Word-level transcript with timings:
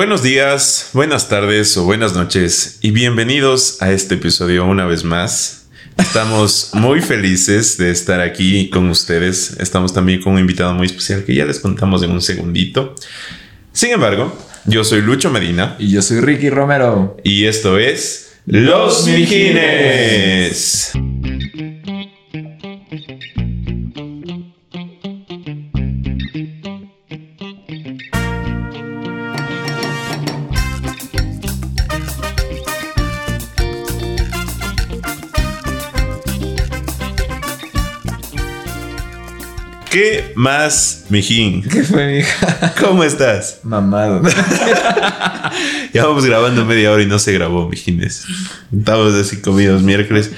Buenos 0.00 0.22
días, 0.22 0.88
buenas 0.94 1.28
tardes 1.28 1.76
o 1.76 1.84
buenas 1.84 2.14
noches 2.14 2.78
y 2.80 2.90
bienvenidos 2.90 3.82
a 3.82 3.92
este 3.92 4.14
episodio 4.14 4.64
una 4.64 4.86
vez 4.86 5.04
más. 5.04 5.66
Estamos 5.98 6.70
muy 6.72 7.02
felices 7.02 7.76
de 7.76 7.90
estar 7.90 8.18
aquí 8.22 8.70
con 8.70 8.88
ustedes. 8.88 9.58
Estamos 9.60 9.92
también 9.92 10.22
con 10.22 10.32
un 10.32 10.38
invitado 10.38 10.72
muy 10.72 10.86
especial 10.86 11.22
que 11.24 11.34
ya 11.34 11.44
les 11.44 11.60
contamos 11.60 12.02
en 12.02 12.12
un 12.12 12.22
segundito. 12.22 12.94
Sin 13.74 13.90
embargo, 13.90 14.34
yo 14.64 14.84
soy 14.84 15.02
Lucho 15.02 15.28
Medina. 15.28 15.76
Y 15.78 15.90
yo 15.90 16.00
soy 16.00 16.20
Ricky 16.20 16.48
Romero. 16.48 17.18
Y 17.22 17.44
esto 17.44 17.78
es 17.78 18.38
Los 18.46 19.06
Mijines. 19.06 20.92
¿Qué 39.90 40.32
más, 40.36 41.06
mijín? 41.08 41.62
¿Qué 41.62 41.82
fue, 41.82 42.18
mija? 42.18 42.74
¿Cómo 42.80 43.02
estás? 43.02 43.58
Mamado. 43.64 44.22
ya 45.92 46.06
vamos 46.06 46.24
grabando 46.24 46.64
media 46.64 46.92
hora 46.92 47.02
y 47.02 47.06
no 47.06 47.18
se 47.18 47.32
grabó, 47.32 47.68
mijines. 47.68 48.24
Estamos 48.72 49.14
así 49.14 49.40
comidos 49.40 49.82
miércoles. 49.82 50.30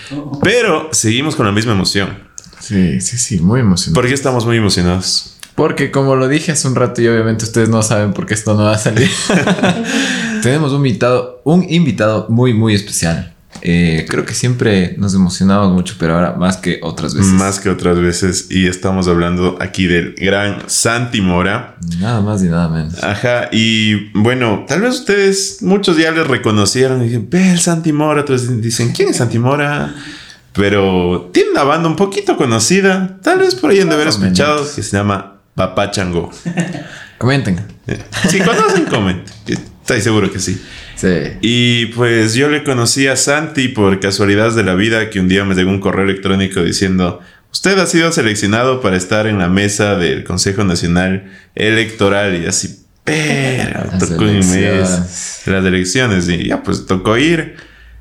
Pero 0.43 0.88
seguimos 0.93 1.37
con 1.37 1.45
la 1.45 1.52
misma 1.52 1.73
emoción. 1.73 2.19
Sí, 2.60 2.98
sí, 3.02 3.19
sí, 3.19 3.41
muy 3.41 3.60
emocionado. 3.60 4.01
¿Por 4.01 4.09
qué 4.09 4.15
estamos 4.15 4.46
muy 4.46 4.57
emocionados? 4.57 5.37
Porque 5.55 5.91
como 5.91 6.16
lo 6.16 6.29
dije 6.29 6.52
hace 6.52 6.66
un 6.66 6.74
rato 6.74 7.02
y 7.02 7.09
obviamente 7.09 7.45
ustedes 7.45 7.69
no 7.69 7.82
saben 7.82 8.15
por 8.15 8.24
qué 8.24 8.32
esto 8.32 8.55
no 8.55 8.65
va 8.65 8.77
a 8.77 8.79
salir. 8.79 9.10
Tenemos 10.43 10.73
un 10.73 10.79
invitado, 10.79 11.43
un 11.45 11.66
invitado 11.69 12.27
muy, 12.30 12.55
muy 12.55 12.74
especial. 12.74 13.31
Eh, 13.65 14.07
creo 14.09 14.27
que 14.27 14.35
siempre 14.35 14.96
nos 14.99 15.15
emocionamos 15.15 15.73
mucho, 15.73 15.95
pero 15.96 16.15
ahora 16.15 16.35
más 16.35 16.57
que 16.57 16.80
otras 16.82 17.15
veces. 17.15 17.32
Más 17.32 17.60
que 17.60 17.71
otras 17.71 17.99
veces. 17.99 18.49
Y 18.51 18.66
estamos 18.66 19.07
hablando 19.07 19.57
aquí 19.60 19.87
del 19.87 20.15
gran 20.19 20.65
Santi 20.66 21.21
Mora. 21.21 21.77
Nada 22.01 22.21
más 22.21 22.43
y 22.43 22.46
nada 22.46 22.69
menos. 22.69 23.02
Ajá. 23.02 23.49
Y 23.52 24.10
bueno, 24.19 24.65
tal 24.66 24.82
vez 24.82 24.95
ustedes, 24.95 25.59
muchos 25.63 25.96
ya 25.96 26.10
les 26.10 26.27
reconocieron 26.27 27.02
y 27.02 27.04
dicen, 27.04 27.29
ve 27.30 27.52
el 27.52 27.60
Santi 27.60 27.93
Mora. 27.93 28.23
Otros 28.23 28.60
dicen, 28.60 28.93
¿quién 28.93 29.10
es 29.10 29.19
Santi 29.19 29.38
Mora? 29.38 29.95
Pero 30.52 31.30
tiene 31.32 31.52
una 31.52 31.63
banda 31.63 31.88
un 31.88 31.97
poquito 31.97 32.37
conocida. 32.37 33.19
Tal 33.23 33.38
vez 33.38 33.54
por 33.54 33.71
ahí 33.71 33.80
han 33.80 33.88
de 33.88 33.95
haber 33.95 34.09
escuchado 34.09 34.66
que 34.74 34.82
se 34.82 34.97
llama 34.97 35.35
Papá 35.54 35.93
Chango. 35.93 36.30
Comenten. 37.19 37.60
Si 38.29 38.41
conocen, 38.41 38.87
comenten. 38.87 39.71
Estoy 39.83 40.01
seguro 40.01 40.33
que 40.33 40.38
sí. 40.38 40.63
Y 41.41 41.87
pues 41.87 42.35
yo 42.35 42.49
le 42.49 42.63
conocí 42.63 43.09
a 43.09 43.16
Santi 43.16 43.69
por 43.69 43.99
casualidades 43.99 44.55
de 44.55 44.63
la 44.63 44.75
vida 44.75 45.11
que 45.11 45.19
un 45.19 45.29
día 45.29 45.45
me 45.45 45.55
llegó 45.55 45.71
un 45.71 45.80
correo 45.80 46.05
electrónico 46.05 46.63
diciendo, 46.63 47.21
usted 47.51 47.77
ha 47.79 47.87
sido 47.87 48.13
seleccionado 48.13 48.80
para 48.80 48.97
estar 48.97 49.27
en 49.27 49.38
la 49.38 49.49
mesa 49.49 49.97
del 49.97 50.23
Consejo 50.23 50.63
Nacional 50.63 51.33
Electoral 51.57 52.41
y 52.41 52.47
así, 52.47 52.85
pero 53.03 53.99
tocó 53.99 54.23
un 54.23 54.38
mes 54.38 55.43
las 55.47 55.65
elecciones 55.65 56.29
y 56.29 56.47
ya 56.47 56.63
pues 56.63 56.87
tocó 56.87 57.19
ir. 57.19 57.57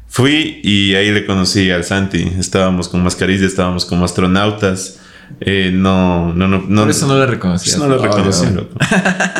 Fui 0.07 0.59
y 0.63 0.93
ahí 0.93 1.09
le 1.11 1.25
conocí 1.25 1.71
al 1.71 1.83
Santi. 1.83 2.33
Estábamos 2.37 2.89
con 2.89 3.01
mascarillas, 3.01 3.43
estábamos 3.43 3.85
como 3.85 4.05
astronautas. 4.05 4.99
Eh, 5.39 5.71
no, 5.73 6.33
no, 6.33 6.47
no, 6.47 6.63
no. 6.67 6.81
Por 6.81 6.91
eso 6.91 7.07
no 7.07 7.17
le 7.17 7.25
reconocí. 7.25 7.77
no 7.77 7.87
lo 7.87 7.97
reconocí, 7.97 8.47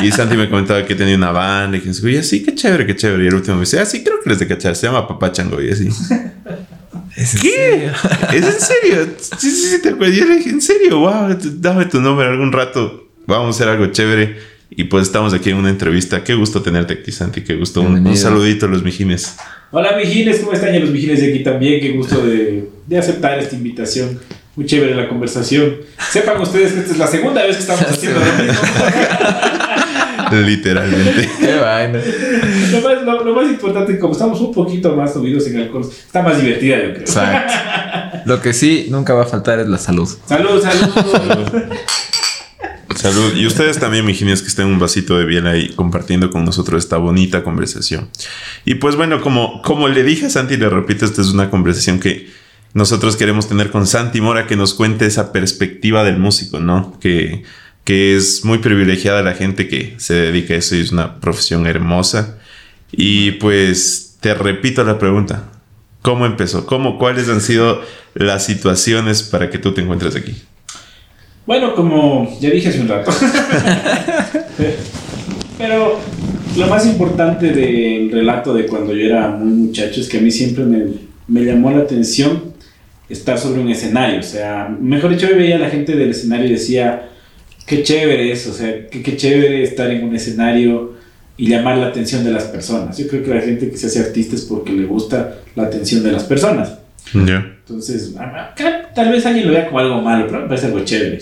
Y 0.03 0.11
Santi 0.11 0.37
me 0.37 0.49
comentaba 0.49 0.85
que 0.85 0.95
tenía 0.95 1.15
una 1.15 1.31
banda 1.31 1.77
y 1.77 1.81
que 1.81 1.89
y 1.89 2.17
así, 2.17 2.43
qué 2.43 2.55
chévere, 2.55 2.85
qué 2.85 2.95
chévere. 2.95 3.25
Y 3.25 3.27
el 3.27 3.35
último 3.35 3.55
me 3.55 3.61
dice, 3.61 3.79
ah, 3.79 3.85
sí, 3.85 4.03
creo 4.03 4.19
que 4.21 4.29
les 4.29 4.39
de 4.39 4.47
cachar, 4.47 4.75
se 4.75 4.87
llama 4.87 5.07
Papá 5.07 5.31
Chango 5.31 5.61
y 5.61 5.69
así. 5.69 5.89
¿Es 7.15 7.39
¿Qué? 7.41 7.91
¿Es 8.33 8.45
en 8.45 8.61
serio? 8.61 9.15
Sí, 9.37 9.51
sí, 9.51 9.69
sí, 9.69 9.81
te 9.81 9.89
acuerdas. 9.89 10.15
Yo 10.15 10.25
le 10.25 10.37
dije, 10.37 10.49
en 10.49 10.61
serio, 10.61 10.99
wow, 10.99 11.37
dame 11.57 11.85
tu 11.85 11.99
nombre 11.99 12.27
algún 12.27 12.51
rato. 12.51 13.09
Vamos 13.27 13.47
a 13.47 13.49
hacer 13.49 13.67
algo 13.67 13.91
chévere. 13.91 14.37
Y 14.69 14.85
pues 14.85 15.03
estamos 15.07 15.33
aquí 15.33 15.49
en 15.49 15.57
una 15.57 15.69
entrevista. 15.69 16.23
Qué 16.23 16.33
gusto 16.33 16.61
tenerte 16.61 16.93
aquí, 16.93 17.11
Santi. 17.11 17.41
Qué 17.41 17.55
gusto. 17.55 17.81
Un, 17.81 18.15
saludito 18.15 18.65
a 18.65 18.69
los 18.69 18.83
mijines. 18.83 19.35
Hola, 19.71 19.97
mijines. 19.97 20.39
¿Cómo 20.39 20.53
están? 20.53 20.73
Y 20.73 20.79
los 20.79 20.89
mijines 20.89 21.19
de 21.19 21.29
aquí 21.29 21.43
también. 21.43 21.81
Qué 21.81 21.91
gusto 21.91 22.25
de, 22.25 22.69
de 22.87 22.97
aceptar 22.97 23.37
esta 23.39 23.55
invitación. 23.55 24.17
Muy 24.55 24.65
chévere 24.65 24.95
la 24.95 25.07
conversación. 25.07 25.77
Sepan 26.11 26.41
ustedes 26.41 26.73
que 26.73 26.79
esta 26.81 26.91
es 26.91 26.97
la 26.97 27.07
segunda 27.07 27.43
vez 27.43 27.55
que 27.55 27.61
estamos 27.61 27.81
haciendo 27.89 28.19
lo 28.19 28.25
mismo. 28.25 28.61
Literalmente. 30.31 31.29
Qué 31.39 31.55
vaina. 31.55 31.99
Lo 32.71 32.81
más, 32.81 33.25
lo, 33.25 33.35
más, 33.35 33.45
importante, 33.49 33.99
como 33.99 34.13
estamos 34.13 34.39
un 34.39 34.53
poquito 34.53 34.95
más 34.95 35.13
subidos 35.13 35.47
en 35.47 35.57
alcohol, 35.57 35.89
está 35.89 36.21
más 36.21 36.41
divertida, 36.41 36.77
yo 36.77 36.89
creo. 36.89 37.01
Exacto. 37.01 37.53
Lo 38.25 38.41
que 38.41 38.53
sí 38.53 38.87
nunca 38.89 39.13
va 39.13 39.23
a 39.23 39.25
faltar 39.25 39.59
es 39.59 39.67
la 39.67 39.77
salud. 39.77 40.07
Salud, 40.27 40.61
salud. 40.61 40.93
salud. 42.95 43.33
Y 43.35 43.47
ustedes 43.47 43.79
también, 43.79 44.05
mi 44.05 44.13
que 44.13 44.31
estén 44.31 44.67
un 44.67 44.79
vasito 44.79 45.17
de 45.17 45.25
biela 45.25 45.51
ahí 45.51 45.69
compartiendo 45.69 46.29
con 46.29 46.45
nosotros 46.45 46.83
esta 46.83 46.97
bonita 46.97 47.43
conversación. 47.43 48.09
Y 48.63 48.75
pues 48.75 48.95
bueno, 48.95 49.21
como, 49.21 49.61
como 49.63 49.87
le 49.87 50.03
dije 50.03 50.27
a 50.27 50.29
Santi, 50.29 50.57
le 50.57 50.69
repito, 50.69 51.05
esta 51.05 51.21
es 51.21 51.29
una 51.29 51.49
conversación 51.49 51.99
que 51.99 52.29
nosotros 52.73 53.17
queremos 53.17 53.47
tener 53.47 53.69
con 53.69 53.85
Santi 53.85 54.21
Mora 54.21 54.47
que 54.47 54.55
nos 54.55 54.73
cuente 54.73 55.05
esa 55.05 55.31
perspectiva 55.33 56.03
del 56.03 56.17
músico, 56.17 56.59
¿no? 56.59 56.97
Que, 56.99 57.43
que 57.83 58.15
es 58.15 58.45
muy 58.45 58.59
privilegiada 58.59 59.21
la 59.21 59.33
gente 59.33 59.67
que 59.67 59.95
se 59.97 60.13
dedica 60.13 60.53
a 60.53 60.57
eso 60.57 60.75
y 60.75 60.81
es 60.81 60.91
una 60.91 61.19
profesión 61.19 61.67
hermosa. 61.67 62.37
Y 62.91 63.31
pues 63.31 64.17
te 64.21 64.33
repito 64.33 64.83
la 64.83 64.99
pregunta. 64.99 65.49
¿Cómo 66.01 66.25
empezó? 66.25 66.65
¿Cómo, 66.65 66.97
¿Cuáles 66.97 67.29
han 67.29 67.41
sido 67.41 67.81
las 68.13 68.45
situaciones 68.45 69.21
para 69.23 69.49
que 69.49 69.57
tú 69.57 69.73
te 69.73 69.81
encuentres 69.81 70.15
aquí? 70.15 70.35
Bueno, 71.45 71.75
como 71.75 72.37
ya 72.39 72.49
dije 72.49 72.69
hace 72.69 72.79
un 72.79 72.87
rato. 72.87 73.11
Pero 75.57 75.99
lo 76.57 76.67
más 76.67 76.85
importante 76.85 77.51
del 77.51 78.11
relato 78.11 78.53
de 78.53 78.65
cuando 78.65 78.93
yo 78.93 79.05
era 79.05 79.27
muy 79.29 79.67
muchacho 79.67 79.99
es 80.01 80.07
que 80.07 80.17
a 80.17 80.21
mí 80.21 80.31
siempre 80.31 80.63
me, 80.63 80.85
me 81.27 81.41
llamó 81.43 81.71
la 81.71 81.81
atención 81.81 82.50
estar 83.11 83.37
sobre 83.37 83.61
un 83.61 83.69
escenario. 83.69 84.19
O 84.19 84.23
sea, 84.23 84.75
mejor 84.79 85.11
dicho, 85.11 85.27
yo 85.27 85.35
veía 85.35 85.55
a 85.55 85.59
la 85.59 85.69
gente 85.69 85.95
del 85.95 86.11
escenario 86.11 86.47
y 86.47 86.51
decía, 86.51 87.09
qué 87.65 87.83
chévere 87.83 88.31
es, 88.31 88.47
o 88.47 88.53
sea, 88.53 88.87
qué, 88.87 89.01
qué 89.01 89.15
chévere 89.15 89.63
estar 89.63 89.89
en 89.91 90.03
un 90.03 90.15
escenario 90.15 90.93
y 91.37 91.47
llamar 91.47 91.77
la 91.77 91.87
atención 91.87 92.23
de 92.23 92.31
las 92.31 92.45
personas. 92.45 92.97
Yo 92.97 93.07
creo 93.07 93.23
que 93.23 93.33
la 93.33 93.41
gente 93.41 93.69
que 93.69 93.77
se 93.77 93.87
hace 93.87 93.99
artista 93.99 94.35
es 94.35 94.41
porque 94.41 94.73
le 94.73 94.85
gusta 94.85 95.37
la 95.55 95.63
atención 95.63 96.03
de 96.03 96.11
las 96.11 96.23
personas. 96.23 96.77
Entonces, 97.67 98.13
tal 98.93 99.11
vez 99.11 99.25
alguien 99.25 99.47
lo 99.47 99.53
vea 99.53 99.67
como 99.67 99.79
algo 99.79 100.01
malo, 100.01 100.27
pero 100.27 100.41
me 100.41 100.47
parece 100.47 100.67
algo 100.67 100.81
chévere. 100.81 101.19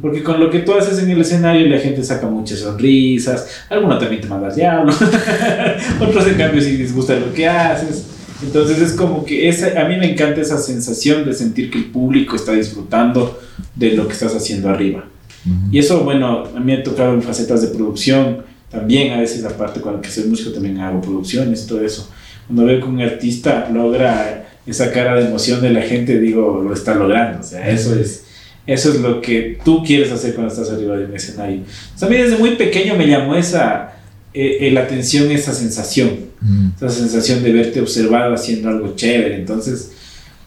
Porque 0.00 0.22
con 0.22 0.40
lo 0.40 0.50
que 0.50 0.60
tú 0.60 0.74
haces 0.74 1.02
en 1.02 1.10
el 1.10 1.20
escenario, 1.20 1.66
la 1.68 1.78
gente 1.78 2.02
saca 2.02 2.26
muchas 2.26 2.60
sonrisas, 2.60 3.64
algunos 3.68 3.98
también 3.98 4.20
te 4.20 4.28
mandas 4.28 4.56
diablo, 4.56 4.92
otros 6.00 6.26
en 6.26 6.34
cambio 6.34 6.60
si 6.60 6.78
les 6.78 6.94
gusta 6.94 7.14
lo 7.16 7.32
que 7.32 7.46
haces. 7.46 8.06
Entonces 8.42 8.80
es 8.80 8.92
como 8.92 9.24
que 9.24 9.48
esa, 9.48 9.80
a 9.80 9.88
mí 9.88 9.96
me 9.96 10.12
encanta 10.12 10.40
esa 10.40 10.58
sensación 10.58 11.24
de 11.24 11.32
sentir 11.32 11.70
que 11.70 11.78
el 11.78 11.86
público 11.86 12.36
está 12.36 12.52
disfrutando 12.52 13.40
de 13.74 13.92
lo 13.92 14.06
que 14.06 14.14
estás 14.14 14.34
haciendo 14.34 14.68
arriba. 14.68 15.04
Y 15.72 15.78
eso, 15.78 16.04
bueno, 16.04 16.44
a 16.54 16.60
mí 16.60 16.66
me 16.66 16.74
ha 16.74 16.82
tocado 16.84 17.14
en 17.14 17.22
facetas 17.22 17.62
de 17.62 17.68
producción, 17.68 18.44
también 18.70 19.12
a 19.12 19.20
veces 19.20 19.44
aparte 19.44 19.80
cuando 19.80 20.00
que 20.00 20.08
soy 20.08 20.24
músico 20.24 20.52
también 20.52 20.78
hago 20.78 21.00
producciones, 21.00 21.66
todo 21.66 21.84
eso. 21.84 22.08
Cuando 22.46 22.64
veo 22.64 22.80
que 22.80 22.86
un 22.86 23.00
artista 23.00 23.68
logra 23.72 24.48
esa 24.66 24.92
cara 24.92 25.16
de 25.16 25.26
emoción 25.26 25.60
de 25.60 25.70
la 25.70 25.82
gente, 25.82 26.18
digo, 26.18 26.62
lo 26.62 26.72
está 26.72 26.94
logrando. 26.94 27.40
O 27.40 27.42
sea, 27.42 27.68
eso 27.68 27.94
es, 27.94 28.24
eso 28.66 28.90
es 28.90 29.00
lo 29.00 29.20
que 29.20 29.58
tú 29.64 29.82
quieres 29.82 30.12
hacer 30.12 30.34
cuando 30.34 30.52
estás 30.52 30.70
arriba 30.70 30.96
de 30.96 31.06
un 31.06 31.14
escenario. 31.14 31.62
O 32.00 32.04
a 32.04 32.08
mí 32.08 32.16
desde 32.16 32.38
muy 32.38 32.56
pequeño 32.56 32.94
me 32.94 33.08
llamó 33.08 33.34
esa, 33.34 33.92
eh, 34.34 34.70
la 34.72 34.82
atención, 34.82 35.30
esa 35.30 35.52
sensación 35.52 36.32
Mm. 36.42 36.70
Esa 36.76 36.90
sensación 36.90 37.42
de 37.42 37.52
verte 37.52 37.80
observado 37.80 38.34
haciendo 38.34 38.68
algo 38.68 38.94
chévere. 38.96 39.36
Entonces, 39.36 39.92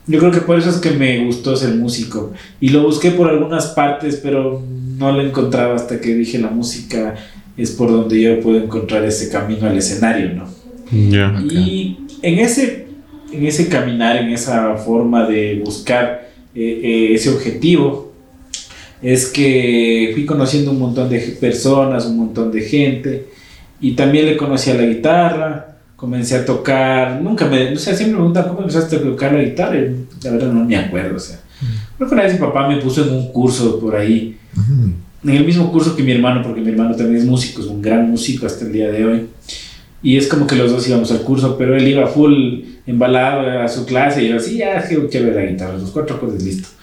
yo 0.07 0.19
creo 0.19 0.31
que 0.31 0.41
por 0.41 0.59
eso 0.59 0.69
es 0.69 0.77
que 0.77 0.91
me 0.91 1.25
gustó 1.25 1.55
ser 1.55 1.73
músico. 1.75 2.33
Y 2.59 2.69
lo 2.69 2.83
busqué 2.83 3.11
por 3.11 3.29
algunas 3.29 3.67
partes, 3.67 4.19
pero 4.21 4.61
no 4.97 5.11
lo 5.11 5.21
encontraba 5.21 5.75
hasta 5.75 5.99
que 5.99 6.13
dije 6.13 6.37
la 6.37 6.49
música 6.49 7.15
es 7.57 7.71
por 7.71 7.89
donde 7.89 8.21
yo 8.21 8.41
puedo 8.41 8.61
encontrar 8.61 9.05
ese 9.05 9.29
camino 9.29 9.65
al 9.67 9.77
escenario, 9.77 10.33
¿no? 10.33 10.49
Y 10.91 11.97
en 12.21 12.39
ese, 12.39 12.87
en 13.31 13.45
ese 13.45 13.69
caminar, 13.69 14.17
en 14.17 14.29
esa 14.29 14.75
forma 14.75 15.25
de 15.25 15.61
buscar 15.63 16.29
eh, 16.53 16.81
eh, 16.83 17.13
ese 17.13 17.29
objetivo, 17.29 18.13
es 19.01 19.27
que 19.27 20.11
fui 20.13 20.25
conociendo 20.25 20.71
un 20.71 20.79
montón 20.79 21.09
de 21.09 21.19
personas, 21.39 22.05
un 22.05 22.17
montón 22.17 22.51
de 22.51 22.61
gente, 22.61 23.25
y 23.79 23.91
también 23.91 24.25
le 24.25 24.37
conocí 24.37 24.71
a 24.71 24.75
la 24.75 24.83
guitarra, 24.83 25.75
comencé 25.95 26.35
a 26.35 26.45
tocar, 26.45 27.21
nunca 27.21 27.45
me, 27.45 27.73
o 27.73 27.77
sea, 27.77 27.95
siempre 27.95 28.13
me 28.13 28.17
preguntan 28.17 28.47
cómo 28.47 28.61
empezaste 28.61 28.97
a 28.97 29.01
tocar 29.01 29.33
la 29.33 29.41
guitarra, 29.41 29.79
la 30.23 30.31
verdad 30.31 30.51
no 30.51 30.65
me 30.65 30.77
acuerdo, 30.77 31.15
o 31.15 31.19
sea, 31.19 31.39
creo 31.97 32.09
que 32.09 32.15
una 32.15 32.23
vez 32.23 32.33
mi 32.33 32.39
papá 32.39 32.67
me 32.67 32.77
puso 32.77 33.03
en 33.03 33.13
un 33.13 33.31
curso 33.31 33.79
por 33.79 33.95
ahí, 33.95 34.37
en 35.23 35.29
el 35.29 35.45
mismo 35.45 35.71
curso 35.71 35.95
que 35.95 36.03
mi 36.03 36.11
hermano, 36.11 36.43
porque 36.43 36.61
mi 36.61 36.69
hermano 36.69 36.95
también 36.95 37.21
es 37.21 37.25
músico, 37.25 37.61
es 37.61 37.67
un 37.67 37.81
gran 37.81 38.09
músico 38.09 38.45
hasta 38.45 38.65
el 38.65 38.71
día 38.71 38.91
de 38.91 39.05
hoy, 39.05 39.27
Y 40.03 40.17
es 40.17 40.27
como 40.27 40.45
que 40.45 40.55
los 40.55 40.71
dos 40.71 40.87
íbamos 40.87 41.11
al 41.11 41.21
curso, 41.21 41.57
pero 41.57 41.75
él 41.75 41.87
iba 41.87 42.05
full 42.05 42.61
embalado 42.85 43.63
a 43.63 43.67
su 43.67 43.85
clase 43.85 44.23
y 44.23 44.29
yo 44.29 44.37
así, 44.37 44.57
ya, 44.57 44.87
qué 44.87 45.09
chévere 45.09 45.43
la 45.43 45.51
guitarra, 45.51 45.77
los 45.77 45.89
cuatro 45.91 46.17
acordes 46.17 46.43
listo. 46.43 46.69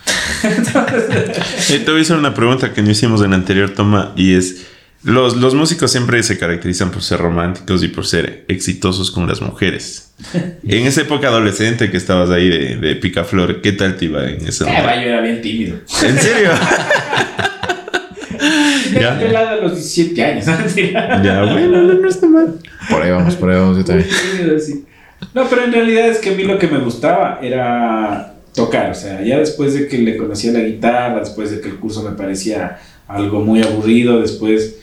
Eh, 0.44 1.78
te 1.84 1.90
voy 1.90 2.00
a 2.00 2.02
hacer 2.02 2.16
una 2.16 2.34
pregunta 2.34 2.72
que 2.72 2.82
no 2.82 2.90
hicimos 2.90 3.22
en 3.22 3.30
la 3.30 3.36
anterior 3.36 3.70
toma 3.70 4.12
y 4.16 4.34
es, 4.34 4.66
los, 5.04 5.36
los 5.36 5.54
músicos 5.54 5.90
siempre 5.90 6.22
se 6.22 6.38
caracterizan 6.38 6.90
por 6.90 7.02
ser 7.02 7.18
románticos 7.18 7.82
y 7.82 7.88
por 7.88 8.06
ser 8.06 8.44
exitosos 8.48 9.10
con 9.10 9.26
las 9.26 9.40
mujeres. 9.40 10.12
En 10.64 10.86
esa 10.86 11.00
época 11.02 11.28
adolescente 11.28 11.90
que 11.90 11.96
estabas 11.96 12.30
ahí 12.30 12.48
de, 12.48 12.76
de 12.76 12.94
picaflor, 12.96 13.60
¿qué 13.60 13.72
tal 13.72 13.96
te 13.96 14.04
iba 14.06 14.28
en 14.28 14.46
ese 14.46 14.64
Eh, 14.64 14.66
momento? 14.68 14.94
yo 14.94 15.00
era 15.08 15.20
bien 15.20 15.42
tímido. 15.42 15.76
¿En 16.04 16.18
serio? 16.18 16.50
Ya. 18.92 19.14
De 19.16 19.28
lado 19.30 19.48
a 19.50 19.56
los 19.56 19.74
17 19.74 20.22
años, 20.24 20.44
ya, 20.44 21.44
bueno, 21.44 21.82
no, 21.82 21.94
no 21.94 22.08
está 22.08 22.26
mal. 22.26 22.54
Por 22.90 23.00
ahí 23.02 23.10
vamos, 23.10 23.34
por 23.36 23.50
ahí 23.50 23.58
vamos, 23.58 23.78
yo 23.78 23.84
también. 23.84 24.08
No, 25.34 25.48
pero 25.48 25.64
en 25.64 25.72
realidad 25.72 26.08
es 26.08 26.18
que 26.18 26.30
a 26.30 26.32
mí 26.34 26.42
lo 26.44 26.58
que 26.58 26.66
me 26.66 26.78
gustaba 26.78 27.38
era 27.42 28.34
tocar, 28.54 28.90
o 28.90 28.94
sea, 28.94 29.22
ya 29.22 29.38
después 29.38 29.72
de 29.74 29.86
que 29.88 29.98
le 29.98 30.16
conocía 30.16 30.52
la 30.52 30.60
guitarra, 30.60 31.20
después 31.20 31.50
de 31.50 31.60
que 31.60 31.68
el 31.68 31.76
curso 31.76 32.02
me 32.02 32.10
parecía 32.16 32.78
algo 33.08 33.40
muy 33.40 33.62
aburrido, 33.62 34.20
después 34.20 34.76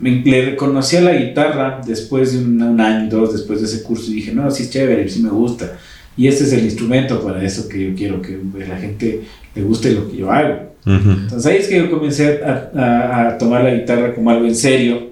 me, 0.00 0.22
le 0.24 0.56
conocía 0.56 1.00
la 1.00 1.14
guitarra 1.16 1.80
después 1.86 2.32
de 2.32 2.38
un, 2.44 2.60
un 2.62 2.80
año, 2.80 3.08
dos 3.08 3.32
después 3.32 3.60
de 3.60 3.66
ese 3.66 3.82
curso 3.82 4.10
y 4.10 4.16
dije, 4.16 4.32
no, 4.34 4.50
sí 4.50 4.64
es 4.64 4.70
chévere, 4.70 5.08
sí 5.08 5.22
me 5.22 5.30
gusta. 5.30 5.78
Y 6.16 6.28
este 6.28 6.44
es 6.44 6.52
el 6.52 6.64
instrumento 6.64 7.20
para 7.22 7.42
eso 7.44 7.68
que 7.68 7.90
yo 7.90 7.94
quiero 7.94 8.20
que 8.22 8.38
pues, 8.50 8.68
la 8.68 8.76
gente 8.78 9.22
le 9.54 9.62
guste 9.62 9.92
lo 9.92 10.10
que 10.10 10.16
yo 10.18 10.30
hago. 10.32 10.72
Ujú. 10.86 11.10
Entonces 11.10 11.46
ahí 11.46 11.56
es 11.58 11.68
que 11.68 11.76
yo 11.78 11.90
comencé 11.90 12.40
a, 12.42 12.70
a- 12.74 13.28
a 13.28 13.38
tomar 13.38 13.64
la 13.64 13.74
guitarra 13.74 14.14
como 14.14 14.30
algo 14.30 14.46
en 14.46 14.54
serio 14.54 15.10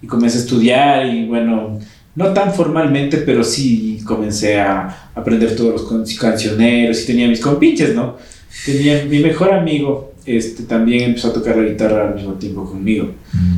y 0.00 0.06
comencé 0.06 0.38
a 0.38 0.40
estudiar 0.42 1.06
y 1.06 1.26
bueno, 1.26 1.78
no 2.14 2.26
tan 2.32 2.52
formalmente, 2.54 3.18
pero 3.18 3.42
sí 3.44 4.00
comencé 4.04 4.58
a 4.60 5.10
aprender 5.14 5.54
todos 5.56 5.72
los 5.72 5.82
con- 5.82 6.04
cancioneros 6.20 7.02
y 7.02 7.06
tenía 7.06 7.28
mis 7.28 7.40
compinches, 7.40 7.94
¿no? 7.94 8.16
Tenía 8.64 9.04
mi 9.04 9.18
mejor 9.20 9.52
amigo, 9.52 10.07
este, 10.36 10.62
también 10.64 11.04
empezó 11.04 11.28
a 11.28 11.32
tocar 11.32 11.56
la 11.56 11.62
guitarra 11.64 12.08
al 12.08 12.14
mismo 12.14 12.34
tiempo 12.34 12.64
conmigo. 12.70 13.12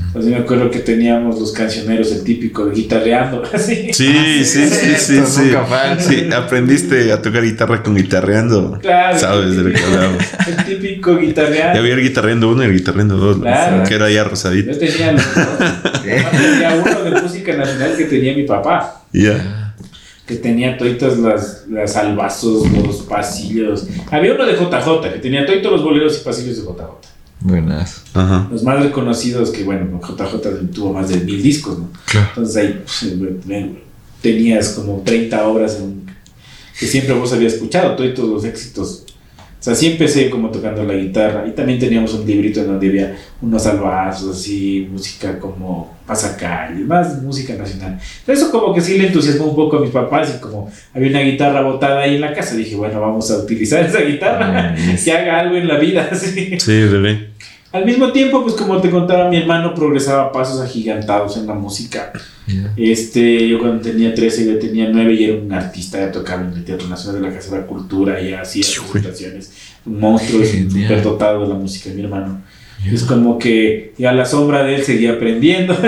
Entonces 0.06 0.32
me 0.32 0.38
acuerdo 0.38 0.70
que 0.70 0.80
teníamos 0.80 1.38
los 1.38 1.52
cancioneros, 1.52 2.10
el 2.12 2.24
típico 2.24 2.66
de 2.66 2.74
guitarreando, 2.74 3.42
así. 3.52 3.92
Sí, 3.92 4.44
sí, 4.44 4.66
sí, 4.68 4.68
sí, 4.98 5.16
Esto 5.16 5.26
sí. 5.26 5.40
nunca. 5.52 5.98
Sí, 6.00 6.28
aprendiste 6.32 7.12
a 7.12 7.22
tocar 7.22 7.44
guitarra 7.44 7.82
con 7.82 7.94
guitarreando. 7.94 8.78
Claro, 8.80 9.18
Sabes 9.18 9.56
de 9.56 9.62
lo 9.62 9.72
que 9.72 9.80
hablamos. 9.84 10.24
El 10.48 10.64
típico 10.64 11.14
Ya 11.14 11.20
guitarreando. 11.20 11.78
había 11.78 11.94
el 11.94 12.02
guitarreando 12.02 12.50
uno 12.50 12.62
y 12.62 12.66
el 12.66 12.72
guitarreando 12.72 13.16
dos. 13.16 13.38
Claro. 13.38 13.84
Que 13.86 13.94
era 13.94 14.10
ya 14.10 14.24
rosadito. 14.24 14.72
Yo 14.72 14.78
tenía 14.78 15.12
los 15.12 15.34
dos. 15.34 15.46
Además, 16.00 16.30
tenía 16.32 16.74
uno 16.74 17.02
de 17.10 17.22
música 17.22 17.56
nacional 17.56 17.94
que 17.96 18.04
tenía 18.04 18.34
mi 18.36 18.42
papá. 18.44 19.02
Ya. 19.12 19.69
Que 20.30 20.36
tenía 20.36 20.78
todas 20.78 21.18
las, 21.18 21.64
las 21.68 21.96
albazos, 21.96 22.70
los 22.70 22.98
pasillos. 23.02 23.86
Había 24.12 24.34
uno 24.34 24.46
de 24.46 24.52
JJ 24.54 25.12
que 25.12 25.18
tenía 25.18 25.44
todos 25.44 25.72
los 25.72 25.82
boleros 25.82 26.20
y 26.20 26.24
pasillos 26.24 26.56
de 26.56 26.62
JJ. 26.62 26.84
Buenas. 27.40 28.02
Ajá. 28.14 28.46
Los 28.50 28.62
más 28.62 28.80
reconocidos 28.80 29.50
que, 29.50 29.64
bueno, 29.64 30.00
JJ 30.00 30.70
tuvo 30.72 30.92
más 30.92 31.08
de 31.08 31.16
mil 31.18 31.42
discos, 31.42 31.78
¿no? 31.80 31.88
Claro. 32.06 32.28
Entonces 32.28 32.56
ahí 32.56 32.82
pues, 32.84 33.46
ven, 33.46 33.80
tenías 34.22 34.68
como 34.70 35.02
30 35.04 35.48
obras 35.48 35.76
en- 35.80 36.00
que 36.78 36.86
siempre 36.86 37.12
vos 37.14 37.32
habías 37.32 37.54
escuchado, 37.54 37.96
todos 38.14 38.28
los 38.28 38.44
éxitos. 38.44 39.04
O 39.60 39.62
sea, 39.62 39.74
así 39.74 39.88
empecé 39.88 40.30
como 40.30 40.50
tocando 40.50 40.82
la 40.84 40.94
guitarra 40.94 41.44
y 41.46 41.50
también 41.50 41.78
teníamos 41.78 42.14
un 42.14 42.26
librito 42.26 42.60
en 42.60 42.68
donde 42.68 42.88
había 42.88 43.16
unos 43.42 43.66
albazos, 43.66 44.34
así, 44.34 44.88
música 44.90 45.38
como 45.38 45.98
pasacalle, 46.06 46.82
más 46.82 47.22
música 47.22 47.54
nacional. 47.54 48.00
Eso 48.26 48.50
como 48.50 48.72
que 48.72 48.80
sí 48.80 48.96
le 48.96 49.08
entusiasmó 49.08 49.44
un 49.48 49.56
poco 49.56 49.76
a 49.76 49.80
mis 49.82 49.90
papás 49.90 50.34
y 50.34 50.40
como 50.40 50.72
había 50.94 51.10
una 51.10 51.20
guitarra 51.20 51.60
botada 51.60 52.00
ahí 52.00 52.14
en 52.14 52.22
la 52.22 52.32
casa, 52.32 52.56
dije, 52.56 52.74
bueno, 52.74 53.02
vamos 53.02 53.30
a 53.30 53.36
utilizar 53.36 53.84
esa 53.86 54.00
guitarra, 54.00 54.74
que 55.04 55.12
haga 55.12 55.40
algo 55.40 55.56
en 55.56 55.68
la 55.68 55.78
vida. 55.78 56.08
Sí, 56.58 56.58
bebé. 56.70 57.29
Al 57.72 57.84
mismo 57.84 58.10
tiempo, 58.10 58.42
pues 58.42 58.54
como 58.54 58.80
te 58.80 58.90
contaba, 58.90 59.28
mi 59.28 59.36
hermano 59.36 59.74
progresaba 59.74 60.24
a 60.24 60.32
pasos 60.32 60.60
agigantados 60.60 61.36
en 61.36 61.46
la 61.46 61.54
música. 61.54 62.12
Ya. 62.48 62.72
Este, 62.76 63.48
yo 63.48 63.60
cuando 63.60 63.80
tenía 63.80 64.12
13, 64.12 64.54
ya 64.54 64.58
tenía 64.58 64.88
9 64.92 65.14
y 65.14 65.24
era 65.24 65.40
un 65.40 65.52
artista, 65.52 66.10
tocaba 66.10 66.42
en 66.42 66.52
el 66.52 66.64
Teatro 66.64 66.88
Nacional 66.88 67.22
de 67.22 67.28
la 67.28 67.34
Casa 67.34 67.54
de 67.54 67.60
la 67.60 67.66
Cultura, 67.68 68.20
ya 68.20 68.40
hacía 68.40 68.64
presentaciones. 68.90 69.52
Un 69.86 70.00
monstruo, 70.00 70.42
Genial. 70.44 70.88
superdotado 70.88 71.42
de 71.42 71.48
la 71.48 71.54
música, 71.54 71.90
mi 71.94 72.02
hermano. 72.02 72.42
Es 72.84 73.04
como 73.04 73.38
que 73.38 73.92
a 74.04 74.12
la 74.12 74.24
sombra 74.24 74.64
de 74.64 74.76
él 74.76 74.82
seguía 74.82 75.12
aprendiendo. 75.12 75.76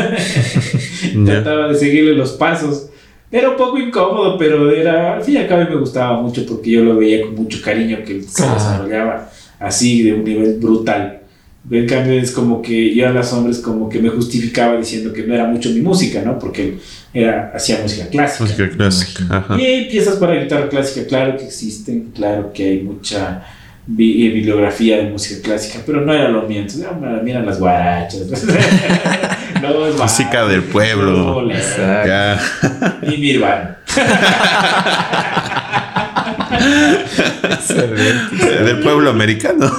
Ya. 1.12 1.24
Trataba 1.24 1.68
de 1.68 1.74
seguirle 1.74 2.14
los 2.14 2.32
pasos. 2.32 2.88
Era 3.30 3.50
un 3.50 3.56
poco 3.56 3.76
incómodo, 3.76 4.38
pero 4.38 4.70
era, 4.70 5.16
al 5.16 5.22
fin 5.22 5.34
y 5.34 5.36
al 5.38 5.48
cabo 5.48 5.64
me 5.68 5.76
gustaba 5.76 6.22
mucho 6.22 6.46
porque 6.46 6.70
yo 6.70 6.84
lo 6.84 6.96
veía 6.96 7.22
con 7.22 7.34
mucho 7.34 7.60
cariño 7.60 7.98
que 8.06 8.12
él 8.12 8.24
se 8.24 8.48
desarrollaba 8.48 9.28
así 9.58 10.04
de 10.04 10.14
un 10.14 10.22
nivel 10.22 10.58
brutal. 10.60 11.21
En 11.70 11.86
cambio 11.86 12.20
es 12.20 12.32
como 12.32 12.60
que 12.60 12.92
yo 12.94 13.08
a 13.08 13.12
las 13.12 13.32
hombres 13.32 13.58
como 13.58 13.88
que 13.88 14.00
me 14.00 14.08
justificaba 14.08 14.76
diciendo 14.76 15.12
que 15.12 15.22
no 15.22 15.34
era 15.34 15.44
mucho 15.46 15.70
mi 15.70 15.80
música, 15.80 16.20
¿no? 16.24 16.38
Porque 16.38 16.62
él 16.62 16.80
era, 17.14 17.52
hacía 17.54 17.78
música 17.80 18.08
clásica. 18.08 18.44
Música 18.44 18.68
clásica. 18.70 19.24
Ajá. 19.30 19.56
Y 19.60 19.64
hay 19.64 19.90
piezas 19.90 20.16
para 20.16 20.34
guitarra 20.42 20.68
clásica, 20.68 21.06
claro 21.06 21.36
que 21.36 21.44
existen, 21.44 22.10
claro 22.14 22.52
que 22.52 22.64
hay 22.64 22.80
mucha 22.80 23.44
bi- 23.86 24.26
eh, 24.26 24.30
bibliografía 24.30 24.96
de 24.98 25.04
música 25.10 25.40
clásica, 25.42 25.78
pero 25.86 26.00
no 26.00 26.12
era 26.12 26.28
lo 26.28 26.42
mío. 26.42 26.60
Entonces, 26.62 26.84
ah, 26.90 27.20
mira 27.22 27.40
las 27.42 27.58
guarachas. 27.60 28.20
los 29.62 29.96
Música 29.98 30.44
del 30.46 30.64
pueblo. 30.64 31.48
Y 33.06 33.16
mi 33.18 33.30
hermano. 33.30 33.70
Excelente. 37.44 38.62
Del 38.64 38.80
pueblo 38.80 39.10
americano. 39.10 39.70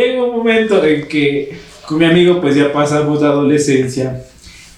Llega 0.00 0.24
un 0.24 0.36
momento 0.36 0.82
en 0.82 1.06
que 1.06 1.52
con 1.86 1.98
mi 1.98 2.06
amigo 2.06 2.40
pues 2.40 2.56
ya 2.56 2.72
pasamos 2.72 3.20
la 3.20 3.28
adolescencia. 3.28 4.22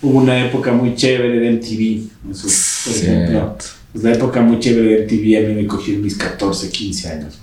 Hubo 0.03 0.19
una 0.19 0.47
época 0.47 0.73
muy 0.73 0.97
chévere 0.97 1.39
de 1.39 1.51
MTV. 1.53 2.33
Eso, 2.33 2.49
por 2.91 2.97
ejemplo, 2.97 3.57
pues, 3.93 4.03
la 4.03 4.13
época 4.13 4.41
muy 4.41 4.59
chévere 4.59 4.89
de 4.89 5.05
MTV 5.05 5.45
a 5.45 5.49
mí 5.49 5.63
me 5.63 5.67
cogió 5.69 5.95
en 5.95 6.03
mis 6.03 6.17
14, 6.17 6.71
15 6.71 7.09
años. 7.09 7.39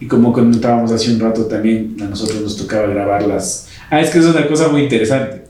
Y 0.00 0.06
como 0.06 0.32
comentábamos 0.32 0.90
hace 0.90 1.12
un 1.12 1.20
rato 1.20 1.46
también, 1.46 1.96
a 2.00 2.04
nosotros 2.04 2.40
nos 2.40 2.56
tocaba 2.56 2.88
grabar 2.88 3.22
las... 3.26 3.68
Ah, 3.90 4.00
es 4.00 4.10
que 4.10 4.18
es 4.18 4.24
una 4.24 4.48
cosa 4.48 4.68
muy 4.68 4.82
interesante. 4.82 5.44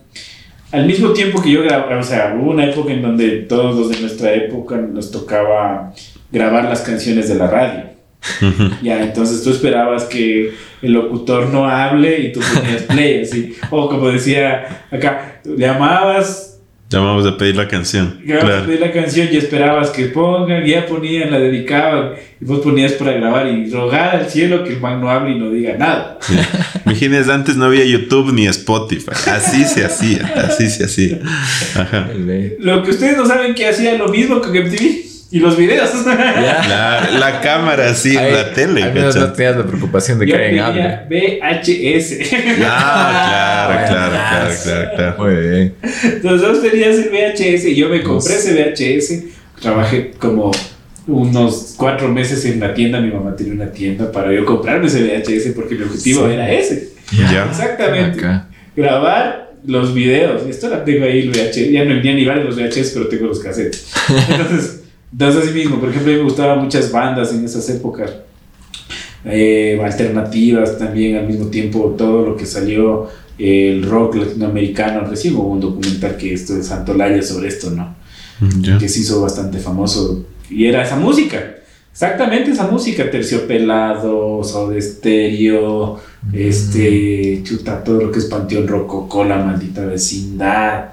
Al 0.71 0.87
mismo 0.87 1.13
tiempo 1.13 1.41
que 1.41 1.51
yo 1.51 1.63
grababa, 1.63 1.99
o 1.99 2.03
sea, 2.03 2.37
hubo 2.39 2.51
una 2.51 2.67
época 2.67 2.93
en 2.93 3.01
donde 3.01 3.31
todos 3.49 3.75
los 3.75 3.89
de 3.89 4.01
nuestra 4.01 4.35
época 4.35 4.77
nos 4.77 5.11
tocaba 5.11 5.95
grabar 6.31 6.65
las 6.65 6.83
canciones 6.83 7.29
de 7.29 7.37
la 7.37 7.47
radio. 7.47 7.94
Ya, 8.83 9.03
entonces 9.03 9.43
tú 9.43 9.51
esperabas 9.51 10.05
que 10.05 10.53
el 10.83 10.93
locutor 10.93 11.49
no 11.49 11.69
hable 11.69 12.21
y 12.21 12.33
tú 12.33 12.41
ponías 12.55 12.83
play, 12.83 13.23
así. 13.23 13.55
O 13.71 13.89
como 13.89 14.09
decía 14.11 14.87
acá, 14.91 15.41
llamabas, 15.45 16.51
Llamamos 16.91 17.27
a 17.27 17.37
pedir 17.37 17.57
la 17.57 17.67
canción. 17.67 18.21
grababas 18.25 18.57
Claro. 18.67 18.71
de 18.73 18.79
la 18.79 18.93
canción 18.93 19.29
y 19.33 19.37
esperabas 19.37 19.91
que 19.91 20.05
pongan, 20.07 20.65
ya 20.65 20.87
ponían, 20.87 21.31
la 21.33 21.41
dedicaban, 21.41 22.13
y 22.41 22.45
vos 22.45 22.61
ponías 22.61 22.93
para 22.93 23.13
grabar 23.13 23.49
y 23.49 23.69
rogar 23.69 24.15
al 24.15 24.29
cielo 24.31 24.63
que 24.63 24.75
el 24.75 24.81
man 24.81 25.01
no 25.01 25.11
hable 25.11 25.33
y 25.33 25.39
no 25.39 25.51
diga 25.51 25.77
nada. 25.77 26.19
Sí. 26.21 26.35
Imagínense, 26.85 27.33
antes 27.33 27.57
no 27.57 27.65
había 27.65 27.85
YouTube 27.85 28.33
ni 28.33 28.47
Spotify. 28.47 29.11
Así 29.29 29.65
se 29.65 29.85
hacía. 29.85 30.33
Así 30.37 30.69
se 30.71 30.85
hacía. 30.85 31.19
Ajá. 31.75 32.11
Lo 32.61 32.83
que 32.85 32.91
ustedes 32.91 33.17
no 33.17 33.27
saben 33.27 33.55
que 33.55 33.67
hacía 33.67 33.97
lo 33.99 34.09
mismo 34.09 34.41
con 34.41 34.51
MTV 34.53 35.14
y 35.35 35.41
los 35.41 35.57
videos. 35.57 35.91
La, 36.07 37.11
la 37.19 37.41
cámara 37.41 37.89
Ahí, 37.91 38.15
la 38.15 38.53
tele. 38.53 38.85
Al 38.85 38.95
menos 38.95 39.15
¿cachai? 39.17 39.29
no 39.29 39.35
tenías 39.35 39.57
la 39.57 39.67
preocupación 39.67 40.21
de 40.21 40.27
Yo 40.29 40.37
que 40.37 40.51
VHS. 41.11 42.31
Ah, 42.65 43.85
claro, 43.89 43.89
claro, 43.89 44.13
claro, 44.13 44.55
claro, 44.63 44.91
claro. 44.95 45.15
Muy 45.19 45.49
bien. 45.49 45.75
Entonces 46.05 46.49
vos 46.49 46.63
tenías 46.63 46.97
el 46.99 47.11
VHS 47.11 47.65
y 47.65 47.75
yo 47.75 47.89
me 47.89 48.05
compré 48.05 48.37
ese 48.37 48.53
VHS. 48.55 49.25
Trabajé 49.61 50.13
como 50.21 50.53
unos 51.09 51.75
cuatro 51.77 52.07
meses 52.07 52.45
en 52.45 52.61
la 52.61 52.73
tienda. 52.73 53.01
Mi 53.01 53.11
mamá 53.11 53.35
tenía 53.35 53.55
una 53.55 53.73
tienda 53.73 54.13
para 54.13 54.33
yo 54.33 54.45
comprarme 54.45 54.87
ese 54.87 55.03
VHS 55.03 55.53
porque 55.57 55.75
mi 55.75 55.83
objetivo 55.83 56.29
Sí. 56.29 56.33
era 56.33 56.53
ese. 56.53 56.91
Ya. 57.33 57.47
Exactamente. 57.51 58.21
Acá. 58.21 58.47
Grabar 58.77 59.53
los 59.67 59.95
videos. 59.95 60.43
Y 60.47 60.51
esto 60.51 60.69
la 60.69 60.85
tengo 60.85 61.07
ahí 61.07 61.23
el 61.23 61.31
VHS. 61.31 61.73
Ya 61.73 61.85
no 61.85 62.01
ya 62.01 62.13
ni 62.13 62.25
vale 62.25 62.45
los 62.45 62.55
VHS, 62.55 62.93
pero 62.95 63.09
tengo 63.09 63.27
los 63.27 63.41
cassettes. 63.41 63.91
Entonces, 64.31 64.84
entonces 65.15 65.45
así 65.45 65.55
mismo. 65.55 65.81
Por 65.81 65.89
ejemplo, 65.89 66.11
a 66.11 66.15
mí 66.15 66.19
me 66.21 66.25
gustaban 66.29 66.63
muchas 66.63 66.93
bandas 66.93 67.33
en 67.33 67.45
esas 67.45 67.69
épocas. 67.71 68.13
Eh, 69.25 69.81
alternativas 69.83 70.77
también 70.77 71.17
al 71.17 71.27
mismo 71.27 71.47
tiempo. 71.47 71.95
Todo 71.97 72.27
lo 72.27 72.37
que 72.37 72.45
salió. 72.45 73.09
eh, 73.39 73.73
el 73.73 73.83
rock 73.85 74.17
latinoamericano. 74.17 75.05
Recién 75.05 75.35
hubo 75.37 75.49
un 75.49 75.61
documental 75.61 76.17
que 76.17 76.35
esto 76.35 76.55
de 76.55 76.63
Santolaya 76.63 77.23
sobre 77.23 77.49
esto, 77.49 77.71
¿no? 77.71 77.97
Ya. 78.61 78.79
que 78.79 78.89
se 78.89 79.01
hizo 79.01 79.21
bastante 79.21 79.59
famoso 79.59 80.25
y 80.51 80.67
era 80.67 80.83
esa 80.83 80.97
música. 80.97 81.55
Exactamente 81.93 82.51
esa 82.51 82.67
música, 82.67 83.09
terciopelado, 83.09 84.43
de 84.69 84.79
estéreo, 84.79 86.01
este, 86.33 87.41
chuta, 87.45 87.85
todo 87.85 88.01
lo 88.01 88.11
que 88.11 88.19
es 88.19 88.25
Panteón 88.25 88.67
Rococó, 88.67 89.25
la 89.25 89.39
maldita 89.39 89.87
vecindad, 89.87 90.87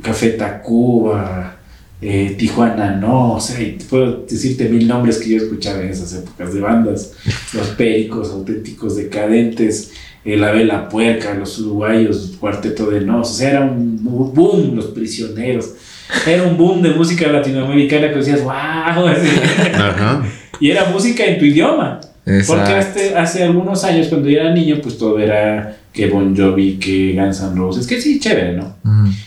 Café 0.00 0.30
Tacuba, 0.30 1.55
eh, 2.00 2.34
Tijuana 2.38 2.92
no, 2.92 3.34
o 3.34 3.40
sea, 3.40 3.58
puedo 3.88 4.24
decirte 4.28 4.68
mil 4.68 4.86
nombres 4.86 5.18
que 5.18 5.30
yo 5.30 5.36
escuchaba 5.38 5.82
en 5.82 5.88
esas 5.88 6.12
épocas 6.14 6.52
de 6.52 6.60
bandas, 6.60 7.12
los 7.52 7.68
Péricos, 7.68 8.30
auténticos 8.30 8.96
decadentes, 8.96 9.92
eh, 10.24 10.36
La 10.36 10.52
Vela 10.52 10.88
Puerca, 10.88 11.34
los 11.34 11.58
uruguayos, 11.58 12.36
Cuarteto 12.38 12.90
de 12.90 13.00
Nos, 13.00 13.30
o 13.30 13.34
sea, 13.34 13.50
era 13.50 13.60
un 13.62 13.98
boom, 14.02 14.76
los 14.76 14.86
prisioneros 14.86 15.74
era 16.26 16.44
un 16.44 16.56
boom 16.56 16.82
de 16.82 16.90
música 16.90 17.28
latinoamericana 17.28 18.10
que 18.10 18.16
decías, 18.16 18.42
wow. 18.42 18.52
Y 20.60 20.70
era 20.70 20.86
música 20.86 21.24
en 21.24 21.38
tu 21.38 21.44
idioma. 21.44 22.00
Porque 22.46 22.72
hace, 22.72 23.14
hace 23.14 23.44
algunos 23.44 23.84
años, 23.84 24.08
cuando 24.08 24.28
yo 24.28 24.40
era 24.40 24.52
niño, 24.52 24.78
pues 24.82 24.98
todo 24.98 25.18
era 25.18 25.76
que 25.92 26.08
Bon 26.08 26.36
Jovi, 26.36 26.76
que 26.78 27.12
Guns 27.14 27.40
N' 27.40 27.56
Roses, 27.56 27.86
que 27.86 28.00
sí, 28.00 28.18
chévere, 28.18 28.54
¿no? 28.54 28.74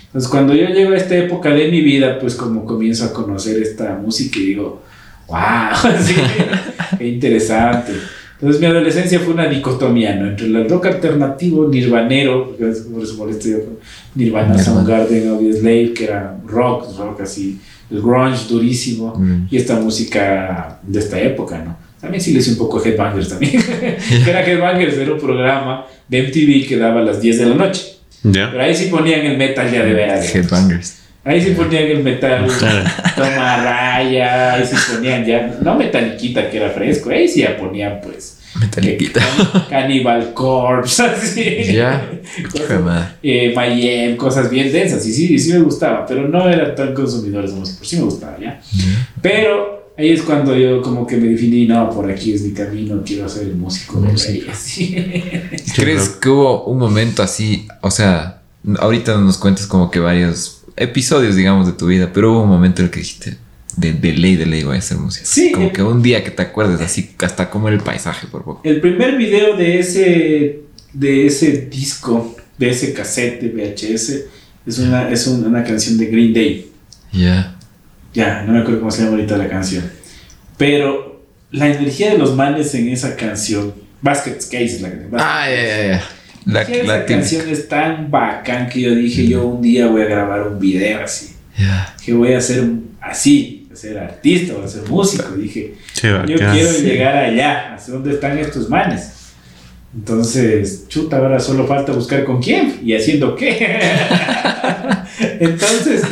Entonces, 0.10 0.32
cuando 0.32 0.56
yo 0.56 0.68
llego 0.70 0.94
a 0.94 0.98
esta 0.98 1.16
época 1.16 1.52
de 1.52 1.70
mi 1.70 1.82
vida, 1.82 2.18
pues 2.20 2.34
como 2.34 2.66
comienzo 2.66 3.06
a 3.06 3.14
conocer 3.14 3.62
esta 3.62 3.96
música 3.96 4.40
y 4.40 4.46
digo, 4.48 4.82
wow, 5.28 5.38
sí, 6.02 6.16
qué 6.98 7.08
interesante. 7.08 7.94
Entonces 8.34 8.60
mi 8.60 8.68
adolescencia 8.68 9.20
fue 9.20 9.34
una 9.34 9.48
dicotomía, 9.48 10.16
¿no? 10.16 10.30
Entre 10.30 10.48
el 10.48 10.68
rock 10.68 10.88
alternativo, 10.88 11.68
nirvanero, 11.68 12.56
por 12.58 13.04
eso 13.04 13.16
molesto 13.18 13.50
yo, 13.50 13.58
Nirvana, 14.16 14.58
Soundgarden, 14.58 15.54
Slave, 15.54 15.94
que 15.94 16.06
era 16.06 16.38
rock, 16.48 16.98
rock 16.98 17.22
así, 17.22 17.60
el 17.92 18.02
grunge 18.02 18.48
durísimo, 18.50 19.14
mm. 19.16 19.48
y 19.52 19.58
esta 19.58 19.76
música 19.80 20.80
de 20.82 21.00
esta 21.00 21.20
época, 21.20 21.62
¿no? 21.64 21.78
También 22.00 22.22
sí 22.22 22.32
le 22.32 22.40
hice 22.40 22.52
un 22.52 22.58
poco 22.58 22.84
Headbangers 22.84 23.30
también, 23.30 23.62
que 24.24 24.30
era 24.30 24.44
Headbangers, 24.44 24.98
era 24.98 25.14
un 25.14 25.20
programa 25.20 25.86
de 26.08 26.24
MTV 26.24 26.68
que 26.68 26.78
daba 26.78 27.02
a 27.02 27.04
las 27.04 27.22
10 27.22 27.40
de 27.40 27.46
la 27.46 27.56
noche. 27.56 27.99
Pero 28.24 28.62
ahí 28.62 28.76
sí 28.76 28.86
ponían 28.86 29.22
el 29.26 29.38
metal 29.38 29.72
ya 29.72 29.84
de 29.84 29.94
veras. 29.94 30.34
Headbangers. 30.36 30.96
Ahí 31.24 31.42
sí 31.42 31.52
ponían 31.52 31.84
el 31.84 32.02
metal, 32.04 32.48
toma 33.16 33.58
raya, 33.64 34.54
ahí 34.54 34.66
sí 34.66 34.76
ponían 34.94 35.26
ya, 35.26 35.58
no 35.62 35.76
metaliquita 35.76 36.50
que 36.50 36.58
era 36.58 36.70
fresco, 36.70 37.10
ahí 37.10 37.28
sí 37.28 37.42
ya 37.42 37.58
ponían 37.58 38.00
pues. 38.02 38.40
Metaliquita. 38.60 39.22
Cannibal 39.70 40.34
Corpse, 40.34 41.04
así. 41.04 41.74
Ya. 41.74 42.04
eh, 43.22 43.52
Mayhem, 43.56 44.16
cosas 44.16 44.50
bien 44.50 44.72
densas, 44.72 45.06
y 45.06 45.12
sí, 45.12 45.38
sí 45.38 45.54
me 45.54 45.60
gustaba, 45.60 46.06
pero 46.06 46.28
no 46.28 46.50
era 46.50 46.74
tan 46.74 46.94
consumidores 46.94 47.54
de 47.54 47.60
música, 47.60 47.80
sí 47.84 47.98
me 47.98 48.04
gustaba, 48.04 48.38
¿ya? 48.40 48.60
Pero 49.22 49.79
ahí 50.00 50.12
es 50.12 50.22
cuando 50.22 50.56
yo 50.56 50.82
como 50.82 51.06
que 51.06 51.18
me 51.18 51.28
definí, 51.28 51.68
no, 51.68 51.90
por 51.90 52.10
aquí 52.10 52.34
es 52.34 52.42
mi 52.42 52.52
camino, 52.54 53.04
quiero 53.06 53.28
ser 53.28 53.48
el 53.48 53.56
músico 53.56 54.00
de 54.00 54.14
rey, 54.14 54.48
así. 54.52 54.96
¿Crees 55.76 56.10
que 56.10 56.30
hubo 56.30 56.64
un 56.66 56.80
momento 56.80 57.22
así, 57.22 57.68
o 57.82 57.92
sea, 57.92 58.42
ahorita 58.78 59.18
nos 59.18 59.38
cuentas 59.38 59.68
como 59.68 59.92
que 59.92 60.00
varios 60.00 60.64
episodios, 60.78 61.36
digamos, 61.36 61.68
de 61.68 61.74
tu 61.74 61.88
vida, 61.88 62.12
pero 62.14 62.32
hubo 62.32 62.44
un 62.44 62.50
momento 62.50 62.82
en 62.82 62.86
el 62.86 62.92
que 62.92 63.02
dijiste, 63.02 63.38
de, 63.76 63.92
de 63.94 64.14
ley, 64.14 64.38
de 64.38 64.46
ley 64.46 64.64
voy 64.64 64.78
a 64.78 64.80
hacer 64.80 64.98
música. 64.98 65.26
Sí. 65.26 65.52
Como 65.52 65.74
que 65.74 65.84
un 65.84 66.02
día 66.02 66.24
que 66.24 66.32
te 66.32 66.44
acuerdes 66.44 66.80
así, 66.80 67.12
hasta 67.20 67.50
como 67.50 67.68
el 67.68 67.82
paisaje 67.82 68.28
por 68.28 68.44
poco. 68.46 68.62
El 68.64 68.80
primer 68.80 69.18
video 69.18 69.58
de 69.58 69.80
ese, 69.80 70.62
de 70.94 71.26
ese 71.26 71.68
disco, 71.70 72.38
de 72.58 72.70
ese 72.70 72.94
cassette 72.94 73.42
de 73.42 73.50
VHS, 73.50 74.14
es 74.66 74.80
una, 74.80 75.10
es 75.10 75.28
una 75.28 75.64
canción 75.64 75.98
de 75.98 76.06
Green 76.06 76.34
Day. 76.34 76.72
Ya. 77.12 77.59
Ya, 78.14 78.44
no 78.44 78.54
me 78.54 78.60
acuerdo 78.60 78.80
cómo 78.80 78.92
se 78.92 79.04
llama 79.04 79.18
ahorita 79.18 79.38
la 79.38 79.50
canción. 79.50 79.84
Pero 80.58 81.24
la 81.52 81.68
energía 81.68 82.12
de 82.12 82.18
los 82.18 82.36
manes 82.36 82.74
en 82.76 82.90
esa 82.90 83.16
canción, 83.16 83.74
Basket 84.02 84.38
Case 84.38 84.80
la 84.82 84.90
canción. 84.90 85.16
Ah, 85.20 85.46
ya, 85.50 85.62
ya, 85.62 85.88
ya. 85.88 86.04
La, 86.46 86.62
esa 86.62 87.06
canción 87.06 87.50
es 87.50 87.68
tan 87.68 88.10
bacán 88.10 88.70
que 88.70 88.82
yo 88.82 88.96
dije, 88.96 89.28
yo 89.28 89.46
un 89.46 89.62
día 89.62 89.88
voy 89.88 90.02
a 90.02 90.06
grabar 90.06 90.48
un 90.48 90.60
video 90.60 91.04
así. 91.04 91.36
Que 92.04 92.14
voy 92.14 92.34
a 92.34 92.42
ser 92.42 92.64
así, 93.02 93.68
a 93.72 93.76
ser 93.76 94.00
artista, 94.00 94.54
voy 94.54 94.66
a 94.66 94.68
ser 94.68 94.84
músico. 94.84 95.32
dije, 95.36 95.76
yo 96.02 96.24
quiero 96.26 96.72
llegar 96.80 97.18
allá, 97.18 97.76
hacia 97.76 97.94
dónde 97.94 98.14
están 98.14 98.38
estos 98.38 98.70
manes. 98.70 99.19
Entonces, 99.96 100.88
chuta, 100.88 101.18
ahora 101.18 101.40
solo 101.40 101.66
falta 101.66 101.92
buscar 101.92 102.24
con 102.24 102.42
quién 102.42 102.80
y 102.84 102.94
haciendo 102.94 103.36
qué. 103.36 103.80
Entonces, 105.40 106.04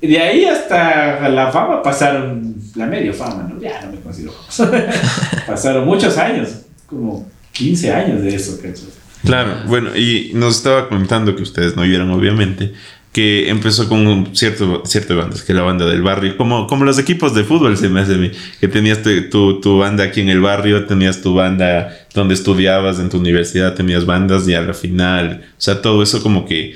de 0.00 0.18
ahí 0.18 0.44
hasta 0.44 1.28
la 1.28 1.50
fama 1.50 1.82
pasaron, 1.82 2.54
la 2.74 2.86
media 2.86 3.12
fama, 3.12 3.48
¿no? 3.50 3.60
Ya 3.60 3.82
no 3.82 3.92
me 3.92 4.00
considero. 4.00 4.34
pasaron 5.46 5.86
muchos 5.86 6.18
años, 6.18 6.62
como 6.86 7.26
15 7.52 7.92
años 7.92 8.22
de 8.22 8.34
eso, 8.34 8.56
¿cachai? 8.60 8.88
Claro, 9.24 9.54
bueno, 9.66 9.96
y 9.96 10.32
nos 10.34 10.58
estaba 10.58 10.88
comentando 10.88 11.34
que 11.34 11.42
ustedes 11.42 11.74
no 11.74 11.82
vieron, 11.82 12.10
obviamente, 12.10 12.74
que 13.16 13.48
empezó 13.48 13.88
con 13.88 14.36
cierto, 14.36 14.82
cierto 14.84 15.16
bandas, 15.16 15.42
que 15.42 15.54
la 15.54 15.62
banda 15.62 15.86
del 15.86 16.02
barrio, 16.02 16.36
como, 16.36 16.66
como 16.66 16.84
los 16.84 16.98
equipos 16.98 17.34
de 17.34 17.44
fútbol 17.44 17.74
se 17.78 17.88
me 17.88 18.00
hace 18.00 18.12
a 18.12 18.18
mí, 18.18 18.30
que 18.60 18.68
tenías 18.68 19.00
tu, 19.30 19.58
tu, 19.58 19.78
banda 19.78 20.04
aquí 20.04 20.20
en 20.20 20.28
el 20.28 20.42
barrio, 20.42 20.84
tenías 20.84 21.22
tu 21.22 21.32
banda 21.32 21.96
donde 22.12 22.34
estudiabas 22.34 22.98
en 22.98 23.08
tu 23.08 23.16
universidad, 23.16 23.72
tenías 23.72 24.04
bandas 24.04 24.46
y 24.46 24.52
a 24.52 24.60
la 24.60 24.74
final, 24.74 25.46
o 25.50 25.54
sea, 25.56 25.80
todo 25.80 26.02
eso 26.02 26.22
como 26.22 26.44
que 26.44 26.74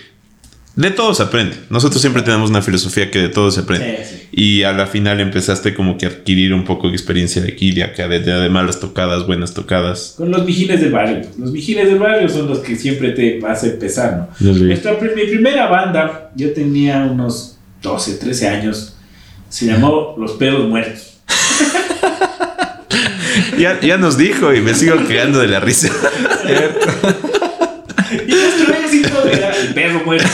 de 0.77 0.91
todo 0.91 1.15
se 1.15 1.23
aprende. 1.23 1.57
Nosotros 1.69 2.01
siempre 2.01 2.23
tenemos 2.23 2.51
una 2.51 2.63
filosofía 2.63 3.11
que 3.11 3.19
de 3.19 3.29
todo 3.29 3.51
se 3.51 3.61
aprende. 3.61 4.29
Y 4.33 4.63
a 4.63 4.73
la 4.73 4.87
final 4.87 5.21
empezaste 5.21 5.75
como 5.75 5.99
que 5.99 6.07
a 6.07 6.11
adquirir 6.11 6.55
un 6.55 6.65
poco 6.65 6.89
de 6.89 6.95
experiencia 6.95 7.43
de 7.43 7.49
aquí, 7.49 7.73
de 7.73 7.83
acá, 7.83 8.07
de, 8.07 8.21
de 8.21 8.49
malas 8.49 8.79
tocadas, 8.79 9.27
buenas 9.27 9.53
tocadas. 9.53 10.15
Con 10.17 10.31
los 10.31 10.47
vigiles 10.47 10.81
del 10.81 10.93
barrio. 10.93 11.23
Los 11.39 11.53
vigiles 11.53 11.89
del 11.89 11.99
barrio 11.99 12.29
son 12.29 12.49
los 12.49 12.61
que 12.61 12.77
siempre 12.77 13.11
te 13.11 13.41
vas 13.41 13.65
a 13.65 13.67
empezar, 13.67 14.29
¿no? 14.41 14.53
mi 14.53 15.25
primera 15.25 15.67
banda, 15.67 16.31
yo 16.37 16.53
tenía 16.53 17.05
unos 17.05 17.59
12, 17.83 18.15
13 18.15 18.49
años, 18.49 18.95
se 19.49 19.67
llamó 19.67 20.15
Los 20.19 20.33
Pedos 20.33 20.69
Muertos. 20.69 21.19
ya, 23.59 23.81
ya 23.81 23.97
nos 23.97 24.17
dijo 24.17 24.55
y 24.55 24.61
me 24.61 24.75
sigo 24.75 24.97
quedando 25.07 25.41
de 25.41 25.49
la 25.49 25.61
risa. 25.61 25.89
y 28.27 28.33
nuestro 28.33 28.75
éxito 28.75 29.25
era 29.27 29.57
El 29.57 29.75
Perro 29.75 30.03
Muerto. 30.05 30.29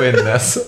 Qué 0.00 0.12
buenazo. 0.12 0.64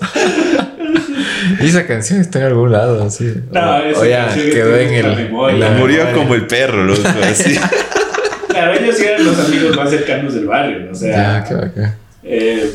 Y 1.61 1.67
esa 1.67 1.87
canción 1.87 2.21
está 2.21 2.39
en 2.41 2.47
algún 2.47 2.73
lado, 2.73 3.03
así. 3.03 3.33
No, 3.51 3.83
esa 3.83 4.35
quedó 4.35 4.77
en 4.77 4.95
el. 4.95 5.31
murió 5.31 6.13
como 6.15 6.35
el 6.35 6.47
perro, 6.47 6.85
loco, 6.85 7.03
así. 7.23 7.57
claro, 8.49 8.73
ellos 8.75 9.01
eran 9.01 9.25
los 9.25 9.39
amigos 9.39 9.77
más 9.77 9.91
cercanos 9.91 10.35
del 10.35 10.47
barrio, 10.47 10.81
¿no? 10.87 10.93
O 10.93 10.95
sea. 10.95 11.41
Ya, 11.41 11.45
qué 11.45 11.55
bacán. 11.55 11.97
Eh, 12.23 12.71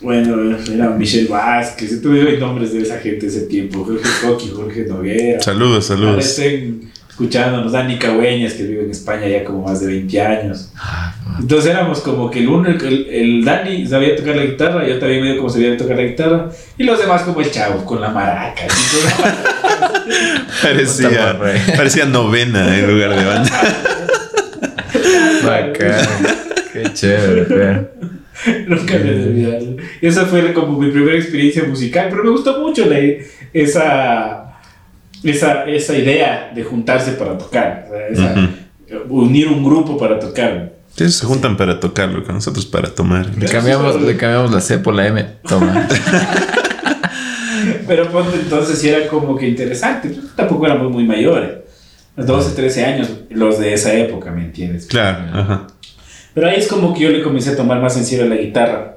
bueno, 0.00 0.56
era 0.72 0.90
Michelle 0.90 1.28
Vázquez, 1.28 2.00
tuve 2.02 2.38
nombres 2.38 2.72
de 2.72 2.82
esa 2.82 2.98
gente 2.98 3.26
ese 3.26 3.42
tiempo, 3.42 3.84
Jorge 3.84 4.08
Coqui, 4.22 4.50
Jorge 4.54 4.84
Noguera. 4.84 5.40
Saludos, 5.40 5.86
saludos 5.86 6.38
escuchándonos, 7.16 7.72
Dani 7.72 7.98
Cagüeñas, 7.98 8.52
que 8.52 8.64
vive 8.64 8.84
en 8.84 8.90
España 8.90 9.26
ya 9.26 9.42
como 9.42 9.62
más 9.62 9.80
de 9.80 9.86
20 9.86 10.20
años. 10.20 10.70
Ah, 10.76 11.14
Entonces 11.40 11.70
éramos 11.70 12.00
como 12.00 12.30
que 12.30 12.40
el 12.40 12.48
uno, 12.48 12.68
el, 12.68 13.06
el, 13.10 13.42
Dani 13.42 13.86
sabía 13.86 14.14
tocar 14.14 14.36
la 14.36 14.44
guitarra, 14.44 14.86
yo 14.86 14.98
también 14.98 15.22
medio 15.22 15.38
como 15.38 15.48
sabía 15.48 15.74
tocar 15.78 15.96
la 15.96 16.02
guitarra, 16.02 16.50
y 16.76 16.84
los 16.84 16.98
demás 16.98 17.22
como 17.22 17.40
el 17.40 17.50
chavo, 17.50 17.86
con 17.86 18.02
la 18.02 18.10
maraca. 18.10 18.66
parecía, 20.62 21.38
parecía 21.74 22.04
novena 22.04 22.78
en 22.78 22.86
lugar 22.86 23.16
de 23.16 23.24
banda. 23.24 23.62
Bacán. 25.42 26.06
Qué 26.74 26.92
chévere, 26.92 27.88
Nunca 28.68 28.98
me 28.98 29.10
olvidar. 29.10 29.62
Esa 30.02 30.26
fue 30.26 30.52
como 30.52 30.78
mi 30.78 30.90
primera 30.90 31.16
experiencia 31.16 31.64
musical, 31.64 32.08
pero 32.10 32.24
me 32.24 32.30
gustó 32.30 32.60
mucho 32.60 32.84
la, 32.84 32.98
esa 33.54 34.45
esa, 35.22 35.64
esa 35.64 35.96
idea 35.96 36.52
de 36.54 36.64
juntarse 36.64 37.12
para 37.12 37.36
tocar, 37.36 37.88
unir 39.08 39.48
un 39.48 39.64
grupo 39.64 39.96
para 39.96 40.18
tocar. 40.18 40.76
Ellos 40.96 41.14
se 41.14 41.26
juntan 41.26 41.56
para 41.56 41.78
tocarlo, 41.78 42.24
con 42.24 42.36
nosotros 42.36 42.64
para 42.64 42.94
tomar. 42.94 43.30
Le 43.36 43.46
cambiamos, 43.46 44.00
le 44.00 44.16
cambiamos 44.16 44.50
la 44.50 44.60
C 44.60 44.78
por 44.78 44.94
la 44.94 45.06
M, 45.06 45.26
toma. 45.46 45.86
Pero 47.86 48.10
ponte 48.10 48.36
entonces 48.36 48.78
si 48.78 48.88
era 48.88 49.06
como 49.08 49.36
que 49.36 49.48
interesante, 49.48 50.08
pues, 50.08 50.34
tampoco 50.34 50.66
éramos 50.66 50.90
muy 50.90 51.04
mayores. 51.04 51.50
12, 52.16 52.54
13 52.54 52.84
años, 52.84 53.10
los 53.28 53.58
de 53.58 53.74
esa 53.74 53.92
época, 53.92 54.30
¿me 54.30 54.42
entiendes? 54.42 54.86
Claro, 54.86 55.66
Pero 56.32 56.48
ahí 56.48 56.56
es 56.56 56.66
como 56.66 56.94
que 56.94 57.00
yo 57.00 57.10
le 57.10 57.22
comencé 57.22 57.50
a 57.50 57.56
tomar 57.56 57.80
más 57.80 57.96
en 57.98 58.06
serio 58.06 58.26
la 58.26 58.36
guitarra. 58.36 58.96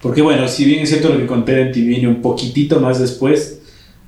Porque 0.00 0.22
bueno, 0.22 0.46
si 0.46 0.64
bien 0.64 0.80
es 0.82 0.90
cierto 0.90 1.08
lo 1.08 1.18
que 1.18 1.26
conté 1.26 1.66
ti 1.66 1.82
viene 1.82 2.06
un 2.06 2.22
poquitito 2.22 2.78
más 2.78 3.00
después, 3.00 3.62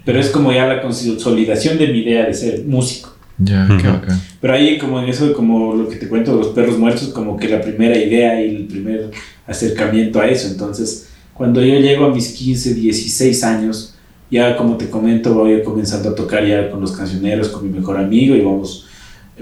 pero 0.04 0.20
es 0.20 0.30
como 0.30 0.52
ya 0.52 0.66
la 0.66 0.80
consolidación 0.82 1.78
de 1.78 1.88
mi 1.88 1.98
idea 2.00 2.26
de 2.26 2.34
ser 2.34 2.64
músico. 2.64 3.14
Ya, 3.38 3.66
qué 3.80 3.86
bacán. 3.86 4.20
Pero 4.40 4.52
ahí 4.54 4.78
como 4.78 5.00
en 5.00 5.08
eso, 5.08 5.32
como 5.32 5.74
lo 5.74 5.88
que 5.88 5.96
te 5.96 6.08
cuento 6.08 6.32
de 6.32 6.38
los 6.38 6.48
perros 6.48 6.76
muertos, 6.78 7.08
como 7.08 7.36
que 7.36 7.48
la 7.48 7.60
primera 7.60 7.96
idea 7.96 8.40
y 8.44 8.56
el 8.56 8.64
primer 8.66 9.10
acercamiento 9.46 10.20
a 10.20 10.26
eso. 10.26 10.48
Entonces, 10.48 11.08
cuando 11.34 11.62
yo 11.62 11.78
llego 11.78 12.06
a 12.06 12.14
mis 12.14 12.28
15, 12.32 12.74
16 12.74 13.44
años, 13.44 13.94
Ya 14.30 14.56
como 14.58 14.76
te 14.76 14.90
comento, 14.90 15.32
voy 15.32 15.62
comenzando 15.62 16.10
a 16.10 16.14
tocar 16.14 16.44
ya 16.46 16.70
con 16.70 16.82
los 16.82 16.92
cancioneros, 16.92 17.48
con 17.48 17.64
mi 17.64 17.78
mejor 17.78 17.96
amigo 17.96 18.34
y 18.36 18.42
vamos 18.42 18.84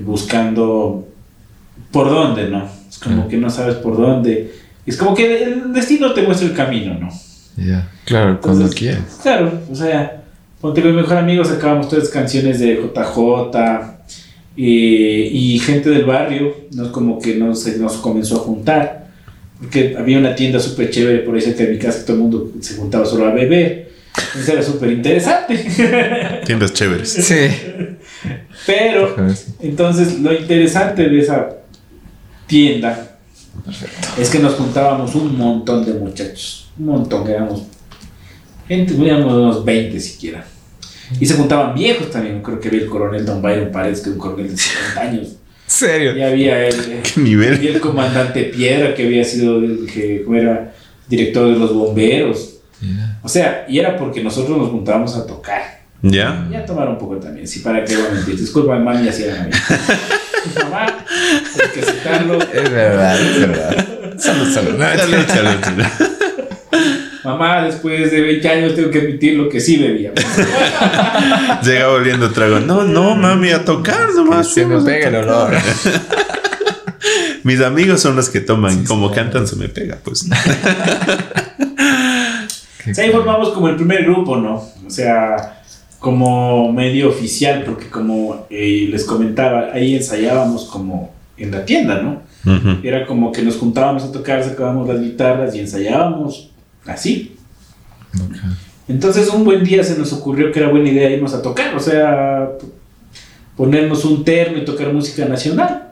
buscando 0.05 1.07
por 1.91 2.09
dónde, 2.09 2.49
¿no? 2.49 2.69
Es 2.89 2.99
como 2.99 3.23
Ah. 3.23 3.29
que 3.29 3.37
no 3.37 3.51
sabes 3.51 3.77
por 3.77 3.97
dónde. 3.97 4.53
Es 4.87 4.97
como 4.97 5.15
que 5.15 5.43
el 5.43 5.73
destino 5.73 6.13
te 6.13 6.23
muestra 6.23 6.47
el 6.47 6.55
camino, 6.55 6.95
¿no? 7.01 7.09
Ya. 7.57 7.89
Claro, 8.05 8.41
cuando 8.41 8.61
Entonces, 8.67 8.79
quieras. 8.79 9.19
Claro, 9.23 9.51
o 9.71 9.75
sea, 9.75 10.23
ponte 10.67 10.83
con 10.83 10.91
mi 10.91 10.97
mejor 10.97 11.19
amigo 11.19 11.45
sacábamos 11.45 11.89
todas 11.89 12.09
canciones 12.09 12.59
de 12.59 12.75
JJ 12.75 13.57
eh, 14.57 15.31
y 15.33 15.61
gente 15.61 15.91
del 15.91 16.05
barrio, 16.05 16.57
¿no? 16.73 16.91
Como 16.91 17.21
que 17.21 17.37
nos, 17.37 17.63
se 17.63 17.79
nos 17.79 17.99
comenzó 17.99 18.37
a 18.37 18.39
juntar, 18.41 19.07
porque 19.61 19.95
había 19.97 20.19
una 20.19 20.35
tienda 20.35 20.59
súper 20.59 20.91
chévere 20.91 21.21
por 21.21 21.37
ahí 21.37 21.41
cerca 21.41 21.63
de 21.63 21.71
mi 21.71 21.79
casa 21.79 22.01
que 22.01 22.07
todo 22.07 22.17
el 22.17 22.23
mundo 22.23 22.53
se 22.61 22.75
juntaba 22.75 23.07
solo 23.07 23.27
a 23.27 23.31
beber. 23.33 23.93
Entonces 24.17 24.49
era 24.49 24.63
súper 24.63 24.91
interesante. 24.91 25.57
Tiendas 26.45 26.73
chéveres. 26.73 27.11
Sí. 27.11 27.49
Pero, 28.67 29.15
entonces, 29.61 30.19
lo 30.19 30.35
interesante 30.35 31.09
de 31.09 31.19
esa 31.21 31.49
tienda 32.49 33.19
es 34.19 34.31
que 34.31 34.41
nos 34.41 34.55
juntábamos 34.55 35.15
un 35.15 35.39
montón 35.39 35.85
de 35.87 35.93
muchachos. 35.93 36.73
Un 36.77 36.87
montón, 36.87 37.29
éramos 37.29 37.63
gente, 38.67 38.95
éramos 39.07 39.33
unos 39.33 39.65
20 39.65 40.01
siquiera. 40.01 40.45
Y 41.21 41.27
se 41.27 41.35
juntaban 41.35 41.75
viejos 41.75 42.11
también. 42.11 42.43
Creo 42.43 42.61
que 42.61 42.69
había 42.69 42.83
el 42.83 42.89
coronel 42.89 43.25
Don 43.25 43.41
Byron 43.43 43.71
Paredes, 43.71 44.01
que 44.01 44.11
es 44.11 44.15
un 44.15 44.21
coronel 44.21 44.51
de 44.51 44.57
70 44.57 45.01
años. 45.01 45.37
¿Serio? 45.67 46.17
Y 46.17 46.23
había 46.23 46.67
el, 46.67 46.75
¿Qué 47.03 47.21
nivel? 47.21 47.63
y 47.63 47.69
el 47.69 47.81
comandante 47.81 48.45
Piedra, 48.45 48.95
que 48.95 49.05
había 49.05 49.25
sido, 49.25 49.61
que 49.93 50.25
era 50.35 50.73
director 51.09 51.53
de 51.53 51.59
los 51.59 51.75
bomberos. 51.75 52.55
Ya. 52.81 53.19
O 53.23 53.29
sea, 53.29 53.65
y 53.69 53.79
era 53.79 53.97
porque 53.97 54.23
nosotros 54.23 54.57
nos 54.57 54.71
juntábamos 54.71 55.17
a 55.17 55.27
tocar. 55.27 55.77
¿Ya? 56.03 56.47
Y 56.51 56.55
a 56.55 56.65
tomar 56.65 56.89
un 56.89 56.99
poco 56.99 57.17
también, 57.17 57.49
sí, 57.49 57.61
para 57.61 57.85
que 57.85 57.97
voy 57.97 58.07
a 58.07 58.11
mentir. 58.11 58.37
Disculpa, 58.39 58.79
mami, 58.79 59.09
así 59.09 59.25
era. 59.25 59.49
Mamá, 60.63 60.87
hay 60.87 61.71
que 61.75 61.81
aceptarlo. 61.81 62.39
Es 62.41 62.71
verdad, 62.71 63.21
es 63.21 63.41
verdad. 63.41 63.87
Salud, 64.19 64.53
salud. 64.53 64.79
Salud, 64.79 65.27
salud, 65.27 65.65
salud. 65.65 66.16
Mamá, 67.27 67.65
después 67.65 68.13
de 68.13 68.21
20 68.21 68.49
años 68.49 68.77
tengo 68.77 68.89
que 68.89 69.01
admitir 69.01 69.37
lo 69.37 69.49
que 69.49 69.59
sí 69.59 69.79
bebía. 69.79 70.13
Llega 71.65 71.91
oliendo 71.91 72.31
trago. 72.31 72.61
No, 72.61 72.85
no, 72.85 73.17
mami, 73.17 73.51
a 73.51 73.65
tocar 73.65 74.15
nomás. 74.15 74.55
se 74.55 74.65
me 74.65 74.81
pega 74.81 75.09
el 75.09 75.17
olor. 75.17 75.55
Mis 77.43 77.61
amigos 77.63 78.01
son 78.01 78.15
los 78.15 78.29
que 78.29 78.39
toman. 78.39 78.71
Sí, 78.71 78.85
Como 78.85 79.09
sí. 79.09 79.17
cantan, 79.17 79.49
se 79.49 79.57
me 79.57 79.69
pega, 79.69 79.99
pues. 80.05 80.21
Sea, 82.95 83.05
ahí 83.05 83.11
formamos 83.11 83.49
como 83.49 83.67
el 83.71 83.75
primer 83.75 84.05
grupo, 84.05 84.37
¿no? 84.37 84.63
O 84.87 84.91
sea, 84.91 85.63
como 85.99 86.73
medio 86.73 87.09
oficial, 87.09 87.65
porque 87.67 87.89
como 87.89 88.47
eh, 88.51 88.87
les 88.89 89.03
comentaba, 89.03 89.73
ahí 89.73 89.97
ensayábamos 89.97 90.67
como 90.67 91.13
en 91.37 91.51
la 91.51 91.65
tienda, 91.65 92.01
¿no? 92.01 92.23
Era 92.85 93.05
como 93.05 93.33
que 93.33 93.43
nos 93.43 93.57
juntábamos 93.57 94.05
a 94.05 94.13
tocar, 94.13 94.45
sacábamos 94.45 94.87
las 94.87 95.01
guitarras 95.01 95.53
y 95.57 95.59
ensayábamos 95.59 96.53
así. 96.87 97.37
Entonces 98.89 99.29
un 99.29 99.45
buen 99.45 99.65
día 99.65 99.83
se 99.83 99.99
nos 99.99 100.13
ocurrió 100.13 100.53
que 100.53 100.61
era 100.61 100.69
buena 100.69 100.89
idea 100.89 101.11
irnos 101.11 101.35
a 101.35 101.43
tocar, 101.43 101.75
o 101.75 101.81
sea, 101.81 102.51
ponernos 103.57 104.05
un 104.05 104.25
terno 104.25 104.59
y 104.59 104.65
tocar 104.65 104.93
música 104.93 105.25
nacional. 105.27 105.89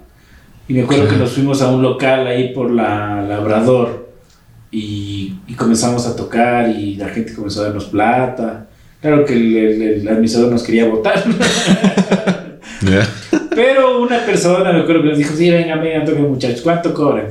Y 0.69 0.75
me 0.75 0.83
acuerdo 0.83 1.09
que 1.09 1.17
nos 1.17 1.33
fuimos 1.33 1.61
a 1.61 1.71
un 1.71 1.83
local 1.83 2.27
ahí 2.27 2.55
por 2.55 2.71
la 2.71 3.21
Labrador 3.23 4.09
y, 4.71 5.35
y 5.47 5.55
comenzamos 5.55 6.07
a 6.07 6.17
tocar 6.17 6.71
y 6.71 6.95
la 6.97 7.09
gente 7.09 7.35
comenzó 7.35 7.61
a 7.61 7.65
darnos 7.65 7.87
plata. 7.87 8.67
Claro 9.03 9.25
que 9.27 9.35
el, 9.35 9.57
el- 9.57 9.83
el 9.83 10.09
administrador 10.09 10.51
nos 10.51 10.63
quería 10.63 10.87
votar, 10.89 11.23
pero 13.55 14.01
una 14.03 14.25
persona 14.25 14.73
me 14.73 14.81
acuerdo 14.81 15.03
que 15.03 15.09
nos 15.11 15.19
dijo, 15.19 15.35
sí, 15.37 15.51
venga, 15.51 15.77
venga, 15.77 16.05
toquen 16.05 16.31
muchachos, 16.31 16.61
¿cuánto 16.63 16.95
cobran? 16.95 17.27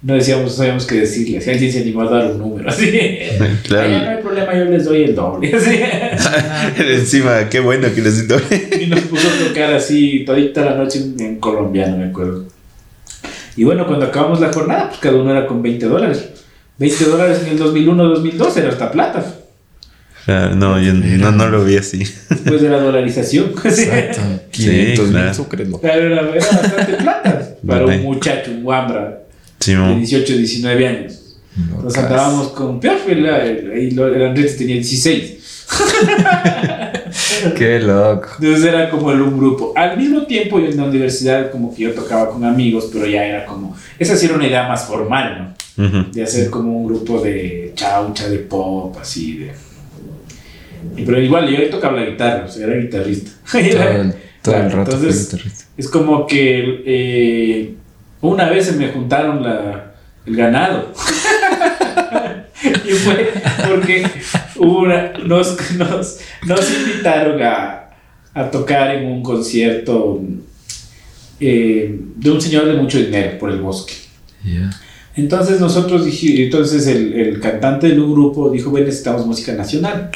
No 0.00 0.14
decíamos, 0.14 0.44
no 0.44 0.50
sabíamos 0.50 0.86
qué 0.86 1.00
decirle, 1.00 1.40
si 1.40 1.50
alguien 1.50 1.72
se 1.72 1.80
animó 1.80 2.02
a 2.02 2.10
dar 2.10 2.30
un 2.30 2.38
número, 2.38 2.68
así. 2.70 2.90
Claro. 3.64 3.88
"Ay, 3.96 4.02
no 4.04 4.10
hay 4.10 4.22
problema, 4.22 4.54
yo 4.56 4.64
les 4.66 4.84
doy 4.84 5.02
el 5.02 5.14
doble. 5.14 5.52
así. 5.56 5.80
Encima, 6.78 7.48
qué 7.48 7.58
bueno 7.60 7.88
que 7.92 8.00
les 8.02 8.28
doy. 8.28 8.40
Y 8.80 8.86
nos 8.86 9.00
puso 9.00 9.28
a 9.28 9.48
tocar 9.48 9.72
así 9.74 10.24
todita 10.24 10.64
la 10.64 10.74
noche 10.76 11.00
en, 11.00 11.20
en 11.20 11.36
colombiano, 11.40 11.96
me 11.96 12.06
acuerdo. 12.06 12.44
Y 13.56 13.64
bueno, 13.64 13.86
cuando 13.88 14.06
acabamos 14.06 14.38
la 14.40 14.52
jornada, 14.52 14.88
pues 14.88 15.00
cada 15.00 15.16
uno 15.16 15.32
era 15.32 15.46
con 15.48 15.62
20 15.62 15.86
dólares. 15.86 16.28
20 16.78 17.04
dólares 17.06 17.40
en 17.44 17.48
el 17.48 17.58
2001-2002 17.60 18.56
era 18.56 18.68
hasta 18.68 18.92
plata. 18.92 19.34
Claro, 20.24 20.54
no, 20.54 20.80
yo 20.80 20.92
no, 20.94 21.32
no 21.32 21.48
lo 21.48 21.64
vi 21.64 21.76
así. 21.76 21.98
Después 21.98 22.62
de 22.62 22.68
la 22.68 22.78
dolarización. 22.78 23.46
Exacto. 23.64 24.20
500 24.52 25.04
mil 25.06 25.12
claro. 25.12 25.34
sucres, 25.34 25.68
¿no? 25.68 25.80
Claro, 25.80 26.02
era, 26.02 26.20
era 26.20 26.46
bastante 26.46 26.92
plata 27.02 27.48
para 27.66 27.86
un 27.86 28.02
muchacho, 28.04 28.52
un 28.52 28.62
guambra 28.62 29.22
Sí, 29.60 29.72
de 29.72 29.78
mo. 29.78 29.96
18, 29.96 30.36
19 30.36 30.86
años. 30.86 31.14
Entonces 31.56 32.02
andábamos 32.04 32.48
con 32.48 32.78
peor, 32.78 32.98
el, 33.08 33.26
el, 33.26 33.98
el 33.98 34.22
Andrés 34.26 34.56
tenía 34.56 34.76
16. 34.76 35.34
Qué 37.56 37.80
loco. 37.80 38.28
Entonces 38.40 38.64
era 38.64 38.90
como 38.90 39.12
el 39.12 39.20
un 39.22 39.38
grupo. 39.38 39.72
Al 39.76 39.96
mismo 39.96 40.22
tiempo, 40.26 40.58
yo 40.60 40.66
en 40.66 40.76
la 40.76 40.84
universidad, 40.84 41.50
como 41.50 41.74
que 41.74 41.82
yo 41.84 41.92
tocaba 41.92 42.30
con 42.30 42.44
amigos, 42.44 42.88
pero 42.92 43.06
ya 43.06 43.24
era 43.24 43.44
como. 43.46 43.76
Esa 43.98 44.16
sí 44.16 44.26
era 44.26 44.34
una 44.36 44.46
idea 44.46 44.68
más 44.68 44.84
formal, 44.86 45.54
¿no? 45.76 45.84
Ujú. 45.86 46.12
De 46.12 46.22
hacer 46.22 46.50
como 46.50 46.76
un 46.78 46.86
grupo 46.86 47.20
de 47.20 47.72
chaucha, 47.74 48.28
de 48.28 48.38
pop, 48.38 48.96
así, 49.00 49.38
de. 49.38 49.52
pero 51.04 51.20
igual, 51.20 51.48
yo 51.48 51.68
tocaba 51.70 52.00
la 52.00 52.06
guitarra, 52.10 52.44
o 52.46 52.48
sea, 52.48 52.66
era 52.66 52.76
guitarrista. 52.76 53.30
Todo 53.52 53.60
el, 53.60 54.14
todo 54.42 54.54
el 54.54 54.60
Claro, 54.68 54.76
rato 54.78 54.90
fue 54.92 55.00
entonces- 55.08 55.30
guitarrista. 55.32 55.64
es 55.76 55.88
como 55.88 56.26
que 56.26 56.82
eh, 56.86 57.74
una 58.20 58.48
vez 58.50 58.66
se 58.66 58.72
me 58.72 58.88
juntaron 58.88 59.42
la, 59.42 59.92
el 60.26 60.36
ganado. 60.36 60.92
y 62.84 62.90
fue 62.92 63.32
porque 63.68 64.04
una- 64.56 65.12
nos, 65.24 65.56
nos, 65.72 66.18
nos 66.46 66.74
invitaron 66.78 67.40
a, 67.42 67.90
a 68.34 68.50
tocar 68.50 68.90
en 68.94 69.06
un 69.06 69.22
concierto 69.22 70.20
eh, 71.40 71.98
de 72.16 72.30
un 72.30 72.40
señor 72.40 72.66
de 72.66 72.74
mucho 72.74 72.98
dinero 72.98 73.38
por 73.38 73.50
el 73.50 73.60
bosque. 73.60 73.94
Entonces 75.16 75.60
nosotros 75.60 76.04
dijimos, 76.04 76.40
entonces 76.40 76.86
el, 76.86 77.12
el 77.12 77.40
cantante 77.40 77.88
del 77.88 78.00
grupo 78.00 78.50
dijo, 78.50 78.70
bueno, 78.70 78.86
necesitamos 78.86 79.26
música 79.26 79.52
nacional. 79.52 80.10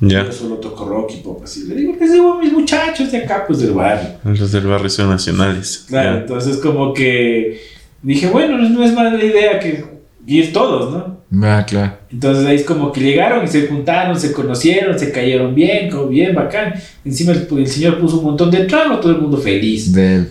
Ya. 0.00 0.24
Yo 0.26 0.32
solo 0.32 0.56
toco 0.56 0.84
rock 0.84 1.12
y 1.14 1.16
pop, 1.22 1.40
así. 1.42 1.64
Le 1.64 1.74
digo, 1.74 1.94
les 1.98 2.12
digo 2.12 2.34
a 2.34 2.38
mis 2.42 2.52
muchachos 2.52 3.10
de 3.10 3.18
acá, 3.18 3.44
pues 3.46 3.60
del 3.60 3.72
barrio. 3.72 4.10
Los 4.24 4.52
del 4.52 4.66
barrio 4.66 4.90
son 4.90 5.08
nacionales. 5.10 5.84
Claro, 5.88 6.12
Ya. 6.16 6.20
entonces 6.20 6.58
como 6.58 6.92
que 6.92 7.60
dije, 8.02 8.26
bueno, 8.28 8.58
no 8.58 8.84
es 8.84 8.92
mala 8.92 9.22
idea 9.24 9.58
que 9.58 9.84
ir 10.26 10.52
todos, 10.52 10.92
¿no? 10.92 11.16
Ah, 11.44 11.64
claro. 11.66 11.92
Entonces 12.12 12.46
ahí 12.46 12.56
es 12.56 12.64
como 12.64 12.92
que 12.92 13.00
llegaron 13.00 13.44
y 13.44 13.48
se 13.48 13.66
juntaron, 13.66 14.18
se 14.18 14.32
conocieron, 14.32 14.96
se 14.98 15.10
cayeron 15.10 15.54
bien, 15.54 15.90
como 15.90 16.06
bien, 16.08 16.34
bacán. 16.34 16.74
Encima 17.04 17.32
el, 17.32 17.48
el 17.58 17.66
señor 17.66 17.98
puso 17.98 18.18
un 18.18 18.26
montón 18.26 18.50
de 18.50 18.64
trago, 18.64 18.98
todo 19.00 19.12
el 19.12 19.18
mundo 19.20 19.38
feliz. 19.38 19.92
Del 19.92 20.28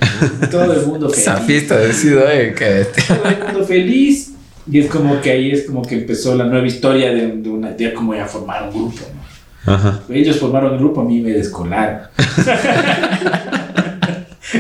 Todo 0.52 0.74
el 0.74 0.86
mundo 0.86 1.10
feliz. 1.10 1.22
esa 1.28 1.38
fiesta 1.38 1.78
decido, 1.78 2.22
eh, 2.30 2.54
que 2.58 2.86
Todo 3.08 3.26
el 3.30 3.44
mundo 3.44 3.66
feliz. 3.66 4.32
Y 4.72 4.80
es 4.80 4.88
como 4.90 5.20
que 5.22 5.32
ahí 5.32 5.52
es 5.52 5.64
como 5.64 5.82
que 5.82 5.96
empezó 5.96 6.36
la 6.36 6.46
nueva 6.46 6.66
historia 6.66 7.14
de, 7.14 7.28
de 7.38 7.50
una, 7.50 7.72
de 7.72 7.94
como 7.94 8.16
ya 8.16 8.26
formar 8.26 8.64
un 8.64 8.70
grupo, 8.72 9.02
¿no? 9.14 9.25
Ajá. 9.66 10.02
Ellos 10.10 10.38
formaron 10.38 10.74
el 10.74 10.80
grupo, 10.80 11.02
a 11.02 11.06
mí 11.06 11.22
me 11.22 11.32
descolaron. 11.32 12.02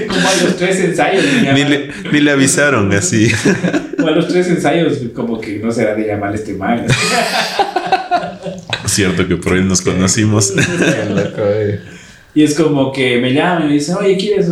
como 0.08 0.28
a 0.28 0.44
los 0.44 0.58
tres 0.58 0.80
ensayos. 0.80 1.24
Ni 1.54 1.63
le, 1.63 1.89
ni 2.12 2.20
le 2.20 2.32
avisaron 2.32 2.91
así. 2.94 3.32
Como 3.98 4.08
a 4.08 4.12
los 4.12 4.28
tres 4.28 4.48
ensayos, 4.50 5.00
como 5.15 5.41
que 5.41 5.58
no 5.58 5.72
será 5.72 5.96
de 5.96 6.06
llamar 6.06 6.36
este 6.36 6.54
man. 6.54 6.86
Cierto 8.86 9.28
que 9.28 9.38
por 9.38 9.58
él 9.58 9.68
nos 9.68 9.82
conocimos. 9.82 10.54
Eh. 10.56 11.80
Y 12.36 12.44
es 12.44 12.54
como 12.54 12.91
que 12.91 13.20
me 13.20 13.34
llaman 13.34 13.63
y 13.63 13.68
me 13.68 13.74
dicen, 13.74 13.96
oye, 13.96 14.15
¿quieres, 14.15 14.48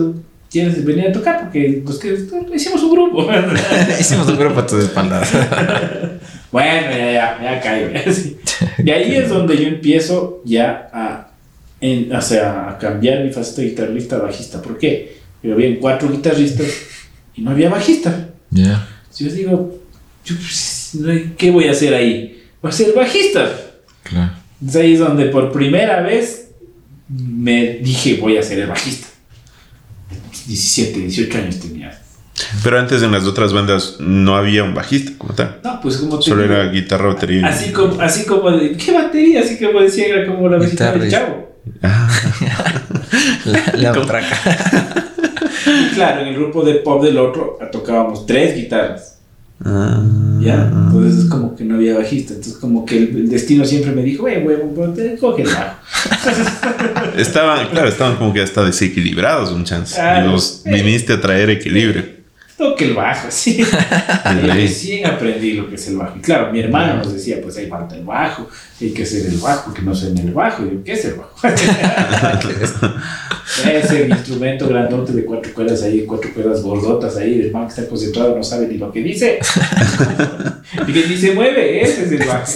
¿quieres 0.53 0.85
venir 0.85 1.07
a 1.07 1.11
tocar? 1.11 1.41
Porque 1.41 1.81
pues, 1.83 1.97
que, 1.97 2.15
hicimos 2.53 2.83
un 2.83 2.91
grupo. 2.91 3.27
Hicimos 3.99 4.27
un 4.29 4.37
grupo 4.37 4.59
a 4.59 4.67
tus 4.67 4.83
espaldas. 4.83 5.31
bueno, 6.51 6.91
ya, 6.91 7.11
ya, 7.11 7.39
ya 7.41 7.61
caigo. 7.61 8.13
sí. 8.13 8.37
Y 8.85 8.91
ahí 8.91 9.15
es 9.15 9.29
donde 9.29 9.57
yo 9.57 9.67
empiezo 9.67 10.43
ya 10.45 10.89
a, 10.93 11.31
en- 11.81 12.15
o 12.15 12.21
sea, 12.21 12.69
a 12.69 12.77
cambiar 12.77 13.23
mi 13.23 13.31
faceta 13.31 13.63
de 13.63 13.69
guitarrista 13.69 14.17
a 14.17 14.19
bajista. 14.19 14.61
¿Por 14.61 14.77
qué? 14.77 15.17
Porque 15.41 15.53
había 15.53 15.79
cuatro 15.79 16.07
guitarristas 16.09 16.67
y 17.35 17.41
no 17.41 17.49
había 17.51 17.69
bajista. 17.69 18.29
Ya. 18.51 18.87
Si 19.09 19.25
yo 19.27 19.33
digo, 19.33 19.79
yo, 20.23 20.35
pues, 20.35 20.95
¿qué 21.35 21.49
voy 21.49 21.67
a 21.67 21.71
hacer 21.71 21.95
ahí? 21.95 22.43
Voy 22.61 22.69
a 22.69 22.73
ser 22.73 22.93
bajista. 22.93 23.49
Claro. 24.03 24.33
Entonces 24.61 24.81
ahí 24.81 24.93
es 24.93 24.99
donde 24.99 25.25
por 25.25 25.51
primera 25.51 26.01
vez 26.01 26.51
me 27.09 27.79
dije 27.79 28.17
voy 28.21 28.37
a 28.37 28.43
ser 28.43 28.59
el 28.59 28.67
bajista. 28.67 29.07
17, 30.47 30.99
18 30.99 31.37
años 31.37 31.59
tenía. 31.59 31.99
Pero 32.63 32.79
antes 32.79 33.03
en 33.03 33.11
las 33.11 33.25
otras 33.25 33.53
bandas 33.53 33.97
no 33.99 34.35
había 34.35 34.63
un 34.63 34.73
bajista 34.73 35.11
como 35.17 35.33
tal. 35.33 35.59
No, 35.63 35.79
pues 35.81 35.97
como 35.97 36.17
te 36.17 36.25
Solo 36.25 36.43
digo, 36.43 36.55
era 36.55 36.71
guitarra, 36.71 37.13
batería. 37.13 37.47
Así 37.47 37.71
como, 37.71 38.01
así 38.01 38.25
como 38.25 38.51
de, 38.51 38.75
¿qué 38.75 38.91
batería? 38.91 39.41
Así 39.41 39.63
como 39.63 39.81
decía, 39.81 40.07
era 40.07 40.25
como 40.25 40.49
la 40.49 40.57
visita 40.57 40.91
del 40.91 41.09
chavo. 41.09 41.53
Ah, 41.81 42.09
La, 43.45 43.73
la 43.75 43.91
claro, 45.93 46.21
en 46.21 46.27
el 46.27 46.35
grupo 46.35 46.63
de 46.63 46.75
pop 46.75 47.03
del 47.03 47.17
otro 47.17 47.57
tocábamos 47.71 48.25
tres 48.25 48.55
guitarras. 48.55 49.12
Ah. 49.65 50.03
¿Ya? 50.39 50.71
Entonces 50.73 51.23
es 51.23 51.29
como 51.29 51.55
que 51.55 51.63
no 51.63 51.75
había 51.75 51.97
bajista. 51.97 52.33
Entonces 52.33 52.57
como 52.57 52.85
que 52.85 52.97
el, 52.97 53.15
el 53.15 53.29
destino 53.29 53.65
siempre 53.65 53.91
me 53.91 54.03
dijo, 54.03 54.23
güey, 54.23 54.43
huevo, 54.43 54.73
ponte, 54.73 55.17
coge 55.19 55.43
el 55.43 55.49
bajo. 55.49 55.77
Estaban, 57.17 57.69
claro, 57.69 57.87
estaban 57.87 58.17
como 58.17 58.33
que 58.33 58.41
hasta 58.41 58.63
desequilibrados 58.63 59.51
un 59.51 59.63
chance. 59.63 59.99
Y 60.01 60.27
vos 60.27 60.63
viniste 60.65 61.13
a 61.13 61.21
traer 61.21 61.49
equilibrio. 61.49 62.22
Toque 62.63 62.85
el 62.85 62.93
bajo, 62.93 63.27
sí. 63.31 63.61
Recién 64.43 65.05
aprendí 65.05 65.51
lo 65.51 65.67
que 65.67 65.75
es 65.75 65.85
el 65.89 65.97
bajo. 65.97 66.17
Y 66.17 66.21
claro, 66.21 66.49
mi 66.49 66.61
hermano 66.61 66.95
nos 66.95 67.11
decía, 67.11 67.41
pues 67.41 67.57
ahí 67.57 67.67
falta 67.67 67.93
el 67.95 68.05
bajo, 68.05 68.49
hay 68.79 68.91
que 68.91 69.03
hacer 69.03 69.25
el 69.25 69.35
bajo, 69.37 69.73
que 69.73 69.81
no 69.81 69.93
suene 69.93 70.21
el 70.21 70.31
bajo. 70.31 70.63
Y 70.63 70.69
yo, 70.71 70.81
¿qué 70.81 70.93
es 70.93 71.03
el 71.03 71.15
bajo? 71.15 71.35
es 73.69 73.91
el 73.91 74.09
instrumento 74.09 74.69
grandote 74.69 75.11
de 75.11 75.25
cuatro 75.25 75.53
cuerdas 75.53 75.83
ahí, 75.83 76.05
cuatro 76.05 76.33
cuerdas 76.33 76.61
gordotas 76.61 77.17
ahí, 77.17 77.41
el 77.41 77.51
man 77.51 77.65
que 77.65 77.73
está 77.73 77.85
concentrado 77.85 78.33
no 78.33 78.43
sabe 78.43 78.67
ni 78.67 78.77
lo 78.77 78.93
que 78.93 79.01
dice. 79.01 79.39
y 80.87 80.93
que 80.93 81.05
ni 81.05 81.17
se 81.17 81.33
mueve, 81.33 81.81
ese 81.81 82.05
es 82.05 82.11
el 82.13 82.25
bajo. 82.25 82.47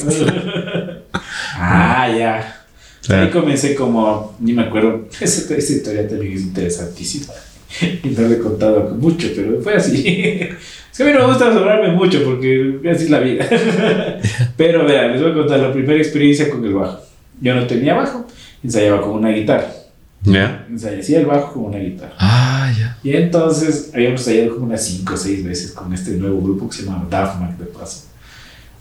ah, 1.55 2.07
ya. 2.17 2.63
Ahí 3.09 3.29
comencé 3.29 3.75
como, 3.75 4.37
ni 4.39 4.53
me 4.53 4.63
acuerdo, 4.63 5.09
esa, 5.19 5.53
esa 5.53 5.73
historia 5.73 6.07
también 6.07 6.31
es 6.31 6.43
interesantísima. 6.43 7.33
Y 8.03 8.09
no 8.09 8.27
le 8.27 8.35
he 8.35 8.39
contado 8.39 8.95
mucho, 8.95 9.27
pero 9.35 9.61
fue 9.61 9.75
así. 9.75 10.49
Es 10.97 11.03
que 11.03 11.03
a 11.03 11.13
mí 11.13 11.13
no 11.13 11.27
me 11.27 11.33
gusta 11.33 11.53
sobrarme 11.53 11.91
mucho 11.91 12.23
porque 12.23 12.79
así 12.89 13.03
es 13.03 13.09
la 13.11 13.19
vida. 13.19 13.47
Pero 14.57 14.83
vean, 14.83 15.11
les 15.11 15.21
voy 15.21 15.29
a 15.29 15.35
contar 15.35 15.59
la 15.59 15.71
primera 15.71 15.99
experiencia 15.99 16.49
con 16.49 16.65
el 16.65 16.73
bajo. 16.73 16.99
Yo 17.39 17.53
no 17.53 17.67
tenía 17.67 17.93
bajo, 17.93 18.25
ensayaba 18.63 19.03
con 19.03 19.11
una 19.11 19.29
guitarra. 19.29 19.71
¿Ya? 20.23 20.65
Ensayaba 20.67 20.99
hacía 20.99 21.19
el 21.19 21.27
bajo 21.27 21.53
con 21.53 21.65
una 21.65 21.77
guitarra. 21.77 22.15
Ah, 22.17 22.73
ya. 22.75 22.97
Y 23.03 23.15
entonces 23.15 23.91
habíamos 23.93 24.21
ensayado 24.21 24.55
como 24.55 24.65
unas 24.65 24.83
5 24.83 25.13
o 25.13 25.17
6 25.17 25.45
veces 25.45 25.71
con 25.73 25.93
este 25.93 26.11
nuevo 26.11 26.41
grupo 26.41 26.67
que 26.67 26.77
se 26.77 26.85
llama 26.85 27.05
Daft 27.07 27.59
de 27.59 27.65
paso. 27.67 28.07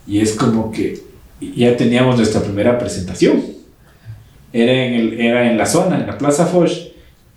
Y 0.07 0.19
es 0.19 0.33
como 0.33 0.71
que 0.71 0.99
ya 1.39 1.77
teníamos 1.77 2.17
nuestra 2.17 2.41
primera 2.41 2.79
presentación. 2.79 3.43
Era 4.51 4.73
en, 4.73 4.93
el, 4.95 5.21
era 5.21 5.51
en 5.51 5.55
la 5.55 5.67
zona, 5.67 5.99
en 5.99 6.07
la 6.07 6.17
Plaza 6.17 6.47
Foch, 6.47 6.71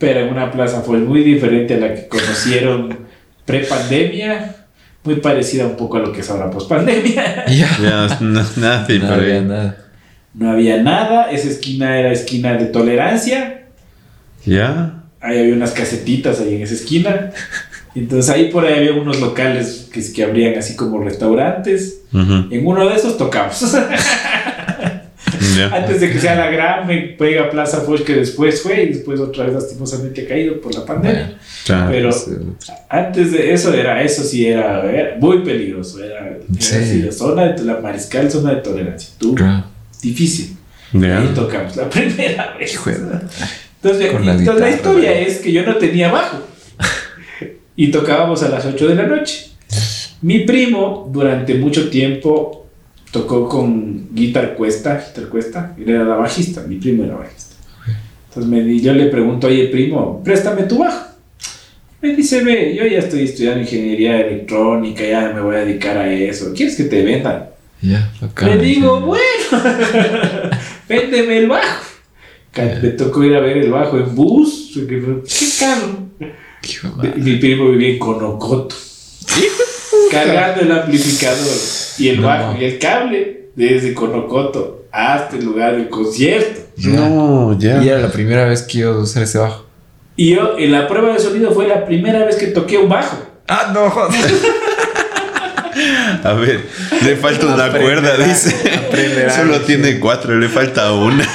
pero 0.01 0.21
en 0.21 0.31
una 0.31 0.51
Plaza 0.51 0.81
Foch 0.81 0.97
muy 0.97 1.23
diferente 1.23 1.75
a 1.75 1.79
la 1.79 1.95
que 1.95 2.09
conocieron 2.09 2.99
pre-pandemia, 3.45 4.57
muy 5.05 5.17
parecida 5.17 5.67
un 5.67 5.77
poco 5.77 5.99
a 5.99 6.01
lo 6.01 6.13
que 6.13 6.21
es 6.21 6.31
ahora 6.31 6.51
post-pandemia. 6.51 7.45
Ya. 7.49 7.69
Ya, 7.81 8.19
no, 8.21 8.43
No 8.57 9.13
había 9.15 9.41
nada. 9.43 9.77
No 10.35 10.51
había 10.51 10.83
nada, 10.83 11.31
esa 11.31 11.49
esquina 11.49 11.99
era 11.99 12.13
esquina 12.13 12.55
de 12.55 12.67
tolerancia, 12.67 13.65
Ya. 14.47 15.03
ahí 15.21 15.39
había 15.39 15.55
unas 15.55 15.73
casetitas 15.73 16.41
ahí 16.41 16.57
en 16.57 16.63
esa 16.63 16.75
esquina. 16.75 17.31
Entonces 17.95 18.31
ahí 18.33 18.51
por 18.53 18.65
ahí 18.65 18.75
había 18.79 18.93
unos 18.93 19.21
locales 19.21 19.89
que, 19.93 20.01
que 20.13 20.23
abrían 20.25 20.57
así 20.57 20.77
como 20.77 21.01
restaurantes. 21.03 22.03
Ujú. 22.13 22.47
En 22.55 22.65
uno 22.67 22.89
de 22.89 22.95
esos 22.97 23.19
tocamos. 23.19 23.61
Ya. 25.69 25.77
Antes 25.77 26.01
de 26.01 26.11
que 26.11 26.19
sea 26.19 26.35
la 26.37 26.51
gran 26.51 26.87
me 26.87 26.97
pega 27.19 27.51
Plaza 27.51 27.81
Foch 27.83 28.03
que 28.03 28.15
después 28.15 28.63
fue 28.63 28.83
y 28.85 28.89
después 28.89 29.21
otra 29.21 29.45
vez 29.45 29.55
lastimosamente 29.55 30.23
ha 30.23 30.29
caído 30.29 30.61
por 30.61 30.75
la 30.75 30.85
pandemia. 30.85 31.39
Claro. 31.65 31.91
Pero 31.91 32.13
Sí. 32.13 32.31
antes 32.89 33.33
de 33.33 33.53
eso 33.53 33.73
era, 33.75 34.03
eso 34.03 34.23
sí 34.23 34.47
era, 34.47 34.91
era 34.91 35.17
muy 35.19 35.43
peligroso. 35.45 36.03
Era, 36.03 36.21
era 36.27 36.39
Sí. 36.59 36.75
así, 36.77 37.03
la 37.03 37.13
zona 37.13 37.53
de 37.53 37.65
la 37.65 37.81
mariscal, 37.81 38.31
zona 38.31 38.55
de 38.55 38.61
tolerancia. 38.63 39.11
Tú, 39.19 39.35
Claro. 39.35 39.65
difícil. 40.03 40.57
Ya. 40.93 41.21
Ahí 41.21 41.29
tocamos 41.35 41.77
la 41.77 41.89
primera 41.91 42.57
vez. 42.59 42.75
Entonces, 42.77 44.13
la 44.13 44.33
entonces 44.35 44.61
la 44.61 44.71
historia 44.71 45.19
es 45.21 45.39
que 45.39 45.53
yo 45.53 45.65
no 45.65 45.77
tenía 45.77 46.11
bajo. 46.11 46.39
y 47.77 47.91
tocábamos 47.91 48.43
a 48.43 48.49
las 48.49 48.65
8 48.67 48.89
de 48.89 48.95
la 48.95 49.05
noche. 49.05 49.47
Mi 50.23 50.41
primo, 50.41 51.09
durante 51.13 51.55
mucho 51.55 51.89
tiempo, 51.89 52.60
tocó 53.11 53.49
con 53.49 54.09
Guitar 54.15 54.55
Cuesta. 54.55 55.05
Guitar 55.07 55.29
Cuesta, 55.29 55.75
él 55.79 55.89
era 55.89 56.05
la 56.05 56.17
bajista. 56.17 56.63
Mi 56.63 56.77
primo 56.77 57.05
era 57.05 57.17
bajista. 57.17 57.57
Entonces 58.29 58.51
me, 58.51 58.81
yo 58.81 58.93
le 58.93 59.07
pregunto, 59.07 59.49
oye, 59.49 59.67
primo, 59.67 60.23
préstame 60.23 60.63
tu 60.63 60.79
bajo. 60.79 61.07
Me 62.01 62.15
dice, 62.15 62.43
ve, 62.45 62.75
yo 62.75 62.87
ya 62.87 63.01
estoy 63.01 63.25
estudiando 63.25 63.61
ingeniería 63.61 64.21
electrónica, 64.21 65.03
ya 65.05 65.33
me 65.35 65.41
voy 65.41 65.57
a 65.57 65.65
dedicar 65.65 65.99
a 65.99 66.11
eso. 66.11 66.53
¿Quieres 66.55 66.77
que 66.77 66.85
te 66.85 67.03
vendan? 67.03 67.51
Ya, 67.83 68.11
bacán. 68.21 68.51
Le 68.51 68.65
digo, 68.65 69.01
bueno, 69.01 69.21
véndeme 70.89 71.39
el 71.39 71.49
bajo. 71.49 71.85
Me 72.57 72.91
tocó 72.91 73.25
ir 73.25 73.35
a 73.35 73.41
ver 73.41 73.59
el 73.59 73.71
bajo 73.71 73.99
en 73.99 74.15
bus. 74.15 74.73
Qué 74.75 75.47
caro. 75.59 76.09
Mi 77.17 77.37
primo 77.37 77.71
vivía 77.71 77.91
en 77.91 77.99
Conocoto. 77.99 78.77
Cargando 80.11 80.63
el 80.63 80.73
amplificador 80.73 81.47
y 82.01 82.09
el 82.09 82.21
No. 82.21 82.27
bajo 82.27 82.57
y 82.61 82.65
el 82.65 82.79
cable 82.79 83.51
desde 83.55 83.95
Conocoto 83.95 84.85
hasta 84.93 85.37
el 85.37 85.45
lugar 85.45 85.77
del 85.77 85.89
concierto. 85.89 86.61
No, 86.79 87.57
ya. 87.59 87.83
Y 87.83 87.89
era 87.89 87.99
la 88.01 88.11
primera 88.11 88.47
vez 88.47 88.63
que 88.63 88.79
iba 88.79 88.91
a 88.93 88.99
usar 88.99 89.23
ese 89.23 89.39
bajo. 89.39 89.67
Y 90.17 90.35
yo 90.35 90.57
en 90.59 90.73
la 90.73 90.87
prueba 90.89 91.13
de 91.13 91.19
sonido 91.21 91.53
fue 91.53 91.67
la 91.69 91.85
primera 91.85 92.25
vez 92.25 92.37
que 92.37 92.47
toqué 92.49 92.79
un 92.79 92.89
bajo. 92.89 93.17
Ah, 93.49 93.71
no, 93.73 93.89
joder. 93.91 94.21
A 96.25 96.33
ver, 96.35 96.61
le 97.05 97.17
falta 97.17 97.47
una 97.47 97.67
Aprenderá, 97.67 98.01
cuerda, 98.03 98.27
dice. 98.27 98.55
aprenderá, 98.87 99.31
Solo 99.35 99.55
dice. 99.61 99.65
tiene 99.67 99.99
cuatro, 100.01 100.37
le 100.39 100.49
falta 100.49 100.93
una. 100.93 101.27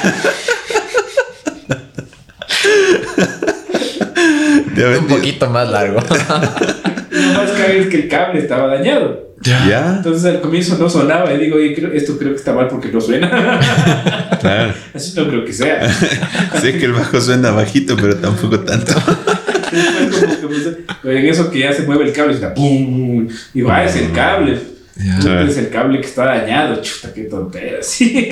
Un 5.00 5.08
poquito 5.08 5.50
más 5.50 5.70
largo. 5.70 6.00
Lo 7.10 7.34
más 7.34 7.50
es 7.70 7.88
que 7.88 7.96
el 7.96 8.08
cable 8.10 8.40
estaba 8.42 8.68
dañado. 8.76 9.25
Ya, 9.46 9.96
Entonces 9.98 10.26
al 10.26 10.42
comienzo 10.42 10.78
no 10.78 10.90
sonaba 10.90 11.32
y 11.34 11.38
digo, 11.38 11.58
oye, 11.58 11.74
creo- 11.76 11.92
esto 11.94 12.18
creo 12.18 12.32
que 12.32 12.38
está 12.38 12.54
mal 12.54 12.68
porque 12.68 12.90
no 12.90 13.00
suena. 13.00 13.30
claro. 14.42 14.74
Así 14.94 15.14
no 15.16 15.28
creo 15.28 15.46
que 15.46 15.54
sea. 15.54 15.88
Sé 16.62 16.78
que 16.78 16.86
el 16.86 16.94
bajo 16.94 17.22
suena 17.22 17.52
bajito, 17.52 17.96
pero 17.96 18.16
tampoco 18.18 18.60
tanto. 18.62 18.94
Pero 21.04 21.18
en 21.18 21.26
eso 21.26 21.52
que 21.52 21.60
ya 21.60 21.74
se 21.74 21.84
mueve 21.84 22.06
el 22.06 22.14
cable, 22.14 22.34
está 22.34 22.54
pum, 22.54 23.28
digo, 23.54 23.70
ah, 23.72 23.84
es 23.84 23.96
el 23.98 24.12
cable. 24.12 24.58
Ya. 24.96 25.42
Es 25.42 25.58
el 25.58 25.70
cable 25.70 26.00
que 26.00 26.08
está 26.08 26.26
dañado, 26.26 26.82
chuta, 26.82 27.14
qué 27.14 27.24
tontera, 27.24 27.80
sí. 27.82 28.30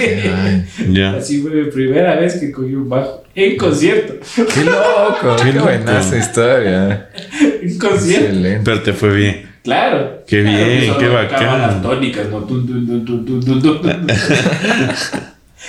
Ya. 0.89 1.15
Así 1.15 1.41
fue 1.41 1.51
mi 1.51 1.69
primera 1.69 2.15
vez 2.15 2.35
que 2.35 2.51
cogí 2.51 2.73
un 2.73 2.87
bajo 2.87 3.23
en 3.35 3.57
concierto. 3.57 4.13
Qué 4.35 4.63
loco, 4.63 5.35
Qué 5.43 5.59
buena 5.59 5.99
esa 5.99 6.17
historia. 6.17 7.09
En 7.61 7.77
concierto. 7.77 8.27
Excelente. 8.27 8.61
Pero 8.63 8.81
te 8.81 8.93
fue 8.93 9.13
bien. 9.13 9.52
Claro. 9.63 10.23
Qué 10.27 10.41
Claro, 10.43 10.57
bien, 10.65 10.79
que 10.81 10.85
solo 10.87 10.99
qué 10.99 11.07
bacán. 11.07 11.61
las 11.61 11.81
tónicas, 11.81 12.29
¿no? 12.29 12.39
Tun, 12.39 12.67
tun, 12.67 12.85
tun, 12.85 13.05
tun, 13.05 13.25
tun, 13.25 13.61
tun, 13.61 13.81
tun. 13.81 14.07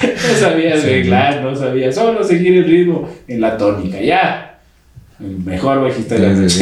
No 0.03 0.35
sabía 0.41 0.75
arreglar, 0.75 1.41
no 1.43 1.55
sabía. 1.55 1.93
Solo 1.93 2.25
seguir 2.25 2.55
el 2.59 2.65
ritmo 2.65 3.09
en 3.29 3.41
la 3.41 3.57
tónica, 3.57 4.01
ya. 4.01 4.59
Mejor 5.21 5.81
bajista 5.83 6.17
de 6.17 6.21
la 6.21 6.35
diez. 6.35 6.61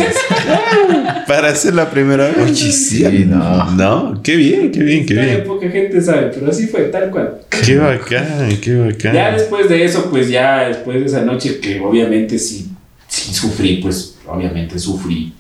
Para 1.27 1.49
hacer 1.49 1.75
la 1.75 1.89
primera 1.89 2.27
vez. 2.29 2.37
Oye, 2.37 2.55
sí, 2.71 3.25
no. 3.27 3.71
No, 3.71 4.21
qué 4.23 4.37
bien, 4.37 4.71
qué 4.71 4.83
bien, 4.83 5.07
qué 5.07 5.15
bien. 5.15 5.45
Poca 5.45 5.71
gente 5.71 6.03
sabe, 6.03 6.31
pero 6.35 6.51
así 6.51 6.67
fue, 6.67 6.83
tal 6.83 7.11
cual. 7.11 7.39
Qué 7.65 7.79
bacán, 7.79 8.55
qué 8.63 8.75
bacán. 8.77 9.15
Ya 9.15 9.33
después 9.33 9.67
de 9.71 9.83
eso, 9.83 10.11
pues 10.11 10.29
ya 10.29 10.69
después 10.69 11.01
de 11.01 11.07
esa 11.07 11.23
noche 11.23 11.59
que 11.59 11.81
obviamente 11.81 12.39
sí, 12.39 12.69
sí 13.09 13.33
sufrí, 13.33 13.77
pues 13.77 14.19
obviamente 14.27 14.79
sufrí. 14.79 15.33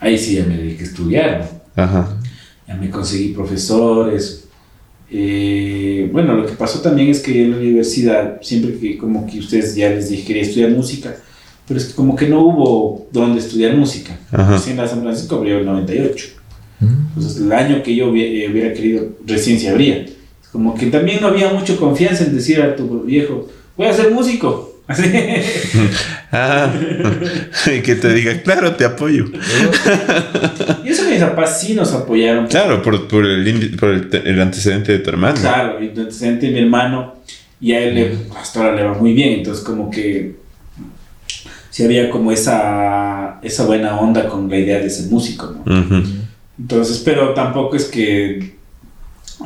Ahí 0.00 0.18
sí 0.18 0.36
ya 0.36 0.44
me 0.44 0.56
dediqué 0.56 0.84
a 0.84 0.86
estudiar. 0.86 1.50
Ajá. 1.76 2.16
Ya 2.66 2.74
me 2.74 2.90
conseguí 2.90 3.28
profesores. 3.28 4.48
Eh, 5.10 6.08
bueno, 6.12 6.34
lo 6.34 6.46
que 6.46 6.52
pasó 6.52 6.80
también 6.80 7.08
es 7.08 7.20
que 7.20 7.44
en 7.44 7.50
la 7.50 7.56
universidad, 7.58 8.40
siempre 8.42 8.78
que 8.78 8.96
como 8.96 9.26
que 9.26 9.38
ustedes 9.38 9.74
ya 9.74 9.90
les 9.90 10.08
dije 10.08 10.24
quería 10.24 10.42
estudiar 10.42 10.70
música, 10.70 11.16
pero 11.66 11.78
es 11.78 11.86
que 11.86 11.94
como 11.94 12.16
que 12.16 12.28
no 12.28 12.40
hubo 12.40 13.08
donde 13.12 13.40
estudiar 13.40 13.76
música. 13.76 14.18
Recién 14.30 14.76
la 14.76 14.88
San 14.88 15.02
Francisco 15.02 15.36
abrió 15.36 15.58
el 15.58 15.66
98. 15.66 16.26
Mm. 16.80 16.86
Entonces, 17.08 17.42
el 17.42 17.52
año 17.52 17.82
que 17.82 17.94
yo 17.94 18.08
hubiera, 18.08 18.32
eh, 18.32 18.50
hubiera 18.50 18.72
querido, 18.72 19.08
recién 19.26 19.58
se 19.58 19.68
abría. 19.68 20.06
Como 20.52 20.74
que 20.74 20.86
también 20.86 21.20
no 21.20 21.28
había 21.28 21.52
mucha 21.52 21.76
confianza 21.76 22.24
en 22.24 22.34
decir 22.34 22.60
a 22.62 22.74
tu 22.74 23.02
viejo, 23.02 23.48
voy 23.76 23.86
a 23.86 23.92
ser 23.92 24.10
músico. 24.12 24.80
Así. 24.86 25.04
Ah, 26.32 26.72
y 27.66 27.80
que 27.80 27.96
te 27.96 28.12
diga, 28.14 28.40
claro, 28.42 28.74
te 28.76 28.84
apoyo. 28.84 29.24
Y 30.84 30.88
eso 30.88 31.02
mis 31.10 31.20
papás 31.20 31.60
sí 31.60 31.74
nos 31.74 31.92
apoyaron. 31.92 32.46
Claro, 32.46 32.82
por, 32.82 33.08
por, 33.08 33.26
el, 33.26 33.76
por 33.76 33.88
el, 33.90 34.08
te- 34.08 34.28
el 34.28 34.40
antecedente 34.40 34.92
de 34.92 34.98
tu 35.00 35.10
hermano. 35.10 35.40
Claro, 35.40 35.82
y 35.82 35.88
el 35.88 35.98
antecedente 36.00 36.46
de 36.46 36.52
mi 36.52 36.58
hermano, 36.60 37.16
y 37.60 37.72
a 37.72 37.80
él 37.82 37.94
le- 37.94 38.16
hasta 38.38 38.60
ahora 38.60 38.76
le 38.76 38.82
va 38.84 38.94
muy 38.94 39.12
bien. 39.12 39.38
Entonces, 39.40 39.64
como 39.64 39.90
que 39.90 40.36
sí 41.70 41.84
había 41.84 42.10
como 42.10 42.30
esa, 42.32 43.40
esa 43.42 43.64
buena 43.66 43.98
onda 43.98 44.28
con 44.28 44.48
la 44.48 44.56
idea 44.58 44.78
de 44.78 44.88
ser 44.90 45.10
músico. 45.10 45.56
Entonces, 46.58 47.02
pero 47.04 47.34
tampoco 47.34 47.74
es 47.76 47.84
que 47.86 48.54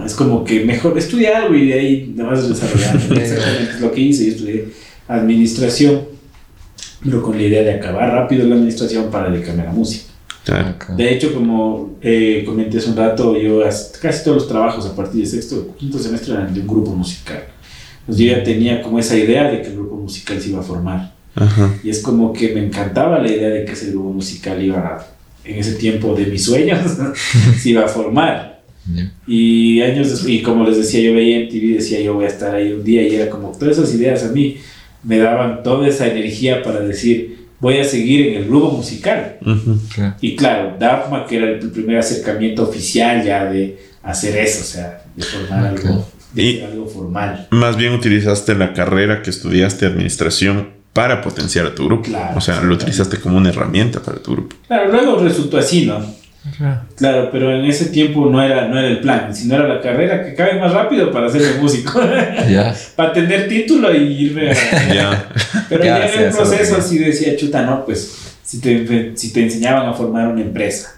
es 0.05 0.15
como 0.15 0.45
que 0.45 0.65
mejor 0.65 0.99
estudia 0.99 1.39
algo 1.39 1.55
y 1.55 1.69
de 1.69 1.75
ahí 1.75 2.13
nada 2.17 2.31
más 2.33 2.49
desarrollar. 2.49 2.97
Exactamente 3.21 3.71
es 3.75 3.81
lo 3.81 3.93
que 3.93 4.01
hice, 4.01 4.27
yo 4.27 4.33
estudié 4.33 4.65
administración, 5.07 6.01
pero 7.05 7.23
con 7.23 7.37
la 7.37 7.43
idea 7.43 7.63
de 7.63 7.75
acabar 7.75 8.11
rápido 8.11 8.47
la 8.47 8.55
administración 8.55 9.11
para 9.11 9.31
dedicarme 9.31 9.63
a 9.63 9.67
la 9.67 9.73
música. 9.73 10.07
De 10.97 11.13
hecho, 11.15 11.33
como 11.33 11.97
eh, 12.03 12.43
comenté 12.47 12.79
hace 12.79 12.91
un 12.91 12.97
rato, 12.97 13.37
yo 13.39 13.63
casi 14.01 14.25
todos 14.25 14.37
los 14.39 14.49
trabajos 14.49 14.85
a 14.87 14.95
partir 14.95 15.21
de 15.23 15.27
sexto, 15.27 15.75
quinto 15.79 15.99
semestre 15.99 16.35
eran 16.35 16.53
de 16.53 16.61
un 16.61 16.67
grupo 16.67 16.91
musical. 16.95 17.45
Entonces 18.01 18.27
yo 18.27 18.33
ya 18.37 18.43
tenía 18.45 18.83
como 18.83 18.99
esa 18.99 19.17
idea 19.17 19.51
de 19.51 19.63
que 19.63 19.69
el 19.69 19.75
grupo 19.77 19.97
musical 19.97 20.41
se 20.41 20.51
iba 20.51 20.61
a 20.61 20.63
formar. 20.63 21.15
Ajá. 21.35 21.75
Y 21.83 21.89
es 21.91 22.01
como 22.03 22.33
que 22.33 22.55
me 22.55 22.65
encantaba 22.67 23.19
la 23.19 23.29
idea 23.31 23.49
de 23.49 23.65
que 23.65 23.73
ese 23.73 23.91
grupo 23.91 24.11
musical 24.13 24.63
iba, 24.63 24.79
a- 24.79 25.07
en 25.45 25.59
ese 25.59 25.75
tiempo 25.75 26.15
de 26.15 26.27
mis 26.27 26.45
sueños, 26.45 26.79
se 27.59 27.71
iba 27.71 27.85
a 27.85 27.89
formar. 27.89 28.63
Ya. 28.95 29.11
Y 29.27 29.81
años 29.81 30.11
después, 30.11 30.29
y 30.31 30.43
como 30.43 30.65
les 30.67 30.77
decía, 30.77 31.01
yo 31.01 31.15
veía 31.15 31.39
en 31.41 31.49
TV, 31.49 31.75
decía 31.77 32.01
yo 32.03 32.13
voy 32.15 32.27
a 32.27 32.29
estar 32.29 32.55
ahí 32.55 32.71
un 32.73 32.85
día 32.85 33.03
y 33.09 33.15
era 33.15 33.31
como 33.31 33.51
todas 33.53 33.79
esas 33.79 33.95
ideas 33.95 34.23
a 34.25 34.29
mí 34.31 34.59
me 35.05 35.19
daban 35.19 35.63
toda 35.63 35.87
esa 35.89 36.07
energía 36.07 36.63
para 36.63 36.81
decir 36.81 37.45
voy 37.61 37.79
a 37.79 37.85
seguir 37.85 38.29
en 38.29 38.43
el 38.43 38.49
grupo 38.49 38.71
musical. 38.73 39.37
Claro. 39.95 40.15
Y 40.21 40.37
claro, 40.37 40.77
DAFMA, 40.79 41.27
que 41.27 41.37
era 41.37 41.49
el 41.49 41.71
primer 41.71 41.99
acercamiento 41.99 42.63
oficial 42.65 43.25
ya 43.25 43.45
de 43.47 43.79
hacer 44.03 44.37
eso, 44.37 44.61
o 44.61 44.65
sea, 44.65 45.03
de 45.17 45.23
formar 45.23 45.73
Ok. 45.73 45.79
algo, 45.85 46.09
de 46.33 46.43
Y- 46.43 46.57
hacer 46.59 46.71
algo 46.73 46.87
formal. 46.87 47.47
Más 47.51 47.77
bien 47.77 47.93
utilizaste 47.95 48.55
la 48.55 48.73
carrera 48.75 49.23
que 49.23 49.31
estudiaste 49.31 49.87
administración 49.87 50.71
para 50.93 51.23
potenciar 51.23 51.67
a 51.67 51.75
tu 51.75 51.87
grupo. 51.87 52.03
Claro, 52.03 52.37
o 52.37 52.41
sea, 52.41 52.61
lo 52.61 52.75
utilizaste 52.75 53.19
como 53.19 53.39
una 53.39 53.49
herramienta 53.49 54.01
para 54.03 54.19
tu 54.23 54.33
grupo. 54.33 54.55
Claro, 54.67 54.91
luego 54.93 55.17
resultó 55.19 55.57
así, 55.59 55.87
¿no? 55.87 56.05
Claro. 56.59 56.81
Claro, 56.97 57.29
pero 57.33 57.55
en 57.59 57.65
ese 57.65 57.87
tiempo 57.87 58.27
no 58.29 58.43
era, 58.43 58.69
no 58.69 58.79
era 58.79 58.89
el 58.89 59.01
plan, 59.01 59.35
sino 59.35 59.55
era 59.55 59.67
la 59.67 59.81
carrera 59.81 60.23
que 60.25 60.35
cabe 60.35 60.59
más 60.61 60.73
rápido 60.73 61.11
para 61.11 61.29
ser 61.31 61.43
músico. 61.61 61.99
Para 62.97 63.13
tener 63.13 63.49
título 63.49 63.95
y 63.95 64.27
irme 64.27 64.51
a... 64.51 64.55
Pero 65.69 65.85
Ya, 65.85 65.99
ya 66.01 66.09
sí, 66.09 66.15
en 66.19 66.25
el 66.25 66.31
proceso 66.33 66.77
así 66.77 66.99
decía, 66.99 67.37
chuta, 67.37 67.63
no, 67.63 67.85
pues 67.87 68.15
si 68.43 68.61
te, 68.61 69.13
si 69.17 69.33
te 69.33 69.43
enseñaban 69.43 69.89
a 69.89 69.95
formar 69.95 70.29
una 70.29 70.43
empresa. 70.43 70.91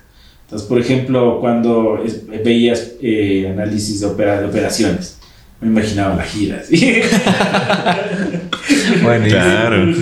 Entonces, 0.44 0.68
por 0.68 0.80
ejemplo, 0.80 1.38
cuando 1.40 2.04
veías 2.44 2.92
eh, 3.02 3.48
análisis 3.52 4.00
de, 4.00 4.06
opera- 4.06 4.40
de 4.40 4.46
operaciones, 4.46 5.15
me 5.60 5.68
imaginaba 5.68 6.16
las 6.16 6.28
giras. 6.28 6.66
Bueno, 9.02 9.26
y- 9.26 9.30
Claro. 9.30 9.94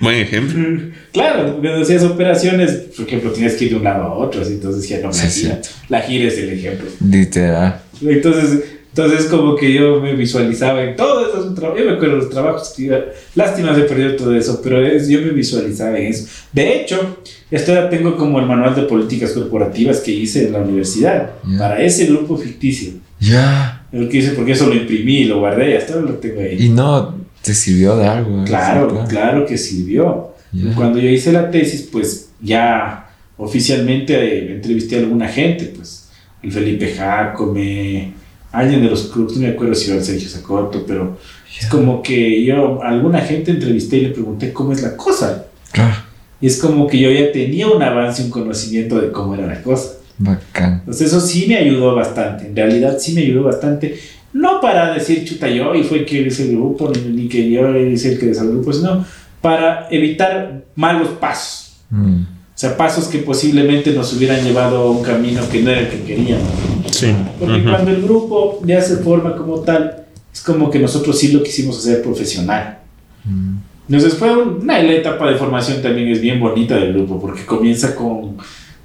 Buen 0.00 0.16
ejemplo. 0.16 0.90
claro, 1.12 1.58
cuando 1.60 1.82
hacías 1.82 2.02
operaciones, 2.04 2.70
por 2.96 3.06
ejemplo, 3.06 3.30
tienes 3.32 3.54
que 3.54 3.64
ir 3.64 3.70
de 3.70 3.76
un 3.76 3.84
lado 3.84 4.04
a 4.04 4.14
otro, 4.14 4.42
así, 4.42 4.54
entonces 4.54 4.82
decía, 4.82 4.98
no, 4.98 5.08
la 5.08 5.12
Sí, 5.14 5.40
gira. 5.42 5.60
La 5.88 6.00
gira 6.02 6.28
es 6.28 6.38
el 6.38 6.50
ejemplo. 6.50 6.86
Literal. 7.04 7.80
Entonces, 8.00 8.64
entonces 8.88 9.26
como 9.26 9.56
que 9.56 9.72
yo 9.72 10.00
me 10.00 10.14
visualizaba 10.14 10.82
en 10.82 10.96
todo 10.96 11.28
eso. 11.28 11.54
Yo 11.76 11.84
me 11.84 11.92
acuerdo 11.92 12.16
de 12.16 12.22
los 12.22 12.30
trabajos 12.30 12.72
que 12.76 12.82
iba. 12.84 12.98
Lástima 13.34 13.74
se 13.74 13.82
perdido 13.82 14.16
todo 14.16 14.34
eso, 14.36 14.60
pero 14.62 14.84
es- 14.84 15.08
yo 15.08 15.20
me 15.20 15.30
visualizaba 15.30 15.98
en 15.98 16.06
eso. 16.06 16.26
De 16.52 16.80
hecho, 16.80 17.18
esto 17.50 17.72
ya 17.74 17.88
tengo 17.90 18.16
como 18.16 18.38
el 18.40 18.46
manual 18.46 18.74
de 18.74 18.82
políticas 18.82 19.32
corporativas 19.32 20.00
que 20.00 20.12
hice 20.12 20.46
en 20.46 20.52
la 20.52 20.60
universidad 20.60 21.30
Ya. 21.48 21.58
para 21.58 21.82
ese 21.82 22.06
grupo 22.06 22.36
ficticio. 22.36 22.92
Ya. 23.20 23.77
El 23.92 24.08
que 24.08 24.18
hice 24.18 24.30
porque 24.32 24.52
eso 24.52 24.66
lo 24.66 24.74
imprimí 24.74 25.18
y 25.18 25.24
lo 25.24 25.38
guardé, 25.40 25.76
hasta 25.76 25.94
ahora 25.94 26.06
lo 26.06 26.14
tengo 26.16 26.40
ahí. 26.40 26.56
Y 26.58 26.68
no 26.68 27.16
te 27.42 27.54
sirvió 27.54 27.96
de 27.96 28.06
algo. 28.06 28.44
claro, 28.44 28.90
Sí, 28.90 29.08
claro 29.08 29.46
que 29.46 29.56
sirvió. 29.56 30.34
Ya. 30.52 30.74
Cuando 30.74 30.98
yo 30.98 31.08
hice 31.08 31.32
la 31.32 31.50
tesis, 31.50 31.88
pues 31.90 32.30
ya 32.40 33.10
oficialmente 33.36 34.14
eh, 34.14 34.52
entrevisté 34.52 34.96
a 34.96 35.00
alguna 35.00 35.28
gente, 35.28 35.72
pues 35.74 36.08
el 36.42 36.52
Felipe 36.52 36.92
Jacome, 36.94 38.12
alguien 38.52 38.82
de 38.82 38.88
los 38.90 39.04
clubes, 39.08 39.36
no 39.36 39.42
me 39.42 39.48
acuerdo 39.54 39.74
si 39.74 39.88
era 39.90 39.98
el 39.98 40.04
Sergio 40.04 40.28
Sacoto, 40.28 40.84
pero 40.86 41.18
es 41.56 41.62
Ya. 41.64 41.68
como 41.70 42.02
que 42.02 42.44
yo 42.44 42.82
a 42.82 42.88
alguna 42.90 43.20
gente 43.20 43.50
entrevisté 43.50 43.96
y 43.98 44.00
le 44.02 44.08
pregunté 44.10 44.52
cómo 44.52 44.72
es 44.72 44.82
la 44.82 44.96
cosa. 44.96 45.46
Claro. 45.72 45.94
Y 46.40 46.46
es 46.46 46.58
como 46.58 46.86
que 46.86 46.98
yo 46.98 47.10
ya 47.10 47.32
tenía 47.32 47.66
un 47.68 47.82
avance, 47.82 48.22
un 48.22 48.30
conocimiento 48.30 49.00
de 49.00 49.10
cómo 49.10 49.34
era 49.34 49.46
la 49.46 49.60
cosa. 49.62 49.94
Bacán. 50.18 50.80
Entonces 50.80 51.08
eso 51.08 51.20
sí 51.20 51.46
me 51.46 51.56
ayudó 51.56 51.94
bastante, 51.94 52.46
en 52.46 52.56
realidad 52.56 52.96
sí 52.98 53.14
me 53.14 53.22
ayudó 53.22 53.44
bastante. 53.44 53.98
No 54.32 54.60
para 54.60 54.92
decir 54.92 55.24
chuta 55.24 55.48
yo 55.48 55.74
y 55.74 55.82
fue 55.84 56.04
que 56.04 56.20
hice 56.22 56.44
el 56.44 56.56
grupo, 56.56 56.90
ni, 56.90 57.22
ni 57.22 57.28
que 57.28 57.50
yo 57.50 57.76
hice 57.76 58.12
el 58.12 58.18
que 58.18 58.26
desarrolló 58.26 58.52
el 58.52 58.58
grupo, 58.58 58.72
sino 58.72 59.04
para 59.40 59.88
evitar 59.90 60.64
malos 60.74 61.08
pasos. 61.20 61.76
Mm. 61.90 62.22
O 62.22 62.60
sea, 62.60 62.76
pasos 62.76 63.06
que 63.06 63.18
posiblemente 63.18 63.92
nos 63.92 64.12
hubieran 64.14 64.42
llevado 64.42 64.78
a 64.78 64.90
un 64.90 65.02
camino 65.02 65.48
que 65.48 65.62
no 65.62 65.70
era 65.70 65.80
el 65.80 65.88
que 65.88 66.02
queríamos. 66.02 66.48
Sí. 66.90 67.14
Porque 67.38 67.60
Ujú. 67.60 67.70
cuando 67.70 67.90
el 67.92 68.02
grupo 68.02 68.60
ya 68.64 68.80
se 68.80 68.96
forma 68.96 69.36
como 69.36 69.60
tal, 69.60 70.04
es 70.32 70.40
como 70.40 70.68
que 70.68 70.80
nosotros 70.80 71.18
sí 71.18 71.32
lo 71.32 71.42
quisimos 71.42 71.78
hacer 71.78 72.02
profesional. 72.02 72.78
Mm. 73.24 73.58
Entonces 73.88 74.18
fue 74.18 74.36
una 74.36 74.80
etapa 74.80 75.30
de 75.30 75.36
formación 75.36 75.80
también 75.80 76.08
es 76.08 76.20
bien 76.20 76.40
bonita 76.40 76.76
del 76.76 76.92
grupo 76.92 77.20
porque 77.20 77.46
comienza 77.46 77.94
con, 77.94 78.36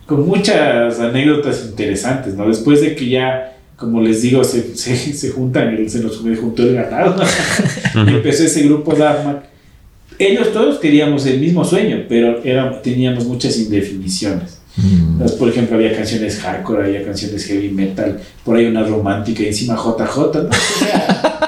con 0.06 0.28
muchas 0.28 1.00
anécdotas 1.00 1.66
interesantes, 1.66 2.36
¿no? 2.36 2.48
Después 2.48 2.82
de 2.82 2.96
que 2.96 3.08
ya, 3.10 3.58
como 3.78 4.02
les 4.02 4.22
digo, 4.22 4.44
se, 4.44 4.76
se, 4.76 4.96
se 4.96 5.30
juntan, 5.32 5.70
el- 5.76 5.90
se 5.90 6.00
nos 6.00 6.18
juntó 6.18 6.64
el 6.64 6.76
ganado, 6.76 7.16
y 7.96 8.10
empezó 8.10 8.44
ese 8.44 8.64
grupo 8.64 8.94
Dharma. 8.94 9.44
Ellos 10.20 10.52
todos 10.54 10.78
queríamos 10.80 11.26
el 11.26 11.40
mismo 11.40 11.66
sueño, 11.66 12.04
pero 12.08 12.44
era, 12.44 12.82
teníamos 12.82 13.26
muchas 13.26 13.58
indefiniciones. 13.58 14.60
Mm. 14.78 15.14
Entonces, 15.14 15.38
por 15.38 15.50
ejemplo, 15.50 15.76
había 15.76 15.96
canciones 15.96 16.40
hardcore, 16.40 16.86
había 16.86 17.04
canciones 17.06 17.46
heavy 17.46 17.70
metal, 17.70 18.20
por 18.44 18.56
ahí 18.58 18.66
una 18.66 18.84
romántica 18.84 19.44
y 19.44 19.48
encima 19.48 19.76
JJ, 19.76 20.18
¿no? 20.44 20.50
O 20.50 20.52
sea, 20.80 21.43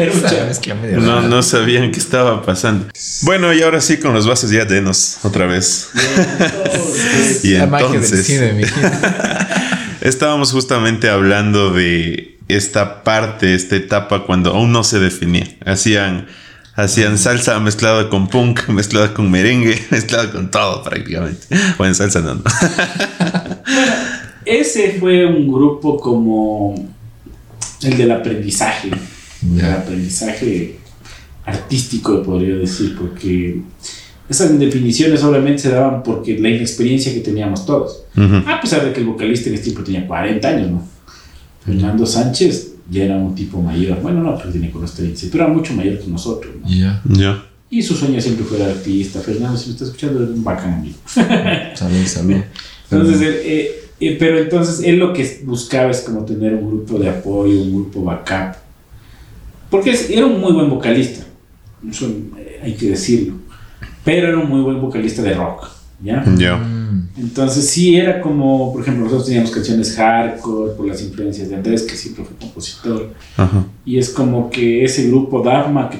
era 0.00 0.12
un 0.12 0.18
Esa 0.18 0.28
cha- 0.30 0.44
mezcla 0.46 0.74
medio 0.74 0.98
No, 1.00 1.16
rara. 1.16 1.28
no 1.28 1.42
sabían 1.42 1.90
qué 1.92 1.98
estaba 1.98 2.42
pasando. 2.42 2.86
Bueno, 3.22 3.52
y 3.52 3.62
ahora 3.62 3.80
sí, 3.80 3.98
con 3.98 4.12
los 4.14 4.26
vasos 4.26 4.50
ya 4.50 4.64
llenos 4.66 5.18
otra 5.22 5.46
vez. 5.46 5.88
Y 7.42 7.50
La 7.54 7.66
magia 7.66 7.86
del 7.88 7.94
entonces, 7.96 8.26
cine, 8.26 8.52
mi 8.52 8.64
gente. 8.64 8.98
estábamos 10.00 10.52
justamente 10.52 11.08
hablando 11.08 11.70
de 11.72 12.38
esta 12.48 13.02
parte, 13.04 13.54
esta 13.54 13.76
etapa 13.76 14.24
cuando 14.24 14.50
aún 14.54 14.72
no 14.72 14.82
se 14.84 14.98
definía. 14.98 15.46
Hacían, 15.64 16.26
hacían 16.74 17.18
salsa 17.18 17.58
mezclada 17.60 18.08
con 18.08 18.28
punk, 18.28 18.68
mezclada 18.68 19.12
con 19.14 19.30
merengue, 19.30 19.80
mezclada 19.90 20.30
con 20.30 20.50
todo 20.50 20.82
prácticamente. 20.82 21.46
Bueno, 21.76 21.94
salsa 21.94 22.20
no. 22.20 22.34
no. 22.34 22.42
Ese 24.44 24.96
fue 24.98 25.26
un 25.26 25.46
grupo 25.52 25.98
como 26.00 26.74
el 27.82 27.96
del 27.96 28.10
aprendizaje, 28.12 28.90
el 29.42 29.58
Ya. 29.60 29.74
aprendizaje 29.74 30.76
artístico, 31.44 32.22
podría 32.22 32.56
decir, 32.56 32.96
porque 32.98 33.60
esas 34.28 34.58
definiciones 34.58 35.22
obviamente 35.22 35.62
se 35.62 35.70
daban 35.70 36.02
porque 36.02 36.38
la 36.38 36.50
inexperiencia 36.50 37.12
que 37.14 37.20
teníamos 37.20 37.64
todos. 37.64 38.02
Ujú. 38.16 38.36
A 38.46 38.60
pesar 38.60 38.84
de 38.84 38.92
que 38.92 39.00
el 39.00 39.06
vocalista 39.06 39.48
en 39.48 39.54
ese 39.54 39.64
tiempo 39.64 39.82
tenía 39.82 40.06
40 40.06 40.46
años, 40.48 40.70
¿no? 40.70 40.82
Fernando 41.64 42.04
Sánchez 42.06 42.72
ya 42.90 43.04
era 43.04 43.16
un 43.16 43.34
tipo 43.34 43.60
mayor, 43.62 44.00
bueno, 44.00 44.22
no, 44.22 44.36
pero 44.38 44.50
tiene 44.50 44.70
con 44.70 44.82
los 44.82 44.94
30, 44.94 45.20
pero 45.30 45.44
era 45.44 45.52
mucho 45.52 45.72
mayor 45.74 45.98
que 45.98 46.06
nosotros, 46.06 46.54
¿no? 46.62 46.68
Ya. 46.68 47.02
Ya. 47.08 47.44
Y 47.70 47.82
su 47.82 47.94
sueño 47.94 48.18
siempre 48.20 48.44
fue 48.46 48.56
ser 48.58 48.70
artista. 48.70 49.20
Fernando, 49.20 49.58
si 49.58 49.66
me 49.66 49.72
está 49.72 49.84
escuchando, 49.84 50.24
es 50.24 50.30
un 50.30 50.42
bacán 50.42 50.74
amigo. 50.74 50.96
Salud, 51.74 52.06
salud. 52.06 52.36
Entonces, 52.90 53.20
él, 53.20 53.34
eh, 53.44 53.70
eh, 54.00 54.16
pero 54.18 54.38
entonces 54.38 54.80
él 54.86 54.98
lo 54.98 55.12
que 55.12 55.42
buscaba 55.44 55.90
es 55.90 56.00
como 56.00 56.24
tener 56.24 56.54
un 56.54 56.66
grupo 56.66 56.98
de 56.98 57.10
apoyo, 57.10 57.60
un 57.60 57.74
grupo 57.74 58.04
backup. 58.04 58.56
Porque 59.70 59.94
era 60.10 60.26
un 60.26 60.40
muy 60.40 60.52
buen 60.52 60.70
vocalista, 60.70 61.26
eso 61.88 62.06
eh, 62.36 62.60
hay 62.62 62.74
que 62.74 62.90
decirlo. 62.90 63.34
Pero 64.04 64.28
era 64.28 64.38
un 64.38 64.48
muy 64.48 64.62
buen 64.62 64.80
vocalista 64.80 65.22
de 65.22 65.34
rock, 65.34 65.68
¿ya? 66.02 66.24
Ya. 66.36 66.56
Mm. 66.56 67.08
Entonces 67.18 67.68
sí 67.68 67.96
era 67.96 68.20
como, 68.20 68.72
por 68.72 68.82
ejemplo, 68.82 69.04
nosotros 69.04 69.26
teníamos 69.26 69.50
canciones 69.50 69.94
hardcore 69.96 70.72
por 70.72 70.86
las 70.86 71.02
influencias 71.02 71.48
de 71.50 71.56
Andrés, 71.56 71.82
que 71.82 71.96
siempre 71.96 72.24
fue 72.24 72.36
compositor. 72.36 73.12
Ajá. 73.36 73.64
Y 73.84 73.98
es 73.98 74.10
como 74.10 74.48
que 74.50 74.84
ese 74.84 75.08
grupo 75.08 75.42
Dharma, 75.42 75.90
que, 75.90 75.98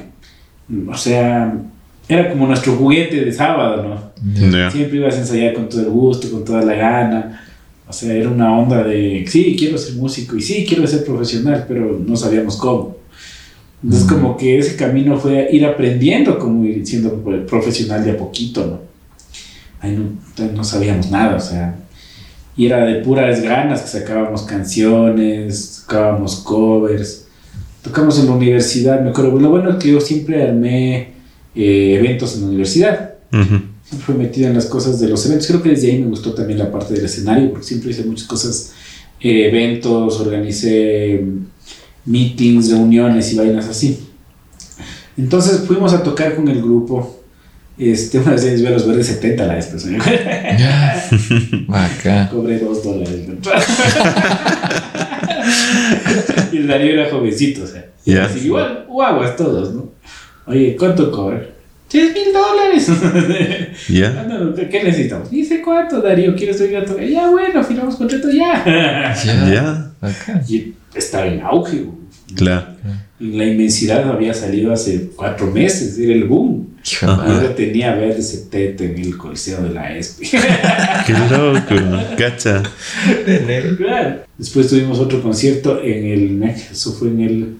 o 0.88 0.96
sea, 0.96 1.54
era 2.08 2.30
como 2.30 2.46
nuestro 2.46 2.74
juguete 2.74 3.24
de 3.24 3.32
sábado, 3.32 3.82
¿no? 3.82 4.50
Ya. 4.50 4.70
Siempre 4.70 4.98
ibas 4.98 5.16
a 5.16 5.18
ensayar 5.18 5.54
con 5.54 5.68
todo 5.68 5.80
el 5.82 5.90
gusto, 5.90 6.30
con 6.30 6.44
toda 6.44 6.62
la 6.62 6.74
gana. 6.74 7.44
O 7.86 7.92
sea, 7.92 8.12
era 8.14 8.28
una 8.30 8.56
onda 8.56 8.82
de, 8.84 9.24
sí, 9.26 9.56
quiero 9.58 9.76
ser 9.76 9.94
músico 9.94 10.36
y 10.36 10.42
sí, 10.42 10.64
quiero 10.66 10.86
ser 10.86 11.04
profesional, 11.04 11.64
pero 11.66 11.98
no 12.06 12.16
sabíamos 12.16 12.56
cómo. 12.56 12.97
Entonces, 13.82 14.08
como 14.08 14.36
que 14.36 14.58
ese 14.58 14.76
camino 14.76 15.18
fue 15.18 15.48
ir 15.52 15.64
aprendiendo, 15.64 16.38
como 16.38 16.64
ir 16.64 16.84
siendo 16.86 17.22
profesional 17.46 18.04
de 18.04 18.12
a 18.12 18.16
poquito, 18.16 18.66
¿no? 18.66 18.80
Ahí 19.80 19.96
no, 19.96 20.52
no 20.52 20.64
sabíamos 20.64 21.10
nada, 21.10 21.36
o 21.36 21.40
sea, 21.40 21.76
y 22.56 22.66
era 22.66 22.84
de 22.84 22.96
puras 22.96 23.40
ganas 23.40 23.82
que 23.82 23.88
sacábamos 23.88 24.42
canciones, 24.42 25.84
tocábamos 25.86 26.36
covers, 26.36 27.26
tocamos 27.82 28.18
en 28.18 28.26
la 28.26 28.32
universidad, 28.32 29.00
me 29.00 29.10
acuerdo, 29.10 29.38
lo 29.38 29.50
bueno 29.50 29.70
es 29.70 29.76
que 29.76 29.92
yo 29.92 30.00
siempre 30.00 30.42
armé 30.42 31.12
eh, 31.54 31.96
eventos 31.98 32.34
en 32.34 32.42
la 32.42 32.46
universidad. 32.48 33.14
Siempre 33.30 34.04
fui 34.04 34.14
metido 34.16 34.48
en 34.48 34.54
las 34.54 34.66
cosas 34.66 35.00
de 35.00 35.08
los 35.08 35.24
eventos. 35.26 35.46
Creo 35.46 35.62
que 35.62 35.70
desde 35.70 35.90
ahí 35.90 35.98
me 36.00 36.08
gustó 36.08 36.34
también 36.34 36.58
la 36.58 36.70
parte 36.70 36.94
del 36.94 37.04
escenario, 37.04 37.50
porque 37.50 37.66
siempre 37.66 37.90
hice 37.90 38.04
muchas 38.04 38.26
cosas, 38.26 38.72
eh, 39.20 39.48
eventos, 39.48 40.20
organicé 40.20 41.24
meetings, 42.08 42.70
reuniones 42.70 43.32
y 43.32 43.36
vainas 43.36 43.68
así. 43.68 44.08
Entonces 45.16 45.64
fuimos 45.66 45.92
a 45.92 46.02
tocar 46.02 46.34
con 46.34 46.48
el 46.48 46.62
grupo. 46.62 47.16
Este, 47.76 48.18
una 48.18 48.32
vez 48.32 48.44
a 48.44 48.70
los 48.70 48.88
verdes 48.88 49.06
70 49.06 49.46
la 49.46 49.54
vez. 49.54 49.70
Bacán. 51.68 52.28
Cobré 52.28 52.58
dos 52.58 52.82
dólares. 52.82 53.26
de 53.26 53.32
entrada. 53.32 53.62
y 56.52 56.56
el 56.56 56.66
Darío 56.66 56.94
era 56.94 57.10
jovencito, 57.10 57.62
o 57.62 57.66
sea. 57.66 57.86
Ya. 58.04 58.24
Así, 58.24 58.46
igual, 58.46 58.86
guaguas 58.88 59.36
todos, 59.36 59.74
¿no? 59.74 59.92
Oye, 60.46 60.76
¿cuánto 60.76 61.12
cobra? 61.12 61.46
10 61.90 62.14
mil 62.14 62.32
dólares. 62.32 62.88
Ya. 63.88 64.26
Ah, 64.28 64.52
¿Qué 64.70 64.82
necesitamos? 64.82 65.30
Dice, 65.30 65.62
¿cuánto, 65.62 66.02
Darío? 66.02 66.34
¿Quieres 66.34 66.60
venir 66.60 66.78
a 66.78 66.84
tocar? 66.84 67.04
Ya, 67.04 67.30
bueno, 67.30 67.64
firmamos 67.64 67.96
contrato 67.96 68.28
ya. 68.30 68.62
Ya. 68.66 69.50
Ya. 69.50 69.90
Bacán. 70.00 70.42
y 70.46 70.74
estaba 70.94 71.26
en 71.26 71.40
auge, 71.40 71.78
güey. 71.78 71.97
Claro. 72.34 72.66
La 73.20 73.44
inmensidad 73.44 74.08
había 74.08 74.32
salido 74.32 74.72
hace 74.72 75.10
cuatro 75.16 75.50
meses, 75.50 75.98
era 75.98 76.12
el 76.12 76.24
boom. 76.24 76.68
Yo 76.84 77.50
tenía 77.56 77.94
verde 77.94 78.22
70 78.22 78.84
en 78.84 78.98
el 78.98 79.16
coliseo 79.16 79.62
de 79.62 79.70
la 79.70 79.96
ESPI. 79.96 80.30
Qué 81.06 81.12
loco. 81.30 81.98
Cacha. 82.16 82.62
Claro. 83.76 84.20
Después 84.36 84.68
tuvimos 84.68 84.98
otro 84.98 85.20
concierto 85.20 85.82
en 85.82 86.06
el. 86.06 86.42
Eso 86.44 86.92
fue 86.92 87.08
en 87.08 87.20
el. 87.20 87.56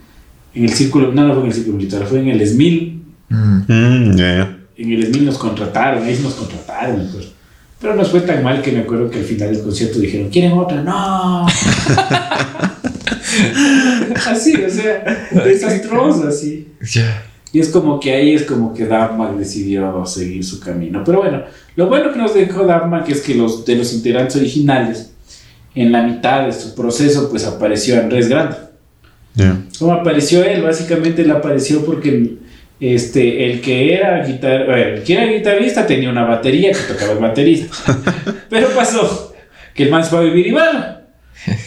En 0.54 0.64
el 0.64 0.70
círculo. 0.70 1.12
No, 1.12 1.26
no 1.26 1.34
fue 1.34 1.42
en 1.42 1.48
el 1.48 1.54
círculo 1.54 1.76
militar, 1.76 2.06
fue 2.06 2.20
en 2.20 2.28
el 2.28 2.46
SMIL. 2.46 3.02
Mm. 3.28 3.60
Mm, 3.66 4.16
ya. 4.16 4.58
En 4.76 4.92
el 4.92 5.06
SMIL 5.06 5.26
nos 5.26 5.38
contrataron, 5.38 6.04
ahí 6.04 6.14
sí 6.14 6.22
nos 6.22 6.34
contrataron. 6.34 6.98
me 6.98 7.08
acuerdo. 7.08 7.28
Pero 7.80 7.94
nos 7.94 8.10
fue 8.10 8.20
tan 8.20 8.42
mal 8.42 8.62
que 8.62 8.72
me 8.72 8.80
acuerdo 8.80 9.10
que 9.10 9.18
al 9.18 9.24
final 9.24 9.52
del 9.52 9.62
concierto 9.62 9.98
dijeron: 9.98 10.30
¿Quieren 10.30 10.52
otra? 10.52 10.82
¡No! 10.82 11.46
así, 14.26 14.54
o 14.56 14.70
sea, 14.70 15.28
desastroso, 15.44 16.28
así. 16.28 16.68
Y 17.52 17.60
es 17.60 17.68
como 17.68 17.98
que 17.98 18.12
ahí 18.12 18.34
es 18.34 18.42
como 18.42 18.74
que 18.74 18.86
Darmak 18.86 19.36
decidió 19.36 20.04
seguir 20.04 20.44
su 20.44 20.60
camino. 20.60 21.02
Pero 21.04 21.18
bueno, 21.18 21.44
lo 21.76 21.86
bueno 21.88 22.12
que 22.12 22.18
nos 22.18 22.34
dejó 22.34 22.64
Darmak 22.64 23.08
es 23.08 23.22
que 23.22 23.34
los 23.34 23.64
de 23.64 23.76
los 23.76 23.92
integrantes 23.94 24.36
originales, 24.36 25.12
en 25.74 25.92
la 25.92 26.02
mitad 26.02 26.46
de 26.46 26.52
su 26.52 26.74
proceso, 26.74 27.30
pues 27.30 27.44
apareció 27.44 27.98
Andrés 27.98 28.28
Grande. 28.28 28.56
Ya. 29.34 29.56
¿Cómo 29.78 29.92
apareció 29.92 30.42
él? 30.42 30.62
Básicamente 30.62 31.22
él 31.22 31.30
apareció 31.30 31.84
porque 31.84 32.38
este, 32.80 33.46
el 33.46 33.60
que 33.60 33.94
era 33.94 34.24
guitar, 34.24 34.70
el 34.70 35.02
que 35.02 35.12
era 35.14 35.26
guitarrista 35.26 35.86
tenía 35.86 36.10
una 36.10 36.24
batería 36.24 36.72
que 36.72 36.92
tocaba 36.92 37.12
el 37.12 37.18
baterista. 37.18 37.74
Pero 38.50 38.68
pasó 38.70 39.34
que 39.74 39.84
el 39.84 39.90
man 39.90 40.04
se 40.04 40.10
fue 40.10 40.18
a 40.18 40.22
vivir 40.22 40.48
Ibarra. 40.48 41.02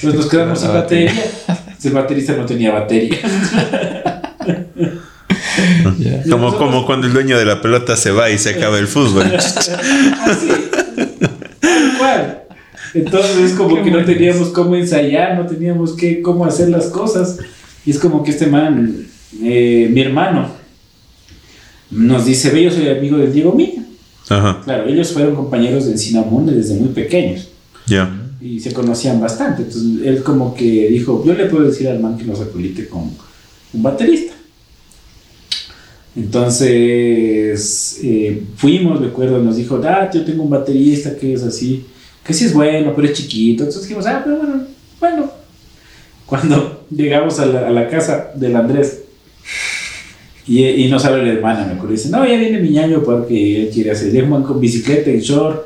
Pues 0.02 0.14
nos 0.14 0.28
quedamos 0.28 0.60
sin 0.60 0.70
La 0.70 0.76
batería. 0.76 1.14
El 1.84 1.94
baterista 1.94 2.34
no 2.34 2.46
tenía 2.46 2.72
batería. 2.72 3.18
Ya. 6.00 6.24
Como, 6.30 6.58
como 6.58 6.86
cuando 6.86 7.08
el 7.08 7.14
dueño 7.14 7.38
de 7.38 7.46
la 7.46 7.62
pelota 7.62 7.96
se 7.96 8.12
va 8.12 8.30
y 8.30 8.38
se 8.38 8.52
acaba 8.52 8.80
el 8.80 8.88
fútbol. 8.88 9.24
Así. 9.36 10.48
Tal 11.60 11.98
cual. 11.98 12.44
Entonces 12.94 13.52
es 13.52 13.54
como 13.54 13.76
Qué 13.76 13.84
que 13.84 13.92
no 13.92 14.06
teníamos 14.06 14.50
cómo 14.50 14.76
ensayar, 14.76 15.38
no 15.38 15.46
teníamos 15.46 15.94
que, 15.94 16.22
cómo 16.22 16.46
hacer 16.46 16.70
las 16.70 16.88
cosas. 16.88 17.38
Y 17.86 17.92
es 17.92 18.00
como 18.00 18.24
que 18.24 18.32
este 18.32 18.48
man, 18.48 19.06
eh, 19.44 19.90
mi 19.92 20.02
hermano, 20.02 20.50
nos 21.90 22.26
dice, 22.26 22.50
ve, 22.52 22.64
yo 22.64 22.72
soy 22.72 22.90
amigo 22.90 23.18
del 23.18 23.34
Diego 23.34 23.54
Mina. 23.54 23.84
Ajá. 24.30 24.62
Claro, 24.64 24.88
ellos 24.88 25.12
fueron 25.12 25.36
compañeros 25.36 25.86
de 25.86 25.92
Encinamunde 25.94 26.54
desde 26.54 26.76
muy 26.76 26.90
pequeños 26.90 27.50
Ya. 27.86 28.21
Y 28.42 28.60
se 28.60 28.74
conocían 28.74 29.22
bastante. 29.22 29.64
Entonces 29.64 30.06
él 30.06 30.24
como 30.24 30.54
que 30.54 30.90
dijo, 30.90 31.24
yo 31.26 31.34
le 31.34 31.46
puedo 31.46 31.66
decir 31.66 31.88
al 31.88 32.00
man 32.00 32.18
que 32.18 32.26
nos 32.26 32.42
acolite 32.42 32.88
con 32.88 33.12
un 33.74 33.84
baterista. 33.84 34.34
Entonces 36.16 38.00
eh, 38.04 38.44
fuimos, 38.58 39.00
recuerdo, 39.00 39.42
nos 39.42 39.56
dijo, 39.56 39.80
ah, 39.86 40.10
yo 40.14 40.26
tengo 40.26 40.44
un 40.44 40.50
baterista 40.50 41.16
que 41.16 41.34
es 41.34 41.44
así, 41.44 41.86
que 42.26 42.34
sí 42.34 42.46
es 42.46 42.54
bueno, 42.54 42.94
pero 42.96 43.08
es 43.08 43.14
chiquito. 43.14 43.64
Entonces 43.64 43.84
dijimos, 43.84 44.06
ah, 44.08 44.22
pero 44.24 44.38
bueno, 44.38 44.64
bueno. 45.00 45.32
Cuando 46.26 46.86
llegamos 46.90 47.40
a 47.40 47.46
la, 47.46 47.68
a 47.68 47.72
la 47.72 47.88
casa 47.90 48.32
del 48.36 48.56
Andrés 48.56 49.04
y, 50.48 50.66
y 50.66 50.90
nos 50.90 51.04
la 51.04 51.12
hermana, 51.12 51.66
me 51.66 51.74
acuerdo, 51.74 51.92
dice, 51.92 52.10
no, 52.10 52.26
ya 52.26 52.38
viene 52.38 52.60
mi 52.60 52.72
ñaño 52.72 53.04
porque 53.04 53.64
él 53.64 53.70
quiere 53.70 53.92
hacer, 53.92 54.16
es 54.16 54.28
man 54.28 54.44
con 54.44 54.60
bicicleta 54.60 55.10
en 55.10 55.20
short. 55.20 55.66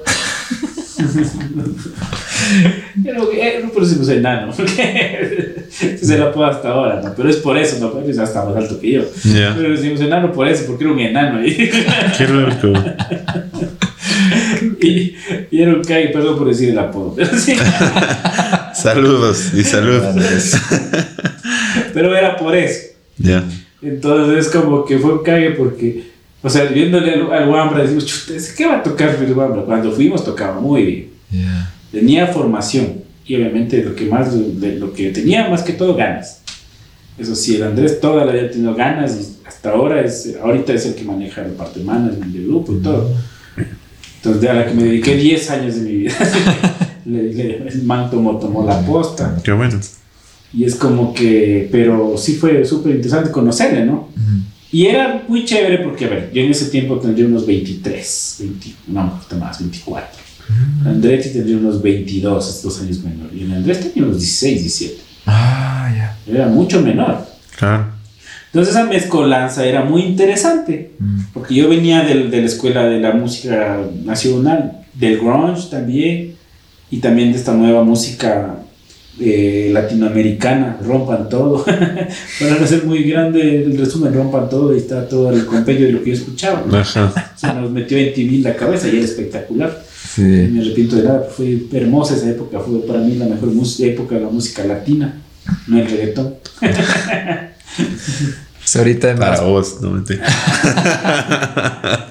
Pero 3.04 3.32
eh, 3.32 3.60
no 3.64 3.70
por 3.70 3.84
eso 3.84 4.04
soy 4.04 4.18
enano, 4.18 4.54
porque 4.58 5.66
se 6.02 6.18
la 6.18 6.32
puedo 6.32 6.48
hasta 6.48 6.70
ahora, 6.70 7.02
¿no? 7.02 7.14
Pero 7.16 7.30
es 7.30 7.38
por 7.38 7.58
eso, 7.58 7.78
no, 7.80 7.92
porque 7.92 8.12
es 8.12 8.20
hasta 8.20 8.46
más 8.46 8.56
alto 8.56 8.80
que 8.80 8.94
yo. 8.94 9.02
Ya. 9.24 9.54
Pero 9.56 9.72
decimos 9.72 10.02
enano 10.02 10.32
por 10.32 10.48
eso, 10.48 10.66
porque 10.68 10.84
era 10.86 10.94
un 10.94 11.00
enano. 11.00 11.46
Y, 11.46 11.56
Qué 12.18 12.28
loco. 12.28 12.74
y, 14.82 15.16
y 15.52 15.62
era 15.62 15.74
un 15.74 15.84
cague, 15.84 16.10
perdón 16.10 16.38
por 16.38 16.48
decir 16.48 16.70
el 16.70 16.80
apodo. 16.80 17.14
Pero, 17.16 17.38
sí, 17.38 17.56
Saludos 18.74 19.54
y 19.54 19.64
salud. 19.64 20.04
Andrés. 20.04 20.58
pero 21.94 22.16
era 22.16 22.36
por 22.38 22.56
eso. 22.56 22.90
Ya. 23.18 23.44
Entonces 23.82 24.48
es 24.48 24.52
como 24.52 24.86
que 24.86 24.98
fue 24.98 25.14
un 25.14 25.24
cague 25.24 25.52
porque, 25.52 26.12
o 26.42 26.50
sea, 26.50 26.66
viéndole 26.66 27.14
al, 27.14 27.32
al 27.32 27.50
Wambra, 27.50 27.84
decimos, 27.84 28.06
chuta, 28.06 28.36
¿ese 28.36 28.56
¿qué 28.56 28.66
va 28.66 28.78
a 28.78 28.84
tocar 28.84 29.16
el 29.22 29.34
Wambra? 29.34 29.64
Cuando 29.64 29.92
fuimos 29.92 30.24
tocaba 30.24 30.60
muy 30.60 30.84
bien. 30.84 31.10
Ya. 31.32 31.72
Tenía 31.92 32.28
formación 32.28 33.04
y 33.26 33.36
obviamente 33.36 33.84
lo 33.84 33.96
que 33.96 34.06
más, 34.06 34.34
lo 34.34 34.94
que 34.94 35.10
tenía 35.12 35.50
más 35.50 35.64
que 35.64 35.74
todo 35.74 35.96
ganas. 35.96 36.42
Eso 37.18 37.34
sí, 37.36 37.56
el 37.56 37.64
Andrés 37.64 38.00
toda 38.02 38.26
la 38.26 38.34
vida 38.34 38.52
tenido 38.52 38.76
ganas 38.76 39.16
y 39.16 39.48
hasta 39.48 39.72
ahora 39.72 40.02
es, 40.02 40.36
ahorita 40.42 40.74
es 40.74 40.86
el 40.86 40.96
que 40.96 41.04
maneja 41.04 41.42
la 41.44 41.54
parte 41.54 41.80
management 41.80 42.34
del 42.34 42.48
grupo 42.48 42.74
y 42.74 42.82
todo. 42.82 43.10
Entonces, 44.18 44.50
a 44.50 44.54
la 44.54 44.66
que 44.68 44.74
me 44.74 44.84
dediqué 44.84 45.16
10 45.16 45.50
años 45.52 45.76
de 45.76 45.82
mi 45.82 45.96
vida. 45.98 46.14
le, 47.06 47.34
le- 47.34 47.58
el 47.68 47.84
man 47.84 48.10
tomó, 48.10 48.38
tomó 48.38 48.66
la 48.66 48.82
posta. 48.82 49.38
Qué 49.44 49.52
bueno. 49.52 49.80
Y 50.54 50.64
es 50.64 50.76
como 50.76 51.14
que, 51.14 51.70
pero 51.72 52.16
sí 52.18 52.36
fue 52.36 52.66
súper 52.66 52.96
interesante 52.96 53.30
conocerle, 53.32 53.86
¿no? 53.86 54.10
Mm. 54.16 54.40
Y 54.72 54.88
era 54.88 55.24
muy 55.28 55.46
chévere 55.46 55.80
porque, 55.80 56.06
a 56.06 56.10
ver, 56.10 56.32
yo 56.34 56.42
en 56.42 56.52
ese 56.52 56.66
tiempo 56.66 56.98
tendría 57.00 57.28
unos 57.28 57.46
23, 57.46 58.36
20, 58.40 58.68
no, 58.88 59.12
poquito 59.20 59.36
más, 59.38 59.60
24. 59.60 60.10
Andretti 60.86 61.30
tendría 61.30 61.58
unos 61.58 61.82
22, 61.82 62.50
es 62.50 62.62
dos 62.62 62.82
años 62.82 63.00
menor. 63.04 63.30
Y 63.34 63.44
el 63.44 63.54
Andrés 63.54 63.80
tenía 63.82 64.08
unos 64.08 64.20
16, 64.20 64.62
17. 64.62 65.02
Ah, 65.26 65.92
ya. 65.96 66.18
Era 66.34 66.48
mucho 66.48 66.82
menor. 66.82 67.26
Claro. 67.58 67.88
Entonces 68.48 68.74
esa 68.76 68.86
mezcolanza 68.86 69.66
era 69.66 69.84
muy 69.84 70.04
interesante. 70.04 70.92
Mm. 71.00 71.20
Porque 71.34 71.56
yo 71.56 71.68
venía 71.70 72.04
del- 72.04 72.30
de 72.32 72.40
la 72.42 72.46
escuela 72.46 72.84
de 72.86 73.00
la 73.00 73.12
música 73.14 73.80
nacional, 74.04 74.84
del 74.94 75.18
grunge 75.18 75.70
también, 75.70 76.36
y 76.92 76.98
también 77.00 77.32
de 77.32 77.38
esta 77.40 77.54
nueva 77.54 77.84
música 77.84 78.56
eh, 79.20 79.70
latinoamericana, 79.74 80.78
rompan 80.86 81.30
todo. 81.30 81.64
Para 82.40 82.60
no 82.60 82.68
ser 82.68 82.84
muy 82.84 83.04
grande 83.04 83.64
el 83.64 83.78
resumen, 83.78 84.14
rompan 84.14 84.50
todo 84.50 84.76
y 84.76 84.78
está 84.78 85.08
todo 85.08 85.32
el 85.32 85.46
compendio 85.46 85.88
de 85.88 85.94
lo 85.94 86.04
que 86.04 86.10
yo 86.12 86.16
escuchaba. 86.18 86.64
Ajá. 86.80 87.34
Se 87.36 87.48
nos 87.54 87.72
metió 87.72 87.98
en 87.98 88.14
TV 88.14 88.36
en 88.36 88.44
la 88.44 88.56
cabeza 88.56 88.88
y 88.90 88.98
era 88.98 89.06
espectacular. 89.06 89.85
Sí. 90.16 90.22
Me 90.22 90.62
arrepiento 90.62 90.96
de 90.96 91.04
nada, 91.04 91.28
fue 91.36 91.64
hermosa 91.74 92.16
esa 92.16 92.30
época, 92.30 92.60
fue 92.60 92.80
para 92.88 93.00
mí 93.00 93.16
la 93.16 93.26
mejor 93.26 93.50
época 93.80 94.16
de 94.16 94.22
la 94.22 94.30
música 94.30 94.64
latina, 94.64 95.22
no 95.68 95.80
el 95.80 95.90
reggaetón. 95.90 96.36
Pues 98.66 98.76
ahorita 98.78 99.12
es 99.12 99.20
más. 99.20 99.38
Para 99.40 99.50
vos, 99.50 99.78
no 99.82 99.92
mentira. 99.92 100.26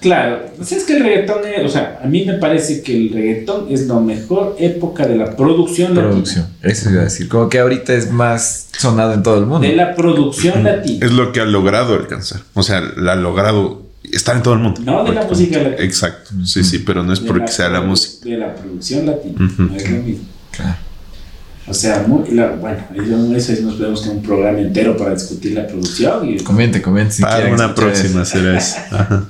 Claro, 0.00 0.42
pues 0.56 0.70
es 0.72 0.84
que 0.84 0.96
el 0.98 1.02
reggaetón, 1.02 1.38
es- 1.46 1.64
o 1.64 1.68
sea, 1.68 2.00
a 2.04 2.06
mí 2.06 2.24
me 2.24 2.34
parece 2.34 2.82
que 2.82 2.94
el 2.96 3.10
reggaetón 3.12 3.66
es 3.70 3.86
la 3.88 3.98
mejor 3.98 4.54
época 4.58 5.06
de 5.06 5.16
la 5.16 5.34
producción, 5.34 5.94
Producción. 5.94 6.46
Eso 6.62 6.90
iba 6.90 7.00
a 7.00 7.04
decir. 7.04 7.28
Como 7.28 7.48
que 7.48 7.58
ahorita 7.58 7.94
es 7.94 8.12
más 8.12 8.68
sonado 8.76 9.14
en 9.14 9.22
todo 9.22 9.38
el 9.38 9.46
mundo. 9.46 9.66
latina. 9.66 9.82
De 9.84 9.90
la 9.90 9.96
producción 9.96 10.62
latina. 10.62 11.04
Es 11.04 11.12
lo 11.12 11.32
que 11.32 11.40
ha 11.40 11.44
logrado 11.46 11.94
alcanzar. 11.94 12.42
O 12.54 12.62
sea, 12.62 12.82
la 12.96 13.12
ha 13.12 13.16
logrado 13.16 13.85
estar 14.12 14.36
en 14.36 14.42
todo 14.42 14.54
el 14.54 14.60
mundo. 14.60 14.80
No 14.84 15.04
de 15.04 15.12
la 15.12 15.24
música 15.24 15.58
latina. 15.58 15.76
Exacto. 15.84 16.30
Sí, 16.44 16.62
sí, 16.64 16.80
pero 16.80 17.02
no 17.02 17.12
es 17.12 17.20
De 17.22 17.26
porque 17.28 17.48
sea 17.48 17.68
la 17.68 17.80
música. 17.80 18.28
De 18.28 18.36
la 18.38 18.54
producción 18.54 19.06
latina. 19.06 19.34
No 19.58 19.76
es 19.76 19.90
lo 19.90 19.96
mismo. 20.02 20.24
Claro. 20.52 20.76
O 21.68 21.74
sea, 21.74 22.04
muy, 22.06 22.30
la- 22.30 22.52
bueno, 22.52 22.78
eso, 23.36 23.52
eso 23.52 23.62
nos 23.62 23.74
podemos 23.74 24.00
tener 24.02 24.16
un 24.18 24.22
programa 24.22 24.60
entero 24.60 24.96
para 24.96 25.14
discutir 25.14 25.52
la 25.52 25.66
producción. 25.66 26.28
Y, 26.28 26.36
Comente, 26.38 26.80
comente 26.80 27.14
si 27.14 27.22
Para 27.22 27.52
una 27.52 27.74
próxima 27.74 28.22
eso. 28.22 28.30
será 28.38 28.56
eso. 28.56 28.76
Ajá. 28.92 29.24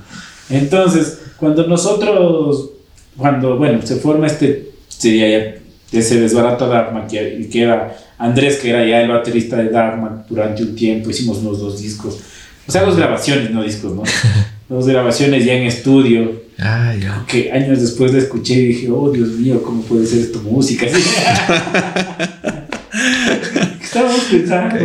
Entonces, 0.49 1.17
cuando 1.37 1.65
nosotros, 1.67 2.69
cuando, 3.17 3.57
bueno, 3.57 3.81
se 3.83 3.95
forma 3.95 4.27
este, 4.27 4.71
sería 4.87 5.29
ya, 5.29 5.55
que 5.91 6.01
se 6.01 6.19
desbarata 6.21 6.67
Dharma, 6.67 7.07
que, 7.07 7.49
que 7.51 7.61
era 7.63 7.97
Andrés, 8.19 8.57
que 8.57 8.69
era 8.69 8.85
ya 8.85 9.01
el 9.01 9.09
baterista 9.09 9.55
de 9.57 9.69
Dharma 9.69 10.23
durante 10.29 10.61
un 10.63 10.75
tiempo, 10.75 11.09
hicimos 11.09 11.41
los 11.43 11.59
dos 11.59 11.81
discos, 11.81 12.19
o 12.67 12.71
sea, 12.71 12.83
dos 12.83 12.97
grabaciones, 12.97 13.49
no 13.51 13.63
discos, 13.63 13.93
¿no? 13.95 14.03
dos 14.69 14.87
grabaciones 14.87 15.45
ya 15.45 15.53
en 15.53 15.63
estudio. 15.63 16.41
Ah, 16.59 16.93
ya. 16.99 17.23
Que 17.27 17.51
años 17.51 17.79
después 17.81 18.11
la 18.13 18.19
escuché 18.19 18.55
y 18.55 18.65
dije, 18.67 18.89
oh 18.91 19.11
Dios 19.11 19.29
mío, 19.29 19.61
¿cómo 19.63 19.81
puede 19.83 20.05
ser 20.05 20.19
esto 20.19 20.39
música? 20.41 20.85
Estábamos 23.81 24.21
pensando 24.29 24.75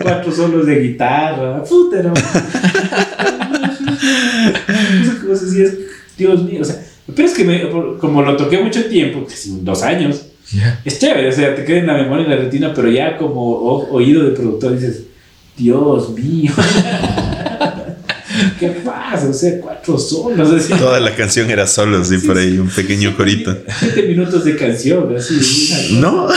cuatro 0.00 0.32
solos 0.32 0.66
de 0.66 0.80
guitarra, 0.80 1.62
puta, 1.64 2.02
es, 5.32 5.78
Dios 6.18 6.42
mío, 6.44 6.60
o 6.60 6.64
sea, 6.64 6.82
pero 7.14 7.26
es 7.28 7.34
que 7.34 7.44
me- 7.44 7.68
como 7.98 8.22
lo 8.22 8.36
toqué 8.36 8.58
mucho 8.58 8.84
tiempo, 8.86 9.24
casi 9.26 9.58
dos 9.62 9.82
años, 9.82 10.26
Ya. 10.52 10.80
es 10.84 10.98
chévere, 10.98 11.28
o 11.28 11.32
sea, 11.32 11.54
te 11.54 11.64
queda 11.64 11.78
en 11.78 11.86
la 11.86 11.94
memoria 11.94 12.22
y 12.22 12.24
en 12.26 12.30
la 12.30 12.36
retina, 12.44 12.72
pero 12.74 12.90
ya 12.90 13.16
como 13.16 13.40
o- 13.52 13.90
oído 13.92 14.22
de 14.24 14.32
productor 14.32 14.74
dices, 14.74 15.04
Dios 15.56 16.10
mío. 16.10 16.52
¿Qué 18.62 18.68
pasa? 18.84 19.28
O 19.28 19.32
sea, 19.32 19.60
cuatro 19.60 19.98
solos, 19.98 20.52
así. 20.52 20.72
Toda 20.74 21.00
la 21.00 21.16
canción 21.16 21.50
era 21.50 21.66
solo, 21.66 22.04
sí, 22.04 22.18
por 22.18 22.38
ahí, 22.38 22.58
un 22.58 22.68
pequeño 22.68 23.16
corito. 23.16 23.58
Siete 23.80 24.02
minutos 24.02 24.44
de 24.44 24.54
canción, 24.54 25.16
así. 25.16 25.96
No. 26.00 26.28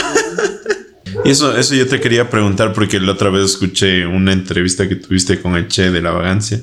Y 1.24 1.30
eso, 1.30 1.56
eso 1.56 1.76
yo 1.76 1.86
te 1.86 2.00
quería 2.00 2.28
preguntar 2.28 2.72
porque 2.72 2.98
la 2.98 3.12
otra 3.12 3.30
vez 3.30 3.44
escuché 3.44 4.06
una 4.06 4.32
entrevista 4.32 4.88
que 4.88 4.96
tuviste 4.96 5.40
con 5.40 5.54
el 5.54 5.68
Che 5.68 5.92
de 5.92 6.02
la 6.02 6.10
Vagancia 6.10 6.60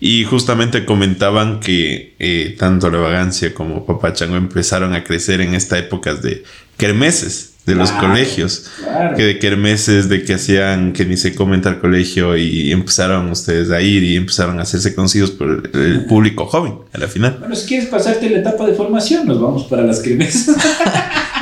y 0.00 0.24
justamente 0.24 0.84
comentaban 0.84 1.60
que 1.60 2.16
eh, 2.18 2.56
tanto 2.58 2.90
la 2.90 2.98
Vagancia 2.98 3.54
como 3.54 3.86
Papá 3.86 4.12
Chango 4.14 4.36
empezaron 4.36 4.94
a 4.94 5.04
crecer 5.04 5.40
en 5.40 5.54
esta 5.54 5.78
época 5.78 6.14
de 6.14 6.42
kermeses 6.76 7.53
de 7.66 7.74
los 7.74 7.90
Claro, 7.92 8.08
colegios. 8.08 8.70
Claro. 8.82 9.16
Que 9.16 9.22
de 9.24 9.38
kermeses, 9.38 10.08
de 10.08 10.22
que 10.24 10.34
hacían 10.34 10.92
que 10.92 11.04
ni 11.06 11.16
se 11.16 11.34
comenta 11.34 11.68
al 11.70 11.80
colegio 11.80 12.36
y 12.36 12.70
empezaron 12.72 13.30
ustedes 13.30 13.70
a 13.70 13.80
ir 13.80 14.02
y 14.02 14.16
empezaron 14.16 14.58
a 14.58 14.62
hacerse 14.62 14.94
conocidos 14.94 15.30
por 15.30 15.48
el, 15.72 15.80
el 15.80 16.04
público 16.04 16.46
joven 16.46 16.74
a 16.92 16.98
la 16.98 17.08
final. 17.08 17.36
Bueno, 17.40 17.54
si 17.56 17.66
quieres 17.66 17.88
pasarte 17.88 18.28
la 18.28 18.38
etapa 18.38 18.66
de 18.66 18.74
formación, 18.74 19.26
nos 19.26 19.40
vamos 19.40 19.64
para 19.64 19.82
las 19.82 20.00
cremes. 20.00 20.50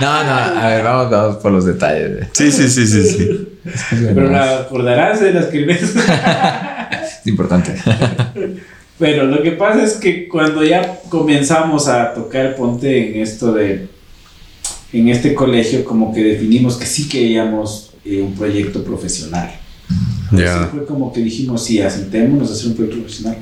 No, 0.01 0.25
no, 0.25 0.31
a 0.33 0.66
ver, 0.68 0.83
vamos, 0.83 1.11
vamos 1.12 1.37
por 1.37 1.53
los 1.53 1.64
detalles. 1.64 2.27
Sí, 2.33 2.51
sí, 2.51 2.68
sí, 2.68 2.87
sí, 2.89 3.05
sí. 3.05 3.49
Pero 4.01 4.29
la 4.29 4.61
acordarás 4.61 5.20
de 5.20 5.33
las 5.33 5.47
cremes. 5.47 5.81
Es 5.83 5.95
importante. 7.27 7.77
Pero 8.99 9.25
lo 9.27 9.43
que 9.43 9.53
pasa 9.53 9.85
es 9.85 9.93
que 9.95 10.27
cuando 10.27 10.64
ya 10.64 11.01
comenzamos 11.09 11.87
a 11.87 12.14
tocar 12.14 12.57
ponte 12.57 13.14
en 13.14 13.23
esto 13.23 13.53
de. 13.53 13.87
En 14.93 15.09
este 15.09 15.34
colegio, 15.34 15.84
como 15.84 16.12
que 16.12 16.22
definimos 16.22 16.76
que 16.76 16.86
sí 16.86 17.09
queríamos 17.09 17.90
eh, 18.05 18.20
un 18.20 18.34
proyecto 18.34 18.84
profesional. 18.84 19.51
Ya. 20.32 20.64
Sí, 20.64 20.68
fue 20.70 20.84
como 20.84 21.12
que 21.12 21.20
dijimos, 21.20 21.64
sí, 21.64 21.80
asentémonos 21.80 22.51
a 22.51 22.53
hacer 22.55 22.68
un 22.68 22.74
proyecto 22.74 23.01
profesional 23.01 23.36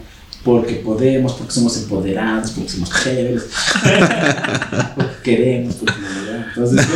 porque 0.44 0.74
podemos, 0.76 1.34
porque 1.34 1.53
somos 1.53 1.76
empoderados, 1.76 2.53
porque 2.53 2.70
somos 2.70 2.90
chéveres, 3.03 3.48
porque 4.96 5.16
queremos, 5.22 5.74
porque 5.74 5.94
logramos. 6.01 6.46
Entonces, 6.57 6.86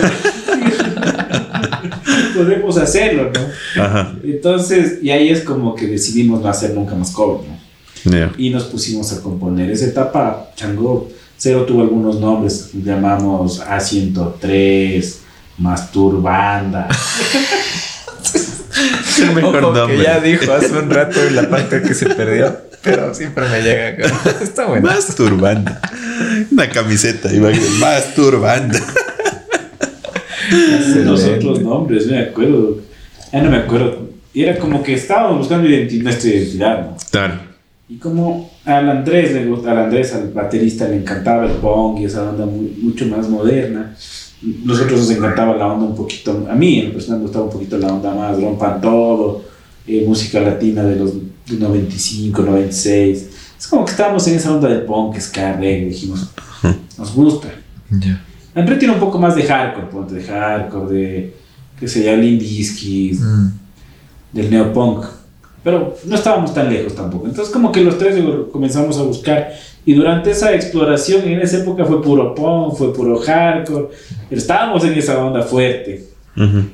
podemos 2.34 2.78
hacerlo, 2.78 3.30
¿no? 3.32 3.82
Ajá. 3.82 4.14
Entonces, 4.22 4.98
y 5.02 5.10
ahí 5.10 5.28
es 5.28 5.42
como 5.42 5.74
que 5.74 5.86
decidimos 5.86 6.40
no 6.40 6.48
hacer 6.48 6.74
nunca 6.74 6.94
más 6.94 7.10
cover, 7.10 7.46
¿no? 7.46 8.10
Ya. 8.10 8.32
Y 8.38 8.50
nos 8.50 8.64
pusimos 8.64 9.12
a 9.12 9.20
componer. 9.22 9.70
Esa 9.70 9.86
etapa, 9.86 10.50
Chango, 10.56 11.10
Cero 11.44 11.66
tuvo 11.66 11.82
algunos 11.82 12.18
nombres, 12.20 12.70
llamamos 12.72 13.60
A103, 13.60 15.14
Masturbanda. 15.58 16.88
El 19.20 19.34
mejor 19.34 19.56
Ojo, 19.62 19.72
nombre. 19.74 19.98
que 19.98 20.02
ya 20.04 20.20
dijo 20.20 20.50
hace 20.54 20.72
un 20.72 20.88
rato 20.88 21.20
la 21.32 21.50
parte 21.50 21.82
que 21.82 21.92
se 21.92 22.06
perdió, 22.06 22.56
pero 22.82 23.12
siempre 23.12 23.46
me 23.50 23.60
llega. 23.60 24.06
Está 24.42 24.64
bueno. 24.68 24.86
Masturbando. 24.88 25.70
Una 26.50 26.70
camiseta, 26.70 27.30
iba 27.30 27.48
a 27.48 27.50
decir, 27.52 27.68
masturbando. 27.78 28.78
Los 31.04 31.24
otros 31.24 31.60
nombres, 31.60 32.06
me 32.06 32.20
acuerdo. 32.22 32.78
Ya 33.30 33.42
no 33.42 33.50
me 33.50 33.58
acuerdo. 33.58 34.08
Y 34.32 34.44
era 34.44 34.58
como 34.58 34.82
que 34.82 34.94
estábamos 34.94 35.40
buscando 35.40 35.68
identi- 35.68 36.02
nuestra 36.02 36.30
identidad, 36.30 36.80
¿no? 36.86 36.96
Claro. 37.10 37.43
Y 37.88 37.96
como 37.98 38.50
al 38.64 38.88
Andrés 38.88 39.32
le 39.32 39.46
gusta, 39.46 39.72
al 39.72 39.78
Andrés, 39.78 40.14
al 40.14 40.30
baterista, 40.32 40.88
le 40.88 40.96
encantaba 40.96 41.44
el 41.44 41.52
punk 41.52 42.00
y 42.00 42.04
esa 42.04 42.30
onda 42.30 42.46
muy- 42.46 42.76
mucho 42.82 43.06
más 43.06 43.28
moderna. 43.28 43.94
Nosotros 44.64 45.00
nos 45.00 45.10
encantaba 45.10 45.56
la 45.56 45.66
onda 45.72 45.86
un 45.86 45.94
poquito, 45.94 46.46
a 46.50 46.54
mí 46.54 46.80
en 46.80 46.92
personal 46.92 47.18
me 47.20 47.24
gustaba 47.26 47.44
un 47.46 47.50
poquito 47.52 47.76
la 47.78 47.88
onda 47.88 48.14
más, 48.14 48.40
rompan 48.40 48.80
todo, 48.80 49.44
eh, 49.86 50.04
música 50.06 50.40
latina 50.40 50.82
de 50.82 50.96
los 50.96 51.12
de 51.14 51.56
95, 51.58 52.42
96. 52.42 53.28
Es 53.58 53.66
como 53.66 53.84
que 53.84 53.90
estábamos 53.92 54.26
en 54.28 54.36
esa 54.36 54.54
onda 54.54 54.68
del 54.68 54.82
punk, 54.82 55.18
ska, 55.18 55.52
reggae, 55.56 55.86
dijimos, 55.90 56.30
nos 56.98 57.14
gusta. 57.14 57.48
Ya. 57.90 58.22
Andrés 58.54 58.78
tiene 58.78 58.94
un 58.94 59.00
poco 59.00 59.18
más 59.18 59.34
de 59.36 59.42
hardcore, 59.42 59.86
ponte 59.88 60.14
de 60.14 60.22
hardcore, 60.24 60.94
de, 60.94 61.34
qué 61.78 61.88
sé 61.88 62.04
yo, 62.04 62.16
Bizkit, 62.18 63.20
Mm. 63.20 63.48
del 64.32 64.50
neopunk. 64.50 65.04
Pero 65.64 65.96
no 66.04 66.14
estábamos 66.14 66.52
tan 66.54 66.70
lejos 66.72 66.94
tampoco. 66.94 67.26
Entonces 67.26 67.52
como 67.52 67.72
que 67.72 67.80
los 67.80 67.98
tres 67.98 68.16
comenzamos 68.52 68.98
a 68.98 69.02
buscar. 69.02 69.52
Y 69.86 69.94
durante 69.94 70.30
esa 70.30 70.54
exploración, 70.54 71.26
en 71.26 71.40
esa 71.40 71.58
época 71.58 71.84
fue 71.86 72.02
puro 72.02 72.34
punk, 72.34 72.74
fue 72.76 72.92
puro 72.92 73.18
hardcore. 73.18 73.86
Pero 74.28 74.40
estábamos 74.40 74.84
en 74.84 74.92
esa 74.94 75.24
onda 75.24 75.42
fuerte. 75.42 76.04
Ujú. 76.36 76.64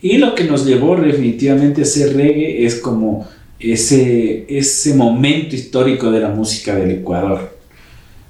Y 0.00 0.18
lo 0.18 0.34
que 0.34 0.44
nos 0.44 0.64
llevó 0.64 0.96
definitivamente 0.96 1.80
a 1.80 1.84
hacer 1.84 2.16
reggae 2.16 2.64
es 2.64 2.76
como 2.76 3.26
ese, 3.58 4.44
ese 4.48 4.94
momento 4.94 5.54
histórico 5.56 6.10
de 6.10 6.20
la 6.20 6.28
música 6.28 6.74
del 6.76 6.90
Ecuador. 6.92 7.52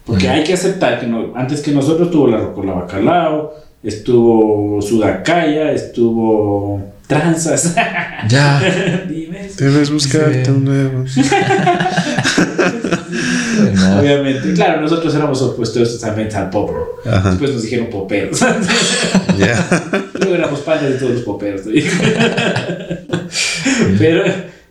Porque 0.07 0.29
hay 0.29 0.45
que 0.45 0.53
aceptar 0.53 1.01
que 1.01 1.07
no- 1.07 1.33
antes 1.35 1.61
que 1.61 1.73
nosotros 1.73 2.09
estuvo 2.09 2.27
la 2.29 2.37
Rocola 2.39 2.75
Bacalao, 2.75 3.53
estuvo 3.83 4.81
Sudacaya, 4.83 5.73
estuvo 5.73 6.81
Tranzas. 7.07 7.75
Ya. 8.29 8.59
Dime. 9.07 9.51
Debes 9.59 9.91
buscarte 9.91 10.47
Sí. 10.47 10.51
un 10.51 10.65
nuevo. 10.65 11.05
No. 13.75 14.01
Obviamente, 14.01 14.53
claro, 14.55 14.81
nosotros 14.81 15.15
éramos 15.15 15.41
opuestos 15.43 15.99
totalmente 16.01 16.35
al 16.37 16.51
pop. 16.51 16.71
Después 17.05 17.53
nos 17.53 17.63
dijeron 17.63 17.87
poperos. 17.89 18.41
Ya. 19.39 19.67
Luego 20.19 20.35
éramos 20.35 20.61
padres 20.61 20.93
de 20.93 20.99
todos 20.99 21.13
los 21.13 21.23
poperos. 21.23 21.63
¿no? 21.67 21.73
Pero 23.99 24.25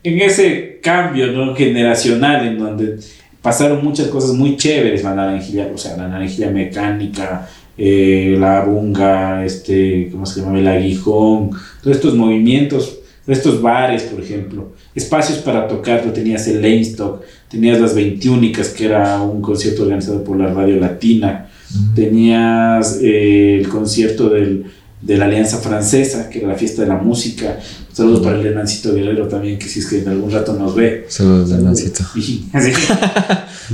en 0.03 0.19
ese 0.21 0.79
cambio 0.81 1.27
¿no? 1.31 1.55
generacional, 1.55 2.47
en 2.47 2.57
donde 2.59 2.97
pasaron 3.41 3.83
muchas 3.83 4.07
cosas 4.07 4.31
muy 4.31 4.55
chéveres, 4.57 5.03
la 5.03 5.13
naranjilla, 5.15 5.67
o 5.73 5.77
sea, 5.77 5.97
la 5.97 6.07
naranjilla 6.07 6.49
mecánica, 6.49 7.47
eh, 7.77 8.35
la 8.39 8.63
bunga, 8.63 9.45
este, 9.45 10.09
¿cómo 10.11 10.25
se 10.25 10.41
llama? 10.41 10.59
El 10.59 10.67
aguijón, 10.67 11.51
todos 11.81 11.97
estos 11.97 12.15
movimientos, 12.15 12.99
estos 13.25 13.61
bares, 13.61 14.03
por 14.03 14.21
ejemplo, 14.21 14.73
espacios 14.93 15.39
para 15.39 15.67
tocar, 15.67 16.01
tú 16.03 16.09
tenías 16.09 16.47
el 16.47 16.61
Lanestock, 16.61 17.23
tenías 17.49 17.79
las 17.79 17.95
21 17.95 18.51
que 18.75 18.85
era 18.85 19.21
un 19.21 19.41
concierto 19.41 19.83
organizado 19.83 20.23
por 20.23 20.37
la 20.37 20.53
Radio 20.53 20.79
Latina, 20.79 21.49
tenías 21.95 22.99
eh, 23.01 23.59
el 23.59 23.69
concierto 23.69 24.29
del, 24.29 24.65
de 25.01 25.17
la 25.17 25.25
Alianza 25.25 25.57
Francesa, 25.57 26.29
que 26.29 26.39
era 26.39 26.49
la 26.49 26.55
fiesta 26.55 26.81
de 26.83 26.89
la 26.89 26.97
música. 26.97 27.59
Saludos 27.91 28.21
para 28.21 28.39
el 28.39 28.45
Hernancito 28.45 28.93
Guerrero 28.93 29.27
también, 29.27 29.57
que 29.57 29.67
si 29.67 29.79
es 29.79 29.87
que 29.87 29.99
en 29.99 30.09
algún 30.09 30.31
rato 30.31 30.53
nos 30.53 30.75
ve. 30.75 31.05
Saludos 31.07 31.49
del 31.49 31.63
Nancito. 31.63 32.03
Y- 32.15 32.45
así. 32.53 32.71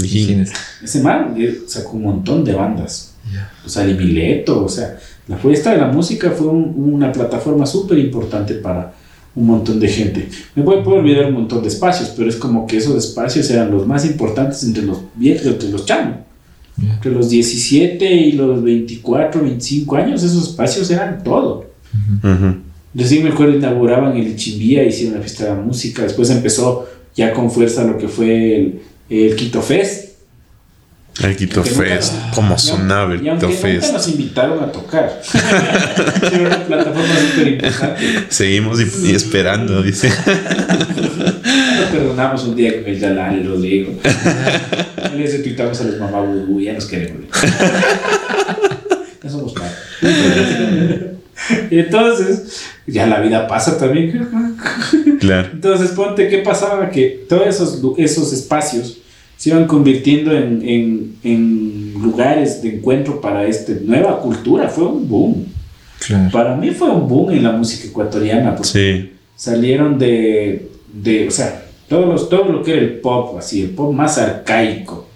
Higines. 0.01 0.51
Ese 0.83 1.01
man 1.01 1.35
eh, 1.37 1.61
sacó 1.67 1.93
un 1.93 2.03
montón 2.03 2.43
de 2.43 2.53
bandas. 2.53 3.08
Ya. 3.33 3.51
O 3.65 3.69
sea, 3.69 3.85
de 3.85 3.93
Mileto, 3.93 4.65
o 4.65 4.69
sea, 4.69 4.97
la 5.27 5.37
fiesta 5.37 5.71
de 5.71 5.77
la 5.77 5.87
música 5.87 6.31
fue 6.31 6.47
un- 6.47 6.73
una 6.93 7.11
plataforma 7.11 7.65
súper 7.65 7.97
importante 7.99 8.55
para 8.55 8.93
un 9.35 9.45
montón 9.47 9.79
de 9.79 9.87
gente. 9.87 10.27
Me 10.55 10.63
puedo, 10.63 10.83
puedo 10.83 10.97
olvidar 10.97 11.25
un 11.27 11.33
montón 11.33 11.61
de 11.61 11.67
espacios, 11.69 12.11
pero 12.17 12.29
es 12.29 12.35
como 12.35 12.65
que 12.65 12.77
esos 12.77 12.95
espacios 12.97 13.49
eran 13.51 13.69
los 13.71 13.85
más 13.85 14.05
importantes 14.05 14.63
entre 14.63 14.83
los 14.83 14.97
viejos, 15.15 15.45
entre 15.45 15.69
los 15.69 15.85
chamos. 15.85 16.17
Entre 16.81 17.11
los 17.11 17.29
17 17.29 18.05
y 18.11 18.31
los 18.33 18.63
24, 18.63 19.41
25 19.43 19.95
años, 19.97 20.23
esos 20.23 20.49
espacios 20.49 20.89
eran 20.89 21.23
todo. 21.23 21.65
Ujú. 22.23 22.55
Recién 22.95 23.23
me 23.23 23.29
acuerdo, 23.29 23.55
inauguraban 23.57 24.15
el 24.17 24.35
Chimbía, 24.35 24.83
hicieron 24.83 25.15
la 25.15 25.21
fiesta 25.21 25.43
de 25.43 25.49
la 25.51 25.55
música, 25.61 26.03
después 26.03 26.29
empezó 26.29 26.87
ya 27.15 27.33
con 27.33 27.51
fuerza 27.51 27.83
lo 27.83 27.97
que 27.97 28.07
fue 28.07 28.55
el, 28.55 28.79
el 29.09 29.35
Quito 29.35 29.61
Fest. 29.61 30.08
El 31.23 31.35
Quito 31.35 31.61
nunca- 31.63 31.75
Fest. 31.75 32.13
¿Cómo 32.33 32.57
sonaba 32.57 33.13
el 33.13 33.19
Quito 33.19 33.33
nunca 33.35 33.49
Fest? 33.49 33.93
nos 33.93 34.07
invitaron 34.07 34.63
a 34.63 34.71
tocar. 34.71 35.21
Era 36.31 36.39
una 36.39 36.65
plataforma 36.65 37.13
súper 37.29 37.47
importante. 37.49 38.01
Seguimos 38.29 38.79
y, 38.79 39.07
y 39.07 39.15
esperando, 39.15 39.81
dice. 39.81 40.09
Nos 40.09 41.89
perdonamos 41.91 42.43
un 42.45 42.55
día 42.55 42.81
con 42.81 42.89
el 42.91 42.99
Yalal, 42.99 43.43
lo 43.43 43.59
digo. 43.59 43.93
Les 45.17 45.33
retuitamos 45.33 45.79
a 45.81 45.83
los 45.85 45.99
mamá 45.99 46.21
vudú, 46.21 46.61
ya 46.61 46.73
nos 46.73 46.85
queremos. 46.85 47.25
Ya 49.21 49.29
somos 49.29 49.53
padres. 49.53 49.75
Y 51.71 51.79
entonces, 51.79 52.61
ya 52.87 53.07
la 53.07 53.19
vida 53.19 53.47
pasa 53.47 53.77
también. 53.77 54.27
Claro. 55.19 55.49
Entonces, 55.51 55.89
ponte, 55.91 56.27
¿qué 56.29 56.39
pasaba? 56.39 56.89
Que 56.89 57.25
todos 57.27 57.47
esos, 57.47 57.81
esos 57.97 58.31
espacios 58.33 58.97
se 59.39 59.49
iban 59.51 59.67
convirtiendo 59.67 60.31
en, 60.33 60.61
en, 60.67 61.15
en 61.23 61.93
lugares 61.93 62.61
de 62.61 62.75
encuentro 62.75 63.21
para 63.21 63.47
esta 63.47 63.71
nueva 63.83 64.19
cultura. 64.19 64.67
Fue 64.67 64.85
un 64.85 65.07
boom. 65.07 65.45
Claro. 66.05 66.29
Para 66.31 66.55
mí 66.57 66.71
fue 66.71 66.89
un 66.89 67.07
boom 67.07 67.31
en 67.31 67.43
la 67.43 67.53
música 67.53 67.87
ecuatoriana. 67.87 68.55
Porque 68.55 68.69
Sí. 68.69 69.09
salieron 69.35 69.97
de, 69.97 70.69
de, 70.93 71.27
o 71.27 71.31
sea, 71.31 71.65
todos 71.87 72.05
los, 72.05 72.29
todo 72.29 72.51
lo 72.51 72.61
que 72.63 72.71
era 72.73 72.81
el 72.81 72.93
pop, 72.99 73.37
así, 73.37 73.61
el 73.61 73.69
pop 73.69 73.93
más 73.93 74.17
arcaico, 74.17 75.07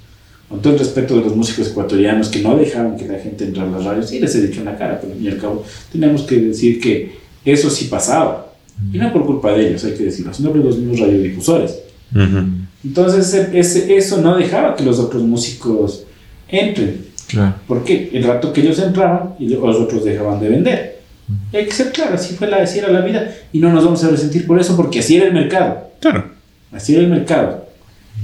con 0.47 0.61
todo 0.61 0.71
el 0.73 0.79
respeto 0.79 1.15
de 1.17 1.21
los 1.21 1.35
músicos 1.35 1.67
ecuatorianos 1.71 2.29
que 2.29 2.39
no 2.39 2.55
dejaban 2.55 2.95
que 2.95 3.05
la 3.07 3.19
gente 3.19 3.43
entrara 3.43 3.69
a 3.69 3.71
las 3.73 3.83
radios, 3.85 4.09
sí 4.09 4.19
les 4.19 4.33
he 4.35 4.47
dicho 4.47 4.59
en 4.59 4.65
la 4.65 4.77
cara, 4.77 4.99
pero 5.01 5.11
al 5.13 5.19
fin 5.19 5.27
y 5.27 5.31
al 5.31 5.37
cabo 5.37 5.65
tenemos 5.91 6.21
que 6.23 6.37
decir 6.37 6.79
que 6.79 7.11
eso 7.43 7.69
sí 7.69 7.85
pasaba. 7.85 8.53
Y 8.93 8.97
no 8.97 9.11
por 9.11 9.25
culpa 9.25 9.51
de 9.51 9.67
ellos, 9.67 9.83
hay 9.83 9.93
que 9.93 10.05
decirlo, 10.05 10.33
sino 10.33 10.49
por 10.51 10.63
los 10.63 10.77
mismos 10.77 10.99
radiodifusores. 11.01 11.79
Ujú. 12.15 12.62
Entonces 12.83 13.33
ese- 13.33 13.59
ese- 13.59 13.95
eso 13.95 14.17
no 14.21 14.35
dejaba 14.37 14.75
que 14.75 14.83
los 14.83 14.99
otros 14.99 15.23
músicos 15.23 16.03
entren. 16.49 17.05
Claro. 17.27 17.55
Porque 17.67 18.09
el 18.13 18.23
rato 18.23 18.51
que 18.53 18.61
ellos 18.61 18.77
entraban 18.79 19.35
y 19.39 19.47
los 19.49 19.75
otros 19.77 20.03
dejaban 20.03 20.39
de 20.39 20.49
vender. 20.49 20.99
Y 21.51 21.57
hay 21.57 21.65
que 21.65 21.71
ser 21.71 21.91
claro, 21.91 22.15
así, 22.15 22.35
fue 22.35 22.47
la, 22.47 22.57
así 22.57 22.79
era 22.79 22.89
la 22.91 23.01
vida 23.01 23.31
y 23.53 23.59
no 23.59 23.71
nos 23.71 23.85
vamos 23.85 24.03
a 24.03 24.09
resentir 24.09 24.45
por 24.45 24.59
eso 24.59 24.75
porque 24.75 24.99
así 24.99 25.15
era 25.15 25.25
el 25.27 25.33
mercado. 25.33 25.89
Claro. 26.01 26.25
Así 26.71 26.93
era 26.93 27.03
el 27.03 27.09
mercado. 27.09 27.65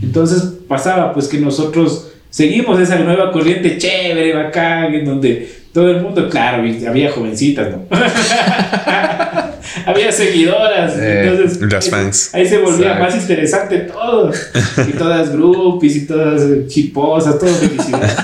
Entonces 0.04 0.44
pasaba 0.68 1.14
pues 1.14 1.28
que 1.28 1.40
nosotros 1.40 2.10
seguimos 2.30 2.80
esa 2.80 3.00
nueva 3.00 3.32
corriente 3.32 3.78
chévere, 3.78 4.34
bacán, 4.36 4.94
en 4.94 5.06
donde 5.06 5.50
todo 5.74 5.90
el 5.90 6.02
mundo, 6.02 6.30
claro, 6.30 6.64
había 6.88 7.12
jovencitas, 7.12 7.70
¿no? 7.72 7.84
había 9.86 10.12
seguidoras. 10.12 10.94
Eh, 10.98 11.24
entonces, 11.30 11.62
las 11.72 11.86
ahí- 11.86 11.92
fans. 11.92 12.30
Ahí 12.34 12.48
se 12.48 12.58
volvía 12.58 12.94
Exacto. 12.94 13.04
más 13.04 13.16
interesante 13.22 13.78
todo. 13.80 14.32
Y 14.88 14.92
todas 14.94 15.32
groupies 15.32 15.96
y 15.96 16.06
todas 16.06 16.42
eh, 16.44 16.66
chiposas, 16.68 17.38
todo 17.40 17.50
felicidad. 17.50 18.18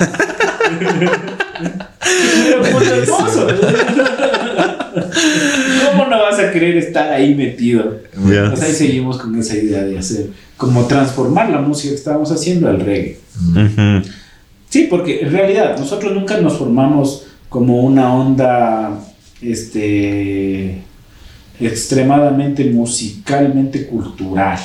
Pero 2.48 2.82
hermoso. 2.82 3.48
¿Cómo 5.92 6.06
no 6.08 6.20
vas 6.22 6.40
a 6.40 6.52
querer 6.52 6.78
estar 6.78 7.12
ahí 7.12 7.36
metido? 7.36 8.00
Pues 8.24 8.62
ahí 8.62 8.72
seguimos 8.74 9.18
con 9.18 9.38
esa 9.38 9.56
idea 9.58 9.84
de 9.84 9.98
hacer, 9.98 10.28
como 10.58 10.86
transformar 10.88 11.50
la 11.50 11.60
música 11.60 11.90
que 11.90 11.96
estábamos 11.96 12.32
haciendo 12.32 12.70
al 12.70 12.80
reggae. 12.80 13.18
Sí, 14.70 14.88
porque 14.90 15.22
en 15.22 15.32
realidad 15.32 15.78
nosotros 15.78 16.14
nunca 16.14 16.38
nos 16.40 16.58
formamos 16.58 17.28
como 17.50 17.82
una 17.82 18.14
onda 18.14 19.00
este, 19.42 20.82
extremadamente 21.60 22.66
musicalmente 22.66 23.86
cultural, 23.88 24.60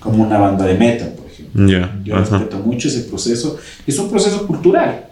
como 0.00 0.24
una 0.24 0.38
banda 0.38 0.64
de 0.66 0.74
metal, 0.74 1.10
por 1.16 1.26
ejemplo. 1.30 1.66
Ya. 1.68 2.00
Yo 2.04 2.16
Ajá. 2.16 2.38
respeto 2.38 2.58
mucho 2.58 2.88
ese 2.88 3.00
proceso. 3.02 3.56
Es 3.86 3.98
un 3.98 4.10
proceso 4.10 4.46
cultural. 4.46 5.04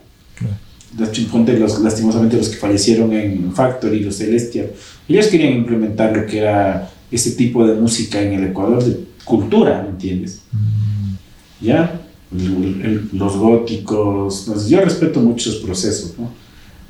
Los, 0.98 1.80
lastimosamente 1.80 2.36
los 2.38 2.48
que 2.48 2.56
fallecieron 2.56 3.12
en 3.12 3.52
Factory, 3.52 4.00
los 4.00 4.16
Celestial, 4.16 4.68
ellos 5.08 5.26
querían 5.26 5.52
implementar 5.52 6.16
lo 6.16 6.24
que 6.24 6.38
era 6.38 6.90
ese 7.10 7.32
tipo 7.32 7.66
de 7.66 7.74
música 7.74 8.20
en 8.22 8.32
el 8.32 8.44
Ecuador 8.44 8.82
de 8.82 8.96
cultura, 9.24 9.82
¿me 9.82 9.90
entiendes? 9.90 10.40
¿Ya? 11.60 12.00
El- 12.32 12.80
el- 12.82 13.08
los 13.12 13.36
góticos, 13.36 14.68
yo 14.68 14.80
respeto 14.80 15.20
mucho 15.20 15.50
esos 15.50 15.62
procesos, 15.62 16.14
¿no? 16.18 16.30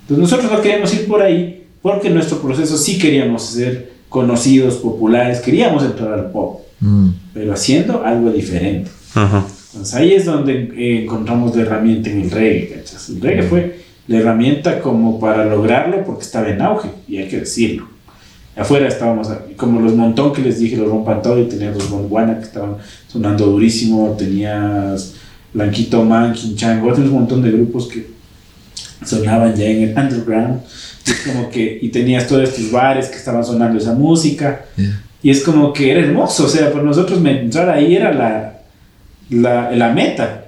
Entonces 0.02 0.18
nosotros 0.30 0.52
no 0.52 0.62
queríamos 0.62 0.94
ir 0.94 1.06
por 1.08 1.20
ahí 1.20 1.64
porque 1.82 2.08
nuestro 2.10 2.40
proceso 2.40 2.76
sí 2.78 2.98
queríamos 2.98 3.42
ser 3.44 3.92
conocidos, 4.16 4.76
populares, 4.76 5.40
queríamos 5.40 5.84
entrar 5.84 6.10
al 6.14 6.30
pop, 6.30 6.62
Mm. 6.80 7.08
pero 7.34 7.52
haciendo 7.52 8.02
algo 8.02 8.30
diferente. 8.30 8.90
Ajá. 9.14 9.44
Entonces 9.72 9.94
ahí 9.94 10.12
es 10.14 10.24
donde 10.24 10.70
eh, 10.74 11.02
encontramos 11.02 11.54
la 11.54 11.62
herramienta 11.62 12.08
en 12.08 12.22
el 12.22 12.30
reggae, 12.30 12.70
¿cachas? 12.76 13.10
El 13.10 13.20
reggae 13.20 13.42
fue 13.42 13.80
la 14.08 14.16
herramienta 14.18 14.80
como 14.80 15.20
para 15.20 15.44
lograrlo 15.44 16.02
porque 16.04 16.22
estaba 16.22 16.48
en 16.48 16.62
auge, 16.62 16.88
y 17.06 17.18
hay 17.18 17.28
que 17.28 17.40
decirlo. 17.40 17.88
Afuera 18.56 18.88
estábamos, 18.88 19.28
como 19.58 19.80
los 19.82 19.94
montón 19.94 20.32
que 20.32 20.40
les 20.40 20.58
dije, 20.60 20.76
los 20.78 20.88
rompan 20.88 21.20
todo, 21.20 21.38
y 21.38 21.44
tenías 21.44 21.74
los 21.76 21.90
Gondwana 21.90 22.38
que 22.38 22.44
estaban 22.44 22.76
sonando 23.06 23.44
durísimo, 23.46 24.14
tenías 24.18 25.14
Blanquito 25.52 26.02
Man, 26.04 26.32
Quinchango, 26.32 26.88
otros 26.88 27.06
un 27.08 27.14
montón 27.14 27.42
de 27.42 27.50
grupos 27.50 27.86
que 27.88 28.06
sonaban 29.04 29.54
ya 29.54 29.66
en 29.66 29.82
el 29.82 29.98
underground, 29.98 30.60
es 31.07 31.20
como 31.20 31.50
que, 31.50 31.78
y 31.80 31.88
tenías 31.88 32.26
todos 32.26 32.48
estos 32.48 32.70
bares 32.70 33.07
que 33.09 33.16
estaban 33.16 33.44
sonando 33.44 33.78
esa 33.78 33.92
música, 33.92 34.66
Yeah. 34.76 35.02
y 35.22 35.30
es 35.30 35.42
como 35.42 35.72
que 35.72 35.90
era 35.90 36.00
hermoso, 36.00 36.44
o 36.44 36.48
sea, 36.48 36.70
para 36.72 36.84
nosotros 36.84 37.24
entrar 37.24 37.70
ahí 37.70 37.96
era 37.96 38.12
la, 38.12 38.61
la, 39.30 39.70
la 39.70 39.92
meta. 39.92 40.42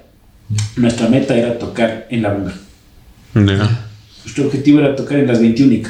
Nuestra 0.77 1.09
meta 1.09 1.37
era 1.37 1.59
tocar 1.59 2.07
en 2.11 2.23
la 2.23 2.33
bunga. 2.33 2.55
Ya. 3.35 3.85
Nuestro 4.25 4.47
objetivo 4.47 4.81
era 4.81 4.97
tocar 4.97 5.19
en 5.19 5.27
las 5.27 5.41
21 5.41 5.89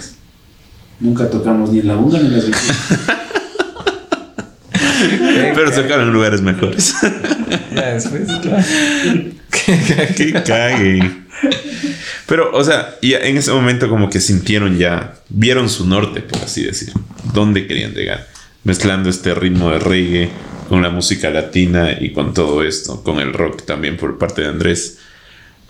Nunca 1.00 1.30
tocamos 1.30 1.70
ni 1.70 1.78
en 1.78 1.86
la 1.86 1.94
bunga 1.94 2.18
ni 2.18 2.26
en 2.26 2.32
las 2.34 2.42
21 2.42 2.74
Pero 5.54 5.70
tocaron 5.70 6.08
en 6.08 6.12
lugares 6.12 6.42
mejores. 6.42 6.94
Ya 7.74 7.94
después, 7.94 8.28
claro. 8.42 8.64
que 10.16 10.32
cague. 10.44 11.12
Pero, 12.28 12.50
o 12.52 12.62
sea, 12.62 12.98
y 13.00 13.14
en 13.14 13.38
ese 13.38 13.50
momento 13.52 13.88
como 13.88 14.10
que 14.10 14.20
sintieron 14.20 14.76
ya, 14.76 15.14
vieron 15.30 15.70
su 15.70 15.86
norte, 15.86 16.20
por 16.20 16.42
así 16.42 16.62
decir, 16.62 16.92
dónde 17.32 17.66
querían 17.66 17.94
llegar, 17.94 18.28
mezclando 18.64 19.08
este 19.08 19.34
ritmo 19.34 19.70
de 19.70 19.78
reggae 19.78 20.28
con 20.68 20.82
la 20.82 20.90
música 20.90 21.30
latina 21.30 21.96
y 21.98 22.12
con 22.12 22.34
todo 22.34 22.62
esto, 22.62 23.02
con 23.02 23.18
el 23.18 23.32
rock 23.32 23.64
también 23.64 23.96
por 23.96 24.18
parte 24.18 24.42
de 24.42 24.48
Andrés. 24.48 24.98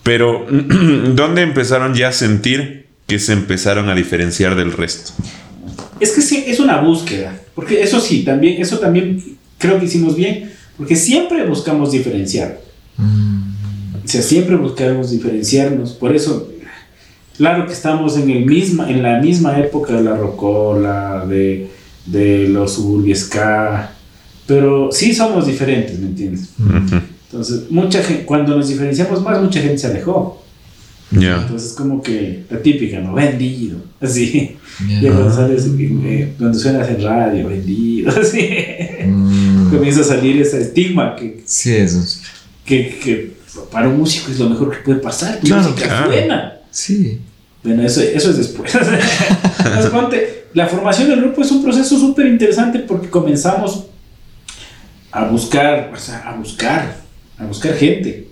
Pero, 0.03 0.47
¿dónde 0.51 1.43
empezaron 1.43 1.95
ya 1.95 2.09
a 2.09 2.13
sentir 2.13 2.87
que 3.07 3.21
se 3.21 3.35
empezaron 3.35 3.89
a 3.89 3.95
diferenciar 3.95 4.57
del 4.57 4.73
resto? 4.73 5.13
Es 6.01 6.11
que 6.11 6.23
sí, 6.23 6.43
es 6.49 6.59
una 6.59 6.81
búsqueda. 6.81 7.41
Porque 7.55 7.85
eso 7.85 8.01
sí, 8.01 8.25
también, 8.25 8.61
eso 8.61 8.81
también 8.81 9.39
creo 9.59 9.79
que 9.79 9.87
hicimos 9.87 10.17
bien. 10.17 10.53
Porque 10.77 10.97
siempre 10.97 11.47
buscamos 11.47 11.93
diferenciar. 11.93 12.61
Mm. 12.97 13.38
O 14.09 14.11
sea, 14.11 14.23
siempre 14.23 14.57
buscamos 14.57 15.11
diferenciarnos. 15.11 15.93
Por 15.93 16.17
eso, 16.17 16.51
claro 17.37 17.67
que 17.67 17.75
estamos 17.75 18.17
en, 18.17 18.31
el 18.31 18.47
misma, 18.47 18.91
en 18.91 19.03
la 19.03 19.21
misma 19.21 19.59
época 19.61 19.93
de 19.93 20.03
la 20.03 20.17
rocola, 20.17 21.27
de, 21.29 21.69
de 22.07 22.49
los 22.49 22.73
suburbios 22.73 23.19
ska. 23.19 23.93
Pero 24.47 24.89
sí 24.91 25.15
somos 25.15 25.47
diferentes, 25.47 25.99
¿me 25.99 26.07
entiendes? 26.07 26.49
Ujú. 26.59 27.03
Entonces, 27.27 27.71
mucha 27.71 28.03
gente, 28.03 28.25
cuando 28.25 28.57
nos 28.57 28.71
diferenciamos 28.71 29.23
más, 29.23 29.43
mucha 29.43 29.61
gente 29.61 29.77
se 29.77 29.89
alejó. 29.89 30.43
Ya. 31.11 31.43
Entonces, 31.43 31.75
como 31.75 32.01
que 32.01 32.45
la 32.49 32.63
típica, 32.63 33.01
¿no? 33.01 33.13
Vendido. 33.13 33.77
Así. 34.01 34.57
Ya. 34.89 35.01
Ya 35.03 35.13
cuando 35.13 35.35
sales, 35.35 35.67
eh, 35.79 36.33
cuando 36.39 36.59
suenas 36.59 36.89
en 36.89 37.03
radio, 37.03 37.47
vendido. 37.47 38.11
Así. 38.19 38.49
Mm. 39.05 39.69
Comienza 39.69 40.01
a 40.01 40.05
salir 40.05 40.41
ese 40.41 40.63
estigma 40.63 41.15
que, 41.15 41.43
Sí, 41.45 41.75
eso. 41.75 42.03
que, 42.65 42.99
que 43.05 43.38
para 43.71 43.89
un 43.89 43.99
músico 43.99 44.31
es 44.31 44.39
lo 44.39 44.49
mejor 44.49 44.71
que 44.71 44.83
puede 44.83 44.99
pasar. 45.01 45.39
Tu 45.41 45.47
Claro, 45.49 45.71
música 45.71 45.87
claro. 45.89 46.13
es 46.13 46.19
buena. 46.21 46.59
Sí. 46.71 47.21
Bueno, 47.63 47.83
eso, 47.83 48.01
eso 48.03 48.31
es 48.31 48.37
después. 48.39 48.73
La 50.55 50.67
formación 50.67 51.09
del 51.11 51.21
grupo 51.21 51.43
es 51.43 51.51
un 51.51 51.63
proceso 51.63 51.99
súper 51.99 52.27
interesante 52.27 52.79
porque 52.81 53.11
comenzamos 53.11 53.85
a 55.13 55.25
buscar, 55.25 55.91
o 55.93 55.97
sea, 55.97 56.19
a 56.29 56.37
buscar, 56.37 56.97
a 57.39 57.45
buscar 57.45 57.75
gente. 57.75 58.29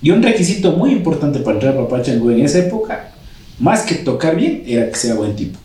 Y 0.00 0.10
un 0.10 0.22
requisito 0.22 0.72
muy 0.72 0.90
importante 0.92 1.38
para 1.40 1.56
entrar 1.56 1.74
a 1.74 1.78
Papachango 1.78 2.30
en 2.30 2.40
esa 2.44 2.58
época, 2.58 3.10
más 3.58 3.82
que 3.82 3.96
tocar 3.96 4.36
bien, 4.36 4.62
era 4.66 4.88
que 4.90 4.96
sea 4.96 5.14
buen 5.14 5.36
tipo. 5.36 5.58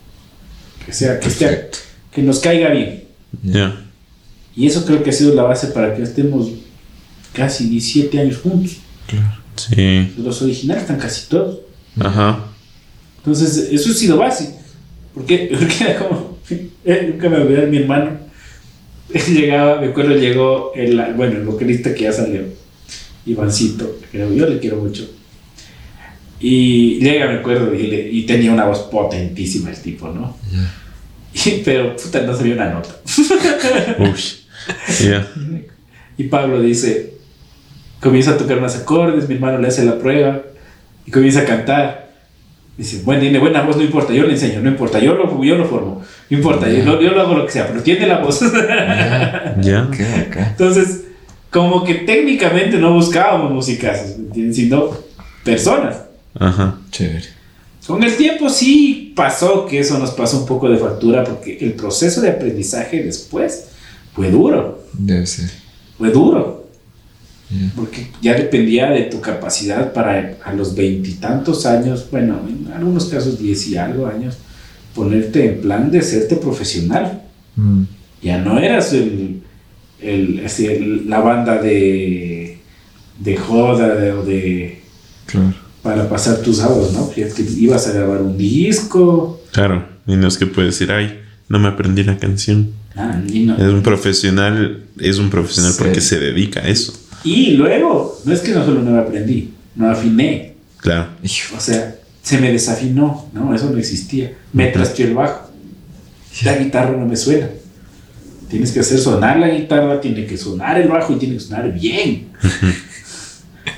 Que 0.84 0.92
sea, 0.92 1.18
que, 1.18 1.28
esté- 1.28 1.68
que 2.12 2.22
nos 2.22 2.38
caiga 2.40 2.68
bien. 2.70 3.04
Ya. 3.42 3.82
Y 4.56 4.66
eso 4.66 4.84
creo 4.84 5.02
que 5.02 5.10
ha 5.10 5.12
sido 5.12 5.34
la 5.34 5.42
base 5.44 5.68
para 5.68 5.94
que 5.94 6.02
estemos 6.02 6.48
casi 7.32 7.68
17 7.68 8.18
años 8.20 8.38
juntos. 8.38 8.76
Claro. 9.06 9.38
Sí. 9.56 10.12
Los 10.18 10.40
originales 10.42 10.82
están 10.84 10.98
casi 10.98 11.28
todos. 11.28 11.58
Ajá. 11.98 12.44
Entonces, 13.18 13.68
eso 13.72 13.90
ha 13.90 13.94
sido 13.94 14.16
base. 14.16 14.54
Porque, 15.14 15.50
porque 15.58 15.74
era 15.84 15.98
como. 15.98 16.38
eh, 16.84 17.08
nunca 17.12 17.28
me 17.28 17.36
olvidé 17.36 17.62
de 17.62 17.66
mi 17.66 17.76
hermano. 17.78 18.10
Él 19.12 19.22
llegaba, 19.34 19.80
me 19.80 19.88
acuerdo, 19.88 20.14
llegó 20.16 20.72
el, 20.74 20.96
bueno, 21.16 21.38
el 21.38 21.44
vocalista 21.44 21.92
que 21.92 22.04
ya 22.04 22.12
salió, 22.12 22.42
Ivancito, 23.26 23.98
que 24.12 24.18
yo 24.18 24.46
le 24.46 24.58
quiero 24.60 24.76
mucho. 24.76 25.10
Y 26.38 27.00
llega, 27.00 27.26
me 27.26 27.38
acuerdo, 27.40 27.74
y, 27.74 27.86
le- 27.88 28.08
y 28.10 28.22
tenía 28.24 28.52
una 28.52 28.64
voz 28.64 28.78
potentísima 28.90 29.70
el 29.70 29.76
tipo, 29.82 30.08
¿no? 30.08 30.36
Ya. 30.52 30.74
Y- 31.50 31.62
pero, 31.64 31.94
puta, 31.96 32.22
no 32.22 32.36
sabía 32.36 32.54
una 32.54 32.70
nota. 32.70 32.96
Uy. 33.98 34.20
Ya. 35.04 35.28
Y 36.16 36.24
Pablo 36.24 36.60
dice, 36.60 37.14
comienza 38.00 38.32
a 38.32 38.36
tocar 38.38 38.58
unos 38.58 38.76
acordes, 38.76 39.28
mi 39.28 39.34
hermano 39.36 39.58
le 39.58 39.68
hace 39.68 39.84
la 39.84 39.98
prueba 39.98 40.40
y 41.06 41.10
comienza 41.10 41.40
a 41.40 41.44
cantar. 41.44 42.10
Dice, 42.78 43.02
bueno, 43.04 43.20
tiene 43.20 43.38
buena 43.38 43.62
voz, 43.62 43.76
no 43.76 43.82
importa, 43.82 44.12
yo 44.14 44.22
le 44.24 44.32
enseño, 44.32 44.60
no 44.62 44.70
importa, 44.70 44.98
yo 45.00 45.14
lo, 45.14 45.42
yo 45.44 45.54
lo 45.56 45.66
formo, 45.66 46.02
no 46.30 46.36
importa, 46.36 46.66
yo, 46.70 46.82
lo- 46.84 47.02
yo 47.02 47.10
lo 47.10 47.20
hago 47.20 47.34
lo 47.34 47.44
que 47.44 47.52
sea, 47.52 47.66
pero 47.68 47.82
tiene 47.82 48.06
la 48.06 48.18
voz. 48.20 48.40
Ya. 48.40 49.56
Ya. 49.60 49.88
Qué 49.94 50.04
acá. 50.04 50.48
Entonces, 50.52 51.02
como 51.50 51.84
que 51.84 51.94
técnicamente 51.94 52.78
no 52.78 52.94
buscábamos 52.94 53.50
musicazos, 53.52 54.16
¿me 54.16 54.24
entiendes? 54.26 54.56
Sino 54.56 54.90
personas. 55.44 55.96
Ajá. 56.38 56.76
Chévere. 56.90 57.26
Con 57.86 58.02
el 58.04 58.16
tiempo 58.16 58.48
sí 58.48 59.12
pasó 59.16 59.66
que 59.66 59.80
eso 59.80 59.98
nos 59.98 60.12
pasó 60.12 60.38
un 60.38 60.46
poco 60.46 60.68
de 60.68 60.76
factura 60.78 61.24
porque 61.24 61.58
el 61.60 61.72
proceso 61.72 62.20
de 62.20 62.30
aprendizaje 62.30 63.02
después 63.02 63.66
fue 64.14 64.30
duro, 64.30 64.84
Debe 64.92 65.26
ser. 65.26 65.50
fue 65.98 66.10
duro, 66.10 66.59
Porque 67.74 68.06
ya 68.22 68.34
dependía 68.34 68.90
de 68.90 69.02
tu 69.04 69.20
capacidad 69.20 69.92
para 69.92 70.36
a 70.44 70.52
los 70.52 70.74
veintitantos 70.76 71.66
años, 71.66 72.06
bueno, 72.10 72.40
en 72.48 72.72
algunos 72.72 73.06
casos 73.06 73.38
diez 73.40 73.66
y 73.68 73.76
algo 73.76 74.06
años, 74.06 74.36
ponerte 74.94 75.46
en 75.46 75.60
plan 75.60 75.90
de 75.90 76.00
serte 76.02 76.36
profesional. 76.36 77.22
Mm. 77.56 77.82
Ya 78.22 78.38
no 78.38 78.58
eras 78.58 78.92
el, 78.92 79.42
el, 80.00 80.42
así, 80.46 80.66
el- 80.66 81.08
la 81.10 81.20
banda 81.20 81.60
de, 81.60 82.58
de 83.18 83.36
joda 83.36 83.94
de, 83.96 84.12
o 84.12 84.24
de 84.24 84.80
Claro. 85.26 85.54
para 85.82 86.08
pasar 86.08 86.38
tus 86.38 86.58
sábados, 86.58 86.92
¿no? 86.92 87.10
Que, 87.10 87.28
que 87.28 87.42
ibas 87.42 87.86
a 87.88 87.92
grabar 87.92 88.22
un 88.22 88.36
disco. 88.38 89.40
Claro. 89.52 89.88
Y 90.06 90.16
no 90.16 90.28
es 90.28 90.38
que 90.38 90.46
puedes 90.46 90.74
decir, 90.78 90.92
ay, 90.92 91.18
no 91.48 91.58
me 91.58 91.68
aprendí 91.68 92.02
la 92.04 92.16
canción. 92.18 92.70
Ah, 92.96 93.20
y, 93.32 93.40
no- 93.40 93.56
Es 93.56 93.72
un 93.72 93.82
profesional, 93.82 94.84
es 94.98 95.18
un 95.18 95.30
profesional 95.30 95.72
Sí. 95.72 95.78
porque 95.82 96.00
se 96.00 96.18
dedica 96.20 96.60
a 96.60 96.68
eso. 96.68 96.92
Y 97.24 97.52
luego, 97.52 98.18
no 98.24 98.32
es 98.32 98.40
que 98.40 98.52
no 98.52 98.64
solo 98.64 98.82
no 98.82 98.98
aprendí, 98.98 99.52
no 99.76 99.90
afiné. 99.90 100.54
Claro. 100.78 101.08
O 101.56 101.60
sea, 101.60 101.96
se 102.22 102.38
me 102.38 102.50
desafinó, 102.52 103.26
¿no? 103.32 103.54
Eso 103.54 103.70
no 103.70 103.78
existía. 103.78 104.32
Me 104.52 104.68
trasteó 104.68 105.06
el 105.06 105.14
bajo. 105.14 105.50
La 106.44 106.56
guitarra 106.56 106.96
no 106.96 107.06
me 107.06 107.16
suena. 107.16 107.48
Tienes 108.48 108.72
que 108.72 108.80
hacer 108.80 108.98
sonar 108.98 109.38
la 109.38 109.48
guitarra, 109.48 110.00
tiene 110.00 110.26
que 110.26 110.36
sonar 110.36 110.80
el 110.80 110.88
bajo 110.88 111.12
y 111.12 111.16
tiene 111.16 111.34
que 111.34 111.40
sonar 111.40 111.72
bien. 111.72 112.28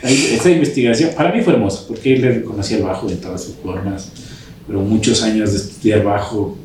Esa 0.02 0.50
investigación 0.50 1.10
para 1.16 1.32
mí 1.32 1.42
fue 1.42 1.52
hermosa, 1.54 1.84
porque 1.86 2.16
le 2.16 2.32
reconocí 2.32 2.74
el 2.74 2.82
bajo 2.82 3.06
de 3.08 3.16
todas 3.16 3.42
sus 3.44 3.54
formas, 3.56 4.08
pero 4.66 4.80
muchos 4.80 5.22
años 5.22 5.52
de 5.52 5.58
estudiar 5.58 6.02
bajo 6.02 6.56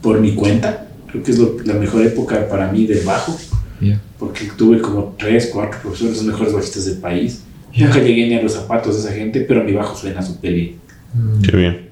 por 0.00 0.20
mi 0.20 0.34
cuenta, 0.34 0.88
creo 1.10 1.22
que 1.22 1.30
es 1.32 1.38
lo- 1.38 1.56
la 1.64 1.74
mejor 1.74 2.02
época 2.06 2.48
para 2.48 2.70
mí 2.72 2.86
del 2.86 3.00
bajo, 3.04 3.36
Ya. 3.80 4.00
porque 4.18 4.50
tuve 4.56 4.80
como 4.80 5.14
tres, 5.18 5.50
cuatro 5.52 5.80
profesores, 5.80 6.16
los 6.18 6.26
mejores 6.26 6.52
bajistas 6.52 6.84
del 6.84 6.98
país. 6.98 7.42
Ya. 7.74 7.86
Nunca 7.86 8.00
llegué 8.00 8.28
ni 8.28 8.34
a 8.34 8.42
los 8.42 8.52
zapatos 8.52 8.94
de 8.94 9.08
esa 9.08 9.16
gente, 9.16 9.40
pero 9.40 9.64
mi 9.64 9.72
bajo 9.72 9.96
suena 9.96 10.20
súper 10.22 10.52
bien. 10.52 10.74
Mm. 11.14 11.42
Qué 11.42 11.56
bien. 11.56 11.90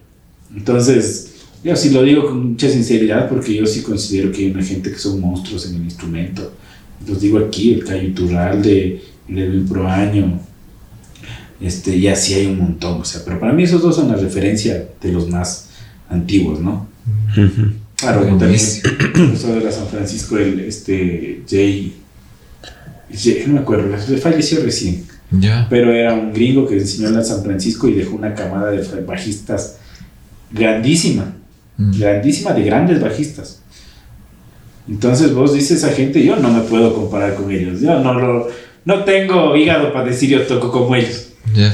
Entonces, 0.55 1.47
yo 1.65 1.75
sí 1.77 1.91
lo 1.91 2.03
digo 2.03 2.27
con 2.27 2.51
mucha 2.51 2.69
sinceridad 2.69 3.29
porque 3.29 3.55
yo 3.55 3.67
sí 3.67 3.83
considero 3.83 4.31
que 4.31 4.45
hay 4.45 4.51
una 4.51 4.63
gente 4.63 4.91
que 4.91 4.99
son 4.99 5.21
monstruos 5.21 5.69
en 5.69 5.77
el 5.77 5.85
instrumento. 5.85 6.53
Los 7.07 7.21
digo 7.21 7.39
aquí, 7.39 7.75
el 7.75 7.85
Cayo 7.85 8.09
Iturralde, 8.09 9.03
el 9.29 9.39
Edwin 9.39 9.69
Proaño, 9.69 10.41
este, 11.61 11.97
y 11.97 12.07
así 12.09 12.35
hay 12.35 12.47
un 12.47 12.59
montón. 12.59 13.01
O 13.01 13.05
sea, 13.05 13.23
pero 13.25 13.41
para 13.41 13.53
mí 13.53 13.63
esos 13.63 13.83
dos 13.83 13.97
son 13.97 14.09
la 14.09 14.17
referencia 14.17 14.89
de 15.01 15.13
los 15.13 15.29
más 15.29 15.71
antiguos, 16.09 16.61
¿no? 16.61 16.89
Ujú. 17.33 17.73
Claro, 18.01 18.21
como 18.25 18.39
también 18.39 18.61
profesor 19.13 19.55
de 19.59 19.65
la 19.65 19.73
San 19.73 19.89
Francisco, 19.89 20.39
el 20.39 20.61
este, 20.61 21.43
Jay, 21.51 21.95
Jay- 23.13 23.43
no 23.47 23.55
me 23.55 23.61
acuerdo, 23.61 23.97
falleció 24.21 24.63
recién 24.63 25.05
Ya. 25.33 25.67
pero 25.69 25.93
era 25.93 26.15
un 26.15 26.33
gringo 26.33 26.67
que 26.67 26.75
enseñó 26.79 27.09
en 27.09 27.15
la 27.15 27.25
San 27.25 27.43
Francisco 27.43 27.89
y 27.89 27.95
dejó 27.95 28.15
una 28.15 28.35
camada 28.35 28.71
de 28.71 28.83
bajistas 29.03 29.77
grandísima, 30.53 31.35
Mm. 31.77 31.99
grandísima 31.99 32.53
de 32.53 32.63
grandes 32.65 33.01
bajistas. 33.01 33.61
Entonces 34.89 35.33
vos 35.35 35.53
dices 35.55 35.85
a 35.85 35.91
gente, 35.91 36.25
yo 36.25 36.37
no 36.37 36.51
me 36.51 36.61
puedo 36.63 36.95
comparar 36.95 37.35
con 37.35 37.51
ellos, 37.53 37.81
yo 37.81 37.99
no, 38.01 38.15
lo, 38.15 38.49
no 38.85 39.05
tengo 39.05 39.55
hígado 39.57 39.93
para 39.93 40.07
decir 40.09 40.31
yo 40.31 40.43
toco 40.47 40.71
como 40.73 40.95
ellos, 40.97 41.29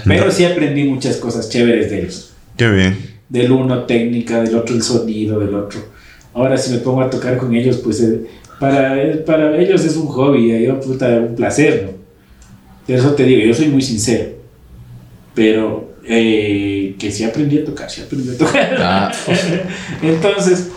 pero 0.05 0.31
sí 0.33 0.45
aprendí 0.45 0.85
muchas 0.85 1.17
cosas 1.17 1.49
chéveres 1.49 1.91
de 1.91 2.01
ellos. 2.01 2.33
Qué 2.57 2.69
bien. 2.71 2.97
Del 3.29 3.53
uno 3.53 3.85
técnica, 3.85 4.43
del 4.43 4.55
otro 4.57 4.75
el 4.75 4.83
sonido, 4.83 5.39
del 5.41 5.55
otro. 5.55 5.81
Ahora 6.35 6.59
si 6.59 6.73
me 6.73 6.79
pongo 6.79 7.01
a 7.01 7.11
tocar 7.11 7.39
con 7.39 7.55
ellos, 7.55 7.79
pues 7.79 8.03
eh, 8.03 8.27
para, 8.59 9.01
eh, 9.01 9.17
para 9.19 9.57
ellos 9.57 9.85
es 9.85 9.97
un 9.97 10.07
hobby, 10.09 10.53
y 10.53 10.67
yo 10.67 10.81
puta, 10.81 11.09
un 11.09 11.35
placer, 11.35 11.85
¿no? 11.87 12.05
Por 12.87 12.97
eso 12.97 13.15
te 13.15 13.25
digo, 13.25 13.47
yo 13.47 13.55
soy 13.55 13.69
muy 13.69 13.81
sincero, 13.81 14.31
pero 15.35 15.95
eh, 16.07 16.97
que 16.99 17.11
sí 17.11 17.25
aprendí 17.25 17.59
a 17.59 17.65
tocar, 17.65 17.89
sí 17.89 18.03
aprendí 18.03 18.35
a 18.35 18.39
tocar. 18.39 18.77
Ah. 18.79 19.13
Entonces, 20.03 20.71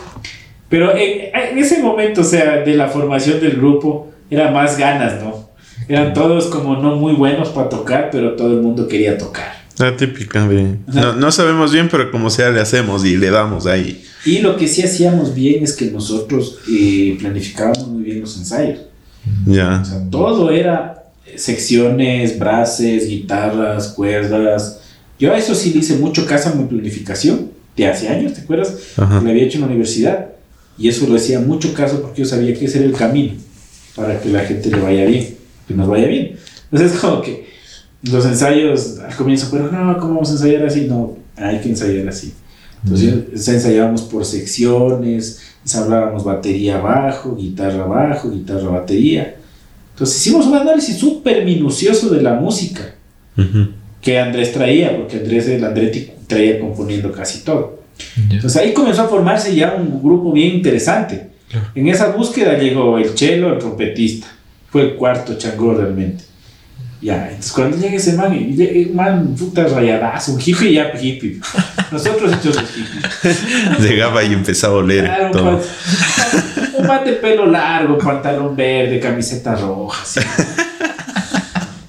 pero 0.69 0.95
en, 0.95 1.31
en 1.33 1.57
ese 1.57 1.81
momento, 1.81 2.21
o 2.21 2.23
sea, 2.23 2.57
de 2.57 2.75
la 2.75 2.87
formación 2.87 3.39
del 3.41 3.57
grupo, 3.57 4.11
era 4.29 4.51
más 4.51 4.77
ganas, 4.77 5.21
¿no? 5.21 5.47
Eran 5.87 6.13
todos 6.13 6.47
como 6.47 6.75
no 6.75 6.95
muy 6.95 7.13
buenos 7.13 7.49
para 7.49 7.69
tocar, 7.69 8.09
pero 8.11 8.35
todo 8.35 8.53
el 8.53 8.61
mundo 8.61 8.87
quería 8.87 9.17
tocar. 9.17 9.56
La 9.77 9.95
típica 9.95 10.47
de... 10.47 10.77
No, 10.87 11.13
no 11.15 11.31
sabemos 11.31 11.71
bien, 11.71 11.87
pero 11.89 12.11
como 12.11 12.29
sea 12.29 12.49
le 12.49 12.59
hacemos 12.59 13.05
y 13.05 13.17
le 13.17 13.29
damos 13.29 13.67
ahí. 13.67 14.03
Y 14.25 14.39
lo 14.39 14.57
que 14.57 14.67
sí 14.67 14.81
hacíamos 14.81 15.35
bien 15.35 15.63
es 15.63 15.73
que 15.73 15.91
nosotros 15.91 16.57
eh, 16.69 17.15
planificábamos 17.19 17.87
muy 17.87 18.03
bien 18.03 18.21
los 18.21 18.37
ensayos. 18.37 18.79
Ya. 19.45 19.81
O 19.81 19.85
sea, 19.85 20.09
todo 20.09 20.49
era 20.51 21.03
secciones, 21.35 22.39
brases, 22.39 23.07
guitarras, 23.07 23.89
cuerdas. 23.89 24.81
Yo 25.19 25.31
a 25.31 25.37
eso 25.37 25.53
sí 25.53 25.71
le 25.73 25.79
hice 25.79 25.97
mucho 25.97 26.25
caso 26.25 26.49
a 26.49 26.55
mi 26.55 26.65
planificación 26.65 27.51
de 27.75 27.87
hace 27.87 28.09
años, 28.09 28.33
¿te 28.33 28.41
acuerdas? 28.41 28.75
Ajá. 28.97 29.21
Lo 29.21 29.29
había 29.29 29.43
hecho 29.43 29.57
en 29.57 29.61
la 29.61 29.67
universidad. 29.67 30.29
Y 30.79 30.89
eso 30.89 31.07
lo 31.07 31.15
hacía 31.15 31.39
mucho 31.39 31.73
caso 31.73 32.01
porque 32.01 32.21
yo 32.21 32.27
sabía 32.27 32.53
que 32.53 32.65
ese 32.65 32.79
era 32.79 32.87
el 32.87 32.93
camino 32.93 33.33
para 33.95 34.19
que 34.19 34.29
la 34.29 34.41
gente 34.41 34.69
le 34.69 34.79
vaya 34.79 35.05
bien, 35.05 35.35
que 35.67 35.73
nos 35.73 35.87
vaya 35.87 36.07
bien. 36.07 36.37
Entonces, 36.71 36.97
como 37.01 37.21
que 37.21 37.46
los 38.03 38.25
ensayos 38.25 38.99
al 38.99 39.15
comienzo, 39.15 39.49
pero 39.51 39.71
no, 39.71 39.97
¿cómo 39.97 40.15
vamos 40.15 40.29
a 40.29 40.33
ensayar 40.33 40.65
así? 40.65 40.85
No, 40.87 41.15
hay 41.35 41.59
que 41.59 41.69
ensayar 41.69 42.07
así. 42.07 42.33
Entonces, 42.83 43.47
ensayábamos 43.47 44.03
por 44.03 44.23
secciones, 44.23 45.41
ensamblábamos 45.63 46.23
batería 46.23 46.77
abajo, 46.77 47.35
guitarra 47.35 47.83
abajo, 47.83 48.29
guitarra 48.29 48.69
batería. 48.69 49.35
Entonces, 49.93 50.17
hicimos 50.17 50.45
un 50.45 50.55
análisis 50.55 50.97
súper 50.97 51.43
minucioso 51.43 52.09
de 52.09 52.21
la 52.21 52.33
música 52.33 52.93
que 54.01 54.19
Andrés 54.19 54.53
traía, 54.53 54.95
porque 54.95 55.17
Andrés, 55.17 55.47
el 55.47 55.63
Andretti, 55.63 56.11
traía 56.27 56.59
componiendo 56.59 57.11
casi 57.11 57.43
todo. 57.43 57.81
Ya. 58.29 58.35
Entonces 58.35 58.61
ahí 58.61 58.73
comenzó 58.73 59.03
a 59.03 59.07
formarse 59.07 59.55
ya 59.55 59.73
un 59.73 60.01
grupo 60.01 60.31
bien 60.31 60.55
interesante. 60.55 61.29
En 61.75 61.87
esa 61.87 62.11
búsqueda 62.11 62.57
llegó 62.57 62.97
el 62.97 63.15
chelo, 63.15 63.53
el 63.53 63.59
trompetista. 63.59 64.27
Fue 64.69 64.83
el 64.83 64.95
cuarto 64.95 65.37
changó 65.37 65.73
realmente. 65.73 66.23
Ya, 66.99 67.27
entonces 67.27 67.51
cuando 67.51 67.77
llega 67.77 67.95
ese 67.95 68.13
man, 68.13 68.33
y 68.33 68.85
un 68.89 68.95
man 68.95 69.35
puta 69.37 69.65
rayadazo, 69.67 70.33
un 70.33 70.41
hippie 70.41 70.73
ya 70.73 70.91
hippie. 70.99 71.39
Nosotros 71.91 72.33
hechos 72.33 72.55
los 72.55 72.69
hippies. 72.71 73.79
Llegaba 73.81 74.23
y 74.23 74.33
empezaba 74.33 74.73
a 74.73 74.77
oler 74.77 75.05
Claro, 75.05 75.25
un, 75.27 75.31
todo. 75.31 75.43
man, 75.45 75.59
un 76.79 76.87
man 76.87 77.05
de 77.05 77.13
pelo 77.13 77.45
largo, 77.45 77.97
pantalón 77.99 78.55
verde, 78.55 78.99
camiseta 78.99 79.55
roja, 79.55 80.01
así. 80.01 80.19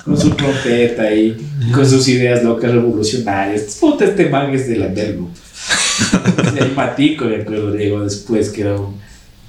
con 0.04 0.18
su 0.20 0.30
trompeta 0.30 1.02
ahí, 1.04 1.36
con 1.72 1.88
sus 1.88 2.06
ideas 2.08 2.42
locas 2.44 2.70
revolucionarias. 2.70 3.78
Puta, 3.80 4.04
este 4.04 4.28
man 4.28 4.50
es 4.54 4.68
del 4.68 4.82
Andergo. 4.82 5.30
El 6.58 6.74
Matico, 6.74 7.24
me 7.24 7.36
acuerdo, 7.36 7.74
llegó 7.74 8.00
después, 8.04 8.50
que 8.50 8.60
era 8.60 8.76
un, 8.76 8.94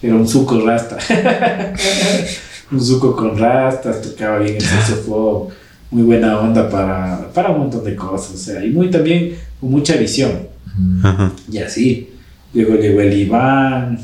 era 0.01 0.15
un 0.15 0.27
suco 0.27 0.59
rasta. 0.65 0.97
un 2.71 2.81
suco 2.81 3.15
con 3.15 3.37
rastas, 3.37 4.01
tocaba 4.01 4.39
bien 4.39 4.55
el 4.55 4.61
saxofón, 4.61 5.47
muy 5.91 6.03
buena 6.03 6.39
onda 6.39 6.69
para, 6.69 7.31
para 7.33 7.49
un 7.49 7.59
montón 7.59 7.83
de 7.83 7.95
cosas, 7.95 8.35
o 8.35 8.37
sea, 8.37 8.63
y 8.63 8.69
muy 8.69 8.89
también 8.91 9.35
con 9.59 9.71
mucha 9.71 9.95
visión. 9.95 10.31
Ajá. 11.03 11.31
Y 11.51 11.57
así. 11.57 12.09
Luego 12.53 12.75
llegó 12.75 13.01
el 13.01 13.13
Iván. 13.13 13.99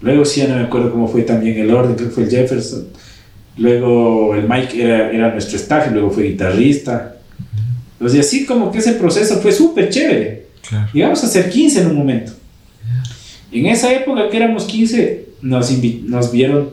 Luego 0.00 0.24
sí, 0.24 0.40
ya 0.40 0.48
no 0.48 0.56
me 0.56 0.62
acuerdo 0.64 0.90
cómo 0.92 1.06
fue 1.08 1.22
también 1.22 1.58
el 1.58 1.70
orden, 1.72 1.94
creo 1.96 2.08
que 2.08 2.14
fue 2.14 2.24
el 2.24 2.30
Jefferson. 2.30 2.86
Luego 3.58 4.34
el 4.34 4.48
Mike 4.48 4.82
era, 4.82 5.10
era 5.10 5.32
nuestro 5.32 5.56
staff 5.56 5.86
y 5.90 5.94
luego 5.94 6.10
fue 6.10 6.24
guitarrista. 6.24 7.16
Entonces, 7.94 8.16
y 8.16 8.20
así 8.20 8.46
como 8.46 8.70
que 8.70 8.78
ese 8.78 8.92
proceso 8.92 9.36
fue 9.40 9.52
súper 9.52 9.88
chévere. 9.88 10.46
Claro. 10.68 10.88
Llegamos 10.92 11.22
a 11.24 11.26
ser 11.28 11.48
15 11.48 11.80
en 11.82 11.86
un 11.88 11.96
momento. 11.96 12.32
En 13.52 13.66
esa 13.66 13.92
época 13.92 14.28
que 14.28 14.36
éramos 14.36 14.64
15, 14.64 15.26
nos, 15.42 15.72
invi- 15.72 16.02
nos 16.02 16.30
vieron, 16.30 16.68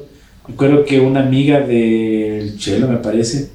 me 0.47 0.53
acuerdo 0.53 0.83
que 0.85 0.99
una 0.99 1.21
amiga 1.21 1.61
del 1.61 2.57
Chelo, 2.57 2.87
me 2.87 2.97
parece, 2.97 3.49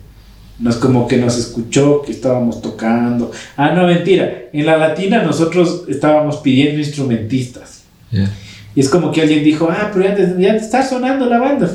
nos 0.58 0.76
como 0.76 1.06
que 1.06 1.18
nos 1.18 1.38
escuchó 1.38 2.02
que 2.02 2.12
estábamos 2.12 2.62
tocando. 2.62 3.30
Ah, 3.56 3.72
no, 3.72 3.86
mentira. 3.86 4.48
En 4.52 4.66
la 4.66 4.76
latina 4.76 5.22
nosotros 5.22 5.84
estábamos 5.88 6.38
pidiendo 6.38 6.78
instrumentistas. 6.78 7.84
Y 8.74 8.80
es 8.80 8.88
como 8.88 9.12
que 9.12 9.20
alguien 9.20 9.44
dijo, 9.44 9.68
ah, 9.70 9.90
pero 9.92 10.08
ya 10.08 10.16
ya 10.38 10.52
te 10.52 10.64
está 10.64 10.86
sonando 10.86 11.26
la 11.26 11.38
banda. 11.38 11.70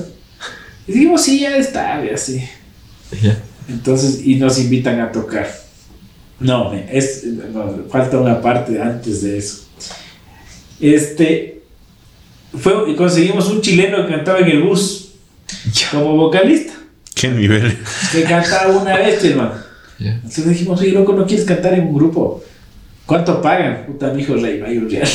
Y 0.88 0.94
dijimos, 0.94 1.22
sí, 1.22 1.40
ya 1.40 1.56
está, 1.58 2.04
y 2.04 2.10
así. 2.10 2.44
Entonces, 3.70 4.26
y 4.26 4.36
nos 4.36 4.60
invitan 4.60 5.00
a 5.00 5.12
tocar. 5.12 5.48
No, 6.40 6.74
es, 6.74 7.24
no, 7.24 7.86
falta 7.90 8.18
una 8.18 8.42
parte 8.42 8.82
antes 8.82 9.22
de 9.22 9.38
eso. 9.38 9.66
Este, 10.82 11.62
fue, 12.58 12.96
conseguimos 12.96 13.50
un 13.50 13.62
chileno 13.62 14.06
que 14.06 14.14
cantaba 14.14 14.40
en 14.40 14.50
el 14.50 14.64
bus 14.64 15.03
Ya. 15.72 15.90
como 15.92 16.18
vocalista. 16.18 16.74
¿Qué 17.16 17.30
nivel? 17.30 17.78
Que 18.12 18.24
cantaba 18.24 18.76
una 18.76 18.98
vez, 18.98 19.24
hermano. 19.24 19.54
Ya. 20.00 20.14
Entonces 20.16 20.50
dijimos, 20.50 20.82
oye, 20.82 20.92
loco, 20.92 21.14
¿no 21.14 21.26
quieres 21.26 21.46
cantar 21.46 21.74
en 21.74 21.88
un 21.88 21.96
grupo? 21.96 22.44
¿Cuánto 23.06 23.42
pagan? 23.42 23.86
Puta, 23.86 24.12
mi 24.14 24.22
hijo 24.22 24.36
rey, 24.36 24.62
hay 24.66 24.78
un 24.78 24.90
real. 24.90 25.08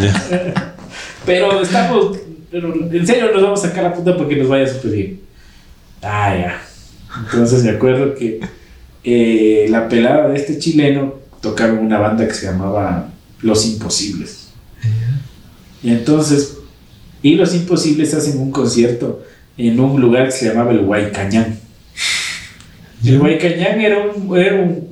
Ya. 0.00 0.68
Pero 1.26 1.62
estamos, 1.62 2.18
pero 2.50 2.74
en 2.74 3.06
serio 3.06 3.30
nos 3.32 3.42
vamos 3.42 3.64
a 3.64 3.68
sacar 3.68 3.84
la 3.84 3.94
puta 3.94 4.16
porque 4.16 4.36
nos 4.36 4.48
vaya 4.48 4.66
súper 4.66 4.90
bien. 4.90 5.20
Ah, 6.02 6.34
ya. 6.36 6.62
Entonces 7.24 7.62
me 7.62 7.70
acuerdo 7.70 8.14
que 8.14 8.40
eh, 9.04 9.66
la 9.68 9.88
pelada 9.88 10.28
de 10.28 10.36
este 10.36 10.58
chileno 10.58 11.14
tocaron 11.40 11.78
una 11.78 11.98
banda 11.98 12.26
que 12.26 12.34
se 12.34 12.46
llamaba 12.46 13.10
Los 13.40 13.66
Imposibles. 13.66 14.48
Y 15.82 15.90
entonces, 15.90 16.58
y 17.22 17.34
Los 17.34 17.54
Imposibles 17.54 18.14
hacen 18.14 18.38
un 18.38 18.50
concierto 18.50 19.24
en 19.56 19.78
un 19.80 20.00
lugar 20.00 20.26
que 20.26 20.32
se 20.32 20.48
llamaba 20.48 20.72
el 20.72 20.80
Huaycañán. 20.80 21.58
El 23.04 23.20
Huaycañán 23.20 23.80
era 23.80 23.98
un, 23.98 24.36
era 24.36 24.56
un, 24.56 24.88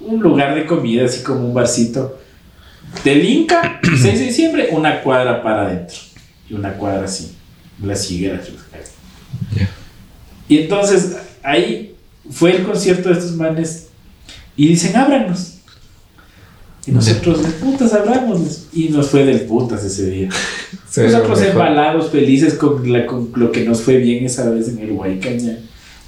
un 0.00 0.20
lugar 0.20 0.54
de 0.54 0.66
comida, 0.66 1.04
así 1.04 1.22
como 1.22 1.46
un 1.46 1.54
barcito. 1.54 2.18
Del 3.04 3.24
Inca, 3.24 3.80
6 3.82 4.02
de 4.02 4.24
diciembre, 4.26 4.68
una 4.72 5.02
cuadra 5.02 5.42
para 5.42 5.62
adentro. 5.62 5.96
Y 6.48 6.54
una 6.54 6.72
cuadra 6.72 7.04
así. 7.04 7.34
Las 7.82 8.10
higueras. 8.10 8.48
Y 10.48 10.58
entonces 10.58 11.16
ahí 11.42 11.94
fue 12.30 12.56
el 12.56 12.64
concierto 12.64 13.10
de 13.10 13.14
estos 13.14 13.32
manes 13.32 13.88
y 14.56 14.68
dicen, 14.68 14.96
ábranos. 14.96 15.57
Y 16.88 16.92
nosotros, 16.92 17.42
de 17.42 17.48
putas, 17.50 17.92
abramos. 17.92 18.66
Y 18.72 18.88
nos 18.88 19.08
fue 19.08 19.24
del 19.24 19.42
putas 19.42 19.84
ese 19.84 20.08
día. 20.10 20.28
Ve 20.96 21.08
nosotros 21.10 21.42
embalados, 21.42 22.10
felices 22.10 22.54
con, 22.54 22.90
la- 22.92 23.06
con 23.06 23.30
lo 23.36 23.52
que 23.52 23.64
nos 23.64 23.80
fue 23.82 23.96
bien 23.98 24.24
esa 24.24 24.48
vez 24.50 24.68
en 24.68 24.78
el 24.78 24.92
Huaycaña. 24.92 25.58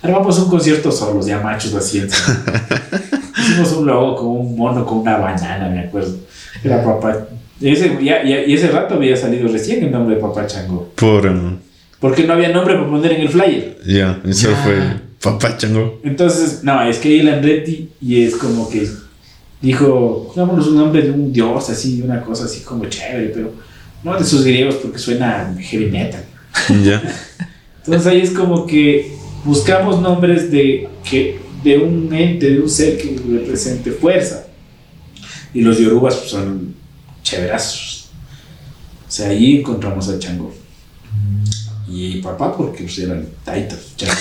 Armamos 0.03 0.39
un 0.39 0.49
concierto 0.49 0.91
solos, 0.91 1.26
ya 1.26 1.41
machos 1.41 1.74
encima. 1.74 2.07
Hicimos 3.39 3.72
un 3.72 3.87
logo 3.87 4.16
con 4.16 4.26
un 4.28 4.57
mono, 4.57 4.85
con 4.85 4.99
una 4.99 5.16
banana, 5.18 5.68
me 5.68 5.81
acuerdo. 5.81 6.16
Era 6.64 6.83
papá. 6.83 7.26
Y 7.61 7.70
ese, 7.70 7.99
ya- 8.03 8.24
ya- 8.24 8.45
y 8.47 8.55
ese 8.55 8.68
rato 8.70 8.95
había 8.95 9.16
salido 9.16 9.49
recién 9.49 9.85
el 9.85 9.91
nombre 9.93 10.14
de 10.16 10.20
Papá 10.20 10.47
Chango. 10.47 10.91
Por. 10.95 11.26
um, 11.26 11.57
Porque 12.01 12.24
no 12.24 12.33
había 12.33 12.49
nombre 12.49 12.74
para 12.74 12.89
poner 12.89 13.12
en 13.12 13.20
el 13.22 13.28
flyer. 13.28 13.78
ya, 13.87 14.20
eso 14.26 14.51
Ya. 14.51 14.57
fue 14.57 14.78
Papá 15.22 15.57
Chango. 15.59 16.01
Entonces, 16.03 16.61
no, 16.64 16.83
es 16.83 16.97
que 16.99 17.20
el 17.20 17.28
Andretti 17.28 17.91
y 18.01 18.24
es 18.24 18.35
como 18.37 18.68
que 18.70 18.89
dijo, 19.61 20.29
pongámonos 20.29 20.69
un 20.69 20.77
nombre 20.77 21.03
de 21.03 21.11
un 21.11 21.33
dios, 21.33 21.69
así, 21.69 22.01
una 22.03 22.23
cosa 22.23 22.45
así 22.45 22.61
como 22.61 22.87
chévere, 22.87 23.29
pero 23.29 23.53
no 24.03 24.19
de 24.19 24.25
sus 24.25 24.45
griegos 24.45 24.77
porque 24.77 24.99
suena 24.99 25.55
heavy 25.59 25.87
metal. 25.87 26.25
Ya. 26.83 27.03
Entonces 27.79 28.07
ahí 28.07 28.21
es 28.21 28.31
como 28.31 28.67
que 28.67 29.13
buscamos 29.45 30.01
nombres 30.01 30.51
de, 30.51 30.89
que, 31.09 31.41
de 31.63 31.79
un 31.79 32.13
ente, 32.13 32.51
de 32.51 32.61
un 32.61 32.69
ser 32.69 32.97
que 32.97 33.17
represente 33.29 33.91
fuerza. 33.91 34.47
Y 35.53 35.63
los 35.63 35.79
yorubas 35.79 36.17
pues, 36.17 36.31
son 36.31 36.75
chéverazos. 37.23 38.09
O 39.09 39.11
sea, 39.11 39.31
ahí 39.31 39.59
encontramos 39.59 40.09
a 40.09 40.19
Chango. 40.19 40.53
Y 41.89 42.19
papá, 42.19 42.57
porque 42.57 42.85
pues, 42.85 42.99
eran 43.01 43.27
taitas. 43.45 43.97
Chango. 43.97 44.15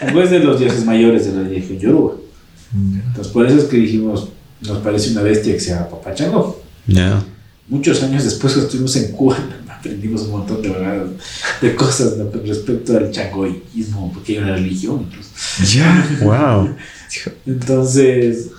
Chango 0.00 0.20
es 0.20 0.30
de 0.30 0.40
los 0.40 0.60
dioses 0.60 0.84
mayores 0.84 1.26
de 1.26 1.32
la 1.32 1.48
religión 1.48 1.78
yoruba. 1.78 2.14
Ya. 2.72 3.02
Entonces 3.06 3.32
por 3.32 3.46
eso 3.46 3.56
es 3.58 3.64
que 3.64 3.78
dijimos, 3.78 4.28
nos 4.60 4.78
parece 4.78 5.10
una 5.12 5.22
bestia 5.22 5.52
que 5.52 5.60
sea 5.60 5.88
papá 5.88 6.14
Chango. 6.14 6.62
Ya. 6.86 7.22
Muchos 7.68 8.02
años 8.02 8.24
después 8.24 8.54
que 8.54 8.60
estuvimos 8.60 8.94
en 8.96 9.12
Cuba, 9.12 9.36
aprendimos 9.68 10.22
un 10.22 10.30
montón 10.32 10.62
de, 10.62 10.68
verdad, 10.70 11.06
de 11.60 11.74
cosas 11.74 12.16
¿no? 12.16 12.30
con 12.30 12.46
respecto 12.46 12.96
al 12.96 13.10
changoísmo, 13.10 14.12
porque 14.12 14.32
hay 14.32 14.38
una 14.38 14.54
religión 14.54 15.06
incluso. 15.08 15.30
Ya. 15.64 16.18
Wow. 16.22 16.74
Entonces, 17.46 18.50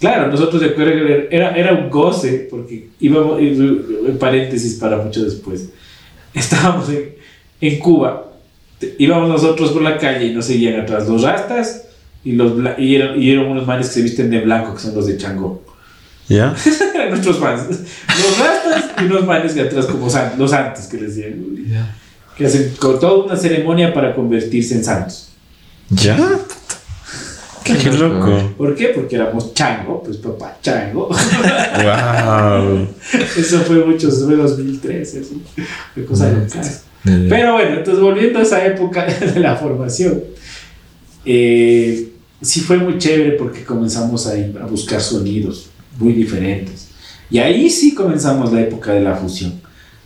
claro, 0.00 0.30
nosotros 0.30 0.60
de 0.60 0.68
acuerdo 0.68 0.92
que 0.92 1.28
era, 1.30 1.56
era 1.56 1.74
un 1.74 1.90
goce, 1.90 2.48
porque 2.50 2.90
íbamos, 3.00 3.40
en 3.40 4.18
paréntesis 4.18 4.74
para 4.74 4.98
mucho 4.98 5.24
después, 5.24 5.70
estábamos 6.34 6.88
en, 6.90 7.14
en 7.60 7.78
Cuba, 7.78 8.32
íbamos 8.98 9.28
nosotros 9.28 9.70
por 9.70 9.82
la 9.82 9.96
calle 9.96 10.26
y 10.26 10.34
nos 10.34 10.44
seguían 10.44 10.80
atrás 10.80 11.08
los 11.08 11.22
rastas 11.22 11.85
y, 12.26 12.32
los, 12.32 12.52
y, 12.78 12.96
eran, 12.96 13.22
y 13.22 13.30
eran 13.30 13.46
unos 13.46 13.66
manes 13.66 13.86
que 13.88 13.94
se 13.94 14.02
visten 14.02 14.28
de 14.30 14.40
blanco, 14.40 14.74
que 14.74 14.80
son 14.80 14.94
los 14.94 15.06
de 15.06 15.16
Chango. 15.16 15.62
Ya. 16.28 16.54
eran 16.94 17.10
nuestros 17.10 17.38
fans. 17.38 17.62
Los 17.68 18.38
rastas 18.38 18.84
y 19.00 19.04
unos 19.04 19.24
manes 19.26 19.54
de 19.54 19.60
atrás, 19.62 19.86
como 19.86 20.10
san- 20.10 20.32
los 20.36 20.50
santos 20.50 20.86
que 20.86 20.96
les 20.98 21.14
decían, 21.14 21.40
Ya. 21.68 21.94
que 22.36 22.46
hacen 22.46 22.74
con 22.80 22.98
toda 22.98 23.24
una 23.24 23.36
ceremonia 23.36 23.94
para 23.94 24.14
convertirse 24.14 24.74
en 24.74 24.84
santos. 24.84 25.28
Ya. 25.90 26.16
Qué 27.62 27.90
loco. 27.92 28.54
¿Por 28.58 28.74
qué? 28.76 28.88
Porque 28.88 29.16
éramos 29.16 29.52
chango, 29.54 30.02
pues 30.02 30.16
papá 30.18 30.56
chango. 30.62 31.08
Wow. 31.08 32.88
Eso 33.36 33.60
fue 33.60 33.84
mucho, 33.84 34.08
eso 34.08 34.26
fue 34.26 34.36
2013, 34.36 35.20
así. 35.20 35.42
Fue 35.94 36.04
cosa 36.04 36.30
loca. 36.30 36.60
Pero 37.04 37.52
bueno, 37.54 37.76
entonces 37.78 38.02
volviendo 38.02 38.38
a 38.38 38.42
esa 38.42 38.64
época 38.66 39.04
de 39.34 39.40
la 39.40 39.56
formación, 39.56 40.22
eh, 41.24 42.08
sí 42.40 42.60
fue 42.60 42.78
muy 42.78 42.98
chévere 42.98 43.32
porque 43.32 43.64
comenzamos 43.64 44.26
a, 44.26 44.32
a 44.32 44.66
buscar 44.66 45.00
sonidos 45.00 45.70
muy 45.98 46.12
diferentes. 46.12 46.88
Y 47.30 47.38
ahí 47.38 47.68
sí 47.70 47.94
comenzamos 47.94 48.52
la 48.52 48.60
época 48.60 48.92
de 48.92 49.00
la 49.00 49.16
fusión. 49.16 49.60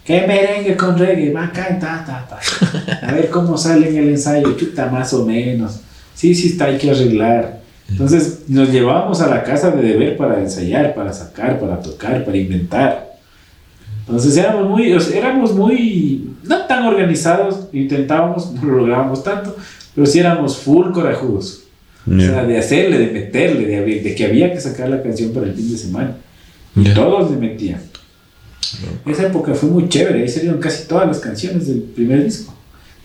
Que 0.04 0.26
merengue 0.26 0.76
con 0.76 0.98
reggae, 0.98 1.36
acá, 1.36 1.78
ta, 1.78 2.04
ta, 2.04 2.26
ta. 2.28 3.06
A 3.06 3.12
ver 3.12 3.28
cómo 3.30 3.56
sale 3.58 3.90
en 3.90 3.96
el 3.96 4.08
ensayo, 4.08 4.56
chuta, 4.56 4.86
más 4.86 5.12
o 5.12 5.24
menos. 5.26 5.80
Sí, 6.14 6.34
sí, 6.34 6.48
está, 6.48 6.66
hay 6.66 6.78
que 6.78 6.90
arreglar. 6.90 7.60
Entonces 7.88 8.44
nos 8.48 8.70
llevábamos 8.70 9.20
a 9.20 9.28
la 9.28 9.42
casa 9.42 9.70
de 9.70 9.82
deber 9.82 10.16
para 10.16 10.40
ensayar, 10.40 10.94
para 10.94 11.12
sacar, 11.12 11.58
para 11.58 11.80
tocar, 11.80 12.24
para 12.24 12.36
inventar. 12.36 13.18
Entonces 14.00 14.36
éramos 14.36 14.68
muy, 14.68 14.92
o 14.92 15.00
sea, 15.00 15.18
éramos 15.18 15.54
muy, 15.54 16.30
no 16.44 16.66
tan 16.66 16.84
organizados, 16.86 17.68
intentábamos, 17.72 18.52
no 18.52 18.62
lo 18.64 18.76
lográbamos 18.78 19.22
tanto, 19.22 19.56
pero 19.94 20.06
sí 20.06 20.18
éramos 20.18 20.56
full 20.56 20.92
corajudos. 20.92 21.64
O 22.06 22.18
sea, 22.20 22.44
de 22.44 22.58
hacerle, 22.58 22.98
de 22.98 23.06
meterle, 23.12 23.66
de, 23.66 24.00
de 24.00 24.14
que 24.14 24.24
había 24.24 24.52
que 24.52 24.60
sacar 24.60 24.88
la 24.88 25.02
canción 25.02 25.32
para 25.32 25.46
el 25.46 25.54
fin 25.54 25.70
de 25.70 25.76
semana. 25.78 26.16
Y 26.76 26.84
Ya. 26.84 26.94
todos 26.94 27.30
le 27.30 27.36
metían. 27.36 27.80
Esa 29.06 29.26
época 29.26 29.54
fue 29.54 29.68
muy 29.68 29.88
chévere, 29.88 30.22
ahí 30.22 30.28
salieron 30.28 30.60
casi 30.60 30.86
todas 30.86 31.06
las 31.06 31.18
canciones 31.18 31.66
del 31.66 31.82
primer 31.82 32.24
disco. 32.24 32.54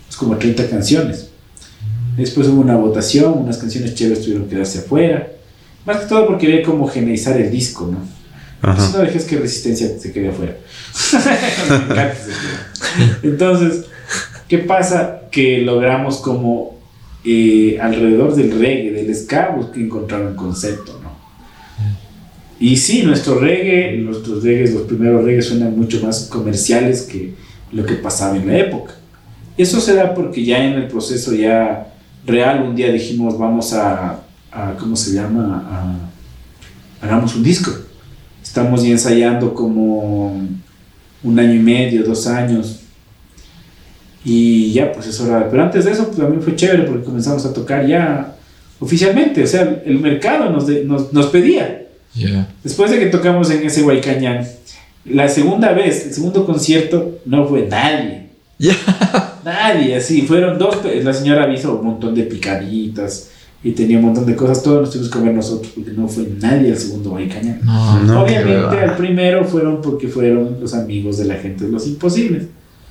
Es 0.09 0.15
como 0.15 0.37
30 0.37 0.67
canciones. 0.69 1.29
Después 2.15 2.47
hubo 2.47 2.61
una 2.61 2.75
votación, 2.77 3.33
unas 3.39 3.57
canciones 3.57 3.93
chéveres 3.95 4.21
tuvieron 4.23 4.45
que 4.45 4.51
quedarse 4.51 4.79
afuera. 4.79 5.27
Más 5.85 5.97
que 6.01 6.05
todo 6.07 6.27
porque 6.27 6.45
había 6.47 6.61
que 6.63 6.69
homogeneizar 6.69 7.39
el 7.39 7.51
disco, 7.51 7.91
¿no? 7.91 8.15
Si 8.77 8.93
no 8.93 8.99
dejes 8.99 9.25
que 9.25 9.37
Resistencia 9.37 9.89
se 9.99 10.11
quede 10.11 10.29
afuera. 10.29 10.55
Me 11.69 11.75
encanta 11.75 12.11
ese 12.13 12.31
tema. 12.31 13.19
Entonces, 13.23 13.85
¿qué 14.47 14.59
pasa? 14.59 15.21
Que 15.29 15.59
logramos 15.59 16.17
como 16.17 16.74
eh, 17.25 17.77
alrededor 17.81 18.35
del 18.35 18.51
reggae, 18.59 18.91
del 18.91 19.15
ska, 19.15 19.55
que 19.73 19.81
encontrar 19.81 20.21
un 20.25 20.35
concepto, 20.35 20.99
¿no? 21.03 21.15
Y 22.59 22.77
sí, 22.77 23.03
nuestro 23.03 23.39
reggae, 23.39 23.97
nuestros 23.97 24.43
reggaes, 24.43 24.73
los 24.73 24.83
primeros 24.83 25.23
reggaes 25.25 25.47
suenan 25.47 25.77
mucho 25.77 25.99
más 26.01 26.27
comerciales 26.31 27.01
que 27.01 27.33
lo 27.71 27.85
que 27.85 27.95
pasaba 27.95 28.37
en 28.37 28.47
la 28.47 28.57
época. 28.57 28.93
Eso 29.57 29.81
se 29.81 29.93
da 29.93 30.13
porque 30.13 30.43
ya 30.45 30.63
en 30.65 30.73
el 30.73 30.87
proceso 30.87 31.33
ya 31.33 31.87
real 32.25 32.63
un 32.63 32.75
día 32.75 32.91
dijimos 32.91 33.37
vamos 33.37 33.73
a, 33.73 34.21
a 34.51 34.73
¿cómo 34.79 34.95
se 34.95 35.13
llama? 35.13 35.65
A- 35.69 37.05
hagamos 37.05 37.35
un 37.35 37.43
disco. 37.43 37.71
Estamos 38.41 38.83
ya 38.83 38.89
ensayando 38.91 39.53
como 39.53 40.27
un 41.23 41.39
año 41.39 41.53
y 41.55 41.59
medio, 41.59 42.03
dos 42.03 42.25
años. 42.27 42.74
Y 44.25 44.71
ya, 44.73 44.91
pues 44.91 45.05
es 45.07 45.19
hora. 45.21 45.47
Pero 45.49 45.63
antes 45.63 45.85
de 45.85 45.91
eso, 45.91 46.05
pues 46.07 46.17
también 46.17 46.41
fue 46.41 46.55
chévere 46.55 46.83
porque 46.83 47.03
comenzamos 47.05 47.45
a 47.45 47.53
tocar 47.53 47.85
ya 47.85 48.35
oficialmente. 48.79 49.43
O 49.43 49.47
sea, 49.47 49.81
el 49.85 49.99
mercado 49.99 50.49
nos, 50.49 50.65
de- 50.67 50.83
nos, 50.83 51.13
nos 51.13 51.27
pedía. 51.27 51.83
Ya. 52.15 52.47
Después 52.63 52.89
de 52.91 52.99
que 52.99 53.05
tocamos 53.07 53.51
en 53.51 53.63
ese 53.65 53.83
Huaycañán, 53.83 54.45
la 55.05 55.27
segunda 55.29 55.71
vez, 55.73 56.07
el 56.07 56.13
segundo 56.13 56.45
concierto, 56.45 57.19
no 57.25 57.45
fue 57.47 57.67
nadie. 57.69 58.29
Ya. 58.57 58.73
Nadie, 59.43 59.95
así. 59.95 60.23
Fueron 60.23 60.57
dos. 60.57 60.77
La 61.03 61.13
señora 61.13 61.53
hizo 61.53 61.77
un 61.77 61.85
montón 61.85 62.15
de 62.15 62.23
picaditas 62.23 63.29
y 63.63 63.71
tenía 63.73 63.97
un 63.99 64.05
montón 64.05 64.25
de 64.25 64.35
cosas. 64.35 64.63
Todos 64.63 64.81
nos 64.81 64.91
tuvimos 64.91 65.11
que 65.11 65.19
ver 65.19 65.33
nosotros 65.35 65.71
porque 65.75 65.91
no 65.91 66.07
fue 66.07 66.27
nadie 66.41 66.71
al 66.71 66.77
segundo 66.77 67.11
Huaycañán. 67.11 67.59
No, 67.63 67.99
No, 68.03 68.23
Obviamente 68.23 68.79
al 68.79 68.95
primero 68.95 69.43
fueron 69.45 69.81
porque 69.81 70.07
fueron 70.07 70.57
los 70.59 70.73
amigos 70.73 71.17
de 71.19 71.25
la 71.25 71.35
gente 71.35 71.65
de 71.65 71.71
los 71.71 71.85
imposibles, 71.85 72.45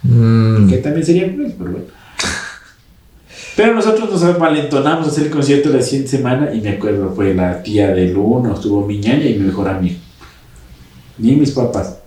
Mm. 0.05 0.68
que 0.68 0.76
también 0.78 1.05
sería 1.05 1.32
cruel, 1.32 1.55
pero 1.59 1.70
bueno. 1.72 1.86
Pero 3.57 3.74
nosotros 3.74 4.11
nos 4.22 4.38
malentonamos 4.38 5.07
a 5.07 5.11
hacer 5.11 5.24
el 5.26 5.30
concierto 5.30 5.70
la 5.70 5.80
siguiente 5.80 6.11
semana 6.11 6.52
y 6.55 6.61
me 6.61 6.70
acuerdo, 6.70 7.12
fue 7.14 7.34
la 7.34 7.62
tía 7.62 7.88
del 7.94 8.16
uno, 8.16 8.55
estuvo 8.55 8.84
mi 8.86 8.98
ñaña 8.98 9.26
y 9.26 9.34
mi 9.38 9.46
mejor 9.46 9.68
amigo. 9.68 9.96
Ni 11.18 11.36
mis 11.36 11.52
papás. 11.52 11.98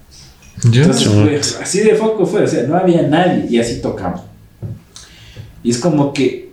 Entonces 0.63 1.07
fue- 1.07 1.39
así 1.63 1.79
de 1.79 1.95
foco 1.95 2.25
fue, 2.25 2.43
o 2.43 2.47
sea, 2.47 2.63
no 2.63 2.75
había 2.75 3.01
nadie 3.03 3.45
y 3.49 3.59
así 3.59 3.81
tocamos. 3.81 4.21
Y 5.63 5.69
es 5.71 5.77
como 5.79 6.13
que 6.13 6.47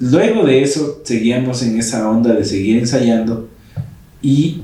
Luego 0.00 0.46
de 0.46 0.62
eso, 0.62 1.00
seguíamos 1.02 1.60
en 1.64 1.76
esa 1.76 2.08
onda 2.08 2.32
de 2.32 2.44
seguir 2.44 2.78
ensayando 2.78 3.48
y 4.22 4.62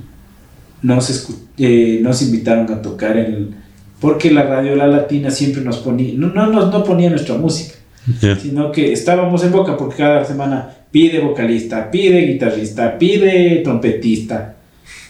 nos, 0.80 1.28
eh, 1.58 1.98
nos 2.00 2.22
invitaron 2.22 2.72
a 2.72 2.80
tocar 2.80 3.16
en 3.16 3.26
el- 3.34 3.54
porque 4.00 4.30
la 4.30 4.42
radio 4.42 4.76
La 4.76 4.86
Latina 4.86 5.30
siempre 5.30 5.62
nos 5.62 5.78
ponía, 5.78 6.12
no, 6.16 6.28
no, 6.28 6.46
no, 6.46 6.70
no 6.70 6.84
ponía 6.84 7.10
nuestra 7.10 7.36
música, 7.36 7.74
Ya. 8.20 8.36
sino 8.36 8.70
que 8.72 8.92
estábamos 8.92 9.42
en 9.44 9.52
boca 9.52 9.76
porque 9.76 9.96
cada 9.96 10.24
semana 10.24 10.74
pide 10.90 11.20
vocalista, 11.20 11.90
pide 11.90 12.20
guitarrista, 12.26 12.98
pide 12.98 13.62
trompetista. 13.64 14.54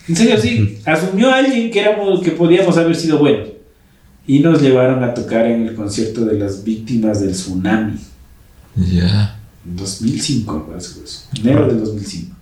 En 0.09 0.16
serio, 0.16 0.39
sí, 0.39 0.78
asumió 0.85 1.30
alguien 1.32 1.70
que, 1.70 1.80
éramos, 1.80 2.22
que 2.22 2.30
podíamos 2.30 2.76
haber 2.76 2.95
sido 2.97 3.18
buenos. 3.18 3.49
Y 4.26 4.39
nos 4.39 4.62
llevaron 4.62 5.05
a 5.05 5.12
tocar 5.12 5.47
en 5.47 5.66
el 5.68 5.74
concierto 5.74 6.24
de 6.24 6.39
las 6.39 6.64
víctimas 6.64 7.20
del 7.20 7.32
tsunami. 7.32 7.99
Ya. 8.76 9.39
En 9.66 9.76
2005, 9.76 10.66
parece 10.68 10.99
que 11.01 11.05
es, 11.05 11.28
enero 11.39 11.66
del 11.68 11.80
2005. 11.80 12.35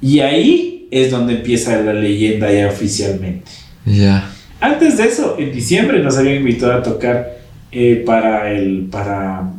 Y 0.00 0.20
ahí 0.20 0.88
es 0.90 1.10
donde 1.10 1.36
empieza 1.36 1.80
la 1.80 1.92
leyenda 1.92 2.52
ya 2.52 2.68
oficialmente. 2.68 3.50
Ya. 3.84 4.32
Antes 4.60 4.96
de 4.96 5.04
eso, 5.04 5.36
en 5.38 5.52
diciembre 5.52 6.02
nos 6.02 6.16
habían 6.16 6.36
invitado 6.36 6.72
a 6.72 6.82
tocar 6.82 7.36
eh, 7.70 8.02
para 8.06 8.50
el 8.50 8.88
para 8.90 9.52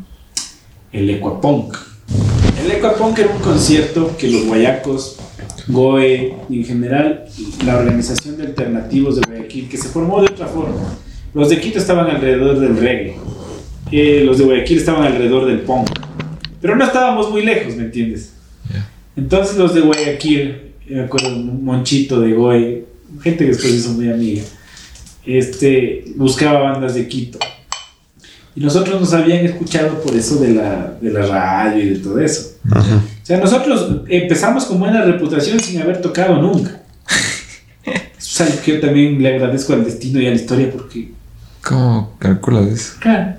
el 0.91 1.09
Ecuapunk. 1.09 1.77
El 2.63 2.71
Ecuapunk 2.71 3.19
era 3.19 3.29
un 3.29 3.39
concierto 3.39 4.15
que 4.17 4.27
los 4.27 4.45
guayacos, 4.45 5.17
GOE 5.67 6.33
y 6.49 6.57
en 6.57 6.65
general 6.65 7.25
la 7.63 7.77
organización 7.77 8.37
de 8.37 8.47
alternativos 8.47 9.17
de 9.17 9.27
Guayaquil, 9.27 9.69
que 9.69 9.77
se 9.77 9.89
formó 9.89 10.21
de 10.21 10.27
otra 10.27 10.47
forma. 10.47 10.81
Los 11.33 11.49
de 11.49 11.59
Quito 11.59 11.77
estaban 11.77 12.09
alrededor 12.09 12.59
del 12.59 12.77
reggae, 12.77 13.17
eh, 13.91 14.23
los 14.25 14.39
de 14.39 14.45
Guayaquil 14.45 14.77
estaban 14.79 15.03
alrededor 15.03 15.45
del 15.45 15.59
punk, 15.59 15.89
pero 16.59 16.75
no 16.75 16.83
estábamos 16.83 17.29
muy 17.29 17.43
lejos, 17.43 17.75
¿me 17.75 17.83
entiendes? 17.83 18.33
Entonces 19.15 19.57
los 19.57 19.75
de 19.75 19.81
Guayaquil, 19.81 20.73
me 20.89 21.01
acuerdo 21.01 21.27
un 21.29 21.63
monchito 21.63 22.19
de 22.19 22.33
GOE, 22.33 22.85
gente 23.21 23.43
que 23.43 23.51
después 23.51 23.73
hizo 23.73 23.91
muy 23.91 24.09
amiga, 24.09 24.43
este, 25.27 26.05
buscaba 26.15 26.71
bandas 26.71 26.95
de 26.95 27.07
Quito. 27.07 27.39
Y 28.55 28.61
nosotros 28.61 28.99
nos 28.99 29.13
habían 29.13 29.45
escuchado 29.45 30.01
por 30.01 30.15
eso 30.15 30.37
de 30.37 30.53
la, 30.53 30.97
de 30.99 31.11
la 31.11 31.25
radio 31.27 31.83
y 31.83 31.89
de 31.89 31.99
todo 31.99 32.19
eso. 32.19 32.53
Ajá. 32.71 32.95
O 32.95 33.25
sea, 33.25 33.37
nosotros 33.39 34.01
empezamos 34.07 34.65
con 34.65 34.79
buena 34.79 35.03
reputación 35.03 35.59
sin 35.59 35.81
haber 35.81 36.01
tocado 36.01 36.41
nunca. 36.41 36.81
Eso 37.85 38.07
es 38.17 38.41
algo 38.41 38.61
que 38.63 38.73
yo 38.73 38.79
también 38.79 39.21
le 39.21 39.35
agradezco 39.35 39.73
al 39.73 39.83
destino 39.83 40.19
y 40.19 40.27
a 40.27 40.29
la 40.29 40.35
historia 40.35 40.71
porque 40.71 41.11
¿Cómo 41.67 42.13
calculas 42.17 42.67
eso? 42.67 42.93
Claro. 42.99 43.35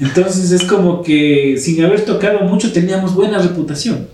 Entonces 0.00 0.50
es 0.50 0.64
como 0.64 1.02
que 1.02 1.56
sin 1.58 1.82
haber 1.84 2.04
tocado 2.04 2.40
mucho 2.40 2.72
teníamos 2.72 3.14
buena 3.14 3.38
reputación. 3.38 4.08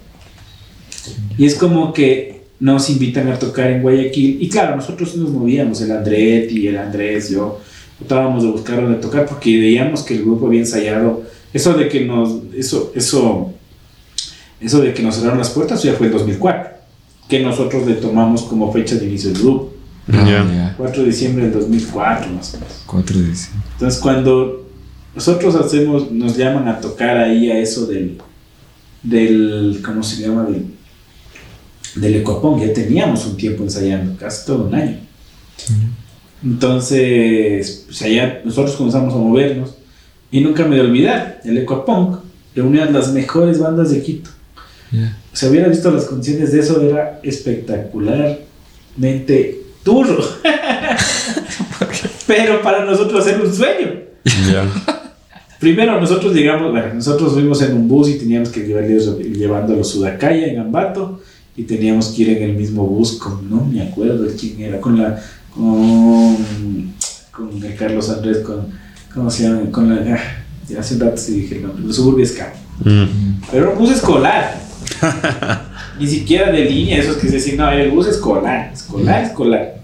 Y 1.38 1.46
es 1.46 1.54
como 1.54 1.94
que 1.94 2.39
nos 2.60 2.90
invitan 2.90 3.28
a 3.28 3.38
tocar 3.38 3.70
en 3.70 3.82
Guayaquil. 3.82 4.38
Y 4.40 4.48
claro, 4.48 4.76
nosotros 4.76 5.16
nos 5.16 5.30
movíamos, 5.30 5.80
el 5.80 5.92
Andretti, 5.92 6.68
el 6.68 6.76
Andrés, 6.76 7.30
yo, 7.30 7.58
tratábamos 7.98 8.44
de 8.44 8.50
buscar 8.50 8.82
donde 8.82 8.98
tocar 8.98 9.26
porque 9.26 9.58
veíamos 9.58 10.02
que 10.02 10.14
el 10.14 10.22
grupo 10.22 10.46
había 10.46 10.60
ensayado. 10.60 11.22
Eso 11.52 11.72
de 11.74 11.88
que 11.88 12.04
nos, 12.04 12.42
eso, 12.54 12.92
eso, 12.94 13.52
eso 14.60 14.80
de 14.80 14.94
que 14.94 15.02
nos 15.02 15.16
cerraron 15.16 15.38
las 15.38 15.50
puertas 15.50 15.82
ya 15.82 15.94
fue 15.94 16.06
en 16.06 16.12
2004, 16.12 16.70
que 17.28 17.40
nosotros 17.40 17.86
le 17.86 17.94
tomamos 17.94 18.42
como 18.42 18.70
fecha 18.72 18.94
de 18.96 19.06
inicio 19.06 19.32
del 19.32 19.42
grupo. 19.42 19.72
Ah, 20.12 20.24
ya. 20.26 20.74
4 20.76 21.02
de 21.02 21.08
diciembre 21.08 21.44
del 21.44 21.52
2004 21.52 22.32
más 22.32 22.54
o 22.54 22.58
menos. 22.58 22.82
4 22.86 23.18
de 23.18 23.26
diciembre. 23.28 23.68
Entonces 23.72 24.00
cuando 24.00 24.66
nosotros 25.14 25.54
hacemos, 25.54 26.10
nos 26.10 26.36
llaman 26.36 26.68
a 26.68 26.80
tocar 26.80 27.16
ahí 27.16 27.50
a 27.50 27.58
eso 27.58 27.86
del, 27.86 28.18
del 29.02 29.80
¿cómo 29.84 30.02
se 30.02 30.22
llama? 30.22 30.44
Del, 30.44 30.66
del 31.94 32.16
Ecuapón, 32.16 32.60
ya 32.60 32.72
teníamos 32.72 33.24
un 33.26 33.36
tiempo 33.36 33.62
ensayando, 33.62 34.16
casi 34.18 34.46
todo 34.46 34.64
un 34.66 34.74
año. 34.74 34.96
Entonces, 36.42 37.84
pues 37.86 38.02
allá 38.02 38.40
nosotros 38.44 38.74
comenzamos 38.76 39.14
a 39.14 39.18
movernos 39.18 39.74
y 40.30 40.40
nunca 40.40 40.64
me 40.64 40.76
de 40.76 40.82
olvidar, 40.82 41.40
el 41.44 41.58
Ecuapunk 41.58 42.18
reunía 42.54 42.84
las 42.86 43.12
mejores 43.12 43.58
bandas 43.58 43.90
de 43.90 44.00
Quito. 44.02 44.30
Ya. 44.92 45.18
Si 45.32 45.46
hubiera 45.46 45.68
visto 45.68 45.90
las 45.90 46.06
canciones 46.06 46.52
de 46.52 46.60
eso, 46.60 46.80
era 46.80 47.18
espectacularmente 47.22 49.62
duro. 49.84 50.18
Pero 52.26 52.62
para 52.62 52.84
nosotros 52.84 53.26
era 53.26 53.42
un 53.42 53.52
sueño. 53.52 53.88
Ya. 54.24 54.64
Primero 55.58 56.00
nosotros 56.00 56.32
llegamos, 56.34 56.70
bueno, 56.72 56.94
nosotros 56.94 57.34
fuimos 57.34 57.60
en 57.62 57.74
un 57.74 57.86
bus 57.86 58.08
y 58.08 58.18
teníamos 58.18 58.48
que 58.48 58.66
llevarles 58.66 59.14
llevando 59.18 59.78
a 59.78 59.84
Sudacaya 59.84 60.46
en 60.46 60.58
Ambato 60.58 61.20
y 61.60 61.64
teníamos 61.64 62.08
que 62.08 62.22
ir 62.22 62.30
en 62.30 62.42
el 62.42 62.56
mismo 62.56 62.86
bus 62.86 63.18
con, 63.18 63.50
no 63.50 63.62
me 63.66 63.82
acuerdo 63.82 64.22
de 64.22 64.34
quién 64.34 64.62
era, 64.62 64.80
con 64.80 64.98
la, 64.98 65.22
con, 65.54 66.94
con 67.30 67.62
el 67.62 67.76
Carlos 67.76 68.08
Andrés, 68.08 68.38
con, 68.38 68.68
¿cómo 69.12 69.30
se 69.30 69.42
llama? 69.42 69.70
Con 69.70 69.90
la, 69.90 70.14
ah, 70.14 70.44
ya 70.66 70.80
hace 70.80 70.94
un 70.94 71.00
rato 71.00 71.18
sí 71.18 71.32
dije 71.32 71.56
el 71.56 71.64
nombre, 71.64 71.84
los 71.84 71.96
Suburbia. 71.96 72.26
Mm. 72.82 73.42
Pero 73.50 73.64
era 73.64 73.72
un 73.72 73.78
bus 73.78 73.90
escolar. 73.90 74.58
Ni 76.00 76.06
siquiera 76.06 76.50
de 76.50 76.64
línea, 76.64 76.96
esos 76.96 77.16
que 77.16 77.28
se 77.28 77.34
dicen, 77.34 77.58
no, 77.58 77.70
era 77.70 77.82
el 77.82 77.90
bus 77.90 78.06
escolar, 78.06 78.70
escolar, 78.72 79.24
escolar. 79.24 79.74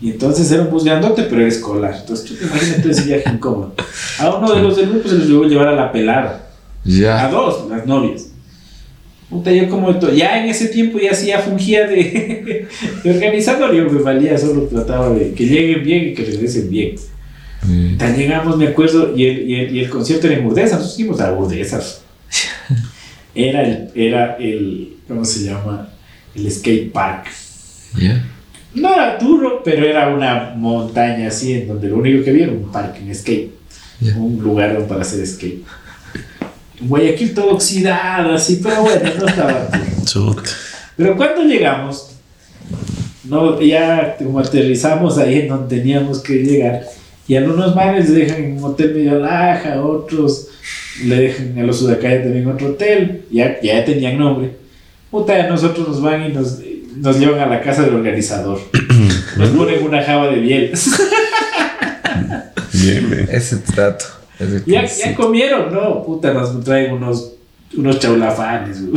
Y 0.00 0.10
entonces 0.10 0.48
era 0.52 0.62
un 0.62 0.70
bus 0.70 0.84
grandote, 0.84 1.24
pero 1.24 1.40
era 1.40 1.48
escolar. 1.48 1.96
Entonces 1.98 2.24
tú 2.24 2.34
te 2.36 2.44
imaginas 2.44 2.86
ese 2.86 3.02
viaje 3.02 3.28
incómodo. 3.34 3.74
A 4.20 4.30
uno 4.36 4.54
de 4.54 4.62
los 4.62 4.76
del 4.76 4.90
grupo 4.90 5.08
se 5.08 5.16
les 5.16 5.26
llevó 5.26 5.44
a 5.44 5.48
llevar 5.48 5.66
a 5.66 5.74
la 5.74 5.90
pelada. 5.90 6.50
A 7.24 7.28
dos, 7.28 7.68
las 7.68 7.84
novias. 7.84 8.27
Puta, 9.30 9.52
yo 9.52 9.68
como 9.68 9.94
to- 9.98 10.14
ya 10.14 10.42
en 10.42 10.48
ese 10.48 10.68
tiempo 10.68 10.98
ya 10.98 11.10
hacía 11.10 11.38
fungía 11.40 11.86
de, 11.86 12.66
de 13.04 13.10
organizador, 13.10 13.74
yo 13.74 13.84
me 13.90 14.00
valía, 14.00 14.38
solo 14.38 14.62
trataba 14.62 15.10
de 15.10 15.32
que 15.34 15.44
lleguen 15.46 15.82
bien 15.84 16.08
y 16.08 16.14
que 16.14 16.24
regresen 16.24 16.70
bien. 16.70 16.94
Tan 17.98 18.16
llegamos, 18.16 18.56
me 18.56 18.68
acuerdo, 18.68 19.14
y 19.16 19.26
el, 19.26 19.50
y 19.50 19.54
el, 19.56 19.76
y 19.76 19.80
el 19.80 19.90
concierto 19.90 20.28
era 20.28 20.36
en 20.36 20.44
Burdesa, 20.44 20.76
nosotros 20.76 20.94
fuimos 20.96 21.20
a 21.20 21.32
Burdesa. 21.32 21.80
Era 23.34 23.62
el, 23.62 23.90
era 23.94 24.36
el, 24.40 24.94
¿cómo 25.06 25.24
se 25.24 25.44
llama? 25.44 25.88
El 26.34 26.50
skate 26.50 26.90
park. 26.90 27.26
No 28.74 28.92
era 28.92 29.16
duro, 29.18 29.62
pero 29.64 29.84
era 29.86 30.08
una 30.08 30.54
montaña 30.56 31.28
así, 31.28 31.52
en 31.52 31.68
donde 31.68 31.88
lo 31.88 31.98
único 31.98 32.24
que 32.24 32.30
había 32.30 32.44
era 32.44 32.52
un 32.52 32.72
parque 32.72 33.00
en 33.00 33.14
skate. 33.14 33.50
Un 34.16 34.38
lugar 34.42 34.76
para 34.88 35.02
hacer 35.02 35.24
skate. 35.26 35.62
En 36.80 36.88
Guayaquil 36.88 37.34
todo 37.34 37.54
oxidado, 37.54 38.34
así, 38.34 38.60
pero 38.62 38.82
bueno, 38.82 39.10
no 39.18 39.26
estaba. 39.26 39.68
Pero 40.96 41.16
cuando 41.16 41.42
llegamos, 41.42 42.10
no, 43.24 43.60
ya 43.60 44.16
como 44.16 44.38
aterrizamos 44.38 45.18
ahí 45.18 45.40
en 45.40 45.48
donde 45.48 45.76
teníamos 45.76 46.20
que 46.20 46.34
llegar, 46.34 46.84
y 47.26 47.36
algunos 47.36 47.74
manes 47.74 48.08
le 48.08 48.24
dejan 48.24 48.44
en 48.44 48.58
un 48.58 48.64
hotel 48.64 48.94
medio 48.94 49.18
laja, 49.18 49.74
a 49.74 49.82
otros 49.82 50.48
le 51.04 51.16
dejan 51.16 51.58
a 51.58 51.62
los 51.62 51.78
sudacayas 51.78 52.24
también 52.24 52.44
en 52.44 52.50
otro 52.50 52.68
hotel, 52.68 53.24
ya, 53.30 53.60
ya 53.60 53.84
tenían 53.84 54.18
nombre. 54.18 54.52
Puta, 55.10 55.34
a 55.34 55.48
nosotros 55.48 55.88
nos 55.88 56.02
van 56.02 56.30
y 56.30 56.32
nos, 56.32 56.58
nos 56.96 57.18
llevan 57.18 57.40
a 57.40 57.46
la 57.46 57.60
casa 57.60 57.82
del 57.82 57.94
organizador. 57.94 58.60
Nos 59.36 59.50
ponen 59.50 59.84
una 59.84 60.02
java 60.02 60.28
de 60.28 60.38
miel. 60.38 60.72
Bien, 62.72 63.10
bien. 63.10 63.28
Ese 63.30 63.56
trato. 63.56 64.04
Ya, 64.66 64.84
ya 64.86 65.14
comieron, 65.14 65.72
no, 65.72 66.02
puta, 66.04 66.32
nos 66.32 66.62
traen 66.64 66.92
unos, 66.92 67.32
unos 67.76 67.98
chaulafanes. 67.98 68.78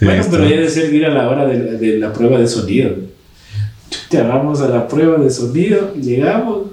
Bueno, 0.00 0.24
pero 0.30 0.48
ya 0.48 0.56
de 0.60 0.68
ser 0.70 0.92
ir 0.94 1.04
a 1.04 1.10
la 1.10 1.28
hora 1.28 1.46
de, 1.46 1.58
la- 1.58 1.72
de 1.78 1.98
la 1.98 2.12
prueba 2.12 2.38
de 2.38 2.46
sonido. 2.46 2.94
Te 4.08 4.22
vamos 4.22 4.60
a 4.62 4.68
la 4.68 4.88
prueba 4.88 5.18
de 5.18 5.28
sonido, 5.30 5.94
llegamos, 5.94 6.68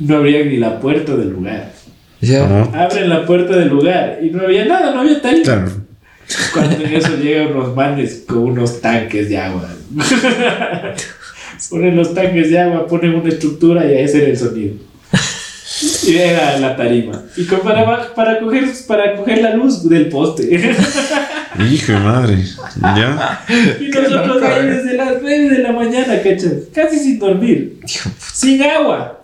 no 0.00 0.16
habría 0.16 0.44
ni 0.44 0.56
la 0.56 0.80
puerta 0.80 1.14
del 1.16 1.30
lugar. 1.30 1.72
Ya. 2.20 2.62
Abren 2.72 3.08
la 3.08 3.24
puerta 3.24 3.56
del 3.56 3.68
lugar 3.68 4.18
y 4.22 4.30
no 4.30 4.42
había 4.44 4.64
nada, 4.64 4.92
no 4.92 5.00
había. 5.02 5.20
Claro. 5.20 5.70
Cuando 6.52 6.84
en 6.84 6.92
eso 6.94 7.16
llegan 7.22 7.54
unos 7.56 7.74
manes 7.76 8.24
con 8.26 8.38
unos 8.38 8.80
tanques 8.80 9.28
de 9.28 9.38
agua. 9.38 9.68
ponen 11.70 11.96
los 11.96 12.14
tanques 12.14 12.50
de 12.50 12.58
agua, 12.58 12.86
ponen 12.86 13.14
una 13.14 13.28
estructura 13.28 13.84
y 13.86 13.94
ese 13.98 14.18
era 14.22 14.26
el 14.28 14.38
sonido. 14.38 14.74
Y 16.06 16.16
era 16.16 16.58
la 16.58 16.74
tarima. 16.76 17.22
Y 17.36 17.44
con- 17.44 17.60
para, 17.60 18.14
para, 18.14 18.38
coger, 18.40 18.64
para 18.86 19.16
coger 19.16 19.42
la 19.42 19.54
luz 19.54 19.86
del 19.88 20.08
poste. 20.08 20.44
Hijo 21.70 21.92
de 21.92 21.98
madre. 21.98 22.38
Ya. 22.82 23.44
Y 23.80 23.88
nosotros 23.88 24.42
ahí 24.42 24.66
eh. 24.66 24.70
desde 24.70 24.96
las 24.96 25.14
9 25.20 25.48
de 25.50 25.58
la 25.58 25.72
mañana, 25.72 26.22
¿cachas? 26.22 26.52
Casi 26.74 26.98
sin 26.98 27.18
dormir, 27.18 27.80
sin 28.32 28.62
agua. 28.62 29.20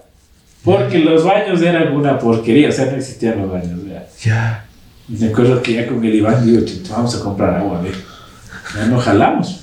Porque 0.65 0.99
los 0.99 1.25
baños 1.25 1.61
eran 1.63 1.93
una 1.95 2.19
porquería, 2.19 2.69
o 2.69 2.73
sea, 2.73 2.87
no 2.87 2.97
existían 2.97 3.39
los 3.41 3.51
baños. 3.51 3.85
¿verdad? 3.85 4.07
Ya. 4.23 4.67
Y 5.09 5.15
me 5.23 5.29
acuerdo 5.29 5.63
que 5.63 5.73
ya 5.75 5.87
con 5.87 6.05
el 6.05 6.15
Iván 6.15 6.45
digo, 6.47 6.65
"Chuta, 6.65 6.97
vamos 6.97 7.15
a 7.17 7.21
comprar 7.21 7.57
agua, 7.57 7.79
a 7.79 7.83
ver. 7.83 7.95
Ya 8.77 8.87
nos 8.87 9.03
jalamos. 9.05 9.62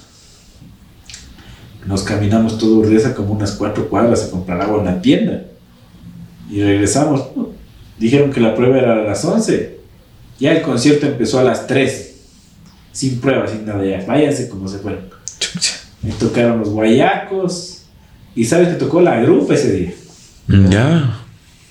Nos 1.85 2.03
caminamos 2.03 2.57
todo 2.57 2.79
Urdesa 2.79 3.15
como 3.15 3.33
unas 3.33 3.53
cuatro 3.53 3.89
cuadras 3.89 4.23
a 4.23 4.31
comprar 4.31 4.61
agua 4.61 4.77
en 4.77 4.81
una 4.81 5.01
tienda. 5.01 5.43
Y 6.49 6.61
regresamos. 6.61 7.29
dijeron 7.97 8.31
que 8.31 8.41
la 8.41 8.55
prueba 8.55 8.77
era 8.77 8.93
a 8.93 9.03
las 9.03 9.23
11. 9.23 9.79
Ya 10.39 10.53
el 10.53 10.61
concierto 10.61 11.05
empezó 11.05 11.39
a 11.39 11.43
las 11.43 11.67
3. 11.67 12.15
Sin 12.91 13.19
prueba, 13.19 13.47
sin 13.47 13.65
nada. 13.65 13.85
Ya, 13.85 14.03
váyanse 14.05 14.49
como 14.49 14.67
se 14.67 14.79
fueron. 14.79 15.01
Me 16.01 16.11
tocaron 16.11 16.59
los 16.59 16.69
guayacos. 16.69 17.83
Y 18.35 18.45
sabes 18.45 18.69
que 18.69 18.75
tocó 18.75 19.01
la 19.01 19.19
grupa 19.21 19.53
ese 19.53 19.71
día. 19.73 19.93
Ya. 20.69 21.19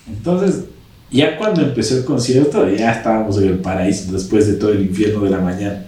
Entonces, 0.07 0.65
ya 1.11 1.37
cuando 1.37 1.61
empezó 1.61 1.97
el 1.97 2.05
concierto, 2.05 2.69
ya 2.69 2.91
estábamos 2.91 3.37
en 3.39 3.49
el 3.49 3.57
paraíso 3.59 4.11
después 4.11 4.47
de 4.47 4.53
todo 4.53 4.71
el 4.71 4.81
infierno 4.81 5.21
de 5.21 5.29
la 5.29 5.39
mañana. 5.39 5.85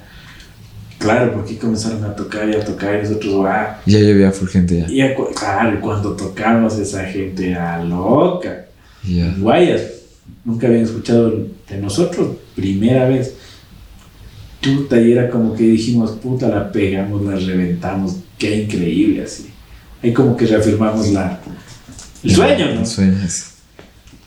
Claro, 1.02 1.34
porque 1.34 1.58
comenzaron 1.58 2.04
a 2.04 2.16
tocar 2.16 2.48
y 2.48 2.54
a 2.54 2.64
tocar 2.64 2.96
y 3.00 3.02
nosotros, 3.08 3.44
ah, 3.48 3.82
Ya 3.88 3.98
había 3.98 4.32
full 4.32 4.48
gente 4.50 4.86
ya. 4.88 5.10
y 5.12 5.16
cu- 5.16 5.32
claro, 5.34 5.82
cuando 5.82 6.16
tocamos 6.16 6.78
esa 6.78 7.04
gente 7.06 7.56
a 7.56 7.84
loca. 7.84 8.66
Ya. 9.04 9.34
Guayas, 9.40 9.82
nunca 10.46 10.68
habían 10.68 10.84
escuchado 10.84 11.32
de 11.68 11.78
nosotros, 11.82 12.38
primera 12.56 13.10
vez. 13.10 13.34
Puta, 14.62 15.02
y 15.02 15.12
era 15.14 15.28
como 15.32 15.56
que 15.56 15.64
dijimos, 15.64 16.12
puta, 16.12 16.48
la 16.48 16.72
pegamos, 16.72 17.24
la 17.24 17.36
reventamos, 17.36 18.18
qué 18.38 18.62
increíble 18.62 19.24
así. 19.24 19.50
Ahí 20.04 20.14
como 20.14 20.38
que 20.38 20.46
reafirmamos 20.46 21.08
la, 21.10 21.40
el 22.24 22.36
sueño, 22.36 22.66
¿no? 22.76 22.82
El 22.82 22.86
sueño 22.86 23.18
es- 23.26 23.56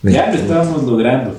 Ya 0.02 0.26
lo 0.32 0.34
estábamos 0.34 0.82
logrando. 0.82 1.36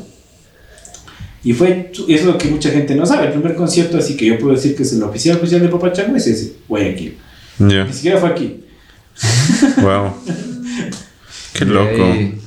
Y 1.45 1.53
fue, 1.53 1.91
eso 1.93 2.05
es 2.09 2.25
lo 2.25 2.37
que 2.37 2.49
mucha 2.49 2.71
gente 2.71 2.95
no 2.95 3.05
sabe. 3.05 3.27
El 3.27 3.33
primer 3.33 3.55
concierto, 3.55 3.97
así 3.97 4.17
que 4.17 4.25
yo 4.25 4.37
puedo 4.39 4.55
decir 4.55 4.75
que 4.75 4.83
es 4.83 4.91
el 4.93 5.03
oficial 5.03 5.37
oficial 5.37 5.61
de 5.61 5.69
Papá 5.69 5.93
Chango, 5.93 6.17
es 6.17 6.25
ese, 6.27 6.55
Guayaquil. 6.67 7.17
Ya. 7.59 7.85
Ni 7.85 7.93
siquiera 7.93 8.17
fue 8.19 8.29
aquí. 8.29 8.61
Wow. 9.81 10.11
Qué 11.53 11.65
loco. 11.65 12.03
ahí, 12.03 12.37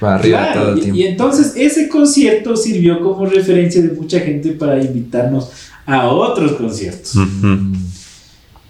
Para 0.00 0.14
arriba 0.16 0.38
Claro, 0.38 0.60
todo 0.62 0.72
el 0.72 0.78
y, 0.78 0.80
tiempo. 0.80 0.98
y 0.98 1.02
entonces 1.04 1.52
ese 1.54 1.88
concierto 1.88 2.56
sirvió 2.56 3.00
como 3.00 3.26
referencia 3.26 3.82
de 3.82 3.90
mucha 3.90 4.18
gente 4.20 4.52
para 4.52 4.82
invitarnos 4.82 5.50
a 5.86 6.08
otros 6.08 6.52
conciertos. 6.52 7.12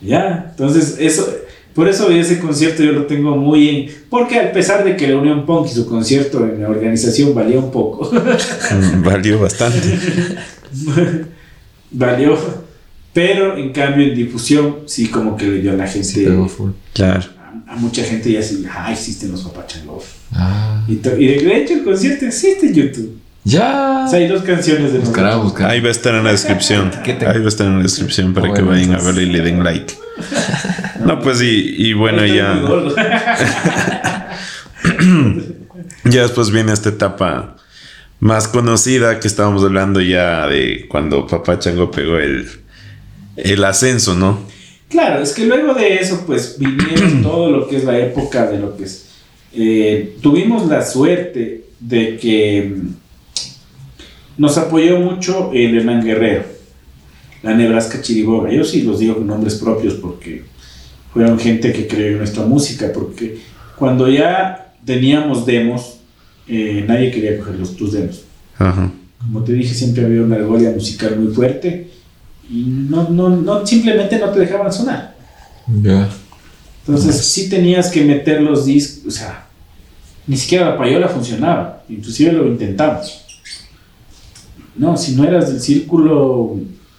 Ya, 0.02 0.48
entonces 0.50 0.96
eso, 0.98 1.32
por 1.74 1.88
eso 1.88 2.10
ese 2.10 2.38
concierto 2.40 2.82
yo 2.82 2.92
lo 2.92 3.06
tengo 3.06 3.36
muy 3.36 3.68
en, 3.68 3.86
porque 4.08 4.38
a 4.40 4.52
pesar 4.52 4.84
de 4.84 4.96
que 4.96 5.06
la 5.08 5.16
Unión 5.16 5.46
Punk 5.46 5.66
y 5.66 5.74
su 5.74 5.86
concierto 5.86 6.44
en 6.44 6.62
la 6.62 6.68
organización 6.68 7.34
valía 7.34 7.58
un 7.58 7.70
poco, 7.70 8.10
Valió 9.04 9.38
bastante. 9.40 9.98
valió, 11.90 12.38
pero 13.12 13.56
en 13.56 13.72
cambio 13.72 14.06
en 14.06 14.14
difusión 14.14 14.76
sí 14.86 15.08
como 15.08 15.36
que 15.36 15.46
le 15.46 15.60
dio 15.60 15.72
a 15.72 15.74
la 15.74 15.86
gente, 15.86 16.24
pegó 16.24 16.48
full. 16.48 16.70
Claro. 16.92 17.22
a, 17.68 17.72
a 17.72 17.76
mucha 17.76 18.02
gente 18.04 18.30
ya 18.32 18.40
así, 18.40 18.64
ah, 18.70 18.92
existen 18.92 19.32
los 19.32 19.42
papachangos. 19.42 20.04
Ah. 20.32 20.84
Y, 20.88 20.92
y 20.94 21.26
de 21.44 21.56
hecho 21.56 21.74
el 21.74 21.84
concierto 21.84 22.26
existe 22.26 22.66
en 22.68 22.74
YouTube. 22.74 23.16
Ya. 23.42 24.04
O 24.06 24.10
sea, 24.10 24.18
hay 24.18 24.28
dos 24.28 24.42
canciones 24.42 24.92
de 24.92 24.98
Buscará, 24.98 25.28
nosotros. 25.28 25.52
buscará. 25.52 25.70
Ahí 25.70 25.80
va 25.80 25.88
a 25.88 25.92
estar 25.92 26.14
en 26.14 26.24
la 26.24 26.30
descripción. 26.30 26.90
Ahí 27.04 27.38
va 27.38 27.44
a 27.46 27.48
estar 27.48 27.66
en 27.66 27.76
la 27.78 27.82
descripción 27.82 28.34
para 28.34 28.48
que 28.48 28.60
Bueno, 28.60 28.68
vayan 28.72 28.90
a 28.90 28.98
entonces. 28.98 29.16
verlo 29.16 29.30
y 29.30 29.32
le 29.32 29.40
den 29.42 29.64
like. 29.64 29.94
No, 31.04 31.20
pues 31.20 31.40
y, 31.42 31.74
y 31.78 31.92
bueno, 31.94 32.24
ya. 32.26 32.60
Ya 36.04 36.22
después 36.22 36.50
viene 36.50 36.72
esta 36.72 36.88
etapa 36.88 37.56
más 38.20 38.48
conocida 38.48 39.20
que 39.20 39.28
estábamos 39.28 39.62
hablando 39.64 40.00
ya 40.00 40.46
de 40.46 40.86
cuando 40.88 41.26
Papá 41.26 41.58
Chango 41.58 41.90
pegó 41.90 42.16
el, 42.18 42.48
el 43.36 43.64
ascenso, 43.64 44.14
¿no? 44.14 44.38
Claro, 44.88 45.22
es 45.22 45.32
que 45.32 45.46
luego 45.46 45.74
de 45.74 45.96
eso, 45.96 46.24
pues 46.26 46.56
vinieron 46.58 47.22
todo 47.22 47.50
lo 47.50 47.68
que 47.68 47.76
es 47.76 47.84
la 47.84 47.98
época 47.98 48.46
de 48.46 48.58
lo 48.58 48.76
que 48.76 48.84
es. 48.84 49.06
eh, 49.52 50.16
tuvimos 50.22 50.66
la 50.68 50.84
suerte 50.84 51.64
de 51.78 52.16
que 52.18 52.74
mm, 52.76 52.88
nos 54.38 54.58
apoyó 54.58 54.98
mucho 54.98 55.50
el 55.54 55.78
Hernán 55.78 56.04
Guerrero, 56.04 56.44
la 57.42 57.54
Nebraska 57.54 58.00
Chiriboga. 58.02 58.50
Yo 58.50 58.64
sí 58.64 58.82
los 58.82 58.98
digo 58.98 59.16
con 59.16 59.26
nombres 59.26 59.54
propios 59.56 59.94
porque 59.94 60.44
fueron 61.12 61.38
gente 61.38 61.72
que 61.72 61.86
creó 61.86 62.12
en 62.12 62.18
nuestra 62.18 62.44
música, 62.44 62.90
porque 62.92 63.40
cuando 63.76 64.08
ya 64.08 64.74
teníamos 64.84 65.44
demos, 65.46 65.98
eh, 66.46 66.84
nadie 66.86 67.10
quería 67.10 67.38
coger 67.38 67.58
los, 67.58 67.76
tus 67.76 67.92
demos. 67.92 68.24
Ajá. 68.58 68.90
Como 69.18 69.42
te 69.42 69.52
dije, 69.52 69.74
siempre 69.74 70.04
había 70.04 70.22
una 70.22 70.36
argolla 70.36 70.70
musical 70.70 71.18
muy 71.18 71.32
fuerte 71.34 71.90
y 72.50 72.64
no, 72.64 73.08
no, 73.08 73.28
no, 73.28 73.66
simplemente 73.66 74.18
no 74.18 74.30
te 74.30 74.40
dejaban 74.40 74.72
sonar. 74.72 75.14
Ya. 75.82 76.08
Entonces 76.86 77.16
sí 77.16 77.48
tenías 77.48 77.90
que 77.90 78.02
meter 78.02 78.40
los 78.40 78.66
discos, 78.66 79.06
o 79.06 79.10
sea, 79.10 79.46
ni 80.26 80.36
siquiera 80.36 80.70
la 80.70 80.78
payola 80.78 81.08
funcionaba, 81.08 81.84
inclusive 81.88 82.32
lo 82.32 82.46
intentamos. 82.46 83.24
No, 84.74 84.96
si 84.96 85.14
no 85.14 85.24
eras 85.24 85.50
del 85.50 85.60
círculo 85.60 86.56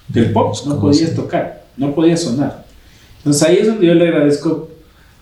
del 0.07 0.31
pop, 0.31 0.55
no 0.67 0.79
podías 0.79 1.15
tocar, 1.15 1.65
no 1.77 1.93
podías 1.95 2.21
sonar. 2.21 2.65
Entonces 3.21 3.43
ahí 3.43 3.57
es 3.57 3.67
donde 3.67 3.85
yo 3.87 3.93
le 3.93 4.07
agradezco 4.07 4.69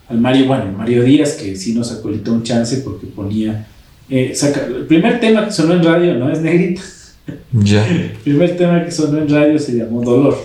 al 0.08 0.20
Mario, 0.20 0.48
bueno, 0.48 0.72
Mario 0.78 1.04
Díaz, 1.04 1.34
que 1.34 1.56
sí 1.56 1.74
nos 1.76 1.92
acolitó 1.92 2.34
un 2.34 2.44
chance 2.44 2.78
porque 2.78 3.08
ponía, 3.08 3.68
eh, 4.10 4.32
saca- 4.34 4.66
el 4.66 4.86
primer 4.88 5.20
tema 5.20 5.46
que 5.46 5.52
sonó 5.52 5.74
en 5.74 5.84
radio, 5.84 6.16
no 6.16 6.32
es 6.32 6.40
negrita, 6.40 6.82
Ya. 7.54 7.86
el 7.88 8.12
primer 8.24 8.58
tema 8.58 8.84
que 8.84 8.92
sonó 8.92 9.20
en 9.20 9.30
radio 9.30 9.60
se 9.60 9.74
llamó 9.74 10.02
Dolor. 10.02 10.38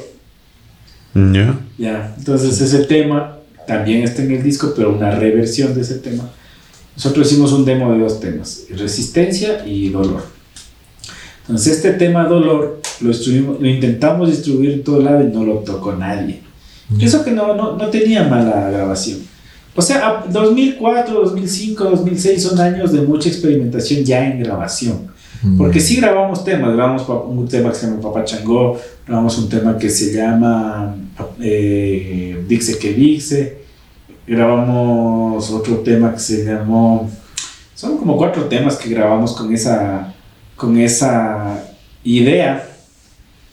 Ya. 1.15 1.59
Ya, 1.79 2.15
entonces 2.19 2.61
ese 2.61 2.85
tema 2.85 3.39
también 3.67 4.03
está 4.03 4.23
en 4.23 4.33
el 4.33 4.43
disco, 4.43 4.73
pero 4.77 4.93
una 4.95 5.13
reversión 5.13 5.75
de 5.75 5.81
ese 5.83 5.95
tema. 5.99 6.29
Nosotros 6.97 7.31
hicimos 7.31 7.53
un 7.53 7.65
demo 7.65 7.93
de 7.93 8.01
dos 8.01 8.21
temas, 8.21 8.65
resistencia 8.77 9.65
y 9.67 9.89
dolor. 9.91 10.25
Entonces 11.43 11.77
este 11.77 11.93
tema 11.93 12.25
dolor 12.27 12.81
lo, 13.01 13.11
lo 13.61 13.69
intentamos 13.69 14.29
distribuir 14.31 14.73
en 14.73 14.85
todo 14.85 15.01
lado 15.01 15.23
y 15.23 15.33
no 15.33 15.45
lo 15.45 15.55
tocó 15.61 15.93
nadie. 15.95 16.41
Eso 17.01 17.25
que 17.25 17.31
no, 17.31 17.55
no, 17.55 17.77
no 17.77 17.87
tenía 17.89 18.25
mala 18.25 18.71
grabación. 18.71 19.21
O 19.75 19.83
sea, 19.83 20.09
a- 20.09 20.27
2004, 20.31 21.15
2005, 21.15 21.85
2006 21.85 22.43
son 22.43 22.61
años 22.61 22.93
de 22.93 23.01
mucha 23.03 23.29
experimentación 23.29 24.05
ya 24.05 24.27
en 24.27 24.41
grabación. 24.43 25.09
Mm. 25.43 25.59
Porque 25.59 25.81
sí 25.81 25.97
grabamos 25.97 26.45
temas, 26.45 26.75
grabamos 26.75 27.09
un 27.09 27.49
tema 27.49 27.71
que 27.71 27.77
se 27.77 27.87
llama 27.87 28.01
Papá 28.01 28.25
Changó, 28.25 28.79
grabamos 29.07 29.37
un 29.39 29.49
tema 29.49 29.77
que 29.77 29.91
se 29.91 30.13
llama 30.15 30.95
eh, 31.41 32.45
Dixe 32.49 32.79
que 32.79 32.93
Dixe, 32.93 33.59
grabamos 34.27 35.51
otro 35.51 35.79
tema 35.79 36.13
que 36.13 36.21
se 36.21 36.45
llamó... 36.45 37.11
Son 37.75 37.99
como 37.99 38.17
cuatro 38.17 38.45
temas 38.45 38.77
que 38.77 38.89
grabamos 38.89 39.33
con 39.33 39.53
esa, 39.53 40.15
con 40.55 40.79
esa 40.79 41.65
idea 42.05 42.67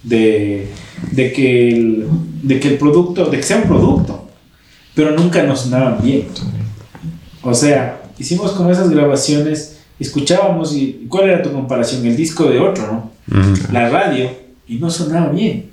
de, 0.04 0.68
de, 1.12 1.34
que 1.34 1.70
el, 1.70 2.08
de 2.42 2.60
que 2.60 2.70
el 2.70 2.78
producto, 2.78 3.26
de 3.26 3.38
que 3.38 3.44
sea 3.44 3.58
un 3.58 3.64
producto, 3.68 4.28
pero 4.96 5.12
nunca 5.12 5.44
nos 5.44 5.62
sonaban 5.62 5.98
bien. 6.02 6.28
O 7.44 7.54
sea, 7.54 8.02
hicimos 8.20 8.52
como 8.52 8.70
esas 8.72 8.90
grabaciones, 8.90 9.78
escuchábamos 10.00 10.76
y 10.76 11.06
¿cuál 11.10 11.30
era 11.30 11.42
tu 11.42 11.52
comparación? 11.52 12.06
El 12.06 12.16
disco 12.16 12.46
de 12.46 12.60
otro, 12.60 12.88
¿no? 12.88 13.12
La 13.72 13.90
radio 13.90 14.30
y 14.68 14.76
no 14.76 14.90
sonaba 14.90 15.30
bien. 15.32 15.70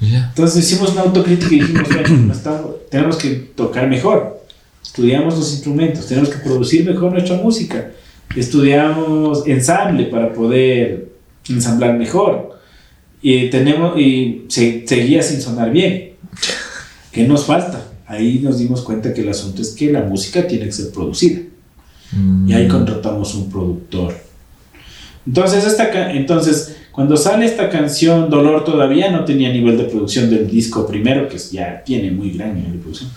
Ya. 0.00 0.26
Entonces 0.28 0.64
hicimos 0.64 0.92
una 0.92 1.02
autocrítica 1.02 1.54
y 1.54 1.60
dijimos, 1.60 1.88
bueno, 1.92 2.08
no 2.26 2.32
estamos- 2.32 2.70
tenemos 2.90 3.16
que 3.16 3.30
tocar 3.30 3.88
mejor. 3.88 4.40
Estudiamos 4.82 5.36
los 5.38 5.52
instrumentos, 5.52 6.06
tenemos 6.06 6.30
que 6.30 6.38
producir 6.38 6.84
mejor 6.86 7.12
nuestra 7.12 7.36
música. 7.36 7.90
Estudiamos 8.34 9.46
ensamble 9.46 10.04
para 10.06 10.32
poder 10.32 11.08
ensamblar 11.48 11.96
mejor. 11.98 12.49
Y, 13.22 13.50
tenemos, 13.50 13.98
y 13.98 14.44
se, 14.48 14.86
seguía 14.86 15.22
sin 15.22 15.40
sonar 15.40 15.70
bien. 15.70 16.12
¿Qué 17.12 17.26
nos 17.26 17.44
falta? 17.44 17.86
Ahí 18.06 18.40
nos 18.42 18.58
dimos 18.58 18.82
cuenta 18.82 19.12
que 19.12 19.20
el 19.20 19.28
asunto 19.28 19.62
es 19.62 19.70
que 19.70 19.92
la 19.92 20.02
música 20.02 20.46
tiene 20.46 20.66
que 20.66 20.72
ser 20.72 20.90
producida. 20.90 21.40
Mm. 22.12 22.48
Y 22.48 22.54
ahí 22.54 22.68
contratamos 22.68 23.34
un 23.34 23.50
productor. 23.50 24.14
Entonces, 25.26 25.64
esta 25.64 26.12
entonces, 26.12 26.76
cuando 26.92 27.16
sale 27.16 27.44
esta 27.44 27.68
canción, 27.68 28.30
Dolor 28.30 28.64
todavía 28.64 29.10
no 29.10 29.24
tenía 29.24 29.52
nivel 29.52 29.76
de 29.76 29.84
producción 29.84 30.30
del 30.30 30.50
disco 30.50 30.86
primero, 30.86 31.28
que 31.28 31.38
ya 31.38 31.82
tiene 31.84 32.10
muy 32.10 32.32
gran 32.32 32.54
nivel 32.54 32.72
de 32.72 32.78
producción. 32.78 33.10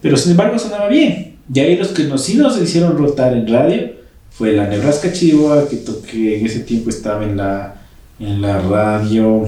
Pero 0.00 0.16
sin 0.16 0.32
embargo 0.32 0.58
sonaba 0.58 0.88
bien. 0.88 1.36
Y 1.52 1.60
ahí 1.60 1.76
los 1.76 1.88
que 1.88 2.04
nos, 2.04 2.24
sí 2.24 2.36
nos 2.36 2.60
hicieron 2.60 2.96
rotar 2.96 3.34
en 3.34 3.46
radio 3.46 3.92
fue 4.30 4.52
la 4.52 4.66
Nebraska 4.66 5.12
Chihuahua, 5.12 5.68
que, 5.68 5.84
que 6.10 6.38
en 6.38 6.46
ese 6.46 6.60
tiempo 6.60 6.88
estaba 6.90 7.24
en 7.24 7.36
la, 7.36 7.81
en 8.22 8.40
la 8.42 8.60
radio, 8.60 9.46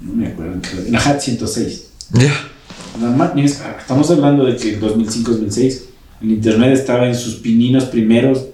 no 0.00 0.12
me 0.14 0.28
acuerdo, 0.28 0.54
en 0.86 0.92
la 0.92 0.98
HAT 0.98 1.20
106. 1.20 1.90
Ya. 2.12 2.32
Mira, 3.34 3.46
Estamos 3.78 4.10
hablando 4.10 4.44
de 4.44 4.56
que 4.56 4.74
en 4.74 4.80
2005-2006 4.80 5.82
el 6.22 6.30
internet 6.30 6.72
estaba 6.72 7.06
en 7.06 7.14
sus 7.14 7.34
pininos 7.36 7.84
primeros, 7.84 8.46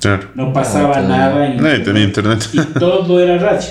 Claro. 0.00 0.28
no 0.34 0.52
pasaba 0.52 0.98
Ah, 0.98 1.02
nada 1.02 1.46
en 1.52 1.62
Nadie 1.62 1.80
tenía 1.80 2.04
internet. 2.04 2.48
y 2.52 2.58
todo 2.78 3.20
era 3.20 3.36
radio. 3.38 3.68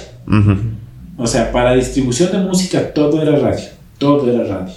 O 1.17 1.25
sea, 1.25 1.51
para 1.51 1.73
distribución 1.73 2.31
de 2.31 2.39
música 2.39 2.93
todo 2.93 3.21
era 3.21 3.37
radio, 3.39 3.65
todo 3.97 4.29
era 4.31 4.43
radio. 4.43 4.73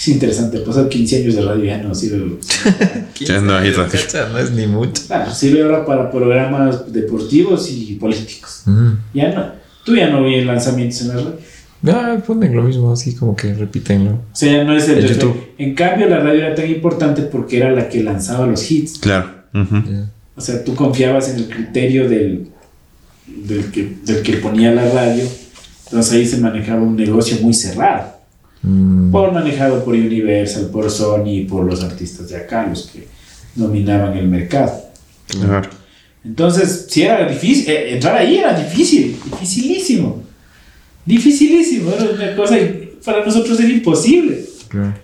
Es 0.00 0.08
interesante, 0.08 0.60
pasar 0.60 0.88
15 0.88 1.16
años 1.18 1.34
de 1.34 1.42
radio 1.42 1.62
ya 1.64 1.76
no 1.82 1.94
sirve. 1.94 2.38
Ya 3.20 3.38
no 3.42 3.54
hay 3.54 3.70
radio. 3.70 3.98
No 4.32 4.38
es 4.38 4.50
ni 4.52 4.66
mucho. 4.66 5.02
Claro, 5.06 5.30
sirve 5.30 5.62
ahora 5.62 5.84
para 5.84 6.10
programas 6.10 6.90
deportivos 6.90 7.70
y 7.70 7.96
políticos. 8.00 8.62
Mm. 8.64 8.92
Ya 9.12 9.28
no. 9.34 9.52
Tú 9.84 9.94
ya 9.94 10.08
no 10.08 10.22
ves 10.22 10.46
lanzamientos 10.46 11.02
en 11.02 11.08
la 11.08 11.14
radio. 11.16 11.34
Ah, 11.88 12.16
ponen 12.26 12.56
lo 12.56 12.62
mismo, 12.62 12.90
así 12.90 13.14
como 13.14 13.36
que 13.36 13.52
repítenlo. 13.52 14.12
O 14.12 14.20
sea, 14.32 14.50
ya 14.52 14.64
no 14.64 14.74
es 14.74 14.88
el 14.88 15.04
refle- 15.04 15.08
YouTube. 15.16 15.36
En 15.58 15.74
cambio, 15.74 16.08
la 16.08 16.20
radio 16.20 16.46
era 16.46 16.54
tan 16.54 16.70
importante 16.70 17.20
porque 17.22 17.58
era 17.58 17.70
la 17.70 17.86
que 17.90 18.02
lanzaba 18.02 18.46
los 18.46 18.70
hits. 18.70 18.98
Claro. 19.00 19.28
O 20.34 20.40
sea, 20.40 20.64
tú 20.64 20.74
confiabas 20.74 21.28
en 21.28 21.36
el 21.36 21.48
criterio 21.50 22.08
del, 22.08 22.48
del, 23.26 23.70
que, 23.70 23.96
del 24.02 24.22
que 24.22 24.34
ponía 24.38 24.72
la 24.72 24.90
radio. 24.90 25.24
Entonces 25.84 26.12
ahí 26.14 26.26
se 26.26 26.38
manejaba 26.38 26.80
un 26.80 26.96
negocio 26.96 27.36
muy 27.42 27.52
cerrado. 27.52 28.18
Mm. 28.62 29.10
Por 29.10 29.32
manejado 29.32 29.84
por 29.84 29.94
Universal, 29.94 30.66
por 30.70 30.90
Sony 30.90 31.28
y 31.28 31.44
por 31.44 31.64
los 31.64 31.82
artistas 31.82 32.28
de 32.28 32.36
acá, 32.36 32.66
los 32.66 32.88
que 32.88 33.06
dominaban 33.54 34.16
el 34.16 34.28
mercado. 34.28 34.72
Claro. 35.28 35.68
Entonces, 36.24 36.86
si 36.90 37.02
era 37.02 37.26
difícil, 37.26 37.70
eh, 37.70 37.94
entrar 37.94 38.16
ahí 38.16 38.36
era 38.38 38.52
difícil, 38.58 39.16
dificilísimo. 39.30 40.22
Dificilísimo, 41.06 41.90
era 41.92 42.10
una 42.12 42.36
cosa 42.36 42.56
para 43.04 43.24
nosotros 43.24 43.58
era 43.58 43.68
imposible. 43.70 44.44
Claro. 44.68 44.94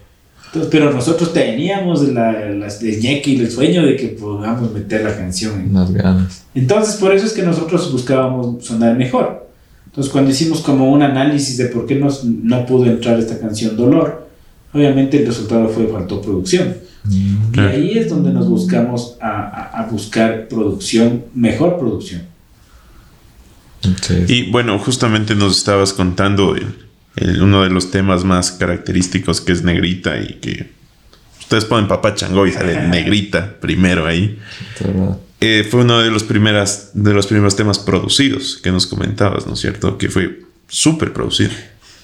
Entonces, 0.46 0.70
pero 0.70 0.92
nosotros 0.92 1.32
teníamos 1.32 2.06
la, 2.08 2.32
la, 2.50 2.66
el 2.68 3.00
ñeque 3.00 3.30
y 3.30 3.40
el 3.40 3.50
sueño 3.50 3.84
de 3.84 3.96
que 3.96 4.08
podamos 4.08 4.70
meter 4.72 5.02
la 5.02 5.16
canción. 5.16 5.58
en- 5.60 5.70
Unas 5.70 5.90
ganas. 5.92 6.44
Entonces, 6.54 6.96
por 6.96 7.14
eso 7.14 7.26
es 7.26 7.32
que 7.32 7.42
nosotros 7.42 7.90
buscábamos 7.90 8.64
sonar 8.64 8.96
mejor. 8.96 9.45
Entonces, 9.96 10.12
cuando 10.12 10.30
hicimos 10.30 10.60
como 10.60 10.92
un 10.92 11.02
análisis 11.02 11.56
de 11.56 11.66
por 11.68 11.86
qué 11.86 11.94
nos, 11.94 12.22
no 12.22 12.66
pudo 12.66 12.84
entrar 12.84 13.18
esta 13.18 13.38
canción 13.40 13.78
Dolor, 13.78 14.28
obviamente 14.74 15.18
el 15.18 15.26
resultado 15.26 15.68
fue 15.70 15.86
faltó 15.86 16.20
producción. 16.20 16.76
Mm. 17.04 17.54
Y 17.54 17.60
ahí 17.60 17.98
es 17.98 18.10
donde 18.10 18.30
nos 18.30 18.46
buscamos 18.46 19.16
a, 19.22 19.30
a- 19.30 19.80
a 19.82 19.86
buscar 19.86 20.48
producción, 20.48 21.24
mejor 21.34 21.78
producción. 21.78 22.22
Sí. 24.02 24.24
Y 24.28 24.50
bueno, 24.50 24.78
justamente 24.78 25.34
nos 25.34 25.56
estabas 25.58 25.92
contando 25.92 26.54
el- 26.56 26.74
el- 27.16 27.42
uno 27.42 27.62
de 27.62 27.70
los 27.70 27.90
temas 27.90 28.24
más 28.24 28.50
característicos 28.52 29.40
que 29.40 29.52
es 29.52 29.62
Negrita 29.62 30.18
y 30.20 30.34
que 30.40 30.70
ustedes 31.40 31.64
ponen 31.64 31.88
Papá 31.88 32.14
Chango 32.14 32.46
y 32.46 32.52
sale 32.52 32.80
Negrita 32.88 33.54
primero 33.60 34.06
ahí. 34.06 34.38
Eh, 35.40 35.66
fue 35.68 35.82
uno 35.82 36.00
de 36.00 36.10
los, 36.10 36.24
primeras, 36.24 36.90
de 36.94 37.12
los 37.12 37.26
primeros 37.26 37.56
temas 37.56 37.78
producidos 37.78 38.58
que 38.62 38.70
nos 38.70 38.86
comentabas, 38.86 39.46
¿no 39.46 39.52
es 39.52 39.60
cierto? 39.60 39.98
Que 39.98 40.08
fue 40.08 40.40
súper 40.68 41.12
producido. 41.12 41.50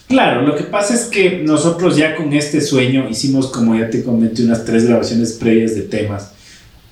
Claro, 0.08 0.42
lo 0.42 0.54
que 0.54 0.64
pasa 0.64 0.94
es 0.94 1.04
que 1.04 1.42
nosotros 1.42 1.96
ya 1.96 2.14
con 2.14 2.32
este 2.34 2.60
sueño 2.60 3.08
hicimos, 3.08 3.46
como 3.46 3.74
ya 3.74 3.88
te 3.88 4.04
comenté, 4.04 4.44
unas 4.44 4.64
tres 4.64 4.86
grabaciones 4.86 5.32
previas 5.32 5.74
de 5.74 5.82
temas. 5.82 6.32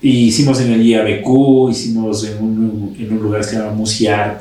Y 0.00 0.28
hicimos 0.28 0.60
en 0.60 0.72
el 0.72 0.82
IABQ, 0.82 1.70
hicimos 1.70 2.24
en 2.24 2.42
un, 2.42 2.96
en 2.98 3.12
un 3.12 3.22
lugar 3.22 3.42
que 3.42 3.48
se 3.48 3.56
llama 3.56 3.72
Musiart. 3.72 4.40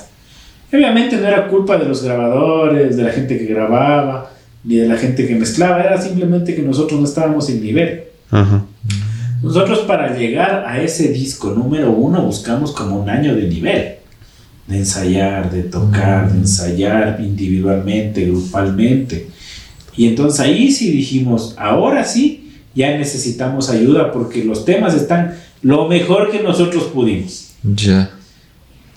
Obviamente 0.72 1.18
no 1.18 1.28
era 1.28 1.50
culpa 1.50 1.78
de 1.78 1.86
los 1.86 2.04
grabadores, 2.04 2.96
de 2.96 3.04
la 3.04 3.12
gente 3.12 3.38
que 3.38 3.46
grababa, 3.46 4.32
ni 4.64 4.76
de 4.76 4.88
la 4.88 4.96
gente 4.96 5.28
que 5.28 5.36
mezclaba, 5.36 5.82
era 5.82 6.02
simplemente 6.02 6.56
que 6.56 6.62
nosotros 6.62 6.98
no 6.98 7.06
estábamos 7.06 7.50
en 7.50 7.62
nivel. 7.62 8.04
Ajá. 8.32 8.64
Nosotros 9.42 9.80
para 9.80 10.18
llegar 10.18 10.66
a 10.68 10.82
ese 10.82 11.10
disco 11.10 11.52
número 11.52 11.92
uno 11.92 12.24
buscamos 12.24 12.72
como 12.72 13.00
un 13.00 13.10
año 13.10 13.36
de 13.36 13.48
nivel. 13.48 13.96
De 14.68 14.78
ensayar, 14.78 15.52
de 15.52 15.64
tocar, 15.64 16.32
de 16.32 16.40
ensayar 16.40 17.20
individualmente, 17.22 18.26
grupalmente. 18.26 19.28
Y 19.96 20.08
entonces 20.08 20.40
ahí 20.40 20.72
sí 20.72 20.92
dijimos, 20.92 21.56
ahora 21.58 22.04
sí, 22.04 22.52
ya 22.76 22.98
necesitamos 22.98 23.70
ayuda 23.70 24.12
porque 24.12 24.44
los 24.44 24.66
temas 24.66 24.94
están 24.94 25.36
lo 25.62 25.88
mejor 25.88 26.32
que 26.32 26.42
nosotros 26.42 26.84
pudimos. 26.86 27.52
Ya. 27.64 28.12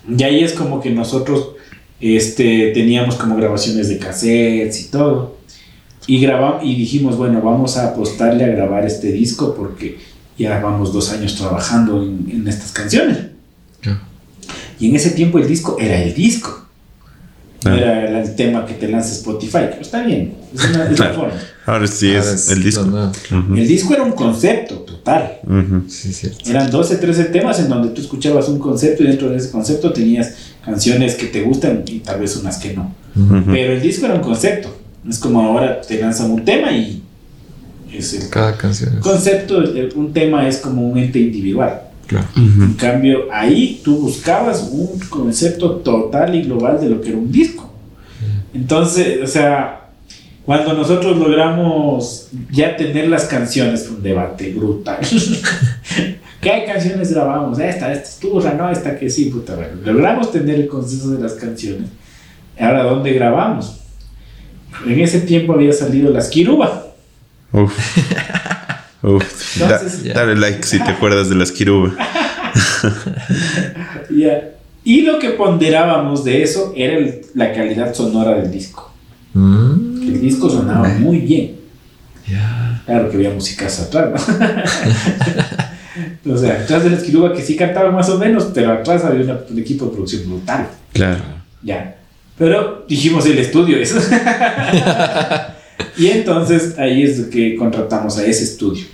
Y 0.07 0.23
ahí 0.23 0.43
es 0.43 0.53
como 0.53 0.79
que 0.79 0.91
nosotros 0.91 1.55
este, 1.99 2.71
teníamos 2.73 3.15
como 3.15 3.35
grabaciones 3.35 3.89
de 3.89 3.97
cassettes 3.97 4.81
y 4.81 4.91
todo. 4.91 5.37
Y, 6.05 6.19
grabamos, 6.19 6.63
y 6.63 6.75
dijimos, 6.75 7.17
bueno, 7.17 7.41
vamos 7.41 7.77
a 7.77 7.89
apostarle 7.89 8.43
a 8.43 8.47
grabar 8.47 8.85
este 8.85 9.11
disco 9.11 9.55
porque 9.55 9.97
ya 10.37 10.59
vamos 10.59 10.91
dos 10.93 11.11
años 11.11 11.35
trabajando 11.35 12.01
en, 12.03 12.27
en 12.31 12.47
estas 12.47 12.71
canciones. 12.71 13.17
Y 14.79 14.89
en 14.89 14.95
ese 14.95 15.11
tiempo 15.11 15.37
el 15.39 15.47
disco 15.47 15.77
era 15.79 16.01
el 16.01 16.13
disco. 16.13 16.59
No 17.63 17.71
Ah. 17.71 17.77
era 17.77 18.21
el 18.21 18.35
tema 18.35 18.65
que 18.65 18.73
te 18.73 18.89
lanza 18.89 19.13
Spotify, 19.13 19.59
pero 19.69 19.81
está 19.81 20.03
bien. 20.03 20.33
Es, 20.53 20.65
una, 20.65 20.83
es 20.83 20.89
la 20.91 20.95
Claro. 20.95 21.15
forma. 21.15 21.33
Ahora 21.65 21.87
sí 21.87 22.13
Ahora 22.13 22.33
es 22.33 22.49
el 22.51 22.61
disco. 22.63 23.11
El 23.55 23.67
disco 23.67 23.93
era 23.93 24.03
un 24.03 24.11
concepto 24.11 24.75
total. 24.79 25.37
Ujú. 25.45 25.83
Sí, 25.87 26.11
cierto. 26.11 26.49
Eran 26.49 26.69
12, 26.69 26.97
13 26.97 27.25
temas 27.25 27.59
en 27.59 27.69
donde 27.69 27.89
tú 27.89 28.01
escuchabas 28.01 28.49
un 28.49 28.59
concepto 28.59 29.03
y 29.03 29.07
dentro 29.07 29.29
de 29.29 29.37
ese 29.37 29.49
concepto 29.51 29.93
tenías 29.93 30.33
canciones 30.65 31.15
que 31.15 31.27
te 31.27 31.41
gustan 31.43 31.83
y 31.87 31.99
tal 31.99 32.19
vez 32.19 32.35
unas 32.35 32.57
que 32.57 32.73
no. 32.73 32.93
Pero 33.45 33.73
el 33.73 33.81
disco 33.81 34.07
era 34.07 34.15
un 34.15 34.21
concepto. 34.21 34.75
Es 35.07 35.19
como 35.19 35.41
ahora 35.41 35.79
te 35.79 36.01
lanzan 36.01 36.31
un 36.31 36.43
tema 36.43 36.71
y 36.73 37.01
es 37.97 38.13
el 38.13 38.29
Cada 38.29 38.55
canción 38.57 38.93
es. 38.95 38.99
concepto, 38.99 39.61
el- 39.61 39.91
un 39.95 40.11
tema 40.13 40.47
es 40.47 40.57
como 40.57 40.87
un 40.87 40.97
ente 40.97 41.19
individual. 41.19 41.81
Claro. 42.07 42.27
En 42.35 42.73
cambio, 42.73 43.27
ahí 43.31 43.81
tú 43.83 43.97
buscabas 43.97 44.69
un 44.71 44.99
concepto 45.09 45.77
total 45.77 46.35
y 46.35 46.43
global 46.43 46.79
de 46.79 46.89
lo 46.89 47.01
que 47.01 47.09
era 47.09 47.17
un 47.17 47.31
disco. 47.31 47.71
Entonces, 48.53 49.19
o 49.23 49.27
sea, 49.27 49.87
cuando 50.45 50.73
nosotros 50.73 51.17
logramos 51.17 52.27
ya 52.51 52.75
tener 52.75 53.07
las 53.07 53.23
canciones, 53.25 53.87
fue 53.87 53.97
un 53.97 54.03
debate 54.03 54.51
brutal. 54.53 54.97
¿Qué 56.41 56.65
canciones 56.67 57.11
grabamos? 57.13 57.57
Esta, 57.57 57.91
esta 57.93 58.03
es 58.09 58.17
turra, 58.19 58.53
no, 58.53 58.69
esta 58.69 58.99
que 58.99 59.09
sí, 59.09 59.25
puta. 59.25 59.55
Bueno, 59.55 59.71
logramos 59.85 60.31
tener 60.31 60.55
el 60.59 60.67
consenso 60.67 61.11
de 61.11 61.21
las 61.23 61.33
canciones. 61.33 61.87
Ahora, 62.59 62.83
¿dónde 62.83 63.13
grabamos? 63.13 63.79
En 64.85 64.99
ese 64.99 65.21
tiempo 65.21 65.53
había 65.53 65.71
salido 65.71 66.11
Las 66.11 66.27
Kiruba. 66.27 66.87
Uf. 67.53 67.73
Uf. 69.03 69.57
Da- 69.59 69.65
Entonces, 69.75 70.03
ya. 70.03 70.13
dale 70.13 70.35
like 70.35 70.63
si 70.65 70.79
te 70.79 70.89
acuerdas 70.91 71.29
de 71.29 71.35
las 71.35 71.51
Kiruba. 71.51 71.91
Ya. 74.15 74.49
Y 74.83 75.01
lo 75.01 75.17
que 75.19 75.29
ponderábamos 75.31 76.23
de 76.25 76.43
eso 76.43 76.73
era 76.75 76.97
el- 76.97 77.21
la 77.35 77.53
calidad 77.53 77.93
sonora 77.93 78.35
del 78.35 78.51
disco. 78.51 78.91
Mm. 79.33 80.01
El 80.03 80.21
disco 80.21 80.49
sonaba 80.49 80.87
muy 80.89 81.19
bien. 81.19 81.55
Ya. 82.27 82.81
Claro 82.85 83.09
que 83.09 83.15
había 83.17 83.29
musicas 83.31 83.79
atrás, 83.79 84.09
¿no? 86.25 86.33
o 86.33 86.37
sea, 86.37 86.53
atrás 86.61 86.83
de 86.83 86.89
la 86.89 86.97
esquiluba 86.97 87.33
que 87.33 87.41
sí 87.41 87.55
cantaba 87.55 87.91
más 87.91 88.09
o 88.09 88.17
menos, 88.17 88.49
pero 88.53 88.73
atrás 88.73 89.03
había 89.05 89.23
una- 89.23 89.39
un 89.49 89.57
equipo 89.59 89.85
de 89.85 89.91
producción 89.91 90.23
brutal. 90.27 90.67
Claro. 90.93 91.21
Ya. 91.63 91.95
Pero 92.37 92.85
dijimos 92.87 93.25
el 93.25 93.37
estudio 93.39 93.77
eso. 93.77 93.99
Y 95.97 96.07
entonces 96.07 96.77
ahí 96.77 97.03
es 97.03 97.21
que 97.27 97.55
contratamos 97.55 98.17
a 98.17 98.25
ese 98.25 98.43
estudio. 98.43 98.85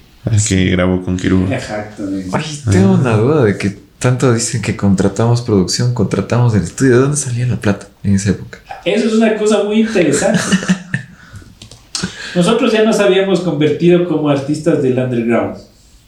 Que 0.48 0.66
grabó 0.66 1.02
con 1.02 1.18
Kiruba. 1.18 1.56
Exactamente. 1.56 2.30
Ay, 2.32 2.62
tengo 2.72 2.94
una 2.94 3.16
duda 3.18 3.44
de 3.46 3.58
que 3.58 3.76
tanto 3.98 4.34
dicen 4.34 4.62
que 4.62 4.76
contratamos 4.76 5.42
producción, 5.42 5.94
contratamos 5.94 6.54
el 6.56 6.64
estudio. 6.64 6.96
¿De 6.96 7.02
dónde 7.02 7.18
salía 7.18 7.48
la 7.48 7.56
plata 7.56 7.88
en 8.04 8.16
esa 8.16 8.32
época? 8.32 8.60
Eso 8.86 9.08
es 9.08 9.14
una 9.14 9.36
cosa 9.38 9.64
muy 9.64 9.82
interesante. 9.82 10.40
Nosotros 12.36 12.72
ya 12.72 12.84
nos 12.84 13.00
habíamos 13.00 13.40
convertido 13.42 14.08
como 14.08 14.30
artistas 14.30 14.84
del 14.84 15.00
underground. 15.00 15.58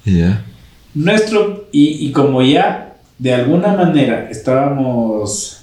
Ya. 0.05 0.43
Nuestro, 0.93 1.67
y, 1.71 2.05
y 2.07 2.11
como 2.11 2.41
ya 2.41 2.95
de 3.17 3.33
alguna 3.33 3.73
manera 3.73 4.29
estábamos 4.29 5.61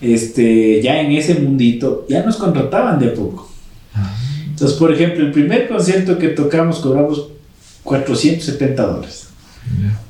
este, 0.00 0.82
ya 0.82 1.00
en 1.00 1.12
ese 1.12 1.34
mundito, 1.36 2.06
ya 2.08 2.22
nos 2.22 2.36
contrataban 2.36 2.98
de 2.98 3.06
a 3.06 3.14
poco. 3.14 3.50
Entonces, 4.56 4.78
por 4.78 4.90
ejemplo, 4.90 5.22
el 5.22 5.32
primer 5.32 5.68
concierto 5.68 6.16
que 6.18 6.28
tocamos 6.28 6.78
cobramos 6.78 7.28
470 7.84 8.86
dólares. 8.86 9.26
Ya. 9.82 10.00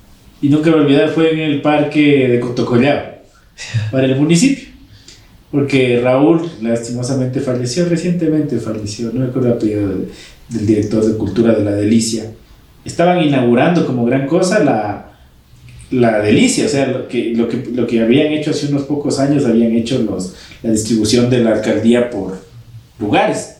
Y 0.40 0.48
nunca 0.51 0.70
me 0.70 0.77
olvidar, 0.77 1.09
fue 1.09 1.32
en 1.32 1.40
el 1.40 1.62
parque 1.62 2.28
de 2.28 2.39
Cotocollao, 2.39 3.02
para 3.90 4.05
el 4.06 4.14
municipio. 4.14 4.68
Porque 5.51 6.01
Raúl, 6.01 6.48
lastimosamente, 6.62 7.40
falleció 7.40 7.86
recientemente, 7.89 8.59
falleció, 8.59 9.10
no 9.12 9.20
me 9.20 9.27
acuerdo 9.27 9.48
el 9.48 9.55
apellido 9.55 9.89
de- 9.89 10.09
del 10.51 10.64
director 10.66 11.05
de 11.05 11.16
cultura 11.18 11.52
de 11.55 11.64
La 11.64 11.73
Delicia. 11.73 12.31
Estaban 12.85 13.20
inaugurando 13.24 13.85
como 13.85 14.05
gran 14.05 14.28
cosa 14.28 14.62
la, 14.62 15.10
la 15.90 16.20
Delicia, 16.20 16.66
o 16.66 16.68
sea, 16.68 16.86
lo 16.86 17.09
que, 17.09 17.32
lo, 17.35 17.48
que, 17.48 17.64
lo 17.74 17.85
que 17.85 18.01
habían 18.01 18.28
hecho 18.28 18.51
hace 18.52 18.68
unos 18.68 18.82
pocos 18.82 19.18
años, 19.18 19.44
habían 19.44 19.73
hecho 19.74 19.98
los, 20.02 20.35
la 20.62 20.70
distribución 20.70 21.28
de 21.31 21.40
la 21.40 21.55
alcaldía 21.55 22.10
por 22.10 22.39
lugares. 23.01 23.56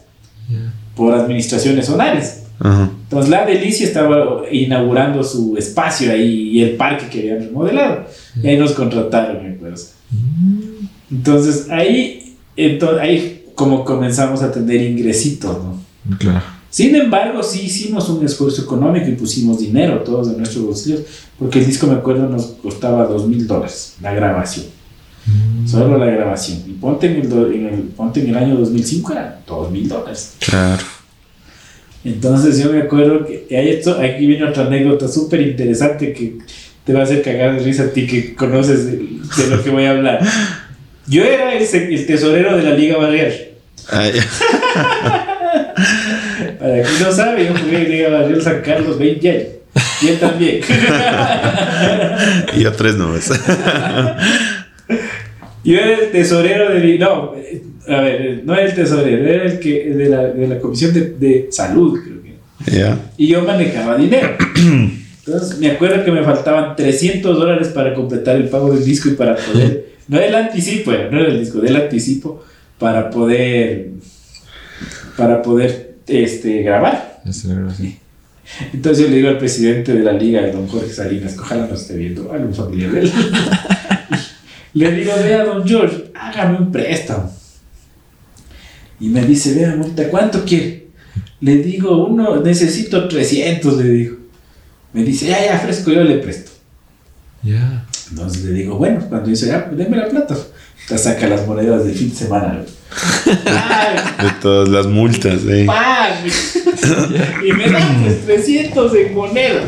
Por 0.97 1.15
administraciones 1.15 1.87
zonales. 1.87 2.43
Ajá. 2.59 2.91
Entonces 3.05 3.31
la 3.31 3.47
Delicia 3.47 3.87
estaba 3.87 4.43
inaugurando 4.51 5.23
su 5.23 5.57
espacio 5.57 6.11
ahí 6.11 6.51
y 6.51 6.63
el 6.63 6.77
parque 6.77 7.07
que 7.09 7.21
habían 7.21 7.49
remodelado. 7.49 8.07
Y 8.43 8.49
ahí 8.49 8.59
nos 8.59 8.73
contrataron, 8.73 9.45
me 9.45 9.55
acuerdo. 9.55 9.81
Entonces 11.11 11.69
ahí, 11.71 12.35
entonces, 12.57 13.01
ahí 13.01 13.45
como 13.55 13.85
comenzamos 13.85 14.43
a 14.43 14.51
tener 14.51 14.81
ingresitos, 14.83 15.57
¿no? 15.63 16.17
Claro. 16.19 16.43
Sin 16.69 16.95
embargo, 16.95 17.43
sí 17.43 17.63
hicimos 17.67 18.09
un 18.09 18.25
esfuerzo 18.25 18.63
económico 18.63 19.09
y 19.09 19.13
pusimos 19.13 19.61
dinero 19.61 20.01
todos 20.01 20.31
de 20.31 20.37
nuestros 20.37 20.65
bolsillos, 20.65 21.01
porque 21.39 21.61
el 21.61 21.67
disco, 21.67 21.87
me 21.87 21.95
acuerdo, 21.95 22.29
nos 22.29 22.47
costaba 22.63 23.07
dos 23.07 23.27
mil 23.27 23.47
dólares 23.47 23.95
la 24.03 24.13
grabación. 24.13 24.67
Solo 25.67 25.99
la 25.99 26.07
grabación. 26.07 26.59
Y 26.67 26.73
ponte 26.75 27.07
en 27.09 27.17
el, 27.17 27.29
do- 27.29 27.51
en 27.51 27.67
el, 27.67 27.81
ponte 27.97 28.21
en 28.21 28.29
el 28.31 28.37
año 28.37 28.57
2005 28.57 29.13
era 29.13 29.41
dos 29.47 29.71
mil 29.71 29.89
dólares. 29.89 30.35
Claro. 30.39 30.83
Entonces 32.05 32.63
yo 32.63 32.71
me 32.73 32.83
acuerdo 32.83 33.27
que 33.27 33.47
hay 33.57 33.71
esto, 33.71 33.99
aquí 34.01 34.27
viene 34.27 34.45
otra 34.45 34.67
anécdota 34.67 35.09
súper 35.09 35.41
interesante 35.41 36.13
que 36.13 36.39
te 36.85 36.93
va 36.93 37.01
a 37.01 37.03
hacer 37.03 37.21
cagar 37.23 37.55
de 37.59 37.65
risa 37.65 37.83
a 37.85 37.89
ti 37.89 38.07
que 38.07 38.35
conoces 38.37 38.87
de, 38.87 38.93
de 38.99 39.47
lo 39.51 39.65
que 39.65 39.71
voy 39.71 39.85
a 39.87 39.91
hablar. 39.91 40.21
Yo 41.09 41.25
era 41.25 41.53
el, 41.55 41.63
el 41.65 42.07
tesorero 42.07 42.57
de 42.57 42.63
la 42.63 42.71
Liga 42.77 42.97
Barrial. 42.97 43.33
Para 46.59 46.83
quien 46.83 47.03
no 47.03 47.13
sabe, 47.13 47.47
yo 47.47 47.53
jugué 47.57 47.83
en 47.85 47.91
Liga 47.91 48.09
Barrial 48.11 48.43
San 48.43 48.61
Carlos 48.63 48.99
20 48.99 49.31
años. 49.31 49.43
Y 50.03 50.09
él 50.09 50.19
también. 50.19 50.61
y 52.57 52.65
a 52.65 52.73
tres 52.73 52.95
nomás. 52.97 53.31
Yo 55.67 55.79
era 55.79 55.99
el 55.99 56.11
tesorero 56.13 56.73
de 56.73 56.81
mi- 56.81 56.99
No, 56.99 57.35
eh, 57.37 57.63
a 57.89 58.01
ver, 58.01 58.43
no 58.45 58.55
era 58.55 58.65
el 58.67 58.75
tesorero, 58.75 59.27
era 59.27 59.45
el 59.45 59.59
que 59.59 59.91
de 59.91 60.09
la, 60.09 60.23
de 60.29 60.49
la 60.49 60.59
Comisión 60.59 60.95
de, 60.95 61.01
de 61.19 61.49
Salud, 61.51 61.99
creo 62.03 62.23
que. 62.23 62.37
Y 63.17 63.27
yo 63.29 63.43
manejaba 63.43 63.97
dinero. 63.97 64.31
Entonces 65.27 65.59
me 65.59 65.71
acuerdo 65.73 66.05
que 66.05 66.13
me 66.13 66.23
faltaban 66.23 66.77
300 66.77 67.37
dólares 67.37 67.69
para 67.69 67.95
completar 67.95 68.37
el 68.37 68.49
pago 68.49 68.73
del 68.73 68.85
disco 68.85 69.09
y 69.09 69.13
para 69.13 69.37
poder. 69.37 69.87
No 70.09 70.21
del 70.21 70.37
anticipo, 70.37 70.93
era, 70.93 71.11
no 71.11 71.19
era 71.19 71.31
el 71.33 71.41
disco, 71.41 71.59
del 71.59 71.75
anticipo 71.75 72.45
para 72.79 73.11
poder. 73.11 73.89
Para 75.17 75.43
poder 75.43 75.97
este, 76.07 76.63
grabar. 76.63 77.23
Era. 77.51 77.67
Entonces 78.73 79.03
yo 79.05 79.11
le 79.11 79.17
digo 79.17 79.29
al 79.29 79.39
presidente 79.39 79.93
de 79.93 80.05
la 80.05 80.13
liga, 80.13 80.43
el 80.47 80.53
don 80.53 80.69
Jorge 80.69 80.93
Salinas, 80.93 81.37
ojalá 81.37 81.67
nos 81.67 81.81
esté 81.83 81.97
viendo, 81.97 82.31
algún 82.33 82.55
familiar 82.55 82.93
de 82.93 83.01
él. 83.01 83.11
le 84.79 84.93
digo, 84.93 85.13
vea, 85.23 85.45
don 85.45 85.67
George, 85.67 86.11
hágame 86.15 86.59
un 86.59 86.73
préstamo. 86.73 87.33
Y 89.01 89.09
me 89.09 89.25
dice, 89.25 89.55
vea, 89.55 89.75
multa, 89.77 90.09
¿cuánto 90.09 90.45
quiere? 90.45 90.87
Le 91.41 91.57
digo, 91.57 92.07
uno, 92.07 92.41
necesito 92.43 93.09
300, 93.09 93.77
le 93.79 93.89
digo. 93.89 94.17
Me 94.93 95.03
dice, 95.03 95.27
ya, 95.27 95.45
ya, 95.45 95.59
fresco, 95.59 95.91
yo 95.91 96.03
le 96.03 96.19
presto. 96.19 96.53
Ya. 97.43 97.87
Entonces 98.11 98.45
le 98.45 98.53
digo, 98.53 98.77
bueno, 98.77 99.05
cuando 99.09 99.29
dice, 99.29 99.49
ya, 99.49 99.67
pues 99.67 99.79
deme 99.79 99.97
la 99.97 100.09
plata. 100.09 100.37
Te 100.89 100.97
saca 100.97 101.27
las 101.27 101.47
monedas 101.47 101.85
del 101.85 101.95
fin 101.95 102.11
de 102.11 102.17
semana. 102.17 102.65
¡Ay, 103.47 103.97
De 104.27 104.31
todas 104.41 104.69
las 104.69 104.87
multas, 104.87 105.41
eh. 105.49 105.65
¡Pam! 105.67 106.13
y 107.45 107.53
me 107.53 107.71
dan 107.71 108.03
pues 108.03 108.25
300 108.25 108.95
en 108.95 109.15
monedas. 109.15 109.65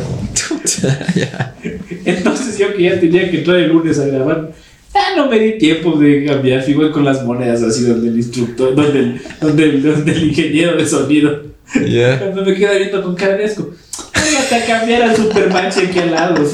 Entonces 2.04 2.58
yo 2.58 2.74
que 2.74 2.84
ya 2.84 3.00
tenía 3.00 3.30
que 3.30 3.38
entrar 3.38 3.56
el 3.56 3.70
lunes 3.70 3.98
a 3.98 4.06
grabar, 4.06 4.52
ya 4.98 5.16
no 5.16 5.30
me 5.30 5.38
di 5.38 5.58
tiempo 5.58 5.96
de 5.98 6.24
cambiar, 6.24 6.68
igual 6.68 6.90
con 6.90 7.04
las 7.04 7.24
monedas 7.24 7.62
así 7.62 7.84
donde 7.84 8.08
el 8.08 8.16
instructor, 8.16 8.74
donde 8.74 8.98
el, 8.98 9.20
donde 9.40 9.64
el, 9.64 9.82
donde 9.82 10.12
el 10.12 10.24
ingeniero 10.28 10.76
de 10.76 10.86
sonido, 10.86 11.42
Ya. 11.74 12.32
me 12.34 12.54
queda 12.54 12.72
viendo 12.78 13.02
con 13.02 13.14
cara 13.14 13.36
de 13.36 13.44
asco. 13.44 13.70
Hágate 14.14 14.54
a 14.54 14.66
cambiar 14.66 15.02
al 15.02 15.16
Supermatch 15.16 15.78
aquí 15.78 15.98
al 15.98 16.10
lado. 16.10 16.44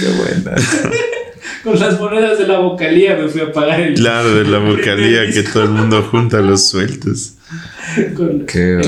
Qué 0.00 0.08
buena. 0.18 0.56
con 1.64 1.78
las 1.78 1.98
monedas 2.00 2.38
de 2.38 2.46
la 2.46 2.58
vocalía 2.58 3.16
me 3.16 3.28
fui 3.28 3.40
a 3.40 3.52
pagar 3.52 3.80
el... 3.80 3.94
Claro, 3.94 4.34
de 4.34 4.44
la 4.44 4.58
vocalía 4.58 5.30
que 5.32 5.42
todo 5.42 5.64
el 5.64 5.70
mundo 5.70 6.02
junta 6.10 6.40
los 6.40 6.68
sueltos. 6.68 7.34
con- 8.16 8.46
Qué. 8.46 8.78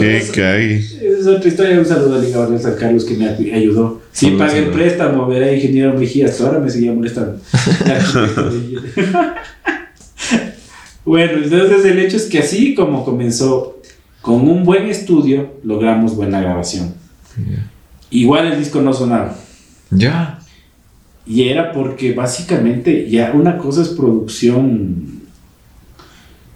Esa 0.78 1.20
es 1.20 1.27
otra 1.27 1.49
historia. 1.49 1.78
Un 1.78 1.86
saludo 1.86 2.16
a 2.16 2.23
Liga 2.23 2.59
San 2.59 2.77
Carlos 2.77 3.05
que 3.05 3.15
me 3.15 3.28
ay- 3.28 3.51
ayudó. 3.53 4.03
Sí, 4.12 4.31
pagué 4.39 4.61
el 4.61 4.70
préstamo, 4.70 5.27
verá, 5.27 5.53
ingeniero 5.53 5.99
Mejía. 5.99 6.27
Hasta 6.27 6.47
ahora 6.47 6.61
me 6.61 6.70
seguía 6.70 6.93
molestando. 6.93 7.39
bueno, 11.05 11.32
entonces 11.43 11.85
el 11.85 11.99
hecho 11.99 12.16
es 12.16 12.24
que 12.24 12.39
así 12.39 12.74
como 12.74 13.05
comenzó, 13.05 13.81
con 14.20 14.49
un 14.49 14.65
buen 14.65 14.86
estudio, 14.86 15.55
logramos 15.65 16.16
buena 16.16 16.41
grabación. 16.41 16.95
Igual 18.11 18.53
el 18.53 18.59
disco 18.59 18.81
no 18.81 18.93
sonaba. 18.93 19.36
Ya. 19.91 20.39
Y 21.27 21.49
era 21.49 21.73
porque 21.73 22.12
básicamente 22.15 23.09
ya 23.11 23.32
una 23.35 23.59
cosa 23.59 23.82
es 23.82 23.89
producción. 23.89 25.14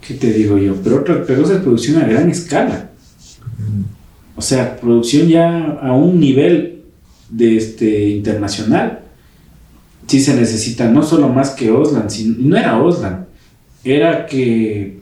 ¿Qué 0.09 0.15
te 0.15 0.33
digo 0.33 0.57
yo? 0.57 0.73
Pero 0.83 1.01
otra 1.01 1.23
cosa 1.23 1.53
es 1.53 1.59
producción 1.61 2.01
a 2.01 2.07
gran 2.07 2.31
escala. 2.31 2.89
O 4.35 4.41
sea, 4.41 4.75
producción 4.77 5.27
ya 5.27 5.77
a 5.83 5.93
un 5.93 6.19
nivel 6.19 6.81
de 7.29 7.57
este 7.57 8.09
internacional. 8.09 9.01
Sí 10.07 10.19
se 10.19 10.33
necesita 10.33 10.87
no 10.89 11.03
solo 11.03 11.29
más 11.29 11.51
que 11.51 11.69
Oslan, 11.69 12.09
sino, 12.09 12.37
no 12.39 12.57
era 12.57 12.81
Oslan, 12.81 13.27
era 13.83 14.25
que 14.25 14.97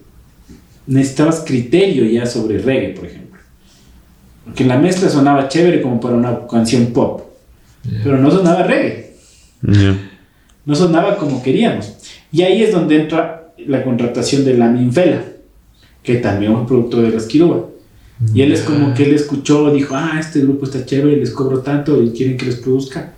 necesitabas 0.85 1.41
criterio 1.47 2.03
ya 2.03 2.25
sobre 2.25 2.57
reggae, 2.57 2.89
por 2.89 3.05
ejemplo. 3.05 3.39
Porque 4.43 4.65
la 4.65 4.77
mezcla 4.77 5.07
sonaba 5.07 5.47
chévere 5.47 5.81
como 5.81 6.01
para 6.01 6.17
una 6.17 6.45
canción 6.47 6.87
pop, 6.87 7.21
Ya. 7.85 8.01
pero 8.03 8.17
no 8.17 8.29
sonaba 8.29 8.63
reggae 8.63 9.15
no 10.65 10.75
sonaba 10.75 11.15
como 11.15 11.41
queríamos. 11.41 11.93
Y 12.29 12.41
ahí 12.41 12.61
es 12.61 12.73
donde 12.73 12.97
entra 13.03 13.46
la 13.65 13.83
contratación 13.83 14.45
de 14.45 14.57
la 14.57 14.69
Minfela, 14.69 15.21
que 16.03 16.15
también 16.15 16.51
es 16.51 16.57
un 16.57 16.67
productor 16.67 17.03
de 17.03 17.11
las. 17.11 17.27
Y 18.33 18.41
él 18.41 18.51
es 18.51 18.61
como 18.61 18.93
que 18.93 19.03
él 19.03 19.13
escuchó, 19.13 19.71
dijo, 19.71 19.95
ah, 19.95 20.17
este 20.19 20.41
grupo 20.41 20.65
está 20.65 20.85
chévere, 20.85 21.17
les 21.17 21.31
cobro 21.31 21.59
tanto 21.59 22.01
y 22.01 22.11
quieren 22.11 22.37
que 22.37 22.47
les 22.47 22.55
produzca. 22.55 23.13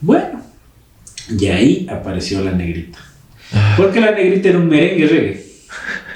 Bueno, 0.00 0.40
y 1.38 1.46
ahí 1.46 1.86
apareció 1.90 2.42
la 2.42 2.52
negrita. 2.52 2.98
Ah. 3.52 3.74
Porque 3.76 4.00
la 4.00 4.12
negrita 4.12 4.48
era 4.48 4.58
un 4.58 4.68
merengue 4.68 5.06
reggae. 5.06 5.46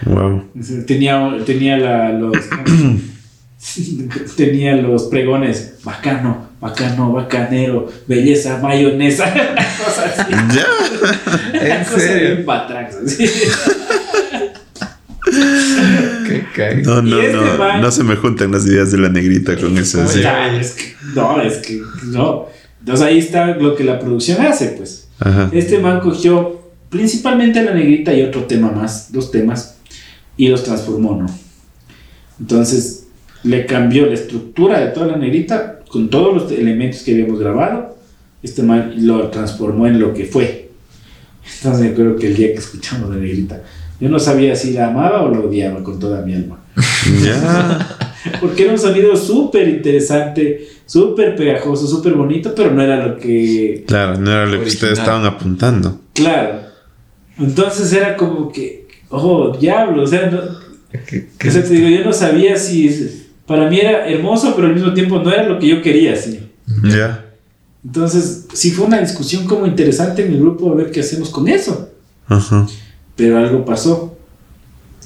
Wow. 0.07 0.45
Tenía, 0.87 1.37
tenía 1.45 1.77
la- 1.77 2.13
los... 2.13 2.37
tenía 4.37 4.77
los 4.77 5.05
pregones, 5.05 5.75
bacano, 5.85 6.46
bacano, 6.69 7.13
bacanero, 7.13 7.89
belleza, 8.07 8.59
mayonesa, 8.59 9.33
una 9.35 9.67
cosa 9.85 10.05
así. 10.17 10.33
Ya. 10.57 11.77
¿En 11.79 11.85
cosa 11.85 11.99
serio? 11.99 12.45
patrax, 12.47 12.97
así. 13.07 13.25
Qué. 16.55 16.83
No, 16.85 17.03
no, 17.03 17.21
este 17.21 17.33
no. 17.37 17.59
man- 17.59 17.81
No 17.81 17.91
se 17.91 18.03
me 18.05 18.17
juntan 18.17 18.53
las 18.53 18.67
ideas 18.67 18.91
de 18.93 18.99
la 18.99 19.09
negrita 19.09 19.57
con 19.57 19.77
eso. 19.79 19.99
Pues 19.99 20.13
sí. 20.13 20.23
ya, 20.23 20.57
es 20.59 20.73
que- 20.73 20.95
no, 21.15 21.41
es 21.43 21.55
que 21.59 21.83
no. 22.07 22.47
Entonces 22.81 23.07
ahí 23.07 23.19
está 23.19 23.47
lo 23.57 23.75
que 23.75 23.85
la 23.85 23.99
producción 23.99 24.41
hace, 24.47 24.69
pues. 24.69 25.09
Ajá. 25.19 25.51
Este 25.53 25.79
man 25.79 26.01
cogió 26.01 26.63
principalmente 26.89 27.59
a 27.59 27.63
la 27.65 27.75
negrita 27.75 28.15
y 28.15 28.23
otro 28.23 28.45
tema 28.45 28.71
más, 28.71 29.13
dos 29.13 29.31
temas, 29.31 29.77
y 30.37 30.49
los 30.49 30.63
transformó, 30.65 31.17
¿no? 31.21 31.27
Entonces 32.41 33.07
le 33.43 33.67
cambió 33.67 34.07
la 34.07 34.15
estructura 34.15 34.79
de 34.81 34.87
toda 34.89 35.07
la 35.09 35.17
negrita 35.17 35.76
con 35.89 36.09
todos 36.11 36.35
los 36.43 36.53
elementos 36.53 37.03
que 37.03 37.13
habíamos 37.13 37.39
grabado. 37.39 37.97
Este 38.43 38.63
man 38.63 38.93
lo 38.99 39.29
transformó 39.29 39.87
en 39.87 39.99
lo 39.99 40.13
que 40.15 40.25
fue. 40.25 40.71
Entonces 41.57 41.83
me 41.83 41.89
acuerdo 41.93 42.17
que 42.17 42.27
el 42.29 42.37
día 42.37 42.49
que 42.49 42.59
escuchamos 42.59 43.11
la 43.11 43.17
negrita, 43.17 43.63
yo 44.01 44.09
no 44.09 44.19
sabía 44.19 44.55
si 44.55 44.73
la 44.73 44.89
amaba 44.89 45.23
o 45.23 45.31
la 45.31 45.41
odiaba 45.41 45.83
con 45.83 45.99
toda 45.99 46.23
mi 46.23 46.35
alma. 46.35 46.59
Ya. 47.25 47.97
Porque 48.41 48.65
era 48.65 48.73
un 48.73 48.79
sonido 48.79 49.17
súper 49.17 49.69
interesante, 49.69 50.67
súper 50.85 51.37
pegajoso, 51.37 51.87
súper 51.87 52.15
bonito, 52.15 52.53
pero 52.57 52.73
no 52.73 52.83
era 52.83 53.07
lo 53.07 53.17
que... 53.17 53.85
Claro, 53.87 54.19
no 54.19 54.31
era 54.31 54.47
lo 54.47 54.61
que 54.61 54.69
ustedes 54.69 54.99
estaban 54.99 55.25
apuntando. 55.25 56.01
Claro. 56.13 56.61
Entonces 57.39 57.93
era 57.93 58.17
como 58.17 58.51
que, 58.51 58.89
oh, 59.11 59.57
diablo, 59.57 60.03
o 60.03 60.07
sea, 60.07 60.29
no- 60.31 60.41
¿Qué, 61.07 61.29
qué 61.39 61.49
o 61.49 61.53
sea, 61.53 61.63
te 61.63 61.75
digo, 61.75 61.89
yo 61.89 62.05
no 62.05 62.13
sabía 62.13 62.57
si... 62.57 63.26
Para 63.47 63.69
mí 63.71 63.79
era 63.79 64.09
hermoso, 64.09 64.55
pero 64.57 64.69
al 64.69 64.75
mismo 64.75 64.93
tiempo 64.93 65.19
no 65.21 65.31
era 65.31 65.45
lo 65.45 65.59
que 65.59 65.69
yo 65.69 65.83
quería, 65.83 66.17
sí. 66.17 66.41
Ya. 66.85 67.25
Entonces, 67.85 68.47
sí 68.53 68.73
fue 68.73 68.87
una 68.87 68.99
discusión 69.01 69.45
como 69.47 69.67
interesante 69.67 70.25
en 70.27 70.33
el 70.33 70.41
grupo 70.41 70.73
a 70.73 70.75
ver 70.75 70.91
qué 70.91 71.01
hacemos 71.01 71.31
con 71.31 71.47
eso. 71.49 71.91
Ajá. 72.27 72.67
Pero 73.15 73.39
algo 73.39 73.65
pasó. 73.65 74.13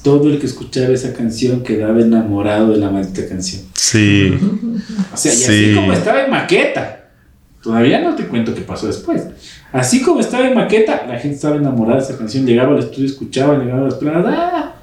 Todo 0.01 0.29
el 0.31 0.39
que 0.39 0.47
escuchaba 0.47 0.87
esa 0.87 1.13
canción 1.13 1.61
quedaba 1.61 2.01
enamorado 2.01 2.71
de 2.71 2.77
la 2.77 2.89
maldita 2.89 3.27
canción. 3.29 3.61
Sí. 3.75 4.33
O 5.13 5.15
sea, 5.17 5.31
y 5.31 5.35
Sí. 5.37 5.43
así 5.45 5.75
como 5.75 5.93
estaba 5.93 6.23
en 6.23 6.31
maqueta, 6.31 7.09
todavía 7.61 8.01
no 8.01 8.15
te 8.15 8.25
cuento 8.25 8.55
qué 8.55 8.61
pasó 8.61 8.87
después. 8.87 9.21
Así 9.71 10.01
como 10.01 10.19
estaba 10.19 10.47
en 10.47 10.55
maqueta, 10.55 11.05
la 11.07 11.19
gente 11.19 11.35
estaba 11.35 11.55
enamorada 11.57 11.99
de 11.99 12.05
esa 12.07 12.17
canción, 12.17 12.47
llegaba 12.47 12.73
al 12.73 12.79
estudio, 12.79 13.05
escuchaba, 13.05 13.59
llegaba 13.59 13.81
a 13.81 13.85
las 13.85 13.93
planas, 13.93 14.25
¡ah! 14.27 14.75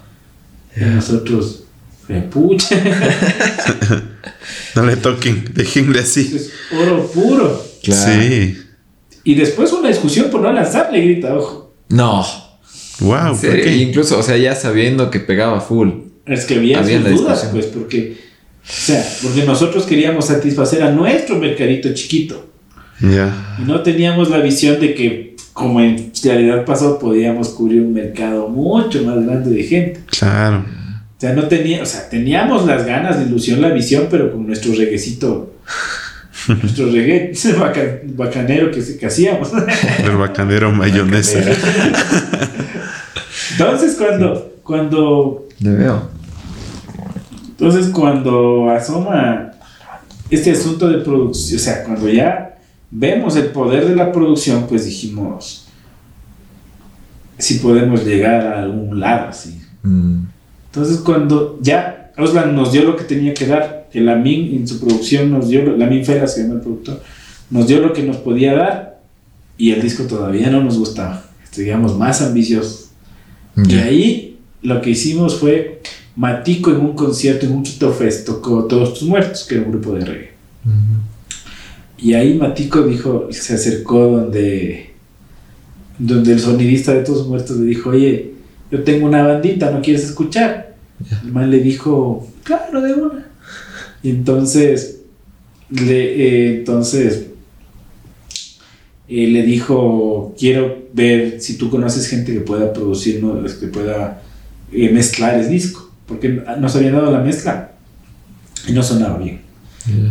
Y 0.76 0.85
nosotros, 0.85 1.64
"Eh, 1.64 1.68
pucha, 2.16 2.76
No 4.74 4.85
le 4.86 4.97
toquen, 4.97 5.44
déjenle 5.55 6.01
así. 6.01 6.32
es 6.35 6.51
oro 6.72 7.06
puro. 7.12 7.64
Claro. 7.82 8.22
Sí. 8.22 8.56
Y 9.24 9.35
después 9.35 9.72
una 9.72 9.89
discusión 9.89 10.30
por 10.30 10.40
no 10.40 10.52
lanzarle, 10.52 11.01
grita, 11.01 11.35
ojo. 11.35 11.74
No. 11.89 12.24
Wow, 13.01 13.28
¿En 13.28 13.36
¿por 13.36 13.62
qué? 13.62 13.76
Incluso, 13.76 14.18
o 14.18 14.22
sea, 14.22 14.36
ya 14.36 14.55
sabiendo 14.55 15.10
que 15.10 15.20
pegaba 15.20 15.60
full. 15.60 15.89
es 16.26 16.44
que 16.44 16.56
había 16.56 16.80
Había 16.80 17.01
sus 17.02 17.10
dudas, 17.10 17.43
discusión. 17.43 17.52
pues, 17.52 17.66
porque, 17.66 18.16
o 18.62 18.66
sea, 18.66 19.05
porque 19.22 19.44
nosotros 19.44 19.85
queríamos 19.85 20.26
satisfacer 20.26 20.82
a 20.82 20.90
nuestro 20.90 21.36
mercadito 21.39 21.93
chiquito 21.94 22.48
Ya. 23.01 23.56
y 23.59 23.62
no 23.62 23.82
teníamos 23.82 24.30
la 24.30 24.39
visión 24.39 24.80
de 24.80 24.94
que, 24.94 25.36
como 25.52 25.80
en 25.80 26.12
realidad 26.24 26.64
pasó, 26.64 26.98
podíamos 26.98 27.51
cubrir 27.51 27.82
un 27.82 27.93
mercado 27.93 28.48
mucho 28.48 29.02
más 29.05 29.24
grande 29.24 29.51
de 29.51 29.62
gente. 29.64 30.01
Claro. 30.18 30.64
O 31.19 31.20
sea, 31.20 31.32
no 31.32 31.49
tenía, 31.49 31.82
o 31.82 31.86
sea, 31.86 32.09
teníamos 32.09 32.65
las 32.65 32.86
ganas, 32.86 33.16
la 33.16 33.24
ilusión, 33.24 33.61
la 33.61 33.70
visión, 33.70 34.07
pero 34.09 34.31
con 34.31 34.47
nuestro 34.47 34.73
reguecito, 34.73 35.53
nuestro 36.49 36.86
reggae 36.93 37.32
baca- 37.59 38.01
bacanero 38.05 38.70
que, 38.70 39.05
hacíamos. 39.05 39.51
El 40.05 40.16
bacanero 40.16 40.70
mayonesa. 40.70 41.40
Entonces, 43.51 43.97
cuando, 43.97 44.61
cuando 44.62 45.49
Le 45.59 45.70
veo. 45.70 46.09
Entonces, 47.49 47.89
cuando 47.89 48.70
asoma 48.70 49.51
este 50.31 50.53
asunto 50.53 50.89
de 50.89 50.99
producción, 50.99 51.59
o 51.59 51.62
sea, 51.62 51.82
cuando 51.82 52.09
ya 52.09 52.59
vemos 52.93 53.35
el 53.35 53.47
poder 53.47 53.89
de 53.89 53.97
la 53.97 54.12
producción, 54.12 54.69
pues 54.69 54.85
dijimos, 54.85 55.66
si 57.39 57.55
podemos 57.55 58.05
llegar 58.05 58.47
a 58.47 58.62
algún 58.62 59.01
lado, 59.01 59.31
así. 59.31 59.61
Mm. 59.82 60.38
Entonces, 60.79 61.03
cuando 61.03 61.59
ya 61.61 62.13
Oslan 62.17 62.55
nos 62.55 62.71
dio 62.71 62.85
lo 62.85 62.97
que 62.97 63.03
tenía 63.03 63.35
que 63.35 63.47
dar, 63.47 63.89
el 63.93 64.09
Amin 64.09 64.55
en 64.55 64.69
su 64.69 64.79
producción 64.79 65.29
nos 65.29 65.49
dio, 65.49 65.63
el 65.63 65.83
Amin 65.83 66.05
Fela 66.05 66.29
se 66.29 66.43
llama 66.43 66.55
el 66.55 66.61
productor, 66.61 67.03
nos 67.51 67.67
dio 67.67 67.81
lo 67.81 67.93
que 67.93 68.05
nos 68.05 68.19
podía 68.19 68.55
dar 68.55 69.01
y 69.57 69.73
el 69.73 69.83
disco 69.83 70.05
todavía 70.05 70.51
no 70.51 70.63
nos 70.63 70.79
gustaba. 70.79 71.25
Seguíamos 71.51 71.99
más 71.99 72.23
ambiciosos. 72.23 72.91
Y 73.69 73.75
ahí 73.75 74.39
lo 74.63 74.81
que 74.81 74.91
hicimos 74.91 75.35
fue 75.35 75.83
Matico 76.15 76.71
en 76.71 76.77
un 76.77 76.93
concierto 76.95 77.47
en 77.47 77.55
un 77.55 77.65
Quito 77.65 77.93
Fest 77.93 78.25
tocó 78.25 78.67
Todos 78.67 78.95
tus 78.95 79.09
muertos, 79.09 79.45
que 79.45 79.57
era 79.57 79.65
un 79.65 79.73
grupo 79.73 79.95
de 79.95 80.05
reggae. 80.05 80.31
Y 81.99 82.15
ahí 82.15 82.35
Matico 82.35 82.83
dijo, 82.83 83.27
se 83.33 83.55
acercó 83.55 84.07
donde, 84.07 84.91
donde 85.99 86.35
el 86.35 86.39
sonidista 86.39 86.95
de 86.95 87.03
Todos 87.03 87.27
muertos 87.27 87.57
le 87.57 87.67
dijo, 87.67 87.91
oye, 87.91 88.35
yo 88.71 88.85
tengo 88.85 89.07
una 89.07 89.27
bandita, 89.27 89.73
¿no 89.73 89.83
quieres 89.83 90.05
escuchar? 90.05 90.68
El 91.23 91.33
man 91.33 91.51
le 91.51 91.61
dijo, 91.61 92.27
claro, 92.43 92.81
de 92.81 92.95
una. 92.95 93.27
Y 94.03 94.11
entonces, 94.11 95.01
le, 95.70 95.97
eh, 95.97 96.59
entonces 96.59 97.27
eh, 99.09 99.27
le 99.27 99.43
dijo, 99.43 100.35
quiero 100.39 100.89
ver 100.93 101.41
si 101.41 101.57
tú 101.57 101.70
conoces 101.70 102.09
gente 102.09 102.33
que 102.33 102.41
pueda 102.41 102.73
producir, 102.73 103.23
¿no? 103.23 103.43
que 103.43 103.66
pueda 103.69 104.23
eh, 104.73 104.91
mezclar 104.91 105.35
el 105.39 105.49
disco. 105.49 105.91
Porque 106.07 106.29
nos 106.59 106.75
habían 106.75 106.95
dado 106.95 107.11
la 107.11 107.20
mezcla 107.20 107.73
y 108.66 108.73
no 108.73 108.83
sonaba 108.83 109.19
bien. 109.19 109.43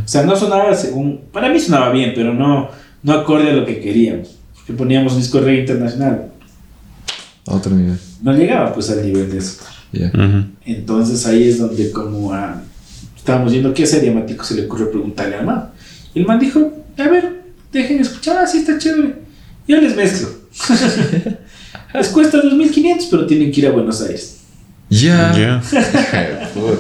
O 0.04 0.08
sea, 0.08 0.24
no 0.24 0.36
sonaba 0.36 0.74
según. 0.76 1.22
Para 1.32 1.50
mí 1.50 1.60
sonaba 1.60 1.92
bien, 1.92 2.14
pero 2.16 2.34
no, 2.34 2.70
no 3.04 3.14
acorde 3.14 3.50
a 3.50 3.54
lo 3.54 3.66
que 3.66 3.80
queríamos. 3.80 4.38
Porque 4.56 4.74
poníamos 4.74 5.14
un 5.14 5.20
disco 5.20 5.40
de 5.40 5.46
reggae 5.46 5.62
internacional. 5.62 6.32
A 7.46 7.56
otro 7.56 7.76
nivel. 7.76 7.98
No 8.22 8.34
llegaba 8.34 8.74
pues 8.74 8.90
al 8.90 9.06
nivel 9.06 9.30
de 9.32 9.38
eso. 9.38 9.60
Entonces 10.66 11.26
ahí 11.26 11.48
es 11.50 11.58
donde, 11.60 11.92
como 11.92 12.34
ah, 12.34 12.62
estábamos 13.16 13.52
viendo 13.52 13.74
qué 13.74 13.84
hacer, 13.84 14.04
y 14.04 14.10
a 14.10 14.14
Matico 14.14 14.44
se 14.44 14.56
le 14.56 14.66
ocurrió 14.66 14.90
preguntarle 14.92 15.36
al 15.36 15.46
man. 15.46 15.70
Y 16.14 16.20
el 16.20 16.26
man 16.26 16.40
dijo: 16.40 16.72
A 16.98 17.08
ver, 17.08 17.42
dejen 17.72 18.00
escuchar, 18.00 18.38
así 18.38 18.60
está 18.60 18.78
chévere. 18.78 19.16
Yo 19.68 19.80
les 19.82 19.96
mezclo. 19.96 20.30
les 21.94 22.08
cuesta 22.10 22.38
2.500, 22.40 23.08
pero 23.12 23.26
tienen 23.28 23.52
que 23.52 23.60
ir 23.62 23.68
a 23.68 23.72
Buenos 23.72 24.02
Aires. 24.02 24.38
Ya. 24.90 25.62
Puta. 26.54 26.78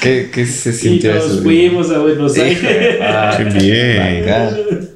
¿Qué, 0.00 0.30
¿Qué 0.32 0.46
se 0.46 0.70
Y 0.70 0.72
sintió 0.72 1.14
nos 1.14 1.24
eso? 1.26 1.42
fuimos 1.42 1.90
a 1.90 1.98
Buenos 1.98 2.36
Aires. 2.38 3.00
madre. 3.00 3.44
Qué 3.52 3.58
bien. 3.58 4.88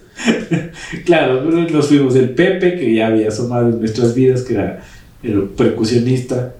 Claro, 1.04 1.42
nos 1.42 1.88
fuimos 1.88 2.14
del 2.14 2.30
Pepe, 2.30 2.76
que 2.76 2.94
ya 2.94 3.08
había 3.08 3.28
asomado 3.28 3.70
en 3.70 3.80
nuestras 3.80 4.14
vidas, 4.14 4.42
que 4.42 4.54
era 4.54 4.80
el 5.22 5.42
percusionista, 5.56 6.54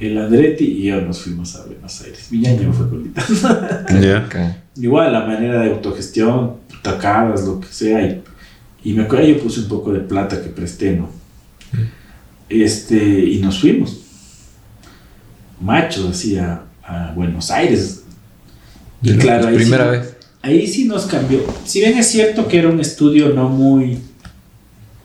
el 0.00 0.18
Andretti, 0.18 0.64
y 0.64 0.82
yo 0.84 1.00
nos 1.00 1.20
fuimos 1.20 1.54
a 1.56 1.64
Buenos 1.64 2.00
Aires. 2.02 2.26
Viñaño 2.30 2.72
fue 2.72 2.88
con 2.88 3.14
Ya. 4.02 4.20
Bacán. 4.20 4.56
Igual 4.76 5.12
la 5.12 5.24
manera 5.24 5.60
de 5.62 5.70
autogestión, 5.70 6.54
tocadas, 6.82 7.44
lo 7.44 7.60
que 7.60 7.68
sea. 7.68 8.04
Y, 8.06 8.22
y 8.84 8.92
me 8.92 9.04
acuerdo, 9.04 9.26
yo 9.28 9.38
puse 9.38 9.60
un 9.60 9.68
poco 9.68 9.92
de 9.92 10.00
plata 10.00 10.42
que 10.42 10.48
presté, 10.50 10.96
¿no? 10.96 11.08
Este, 12.48 12.96
y 12.96 13.38
nos 13.40 13.60
fuimos. 13.60 14.00
Machos, 15.60 16.10
así 16.10 16.36
a, 16.36 16.62
a 16.82 17.12
Buenos 17.14 17.50
Aires. 17.50 18.02
Y 19.02 19.12
claro, 19.16 19.48
ahí 19.48 19.54
primera 19.56 19.84
sí- 19.92 19.98
vez. 19.98 20.16
ahí 20.42 20.66
sí 20.66 20.84
nos 20.86 21.06
cambió. 21.06 21.40
Si 21.64 21.78
bien 21.80 21.96
es 21.96 22.06
cierto 22.08 22.48
que 22.48 22.58
era 22.58 22.68
un 22.68 22.80
estudio 22.80 23.30
no 23.30 23.48
muy. 23.48 23.98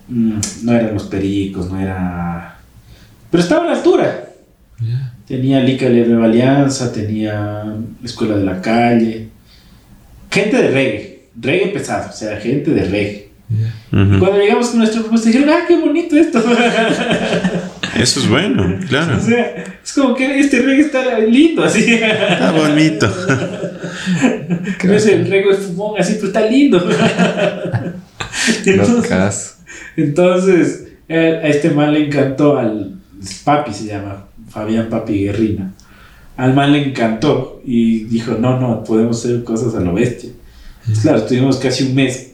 mm, 0.07 0.39
no 0.63 0.71
eran 0.73 0.93
los 0.93 1.03
pericos, 1.03 1.69
no 1.69 1.79
era. 1.79 2.38
Pero 3.31 3.43
estaba 3.43 3.63
a 3.63 3.67
la 3.67 3.77
altura. 3.77 4.25
Tenía 5.27 5.59
Lica 5.59 5.87
de 5.89 6.05
Nueva 6.05 6.25
Alianza, 6.25 6.91
tenía 6.91 7.63
Escuela 8.03 8.37
de 8.37 8.45
la 8.45 8.61
Calle. 8.61 9.27
Gente 10.31 10.57
de 10.57 10.71
reggae. 10.71 11.19
Reggae 11.39 11.67
pesado, 11.67 12.09
o 12.09 12.13
sea, 12.13 12.37
gente 12.37 12.71
de 12.71 12.83
reggae. 12.83 13.29
Ya. 13.49 13.73
Y 13.91 14.01
Ujú. 14.01 14.19
cuando 14.19 14.39
llegamos 14.39 14.69
con 14.69 14.79
nuestro 14.79 15.01
propuesta, 15.01 15.29
dijeron, 15.29 15.49
¡ah, 15.49 15.65
qué 15.67 15.77
bonito 15.79 16.15
esto! 16.15 16.39
Eso 17.99 18.19
es 18.19 18.29
bueno, 18.29 18.77
claro. 18.87 19.17
o 19.17 19.19
sea, 19.19 19.63
es 19.83 19.93
como 19.93 20.15
que 20.15 20.39
este 20.39 20.61
reggae 20.61 20.81
está 20.81 21.19
lindo, 21.19 21.63
así. 21.63 21.93
Está 21.93 22.51
bonito. 22.51 23.11
No 24.83 24.93
es 24.93 25.05
el 25.07 25.27
reggae 25.29 25.53
fumón, 25.55 25.99
así, 25.99 26.13
pero 26.15 26.27
está 26.27 26.41
lindo. 26.45 26.87
Entonces. 28.65 29.57
Entonces, 29.97 30.87
eh, 31.07 31.41
a 31.43 31.47
este 31.47 31.71
man 31.71 31.93
le 31.93 32.05
encantó 32.05 32.57
al 32.57 32.98
papi, 33.43 33.73
se 33.73 33.85
llama 33.85 34.25
Fabián 34.49 34.89
Papi 34.89 35.25
Guerrina. 35.25 35.73
Al 36.37 36.53
man 36.53 36.71
le 36.71 36.89
encantó 36.89 37.61
y 37.65 38.05
dijo, 38.05 38.35
no, 38.39 38.59
no, 38.59 38.83
podemos 38.83 39.19
hacer 39.19 39.43
cosas 39.43 39.75
a 39.75 39.81
lo 39.81 39.93
bestia. 39.93 40.29
Claro, 41.01 41.19
estuvimos 41.19 41.57
casi 41.57 41.83
un 41.83 41.95
mes 41.95 42.31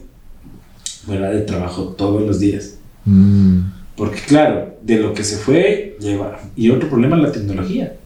fuera 1.04 1.30
de 1.30 1.40
trabajo 1.40 1.94
todos 1.98 2.22
los 2.22 2.40
días. 2.40 2.78
Mm. 3.04 3.60
Porque 3.96 4.20
claro, 4.20 4.76
de 4.82 4.98
lo 4.98 5.14
que 5.14 5.24
se 5.24 5.36
fue, 5.36 5.96
lleva... 6.00 6.38
Y 6.54 6.70
otro 6.70 6.88
problema 6.88 7.16
es 7.16 7.22
la 7.22 7.32
tecnología. 7.32 7.96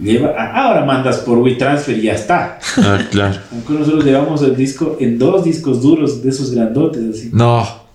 Lleva, 0.00 0.30
ahora 0.30 0.84
mandas 0.84 1.18
por 1.18 1.38
WeTransfer 1.38 1.98
y 1.98 2.02
ya 2.02 2.14
está. 2.14 2.58
Ah, 2.76 3.00
claro. 3.10 3.40
Aunque 3.52 3.72
nosotros 3.72 4.04
llevamos 4.04 4.42
el 4.42 4.54
disco 4.54 4.96
en 5.00 5.18
dos 5.18 5.44
discos 5.44 5.82
duros 5.82 6.22
de 6.22 6.30
esos 6.30 6.52
grandotes 6.52 7.02
así. 7.12 7.30
No. 7.32 7.87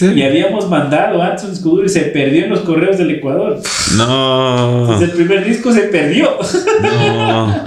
¿En 0.00 0.18
Y 0.18 0.22
habíamos 0.22 0.68
mandado 0.68 1.22
disco 1.48 1.70
duro 1.70 1.86
y 1.86 1.88
se 1.88 2.00
perdió 2.00 2.44
en 2.44 2.50
los 2.50 2.60
correos 2.60 2.98
del 2.98 3.10
Ecuador. 3.12 3.60
No. 3.96 4.88
Desde 4.92 5.04
el 5.04 5.10
primer 5.12 5.44
disco 5.44 5.72
se 5.72 5.82
perdió. 5.82 6.30
No. 6.82 7.64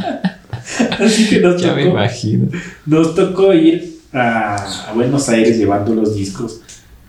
Así 1.00 1.30
que 1.30 1.40
nos 1.40 1.62
Ya 1.62 1.74
me 1.74 1.86
tocó, 1.86 1.96
imagino. 1.98 2.48
nos 2.86 3.16
tocó 3.16 3.54
ir 3.54 4.00
a, 4.14 4.56
a 4.56 4.94
Buenos 4.94 5.30
Aires 5.30 5.58
llevando 5.58 5.96
los 5.96 6.14
discos. 6.16 6.62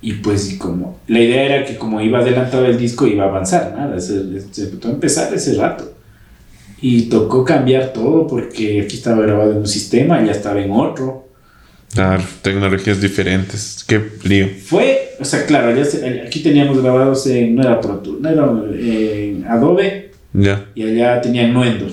Y 0.03 0.15
pues 0.15 0.51
y 0.53 0.59
como 0.59 0.99
la 1.09 1.20
idea 1.20 1.43
era 1.43 1.65
que 1.66 1.77
como 1.77 2.01
iba 2.01 2.20
adelantado 2.20 2.65
el 2.65 2.78
disco 2.78 3.07
iba 3.07 3.24
a 3.24 3.28
avanzar, 3.28 3.74
nada, 3.77 4.01
se, 4.01 4.41
se 4.51 4.62
empezó 4.65 4.89
a 4.89 4.93
empezar 4.93 5.35
ese 5.35 5.55
rato. 5.55 5.93
Y 6.81 7.03
tocó 7.11 7.45
cambiar 7.45 7.93
todo 7.93 8.27
porque 8.27 8.81
aquí 8.81 8.97
estaba 8.97 9.20
grabado 9.23 9.51
en 9.51 9.59
un 9.59 9.66
sistema, 9.66 10.24
ya 10.24 10.32
estaba 10.32 10.61
en 10.62 10.70
otro. 10.70 11.28
Claro, 11.93 12.23
tecnologías 12.43 13.01
diferentes. 13.01 13.85
Qué 13.87 14.01
lío. 14.25 14.49
Fue, 14.65 15.11
o 15.19 15.25
sea, 15.25 15.45
claro, 15.47 15.75
ya 15.77 15.85
se- 15.85 16.23
aquí 16.27 16.41
teníamos 16.41 16.81
grabados 16.81 17.27
en, 17.27 17.55
no 17.57 17.62
era 17.62 17.81
Pro 17.81 18.01
no 18.21 18.29
era 18.29 18.45
en 18.79 19.45
Adobe 19.49 20.12
Ya, 20.33 20.67
y 20.75 20.85
allá 20.85 21.21
tenían 21.21 21.53
Nuendo. 21.53 21.87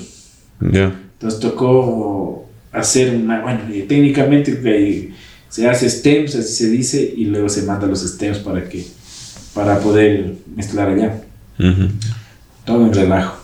ya. 0.60 0.94
Entonces 1.14 1.40
tocó 1.40 2.48
hacer 2.72 3.16
una, 3.16 3.42
bueno, 3.42 3.62
y 3.74 3.82
técnicamente 3.84 4.60
eh, 4.66 5.10
se 5.50 5.68
hace 5.68 5.90
stems, 5.90 6.36
así 6.36 6.54
se 6.54 6.70
dice, 6.70 7.14
y 7.18 7.26
luego 7.26 7.50
se 7.50 7.64
manda 7.64 7.88
los 7.88 8.02
stems 8.08 8.38
para 8.40 8.70
que, 8.70 8.86
para 9.56 9.80
poder 9.80 10.34
mezclar 10.56 10.90
allá. 10.90 11.22
Todo 12.66 12.86
en 12.86 12.94
relajo. 12.94 13.38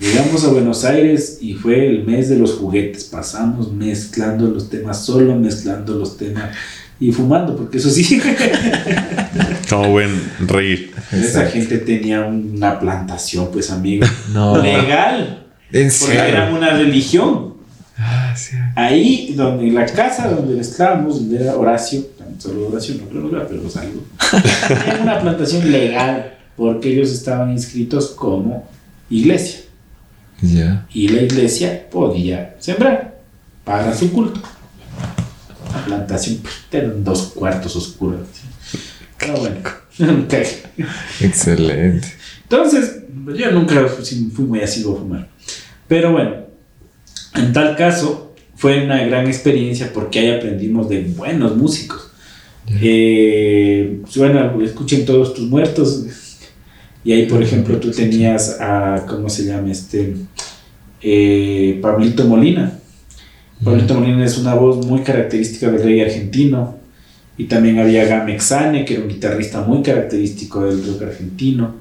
Llegamos 0.00 0.42
a 0.44 0.48
Buenos 0.48 0.84
Aires 0.86 1.38
y 1.42 1.52
fue 1.52 1.86
el 1.86 2.04
mes 2.06 2.30
de 2.30 2.36
los 2.36 2.54
juguetes. 2.54 3.04
Pasamos 3.04 3.70
mezclando 3.70 4.46
los 4.48 4.70
temas, 4.70 5.04
solo 5.04 5.36
mezclando 5.36 5.94
los 5.94 6.16
temas 6.16 6.56
y 6.98 7.12
fumando, 7.12 7.54
porque 7.54 7.76
eso 7.76 7.90
sí, 7.90 8.18
Como 9.68 9.90
buen 9.90 10.10
reír. 10.40 10.92
esa 11.12 11.46
gente 11.46 11.78
tenía 11.78 12.24
una 12.24 12.80
plantación, 12.80 13.50
pues 13.52 13.70
amigo, 13.70 14.06
No. 14.32 14.56
legal, 14.62 15.46
En 15.70 15.90
porque 16.00 16.16
era 16.16 16.50
una 16.50 16.70
religión. 16.70 17.54
Ah, 17.98 18.34
sí. 18.34 18.56
Ahí, 18.76 19.34
donde 19.36 19.68
en 19.68 19.74
la 19.74 19.84
casa 19.84 20.30
donde 20.30 20.58
estábamos, 20.60 21.20
donde 21.20 21.42
era 21.42 21.56
Horacio, 21.56 22.06
solo 22.38 22.68
Horacio, 22.68 22.94
no 22.94 23.04
creo 23.10 23.28
que 23.28 23.36
era, 23.36 23.46
pero 23.46 23.60
algo, 23.60 24.02
era 24.86 25.02
una 25.02 25.20
plantación 25.20 25.70
legal, 25.70 26.38
porque 26.56 26.90
ellos 26.94 27.10
estaban 27.12 27.50
inscritos 27.52 28.08
como 28.08 28.66
iglesia. 29.10 29.60
Y 30.92 31.08
la 31.08 31.22
iglesia 31.22 31.88
podía 31.90 32.56
sembrar 32.58 33.20
para 33.64 33.94
su 33.94 34.12
culto. 34.12 34.40
La 35.72 35.84
plantación 35.84 36.38
pues, 36.38 36.54
eran 36.72 37.04
dos 37.04 37.32
cuartos 37.34 37.76
oscuros. 37.76 38.20
Pero 39.18 39.36
bueno. 39.36 39.56
Excelente. 41.20 42.08
Entonces, 42.42 43.02
yo 43.36 43.50
nunca 43.52 43.86
fui 43.86 44.44
muy 44.44 44.60
asiduo 44.60 44.96
a 44.96 45.00
fumar. 45.00 45.28
Pero 45.86 46.12
bueno, 46.12 46.36
en 47.34 47.52
tal 47.52 47.76
caso, 47.76 48.34
fue 48.56 48.84
una 48.84 49.02
gran 49.04 49.26
experiencia 49.26 49.92
porque 49.92 50.18
ahí 50.18 50.30
aprendimos 50.30 50.88
de 50.88 51.02
buenos 51.02 51.56
músicos. 51.56 52.08
Eh, 52.80 54.00
bueno, 54.16 54.60
escuchen 54.62 55.04
todos 55.04 55.34
tus 55.34 55.48
muertos. 55.48 56.06
Y 57.04 57.12
ahí, 57.12 57.26
por 57.26 57.42
ejemplo, 57.42 57.78
tú 57.78 57.90
tenías 57.90 58.60
a, 58.60 59.06
¿cómo 59.08 59.28
se 59.30 59.44
llama? 59.44 59.70
Este, 59.70 60.16
eh, 61.00 61.78
Pablito 61.80 62.24
Molina. 62.24 62.78
Pablito 63.64 63.94
Molina 63.94 64.24
es 64.24 64.38
una 64.38 64.54
voz 64.54 64.86
muy 64.86 65.00
característica 65.00 65.70
del 65.70 65.82
reggae 65.82 66.04
argentino. 66.04 66.76
Y 67.38 67.44
también 67.44 67.78
había 67.78 68.04
Gamexane, 68.04 68.84
que 68.84 68.94
era 68.94 69.02
un 69.02 69.08
guitarrista 69.08 69.62
muy 69.62 69.82
característico 69.82 70.66
del 70.66 70.86
rock 70.86 71.02
argentino, 71.02 71.74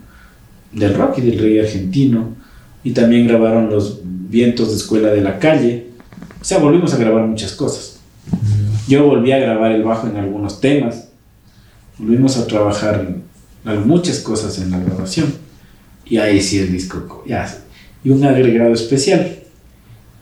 del 0.71 0.93
rock 0.93 1.17
y 1.17 1.21
del 1.21 1.39
reggae 1.39 1.61
argentino. 1.61 2.35
Y 2.83 2.91
también 2.91 3.27
grabaron 3.27 3.69
los 3.69 3.99
vientos 4.03 4.69
de 4.69 4.77
escuela 4.77 5.09
de 5.09 5.19
la 5.19 5.37
calle. 5.37 5.87
O 6.41 6.45
sea, 6.45 6.59
volvimos 6.59 6.93
a 6.93 6.97
grabar 6.97 7.27
muchas 7.27 7.51
cosas. 7.51 7.99
Yo 8.87 9.05
volví 9.05 9.33
a 9.33 9.39
grabar 9.39 9.73
el 9.73 9.83
bajo 9.83 10.07
en 10.07 10.15
algunos 10.15 10.61
temas. 10.61 11.09
Volvimos 11.97 12.37
a 12.37 12.47
trabajar 12.47 13.05
en 13.05 13.28
muchas 13.77 14.19
cosas 14.19 14.57
en 14.59 14.71
la 14.71 14.79
grabación. 14.79 15.33
Y 16.05 16.17
ahí 16.17 16.41
sí 16.41 16.59
el 16.59 16.71
disco. 16.71 17.05
co- 17.07 17.23
Ya. 17.27 17.47
Y 18.03 18.09
un 18.09 18.23
agregado 18.23 18.73
especial. 18.73 19.35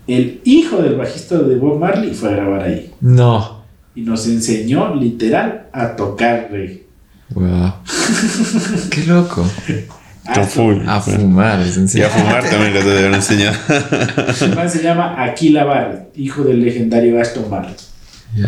El 0.08 0.42
hijo 0.46 0.78
del 0.82 0.96
bajista 0.96 1.38
de 1.40 1.56
Bob 1.56 1.80
Marley 1.80 2.14
fue 2.14 2.30
a 2.30 2.32
grabar 2.34 2.64
ahí. 2.64 2.92
No. 3.02 3.64
Y 3.96 4.02
nos 4.02 4.26
enseñó 4.28 4.96
literal 4.96 5.68
a 5.74 5.96
tocar 5.96 6.50
reggae. 6.52 6.86
Wow. 7.34 7.74
Qué 8.90 9.04
loco. 9.06 9.44
Full. 10.50 10.78
A 10.88 11.00
fumar, 11.00 11.60
Y 11.94 12.02
a 12.02 12.10
fumar 12.10 12.44
también 12.50 12.74
lo 12.74 12.82
deben 12.84 13.14
enseñar. 13.14 13.56
Se 14.70 14.84
llama 14.84 15.24
Aquila 15.24 15.64
Barrett, 15.64 16.18
hijo 16.18 16.44
del 16.44 16.62
legendario 16.64 17.20
Aston 17.22 17.50
Barrett. 17.50 17.80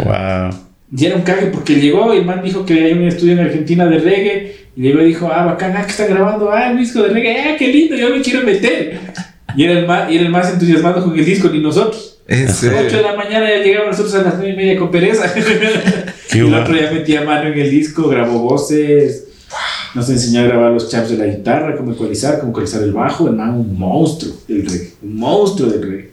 wow. 0.04 0.50
Y 0.96 1.06
era 1.06 1.16
un 1.16 1.22
cague 1.22 1.48
porque 1.48 1.76
llegó 1.76 2.14
y 2.14 2.18
el 2.18 2.26
man 2.26 2.42
dijo 2.44 2.66
que 2.66 2.74
hay 2.74 2.94
un 2.94 3.04
estudio 3.04 3.34
en 3.34 3.40
Argentina 3.40 3.86
de 3.86 4.00
reggae. 4.00 4.56
Y 4.76 4.82
llegó 4.82 5.02
y 5.02 5.06
dijo, 5.06 5.30
ah, 5.32 5.46
bacán, 5.46 5.76
ah, 5.78 5.84
que 5.84 5.92
está 5.92 6.08
grabando, 6.08 6.52
ah, 6.52 6.70
un 6.72 6.78
disco 6.78 7.04
de 7.04 7.10
reggae, 7.10 7.42
ah, 7.42 7.56
qué 7.58 7.68
lindo, 7.68 7.96
yo 7.96 8.10
me 8.10 8.22
quiero 8.22 8.44
meter. 8.44 9.00
Y 9.56 9.64
era 9.64 9.80
el 9.80 9.88
más, 9.88 10.12
y 10.12 10.16
era 10.16 10.26
el 10.26 10.32
más 10.32 10.52
entusiasmado 10.52 11.04
con 11.04 11.18
el 11.18 11.26
disco, 11.26 11.50
ni 11.50 11.60
nosotros. 11.60 12.22
En 12.28 12.44
A 12.44 12.48
las 12.48 12.64
8 12.64 12.98
de 12.98 13.02
la 13.02 13.16
mañana 13.16 13.50
ya 13.50 13.64
llegamos 13.64 13.98
nosotros 13.98 14.16
a 14.16 14.22
las 14.24 14.36
9 14.38 14.54
y 14.54 14.56
media 14.56 14.78
con 14.78 14.92
pereza. 14.92 15.34
Y 16.32 16.40
el 16.40 16.54
otro 16.54 16.76
ya 16.76 16.92
metía 16.92 17.24
mano 17.24 17.50
en 17.50 17.58
el 17.58 17.72
disco, 17.72 18.08
grabó 18.08 18.38
voces, 18.40 19.30
nos 19.96 20.08
enseñó 20.10 20.42
a 20.42 20.44
grabar 20.44 20.72
los 20.72 20.90
chaps 20.90 21.10
de 21.10 21.18
la 21.18 21.26
guitarra, 21.26 21.76
cómo 21.76 21.94
ecualizar, 21.94 22.40
cómo 22.40 22.52
ecualizar 22.52 22.84
el 22.84 22.94
bajo. 22.94 23.28
El 23.28 23.36
man, 23.36 23.56
un 23.56 23.78
monstruo 23.78 24.34
del 24.48 24.68
reggae, 24.70 24.94
un 25.02 25.16
monstruo 25.16 25.70
del 25.70 25.82
reggae. 25.82 26.12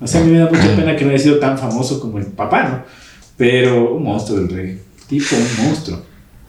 O 0.00 0.06
sea, 0.06 0.20
a 0.20 0.24
mí 0.24 0.30
me 0.30 0.38
da 0.38 0.48
mucha 0.48 0.76
pena 0.76 0.94
que 0.94 1.04
no 1.04 1.10
haya 1.10 1.18
sido 1.18 1.38
tan 1.40 1.58
famoso 1.58 1.98
como 2.00 2.18
el 2.18 2.26
papá, 2.26 2.62
¿no? 2.62 2.84
Pero 3.40 3.94
un 3.94 4.02
monstruo 4.02 4.38
del 4.38 4.50
reggae, 4.50 4.78
tipo 5.08 5.34
un 5.34 5.64
monstruo. 5.64 6.02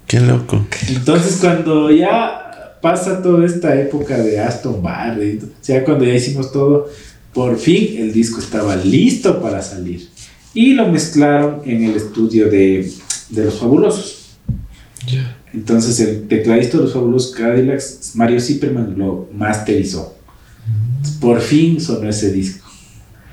Qué 0.05 0.19
loco. 0.19 0.65
Entonces, 0.89 1.37
cuando 1.39 1.89
ya 1.89 2.77
pasa 2.81 3.23
toda 3.23 3.45
esta 3.45 3.79
época 3.79 4.17
de 4.17 4.37
Aston 4.37 4.83
Barrett, 4.83 5.41
o 5.41 5.47
sea, 5.61 5.85
cuando 5.85 6.03
ya 6.03 6.15
hicimos 6.15 6.51
todo, 6.51 6.89
por 7.33 7.57
fin 7.57 7.95
el 7.97 8.11
disco 8.11 8.41
estaba 8.41 8.75
listo 8.75 9.41
para 9.41 9.61
salir. 9.61 10.09
Y 10.53 10.73
lo 10.73 10.89
mezclaron 10.89 11.61
en 11.63 11.85
el 11.85 11.95
estudio 11.95 12.49
de, 12.49 12.91
de 13.29 13.45
Los 13.45 13.57
Fabulosos. 13.57 14.31
Ya. 15.07 15.37
Entonces, 15.53 15.97
el 16.01 16.27
tecladista 16.27 16.75
de 16.75 16.83
Los 16.83 16.93
Fabulosos 16.93 17.31
Cadillacs, 17.31 18.11
Mario 18.15 18.41
Zipperman, 18.41 18.95
lo 18.97 19.29
masterizó. 19.33 20.17
Por 21.21 21.39
fin 21.39 21.79
sonó 21.79 22.09
ese 22.09 22.33
disco. 22.33 22.60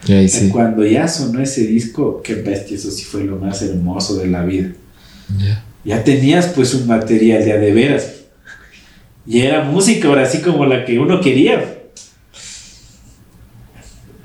Sí. 0.06 0.48
Cuando 0.50 0.84
ya 0.86 1.06
sonó 1.08 1.40
ese 1.42 1.66
disco, 1.66 2.22
qué 2.22 2.34
bestia, 2.36 2.76
eso 2.76 2.90
sí 2.90 3.04
fue 3.04 3.24
lo 3.24 3.36
más 3.36 3.60
hermoso 3.62 4.16
de 4.16 4.28
la 4.28 4.42
vida 4.44 4.70
Ya. 5.38 5.64
ya 5.84 6.04
tenías 6.04 6.46
pues 6.48 6.72
un 6.74 6.86
material 6.86 7.44
ya 7.44 7.56
de 7.56 7.72
veras. 7.72 8.12
Y 9.26 9.40
era 9.40 9.62
música 9.64 10.08
ahora 10.08 10.22
así 10.22 10.38
como 10.38 10.64
la 10.64 10.84
que 10.86 10.98
uno 10.98 11.20
quería. 11.20 11.74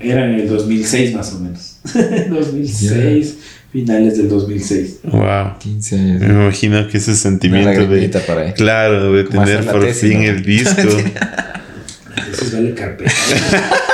Era 0.00 0.24
en 0.26 0.34
el 0.40 0.48
2006 0.48 1.14
más 1.14 1.32
o 1.32 1.40
menos. 1.40 1.78
2006, 2.30 3.36
finales 3.72 4.16
del 4.16 4.28
2006. 4.28 5.00
Wow. 5.04 5.58
15 5.58 5.96
años. 5.96 6.20
Me 6.20 6.26
imagino 6.28 6.88
que 6.88 6.98
ese 6.98 7.14
sentimiento 7.14 7.68
de. 7.70 7.76
lagrimita 7.78 8.20
para 8.20 8.42
ahí. 8.42 8.52
Claro, 8.54 9.12
de 9.12 9.24
Como 9.26 9.44
tener 9.44 9.64
por 9.66 9.84
tesis, 9.84 10.08
fin 10.10 10.22
¿no? 10.22 10.30
el 10.30 10.42
disco. 10.42 10.80
Entonces 12.16 12.52
vale 12.52 12.74
carpeta. 12.74 13.12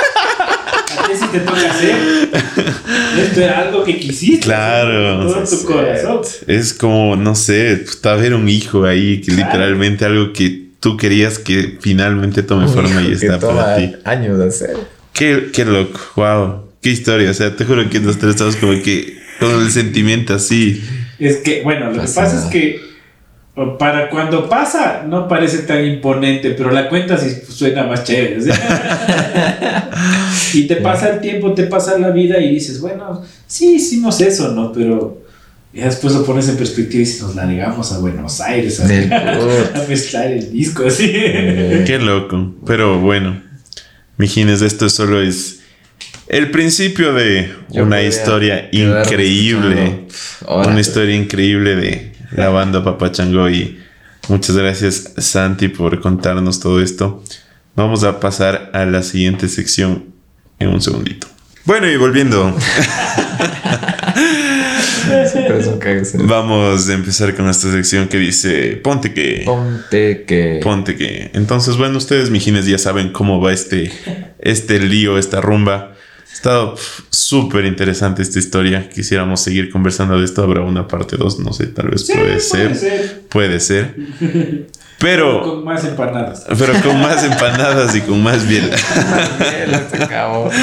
¿A 1.11 1.13
ti 1.13 1.19
sí 1.19 1.25
te 1.31 1.39
toca 1.39 1.69
hacer? 1.71 1.95
Esto 3.21 3.41
era 3.41 3.59
algo 3.59 3.83
que 3.83 3.99
quisiste. 3.99 4.45
Claro. 4.45 5.33
con 5.33 5.43
tu 5.49 5.63
corazón. 5.65 6.21
Es 6.47 6.73
como, 6.73 7.15
no 7.15 7.35
sé, 7.35 7.83
puta, 7.85 8.15
ver 8.15 8.33
un 8.33 8.47
hijo 8.49 8.85
ahí 8.85 9.21
que 9.21 9.31
Claro. 9.33 9.45
literalmente 9.45 10.05
algo 10.05 10.33
que 10.33 10.61
tú 10.79 10.97
querías 10.97 11.37
que 11.39 11.77
finalmente 11.79 12.43
tome 12.43 12.67
forma 12.67 13.01
y 13.03 13.11
está 13.11 13.39
para 13.39 13.75
ti. 13.77 13.95
años 14.03 14.37
de 14.39 14.47
hacer. 14.47 14.77
Qué, 15.13 15.49
qué 15.53 15.65
loco, 15.65 15.99
wow. 16.15 16.65
Qué 16.81 16.89
historia. 16.89 17.29
O 17.29 17.33
sea, 17.33 17.55
te 17.55 17.63
juro 17.65 17.87
que 17.89 17.99
nosotros 17.99 18.31
estamos 18.31 18.55
como 18.55 18.73
que 18.81 19.17
con 19.39 19.51
el 19.61 19.69
sentimiento 19.71 20.33
así. 20.33 20.81
Es 21.19 21.37
que, 21.37 21.61
bueno, 21.61 21.87
lo 21.87 21.93
que 21.93 21.99
Pasa 21.99 22.25
es 22.45 22.45
que 22.45 22.81
para 23.77 24.09
cuando 24.09 24.47
pasa 24.47 25.03
no 25.05 25.27
parece 25.27 25.59
tan 25.59 25.83
imponente, 25.85 26.51
pero 26.51 26.71
la 26.71 26.87
cuenta 26.87 27.17
sí 27.17 27.29
suena 27.49 27.83
más 27.83 28.05
chévere. 28.05 28.39
y 30.53 30.67
te 30.67 30.77
pasa 30.77 31.09
el 31.09 31.19
tiempo, 31.19 31.53
te 31.53 31.63
pasa 31.63 31.97
la 31.97 32.11
vida 32.11 32.39
y 32.39 32.49
dices, 32.49 32.79
bueno, 32.79 33.21
sí, 33.47 33.75
hicimos 33.75 34.21
eso, 34.21 34.53
¿no? 34.53 34.71
Pero 34.71 35.21
ya 35.73 35.85
después 35.85 36.13
lo 36.13 36.25
pones 36.25 36.47
en 36.47 36.55
perspectiva 36.55 37.01
y 37.01 37.05
dices, 37.05 37.21
nos 37.21 37.35
la 37.35 37.45
negamos 37.45 37.91
a 37.91 37.99
Buenos 37.99 38.39
Aires 38.39 38.79
a, 38.79 38.85
a 39.83 39.87
mezclar 39.87 40.27
el 40.27 40.51
disco 40.51 40.85
así. 40.85 41.11
Qué 41.11 41.99
loco. 42.01 42.53
Pero 42.65 43.01
bueno, 43.01 43.41
mijines, 44.15 44.61
esto 44.61 44.89
solo 44.89 45.21
es 45.21 45.59
el 46.27 46.51
principio 46.51 47.13
de 47.13 47.51
Yo 47.69 47.83
una 47.83 48.01
historia 48.01 48.69
increíble. 48.71 50.07
Una 50.47 50.79
historia 50.79 51.15
increíble 51.15 51.75
de 51.75 52.10
la 52.31 52.49
banda 52.49 52.83
Papachango 52.83 53.49
y 53.49 53.79
muchas 54.29 54.55
gracias 54.55 55.13
Santi 55.17 55.67
por 55.67 55.99
contarnos 56.01 56.59
todo 56.59 56.81
esto. 56.81 57.23
Vamos 57.75 58.03
a 58.03 58.19
pasar 58.19 58.71
a 58.73 58.85
la 58.85 59.03
siguiente 59.03 59.47
sección 59.47 60.05
en 60.59 60.69
un 60.69 60.81
segundito. 60.81 61.27
Bueno, 61.65 61.87
y 61.87 61.95
volviendo, 61.95 62.55
vamos 66.27 66.89
a 66.89 66.93
empezar 66.93 67.35
con 67.35 67.49
esta 67.49 67.71
sección 67.71 68.07
que 68.07 68.17
dice 68.17 68.77
Ponte 68.77 69.13
que. 69.13 69.43
Ponte 69.45 70.23
que. 70.25 70.59
Ponte 70.63 70.95
que. 70.95 71.31
Entonces, 71.33 71.77
bueno, 71.77 71.97
ustedes, 71.97 72.29
mijines, 72.29 72.65
ya 72.65 72.77
saben 72.77 73.11
cómo 73.11 73.41
va 73.41 73.53
este, 73.53 73.91
este 74.39 74.79
lío, 74.79 75.17
esta 75.17 75.41
rumba. 75.41 75.95
Ha 76.31 76.33
estado 76.33 76.75
súper 77.09 77.65
interesante 77.65 78.21
esta 78.21 78.39
historia. 78.39 78.89
Quisiéramos 78.89 79.41
seguir 79.41 79.69
conversando 79.69 80.17
de 80.17 80.25
esto. 80.25 80.41
Habrá 80.43 80.61
una 80.61 80.87
parte 80.87 81.17
2, 81.17 81.39
no 81.39 81.53
sé, 81.53 81.67
tal 81.67 81.89
vez 81.89 82.07
Sí, 82.07 82.13
puede, 82.13 82.39
ser, 82.39 82.75
ser. 82.75 83.21
Puede 83.29 83.59
ser. 83.59 83.95
Pero, 84.99 85.41
Con 85.41 85.63
más 85.63 85.83
empanadas. 85.83 86.45
pero 86.57 86.73
con 86.81 86.99
más 87.01 87.23
empanadas 87.23 87.95
y 87.95 88.01
con 88.01 88.21
más 88.21 88.47
biela. 88.47 88.75
Acabó. 89.99 90.49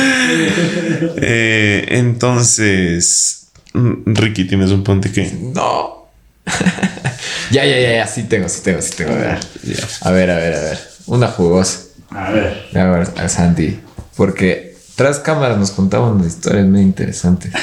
Eh, 1.21 1.87
entonces, 1.91 3.49
Ricky, 3.75 4.45
¿tienes 4.47 4.71
un 4.71 4.83
ponte 4.85 5.11
que? 5.13 5.31
No. 5.55 6.09
ya, 7.51 7.65
ya, 7.65 7.79
ya, 7.79 7.93
ya. 7.97 8.07
Sí 8.07 8.25
tengo, 8.25 8.49
sí 8.49 8.63
tengo, 8.63 8.81
sí 8.83 8.93
tengo. 8.97 9.13
A 9.13 9.17
ver, 9.17 9.39
Ya. 9.65 9.85
a 10.03 10.11
ver, 10.11 10.31
a 10.31 10.37
ver. 10.37 10.55
A 10.55 10.61
ver. 10.61 10.79
Una 11.07 11.29
jugosa. 11.29 11.81
A 12.11 12.31
ver. 12.31 12.69
A 12.75 12.85
ver, 12.85 13.09
a 13.17 13.29
Santi. 13.29 13.79
Porque 14.17 14.68
tras 14.99 15.21
cámaras 15.21 15.57
nos 15.59 15.71
contaban 15.71 16.15
unas 16.15 16.27
historias 16.27 16.67
muy 16.67 16.81
interesantes. 16.81 17.53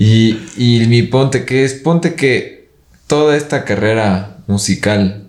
Y, 0.00 0.38
y 0.56 0.86
mi 0.86 1.02
ponte 1.02 1.44
que 1.44 1.64
es, 1.64 1.74
ponte 1.74 2.14
que 2.14 2.70
toda 3.08 3.36
esta 3.36 3.64
carrera 3.64 4.36
musical, 4.46 5.24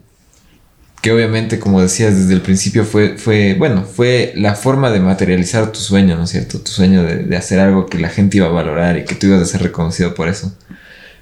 que 1.02 1.12
obviamente, 1.12 1.58
como 1.58 1.82
decías 1.82 2.16
desde 2.16 2.36
el 2.36 2.42
principio, 2.42 2.86
fue, 2.86 3.18
fue 3.18 3.56
bueno, 3.56 3.84
fue 3.84 4.32
la 4.36 4.54
forma 4.54 4.92
de 4.92 5.00
materializar 5.00 5.72
tu 5.72 5.80
sueño, 5.80 6.16
¿no 6.18 6.26
es 6.26 6.30
cierto? 6.30 6.60
Tu 6.60 6.70
sueño 6.70 7.02
de, 7.02 7.24
de 7.24 7.36
hacer 7.36 7.60
algo 7.60 7.88
que 7.88 7.98
la 7.98 8.10
gente 8.10 8.38
iba 8.38 8.46
a 8.46 8.52
valorar 8.52 8.96
y 9.00 9.06
que 9.06 9.16
tú 9.16 9.26
ibas 9.26 9.42
a 9.42 9.46
ser 9.46 9.64
reconocido 9.64 10.14
por 10.14 10.30
eso. 10.30 10.56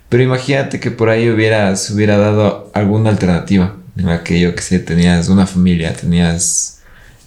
Pero 0.10 0.24
imagínate 0.24 0.82
que 0.82 0.92
por 0.92 1.10
ahí 1.10 1.30
hubiera, 1.30 1.74
se 1.78 1.94
hubiera 1.94 2.18
dado 2.18 2.70
alguna 2.74 3.12
alternativa 3.12 3.78
en 3.98 4.08
la 4.08 4.26
que 4.26 4.42
yo 4.42 4.56
que 4.56 4.62
sé, 4.62 4.80
tenías 4.80 5.30
una 5.30 5.48
familia, 5.48 5.94
tenías 5.94 6.77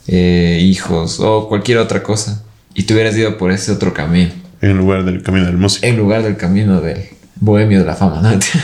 eh, 0.07 0.59
hijos 0.63 1.19
o 1.21 1.49
cualquier 1.49 1.79
otra 1.79 2.03
cosa 2.03 2.43
y 2.75 2.83
te 2.85 2.95
hubieras 2.95 3.17
ido 3.17 3.37
por 3.39 3.51
ese 3.53 3.73
otro 3.73 3.93
camino. 3.95 4.31
En 4.61 4.77
lugar 4.77 5.05
del 5.05 5.23
camino 5.23 5.47
del 5.47 5.57
músico. 5.57 5.87
En 5.87 5.97
lugar 5.97 6.23
del 6.23 6.37
camino 6.37 6.81
del 6.81 7.05
bohemio 7.37 7.81
de 7.81 7.87
la 7.87 7.95
fama, 7.97 8.21
¿no? 8.21 8.41
Si 8.41 8.59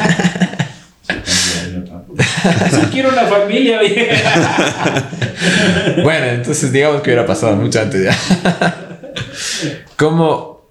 quiero 2.92 3.10
una 3.10 3.24
familia, 3.26 3.80
bueno, 6.02 6.26
entonces 6.26 6.72
digamos 6.72 7.02
que 7.02 7.10
hubiera 7.10 7.26
pasado 7.26 7.56
mucho 7.56 7.80
antes 7.80 8.04
ya. 8.04 8.16
¿Cómo? 9.96 10.66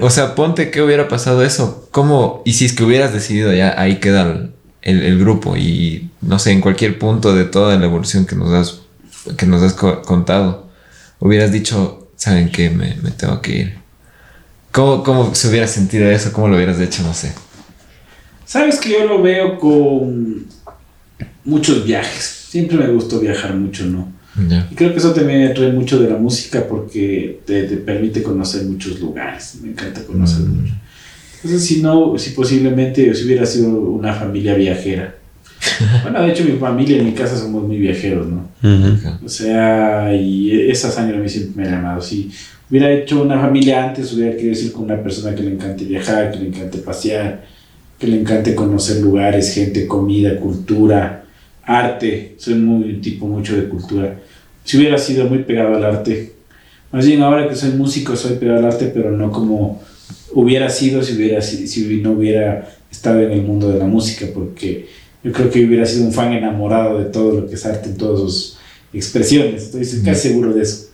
O 0.00 0.10
sea, 0.10 0.34
ponte 0.34 0.70
que 0.70 0.82
hubiera 0.82 1.08
pasado 1.08 1.44
eso. 1.44 1.88
¿Cómo? 1.90 2.42
Y 2.44 2.54
si 2.54 2.64
es 2.64 2.72
que 2.72 2.84
hubieras 2.84 3.12
decidido 3.12 3.52
ya, 3.52 3.78
ahí 3.80 3.96
queda 3.96 4.22
el, 4.22 4.50
el- 4.82 5.02
el 5.02 5.18
grupo 5.18 5.56
y 5.56 6.10
no 6.20 6.38
sé, 6.38 6.52
en 6.52 6.60
cualquier 6.60 6.98
punto 6.98 7.34
de 7.34 7.44
toda 7.44 7.76
la 7.76 7.84
evolución 7.84 8.26
que 8.26 8.36
nos 8.36 8.52
has, 8.52 8.80
que 9.36 9.46
nos 9.46 9.62
has 9.62 9.74
co- 9.74 10.02
contado, 10.02 10.68
hubieras 11.20 11.52
dicho, 11.52 12.08
¿saben 12.16 12.50
qué? 12.50 12.70
Me, 12.70 12.96
me 13.02 13.10
tengo 13.10 13.40
que 13.40 13.56
ir. 13.56 13.74
¿Cómo, 14.70 15.02
¿Cómo 15.04 15.34
se 15.34 15.48
hubiera 15.48 15.66
sentido 15.66 16.10
eso? 16.10 16.32
¿Cómo 16.32 16.48
lo 16.48 16.56
hubieras 16.56 16.80
hecho? 16.80 17.02
No 17.02 17.12
sé. 17.14 17.32
Sabes 18.46 18.78
que 18.80 18.90
yo 18.90 19.06
lo 19.06 19.22
veo 19.22 19.58
con 19.58 20.46
muchos 21.44 21.84
viajes. 21.84 22.46
Siempre 22.48 22.76
me 22.78 22.88
gustó 22.88 23.20
viajar 23.20 23.54
mucho, 23.54 23.84
¿no? 23.86 24.12
Ya. 24.48 24.66
Y 24.70 24.74
creo 24.74 24.92
que 24.92 24.98
eso 24.98 25.12
también 25.12 25.40
me 25.40 25.46
atrae 25.48 25.72
mucho 25.72 25.98
de 26.00 26.08
la 26.08 26.16
música 26.16 26.66
porque 26.66 27.40
te, 27.46 27.64
te 27.64 27.76
permite 27.76 28.22
conocer 28.22 28.64
muchos 28.64 28.98
lugares. 29.00 29.56
Me 29.62 29.70
encanta 29.70 30.02
conocer 30.04 30.40
Mm. 30.40 30.60
mucho. 30.60 30.74
Entonces, 31.36 31.66
si 31.66 31.82
no, 31.82 32.16
si 32.18 32.30
posiblemente 32.30 33.14
si 33.14 33.24
hubiera 33.24 33.44
sido 33.46 33.68
una 33.68 34.14
familia 34.14 34.54
viajera. 34.54 35.16
Bueno, 36.02 36.22
de 36.22 36.32
hecho, 36.32 36.44
mi 36.44 36.52
familia 36.52 36.98
y 36.98 37.04
mi 37.04 37.12
casa 37.12 37.36
somos 37.36 37.64
muy 37.64 37.78
viajeros, 37.78 38.28
¿no? 38.28 38.48
O 39.24 39.28
sea, 39.28 40.14
y 40.14 40.70
esa 40.70 40.90
sangre 40.90 41.16
a 41.16 41.20
mí 41.20 41.28
siempre 41.28 41.62
me 41.62 41.68
ha 41.68 41.72
llamado. 41.72 42.00
Si 42.00 42.30
hubiera 42.70 42.90
hecho 42.92 43.22
una 43.22 43.40
familia 43.40 43.84
antes, 43.84 44.12
hubiera 44.12 44.32
querido 44.32 44.50
decir 44.50 44.72
con 44.72 44.84
una 44.84 45.02
persona 45.02 45.34
que 45.34 45.42
le 45.42 45.52
encante 45.52 45.84
viajar, 45.84 46.30
que 46.32 46.38
le 46.38 46.48
encante 46.48 46.78
pasear, 46.78 47.44
que 47.98 48.06
le 48.06 48.20
encante 48.20 48.54
conocer 48.54 49.00
lugares, 49.00 49.54
gente, 49.54 49.86
comida, 49.86 50.36
cultura, 50.36 51.24
arte. 51.64 52.34
Soy 52.38 52.54
muy 52.54 52.94
tipo 53.00 53.26
mucho 53.26 53.56
de 53.56 53.68
cultura. 53.68 54.18
Si 54.64 54.76
hubiera 54.76 54.98
sido 54.98 55.26
muy 55.26 55.44
pegado 55.44 55.74
al 55.76 55.84
arte, 55.84 56.32
más 56.92 57.06
bien 57.06 57.22
ahora 57.22 57.48
que 57.48 57.54
soy 57.54 57.70
músico 57.70 58.16
soy 58.16 58.36
pegado 58.36 58.58
al 58.58 58.66
arte, 58.66 58.90
pero 58.94 59.10
no 59.10 59.30
como 59.30 59.82
hubiera 60.34 60.68
sido 60.68 61.02
si 61.02 61.14
hubiera 61.14 61.40
si, 61.40 61.66
si 61.66 62.00
no 62.00 62.12
hubiera 62.12 62.68
estado 62.90 63.22
en 63.22 63.32
el 63.32 63.42
mundo 63.42 63.70
de 63.70 63.78
la 63.78 63.86
música, 63.86 64.26
porque 64.32 64.88
yo 65.22 65.32
creo 65.32 65.50
que 65.50 65.64
hubiera 65.64 65.86
sido 65.86 66.06
un 66.06 66.12
fan 66.12 66.32
enamorado 66.32 66.98
de 66.98 67.06
todo 67.06 67.40
lo 67.40 67.46
que 67.46 67.54
es 67.54 67.66
arte 67.66 67.90
en 67.90 67.96
todas 67.96 68.20
sus 68.20 68.58
expresiones. 68.92 69.74
Estoy 69.74 70.02
casi 70.02 70.28
seguro 70.28 70.52
de 70.52 70.62
eso. 70.62 70.88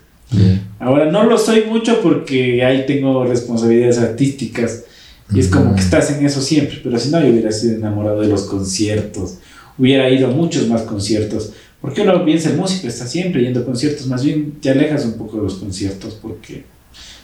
Ahora 0.78 1.10
no 1.10 1.24
lo 1.24 1.38
soy 1.38 1.64
mucho 1.64 2.00
porque 2.02 2.64
ahí 2.64 2.84
tengo 2.86 3.24
responsabilidades 3.24 3.98
artísticas 3.98 4.84
y 5.32 5.40
es 5.40 5.48
como 5.48 5.74
que 5.74 5.80
estás 5.80 6.10
en 6.10 6.24
eso 6.24 6.40
siempre, 6.40 6.80
pero 6.82 6.98
si 6.98 7.10
no 7.10 7.20
yo 7.20 7.28
hubiera 7.28 7.52
sido 7.52 7.76
enamorado 7.76 8.20
de 8.20 8.28
los 8.28 8.42
conciertos, 8.44 9.38
hubiera 9.76 10.08
ido 10.08 10.28
a 10.28 10.30
muchos 10.30 10.66
más 10.68 10.82
conciertos, 10.82 11.52
porque 11.80 12.02
uno 12.02 12.24
piensa 12.24 12.50
el 12.50 12.56
músico 12.56 12.88
está 12.88 13.06
siempre 13.06 13.42
yendo 13.42 13.60
a 13.60 13.64
conciertos, 13.64 14.06
más 14.06 14.24
bien 14.24 14.52
te 14.60 14.70
alejas 14.70 15.04
un 15.04 15.14
poco 15.14 15.36
de 15.36 15.42
los 15.44 15.54
conciertos 15.54 16.18
porque 16.20 16.64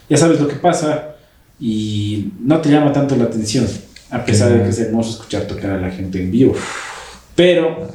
ya 0.08 0.16
sabes 0.16 0.38
lo 0.38 0.48
que 0.48 0.56
pasa 0.56 1.16
y 1.58 2.30
no 2.40 2.60
te 2.60 2.70
llama 2.70 2.92
tanto 2.92 3.16
la 3.16 3.24
atención, 3.24 3.66
a 4.10 4.24
pesar 4.24 4.52
de 4.52 4.62
que 4.62 4.68
es 4.68 4.78
hermoso 4.78 5.10
escuchar 5.10 5.46
tocar 5.46 5.70
a 5.70 5.80
la 5.80 5.90
gente 5.90 6.22
en 6.22 6.30
vivo. 6.30 6.54
Pero 7.36 7.88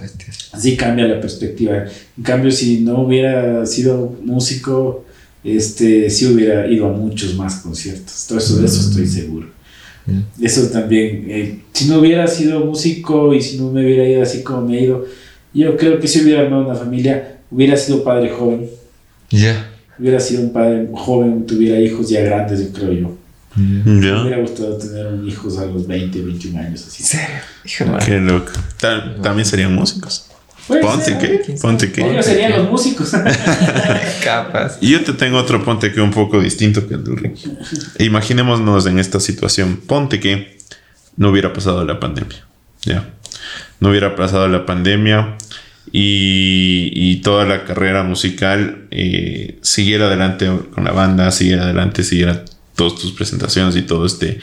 así 0.52 0.76
cambia 0.76 1.08
la 1.08 1.22
perspectiva. 1.22 1.86
En 2.18 2.24
cambio, 2.24 2.52
si 2.52 2.82
no 2.82 3.02
hubiera 3.02 3.66
sido 3.66 4.16
músico, 4.24 5.06
este, 5.44 6.10
sí 6.10 6.26
hubiera 6.26 6.68
ido 6.68 6.88
a 6.88 6.92
muchos 6.92 7.36
más 7.36 7.58
conciertos. 7.58 8.26
Todo 8.28 8.38
eso, 8.40 8.58
de 8.58 8.66
eso 8.66 8.90
estoy 8.90 9.08
seguro. 9.08 9.48
Mm. 10.06 10.44
Eso 10.44 10.68
también, 10.70 11.26
eh, 11.30 11.60
si 11.74 11.86
no 11.86 12.00
hubiera 12.00 12.28
sido 12.28 12.60
músico 12.66 13.34
y 13.34 13.42
si 13.42 13.58
no 13.58 13.72
me 13.72 13.86
hubiera 13.86 14.08
ido 14.08 14.22
así 14.22 14.44
como 14.44 14.68
me 14.68 14.78
he 14.78 14.84
ido, 14.84 15.06
yo 15.54 15.78
creo 15.78 16.00
que 16.00 16.08
si 16.08 16.22
hubiera 16.22 16.42
armado 16.42 16.66
una 16.66 16.76
familia, 16.76 17.40
hubiera 17.50 17.78
sido 17.78 18.04
padre 18.04 18.30
joven, 18.30 18.70
Ya. 19.30 19.72
hubiera 19.98 20.20
sido 20.20 20.42
un 20.42 20.52
padre 20.52 20.88
joven, 20.94 21.46
tuviera 21.46 21.80
hijos 21.80 22.10
ya 22.10 22.22
grandes, 22.22 22.60
yo 22.60 22.74
creo 22.74 22.92
yo. 22.92 23.18
Me 23.60 24.22
hubiera 24.22 24.38
gustado 24.40 24.78
tener 24.78 25.08
un 25.08 25.28
hijos 25.28 25.58
a 25.58 25.66
los 25.66 25.86
20, 25.88 26.22
21 26.22 26.60
años 26.60 26.86
así. 26.88 27.04
¿En 27.04 27.08
serio? 27.10 27.36
Hijo. 27.66 27.98
Qué 28.06 28.18
loco. 28.20 28.52
Tal- 28.80 29.22
También 29.22 29.46
serían 29.46 29.74
músicos. 29.76 30.26
Ponte 30.68 31.18
que, 31.18 31.42
quién 31.44 31.58
ponte 31.60 31.92
que. 31.92 32.02
Ellos 32.08 32.26
serían 32.26 32.52
los 32.52 32.70
músicos. 32.70 33.12
Capaz. 34.24 34.78
Y 34.82 34.92
yo 34.92 35.04
te 35.04 35.14
tengo 35.14 35.38
otro 35.38 35.64
ponte 35.66 35.92
que 35.92 36.00
un 36.00 36.12
poco 36.12 36.40
distinto 36.40 36.88
que 36.88 36.94
el 36.94 37.04
de 37.04 37.16
Ricky. 37.16 37.52
Imaginémonos 38.00 38.86
en 38.86 39.00
esta 39.00 39.20
situación. 39.20 39.78
Ponte 39.88 40.20
que 40.20 40.58
no 41.18 41.30
hubiera 41.30 41.54
pasado 41.54 41.84
la 41.86 42.00
pandemia. 42.00 42.46
Ya. 42.84 43.10
No 43.80 43.90
hubiera 43.90 44.16
pasado 44.16 44.48
la 44.48 44.66
pandemia 44.68 45.38
y, 45.92 46.92
y 46.94 47.16
toda 47.22 47.46
la 47.46 47.64
carrera 47.66 48.04
musical 48.04 48.88
eh, 48.92 49.58
siguiera 49.64 50.06
adelante 50.06 50.50
con 50.72 50.84
la 50.84 50.92
banda, 50.92 51.32
siguiera 51.32 51.64
adelante, 51.64 52.04
siguiera 52.04 52.46
todas 52.80 52.96
tus 53.02 53.12
presentaciones 53.12 53.76
y 53.76 53.82
todo 53.82 54.06
este, 54.06 54.40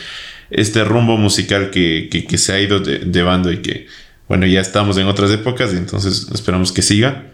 este 0.50 0.84
rumbo 0.84 1.16
musical 1.16 1.70
que, 1.70 2.08
que- 2.10 2.26
que 2.26 2.36
se 2.38 2.52
ha 2.52 2.60
ido 2.60 2.80
de- 2.80 2.98
llevando 3.10 3.50
y 3.50 3.62
que, 3.62 3.86
bueno, 4.28 4.44
ya 4.46 4.60
estamos 4.60 4.98
en 4.98 5.06
otras 5.06 5.30
épocas 5.30 5.72
y 5.72 5.76
entonces 5.78 6.26
esperamos 6.34 6.70
que 6.72 6.82
siga. 6.82 7.32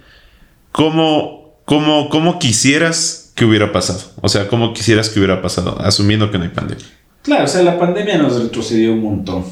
¿Cómo, 0.71 1.57
cómo, 1.65 2.09
cómo 2.09 2.39
quisieras 2.39 3.33
que 3.35 3.45
hubiera 3.45 3.73
pasado? 3.73 4.01
O 4.21 4.29
sea, 4.29 4.47
¿cómo 4.49 4.73
quisieras 4.73 5.09
que 5.11 5.19
hubiera 5.19 5.43
pasado? 5.43 5.79
Asumiendo 5.81 6.31
que 6.31 6.39
no 6.39 6.45
hay 6.45 6.51
pandemia. 6.51 6.85
Claro, 7.23 7.45
o 7.45 7.49
sea, 7.49 7.63
la 7.63 7.79
pandemia 7.79 8.19
nos 8.19 8.41
retrocedió 8.43 8.93
un 8.93 9.03
montón, 9.03 9.45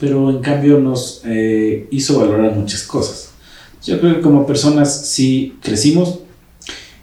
pero 0.00 0.30
en 0.30 0.40
cambio 0.40 0.78
nos 0.80 1.22
eh, 1.24 1.86
hizo 1.90 2.18
valorar 2.20 2.52
muchas 2.54 2.82
cosas. 2.82 3.30
Yo 3.84 4.00
creo 4.00 4.16
que 4.16 4.20
como 4.20 4.46
personas 4.46 5.06
sí 5.08 5.54
crecimos 5.62 6.20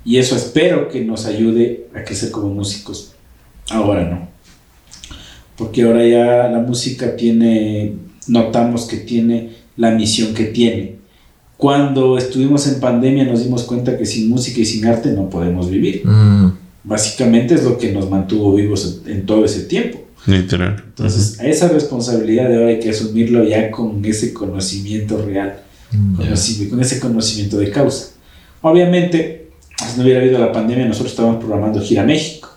y 0.04 0.18
eso 0.18 0.36
espero 0.36 0.90
que 0.90 1.02
nos 1.04 1.26
ayude 1.26 1.88
a 1.96 2.04
crecer 2.04 2.32
como 2.32 2.48
músicos. 2.54 3.11
Ahora 3.72 4.10
no. 4.10 4.28
Porque 5.58 5.84
ahora 5.84 6.06
ya 6.06 6.48
la 6.50 6.60
música 6.60 7.16
tiene, 7.16 7.94
notamos 8.28 8.86
que 8.88 8.98
tiene 8.98 9.50
la 9.78 9.92
misión 9.92 10.34
que 10.34 10.46
tiene. 10.46 10.96
Cuando 11.58 12.18
estuvimos 12.18 12.68
en 12.68 12.80
pandemia 12.80 13.24
nos 13.26 13.44
dimos 13.44 13.64
cuenta 13.64 13.98
que 13.98 14.06
sin 14.06 14.30
música 14.30 14.60
y 14.62 14.66
sin 14.66 14.86
arte 14.86 15.12
no 15.12 15.30
podemos 15.30 15.70
vivir. 15.70 16.02
Mm. 16.06 16.54
Básicamente 16.84 17.54
es 17.54 17.64
lo 17.64 17.78
que 17.78 17.92
nos 17.92 18.10
mantuvo 18.10 18.56
vivos 18.56 19.02
en 19.06 19.26
todo 19.28 19.46
ese 19.46 19.62
tiempo. 19.66 20.00
Literal. 20.26 20.84
Entonces, 20.88 21.40
a 21.40 21.46
esa 21.46 21.68
responsabilidad 21.68 22.50
de 22.50 22.56
ahora 22.58 22.70
hay 22.70 22.80
que 22.80 22.90
asumirlo 22.90 23.44
ya 23.44 23.70
con 23.72 24.04
ese 24.06 24.34
conocimiento 24.34 25.24
real, 25.24 25.62
así- 26.32 26.68
con 26.70 26.80
ese 26.82 27.00
conocimiento 27.00 27.58
de 27.58 27.70
causa. 27.72 28.12
Obviamente, 28.62 29.50
si 29.78 29.98
no 29.98 30.04
hubiera 30.04 30.22
habido 30.22 30.40
la 30.40 30.52
pandemia, 30.52 30.86
nosotros 30.88 31.12
estábamos 31.12 31.44
programando 31.44 31.82
gira 31.82 32.04
a 32.04 32.06
México. 32.06 32.50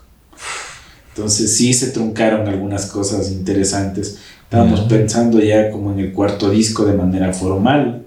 Entonces, 1.15 1.57
sí 1.57 1.73
se 1.73 1.91
truncaron 1.93 2.49
algunas 2.49 2.87
cosas 2.87 3.31
interesantes. 3.31 4.19
Estábamos 4.43 4.81
pensando 4.81 5.39
ya 5.41 5.71
como 5.71 5.93
en 5.93 6.01
el 6.01 6.13
cuarto 6.13 6.51
disco 6.51 6.85
de 6.85 6.95
manera 6.95 7.33
formal. 7.33 8.05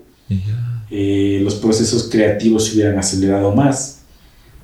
Eh, 0.89 1.39
los 1.41 1.55
procesos 1.55 2.09
creativos 2.09 2.65
se 2.65 2.75
hubieran 2.75 2.97
acelerado 2.99 3.53
más. 3.53 3.99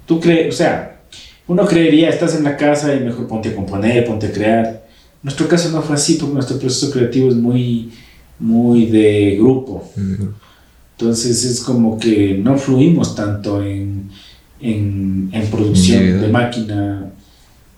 Tú 0.05 0.19
crees, 0.19 0.53
o 0.53 0.57
sea, 0.57 1.01
uno 1.47 1.65
creería, 1.65 2.09
estás 2.09 2.35
en 2.35 2.43
la 2.43 2.57
casa 2.57 2.93
y 2.93 2.99
mejor 2.99 3.27
ponte 3.27 3.49
a 3.49 3.55
componer, 3.55 4.05
ponte 4.05 4.27
a 4.27 4.31
crear. 4.31 4.65
En 4.65 5.19
nuestro 5.23 5.47
caso 5.47 5.69
no 5.71 5.81
fue 5.81 5.95
así 5.95 6.15
porque 6.15 6.33
nuestro 6.33 6.59
proceso 6.59 6.91
creativo 6.91 7.29
es 7.29 7.35
muy, 7.35 7.91
muy 8.39 8.87
de 8.87 9.37
grupo. 9.39 9.89
Entonces 10.97 11.45
es 11.45 11.61
como 11.61 11.97
que 11.97 12.39
no 12.41 12.57
fluimos 12.57 13.15
tanto 13.15 13.63
en, 13.63 14.09
en, 14.61 15.29
en 15.31 15.47
producción 15.47 16.21
de 16.21 16.27
máquina. 16.27 17.09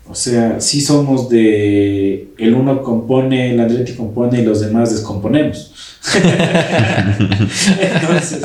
O 0.08 0.14
sea, 0.14 0.60
sí 0.60 0.80
somos 0.80 1.28
de 1.28 2.28
el 2.38 2.54
uno 2.54 2.82
compone, 2.82 3.52
el 3.52 3.60
Andretti 3.60 3.94
compone 3.94 4.40
y 4.40 4.44
los 4.44 4.60
demás 4.60 4.92
descomponemos. 4.92 5.72
entonces, 7.80 8.40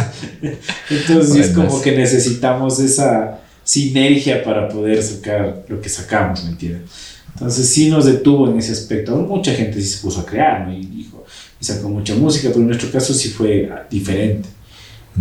entonces 0.89 1.33
sí 1.33 1.39
es 1.39 1.49
como 1.49 1.79
que 1.81 1.91
necesitamos 1.95 2.79
esa 2.79 3.41
sinergia 3.63 4.43
para 4.43 4.67
poder 4.67 5.03
sacar 5.03 5.65
lo 5.67 5.79
que 5.79 5.89
sacamos, 5.89 6.43
¿me 6.43 6.51
entiendes? 6.51 6.89
Entonces 7.33 7.67
sí 7.67 7.89
nos 7.89 8.05
detuvo 8.05 8.49
en 8.49 8.57
ese 8.57 8.71
aspecto. 8.71 9.15
Mucha 9.15 9.53
gente 9.53 9.79
sí 9.81 9.88
se 9.88 10.01
puso 10.01 10.21
a 10.21 10.25
crear 10.25 10.67
¿no? 10.67 10.73
y 10.73 10.85
dijo, 10.85 11.23
y 11.59 11.65
sacó 11.65 11.89
mucha 11.89 12.15
música, 12.15 12.49
pero 12.49 12.61
en 12.61 12.67
nuestro 12.67 12.91
caso 12.91 13.13
sí 13.13 13.29
fue 13.29 13.69
diferente. 13.89 14.49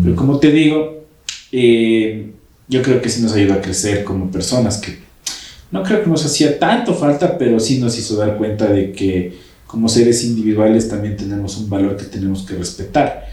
Pero 0.02 0.16
como 0.16 0.38
te 0.38 0.50
digo, 0.50 1.04
eh, 1.52 2.30
yo 2.68 2.82
creo 2.82 3.02
que 3.02 3.08
sí 3.08 3.22
nos 3.22 3.32
ayudó 3.32 3.54
a 3.54 3.60
crecer 3.60 4.04
como 4.04 4.30
personas, 4.30 4.78
que 4.78 4.98
no 5.70 5.82
creo 5.82 6.02
que 6.02 6.10
nos 6.10 6.24
hacía 6.24 6.58
tanto 6.58 6.94
falta, 6.94 7.38
pero 7.38 7.60
sí 7.60 7.78
nos 7.78 7.96
hizo 7.98 8.16
dar 8.16 8.36
cuenta 8.36 8.66
de 8.66 8.92
que 8.92 9.38
como 9.66 9.88
seres 9.88 10.24
individuales 10.24 10.88
también 10.88 11.16
tenemos 11.16 11.56
un 11.56 11.70
valor 11.70 11.96
que 11.96 12.04
tenemos 12.04 12.42
que 12.42 12.56
respetar 12.56 13.26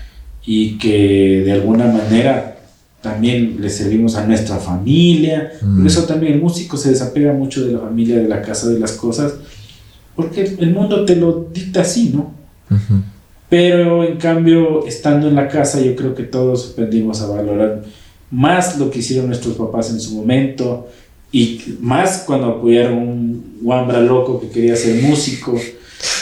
y 0.45 0.77
que 0.77 1.41
de 1.43 1.51
alguna 1.51 1.87
manera 1.87 2.59
también 3.01 3.57
le 3.59 3.69
servimos 3.69 4.15
a 4.15 4.27
nuestra 4.27 4.57
familia. 4.57 5.51
Mm. 5.61 5.77
Por 5.77 5.87
eso 5.87 6.03
también 6.03 6.33
el 6.33 6.41
músico 6.41 6.77
se 6.77 6.89
desapega 6.89 7.33
mucho 7.33 7.65
de 7.65 7.73
la 7.73 7.79
familia, 7.79 8.17
de 8.17 8.27
la 8.27 8.41
casa, 8.41 8.69
de 8.69 8.79
las 8.79 8.91
cosas, 8.93 9.33
porque 10.15 10.55
el 10.59 10.71
mundo 10.73 11.05
te 11.05 11.15
lo 11.15 11.47
dicta 11.51 11.81
así, 11.81 12.11
¿no? 12.13 12.35
Pero 13.49 14.03
en 14.03 14.17
cambio, 14.17 14.85
estando 14.85 15.29
en 15.29 15.35
la 15.35 15.47
casa, 15.47 15.79
yo 15.79 15.95
creo 15.95 16.13
que 16.13 16.23
todos 16.23 16.71
aprendimos 16.73 17.21
a 17.21 17.27
valorar 17.27 17.83
más 18.29 18.77
lo 18.77 18.91
que 18.91 18.99
hicieron 18.99 19.27
nuestros 19.27 19.55
papás 19.55 19.89
en 19.89 20.01
su 20.01 20.15
momento 20.15 20.87
y 21.31 21.77
más 21.81 22.23
cuando 22.25 22.47
apoyaron 22.47 22.97
un 22.97 23.57
guambra 23.61 23.99
loco 24.01 24.39
que 24.39 24.49
quería 24.49 24.75
ser 24.75 25.01
músico. 25.01 25.59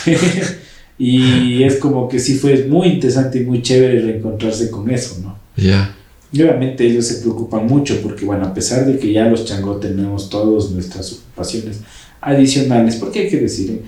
y 0.98 1.64
es 1.64 1.78
como 1.78 2.08
que 2.08 2.20
sí 2.20 2.36
fue 2.36 2.66
muy 2.66 2.88
interesante 2.88 3.40
y 3.40 3.46
muy 3.46 3.62
chévere 3.62 4.02
reencontrarse 4.02 4.72
con 4.72 4.90
eso, 4.90 5.20
¿no? 5.22 5.38
Ya. 5.58 5.96
Y 6.32 6.42
obviamente 6.42 6.86
ellos 6.86 7.06
se 7.06 7.22
preocupan 7.22 7.66
mucho 7.66 8.02
porque, 8.02 8.26
bueno, 8.26 8.46
a 8.46 8.54
pesar 8.54 8.86
de 8.86 8.98
que 8.98 9.12
ya 9.12 9.26
los 9.28 9.46
changó 9.46 9.78
tenemos 9.78 10.30
todas 10.30 10.72
nuestras 10.72 11.14
ocupaciones 11.14 11.80
adicionales, 12.20 12.96
porque 12.96 13.20
hay 13.20 13.30
que 13.30 13.38
decir, 13.38 13.84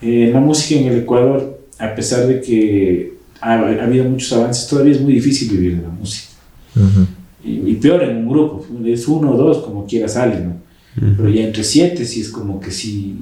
eh, 0.00 0.30
la 0.32 0.40
música 0.40 0.80
en 0.80 0.88
el 0.88 0.98
Ecuador, 1.00 1.60
a 1.78 1.94
pesar 1.94 2.26
de 2.26 2.40
que 2.40 3.14
ha, 3.40 3.52
ha 3.52 3.84
habido 3.84 4.04
muchos 4.04 4.32
avances, 4.32 4.66
todavía 4.66 4.94
es 4.94 5.00
muy 5.00 5.12
difícil 5.12 5.50
vivir 5.50 5.76
de 5.76 5.82
la 5.82 5.90
música. 5.90 6.28
Ujú. 6.74 7.06
Y, 7.44 7.70
y 7.70 7.74
peor 7.74 8.02
en 8.04 8.18
un 8.18 8.28
grupo, 8.28 8.64
es 8.84 9.08
uno 9.08 9.32
o 9.32 9.36
dos, 9.36 9.58
como 9.58 9.86
quiera 9.86 10.08
sale, 10.08 10.40
¿no? 10.40 10.54
Pero 11.16 11.28
ya 11.30 11.44
entre 11.44 11.64
siete 11.64 12.04
sí 12.04 12.20
es 12.20 12.28
como 12.28 12.60
que 12.60 12.70
sí, 12.70 13.18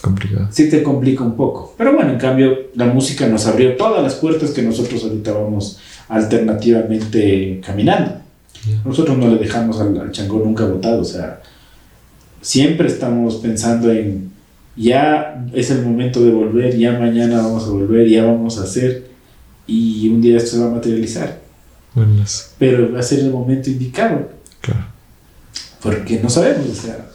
Complicado. 0.00 0.48
sí 0.50 0.70
te 0.70 0.82
complica 0.82 1.22
un 1.22 1.36
poco. 1.36 1.74
Pero 1.76 1.94
bueno, 1.94 2.12
en 2.12 2.18
cambio, 2.18 2.56
la 2.74 2.86
música 2.86 3.26
nos 3.26 3.46
abrió 3.46 3.76
todas 3.76 4.02
las 4.02 4.14
puertas 4.14 4.50
que 4.50 4.62
nosotros 4.62 5.04
ahorita 5.04 5.32
vamos 5.32 5.78
alternativamente 6.08 7.60
caminando. 7.64 8.12
Ya. 8.66 8.80
Nosotros 8.84 9.18
no 9.18 9.28
le 9.28 9.36
dejamos 9.36 9.80
al, 9.80 9.98
al 9.98 10.10
changó 10.12 10.38
nunca 10.38 10.64
votado, 10.64 11.02
o 11.02 11.04
sea, 11.04 11.42
siempre 12.40 12.88
estamos 12.88 13.36
pensando 13.36 13.90
en 13.92 14.30
ya 14.76 15.46
es 15.52 15.70
el 15.70 15.82
momento 15.82 16.24
de 16.24 16.30
volver, 16.30 16.76
ya 16.76 16.98
mañana 16.98 17.42
vamos 17.42 17.64
a 17.64 17.70
volver, 17.70 18.08
ya 18.08 18.24
vamos 18.24 18.58
a 18.58 18.62
hacer 18.62 19.10
y 19.66 20.08
un 20.08 20.20
día 20.20 20.36
esto 20.36 20.52
se 20.56 20.58
va 20.62 20.66
a 20.70 20.74
materializar, 20.74 21.40
Buenas. 21.94 22.52
pero 22.58 22.92
va 22.92 23.00
a 23.00 23.02
ser 23.02 23.20
el 23.20 23.30
momento 23.30 23.68
indicado, 23.70 24.30
Claro. 24.60 24.84
porque 25.82 26.20
no 26.22 26.28
sabemos, 26.30 26.68
o 26.68 26.74
sea, 26.74 27.06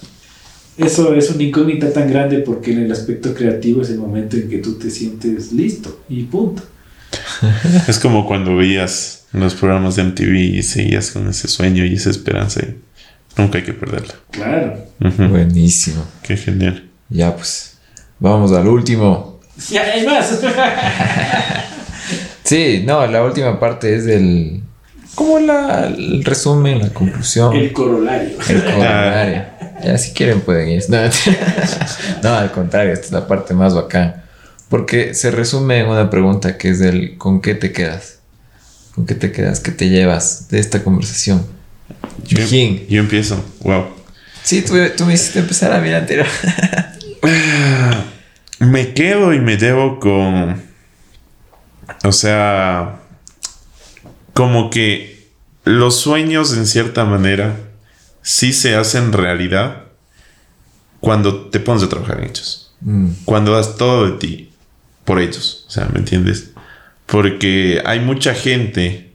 eso 0.77 1.13
es 1.15 1.29
una 1.29 1.43
incógnita 1.43 1.91
tan 1.93 2.09
grande 2.09 2.39
porque 2.39 2.73
en 2.73 2.79
el 2.79 2.91
aspecto 2.91 3.33
creativo 3.33 3.81
es 3.81 3.89
el 3.89 3.99
momento 3.99 4.35
en 4.35 4.49
que 4.49 4.57
tú 4.57 4.73
te 4.77 4.89
sientes 4.89 5.51
listo 5.53 6.01
y 6.09 6.23
punto. 6.23 6.61
Es 7.87 7.97
como 7.99 8.27
cuando 8.27 8.55
veías 8.57 9.25
los 9.31 9.53
programas 9.55 9.95
de 9.95 10.03
MTV 10.03 10.35
y 10.57 10.63
seguías 10.63 11.11
con 11.11 11.27
ese 11.29 11.47
sueño 11.47 11.85
y 11.85 11.93
esa 11.93 12.09
esperanza. 12.09 12.61
y 12.61 12.75
nunca 13.41 13.57
hay 13.59 13.63
que 13.63 13.73
perderla. 13.73 14.13
Claro. 14.31 14.77
Buenísimo. 14.99 16.03
Qué 16.23 16.35
genial. 16.37 16.89
Ya 17.09 17.33
pues. 17.35 17.77
Vamos 18.19 18.51
al 18.51 18.67
último. 18.67 19.39
Ya 19.71 19.83
hay 19.83 20.05
más. 20.05 20.39
Sí, 22.45 22.83
no, 22.85 23.05
la 23.07 23.23
última 23.23 23.59
parte 23.59 23.95
es 23.95 24.05
el. 24.05 24.61
Como 25.15 25.39
la, 25.39 25.87
el 25.87 26.23
resumen, 26.23 26.79
la 26.79 26.89
conclusión. 26.89 27.55
el 27.55 27.73
corolario. 27.73 28.37
El 28.47 28.63
corolario. 28.63 29.45
Ya, 29.83 29.97
si 29.97 30.13
quieren 30.13 30.41
pueden 30.41 30.69
ir. 30.69 30.83
No, 30.89 30.97
no, 32.23 32.35
al 32.35 32.51
contrario, 32.51 32.93
esta 32.93 33.05
es 33.07 33.11
la 33.11 33.27
parte 33.27 33.53
más 33.53 33.73
bacán. 33.73 34.23
Porque 34.69 35.13
se 35.13 35.31
resume 35.31 35.79
en 35.79 35.87
una 35.87 36.09
pregunta 36.09 36.57
que 36.57 36.69
es 36.69 36.79
del 36.79 37.17
¿con 37.17 37.41
qué 37.41 37.55
te 37.55 37.71
quedas? 37.71 38.19
¿Con 38.93 39.05
qué 39.05 39.15
te 39.15 39.31
quedas? 39.31 39.59
¿Qué 39.59 39.71
te 39.71 39.89
llevas 39.89 40.47
de 40.49 40.59
esta 40.59 40.83
conversación? 40.83 41.45
Yo, 42.23 42.39
Yujín. 42.39 42.85
yo 42.87 42.99
empiezo. 43.01 43.43
Wow. 43.61 43.85
Sí, 44.43 44.61
tú, 44.61 44.75
tú 44.95 45.05
me 45.05 45.13
hiciste 45.13 45.39
empezar 45.39 45.71
a 45.73 45.79
mirar 45.79 46.01
anterior. 46.01 46.27
Me 48.59 48.93
quedo 48.93 49.33
y 49.33 49.39
me 49.39 49.57
llevo 49.57 49.99
con. 49.99 50.61
O 52.03 52.11
sea. 52.11 52.99
Como 54.33 54.69
que 54.69 55.29
los 55.63 55.95
sueños, 55.99 56.53
en 56.57 56.65
cierta 56.67 57.05
manera, 57.05 57.55
sí 58.21 58.51
se 58.51 58.75
hacen 58.75 59.13
realidad 59.13 59.83
cuando 60.99 61.45
te 61.49 61.59
pones 61.61 61.83
a 61.83 61.89
trabajar 61.89 62.19
en 62.19 62.25
ellos. 62.31 62.73
Mm, 62.81 63.09
Cuando 63.23 63.53
das 63.53 63.77
todo 63.77 64.05
de 64.11 64.17
ti 64.17 64.49
por 65.05 65.19
ellos. 65.21 65.65
O 65.67 65.71
sea, 65.71 65.87
¿me 65.93 65.99
entiendes? 65.99 66.49
Porque 67.05 67.81
hay 67.85 67.99
mucha 68.01 68.33
gente 68.33 69.13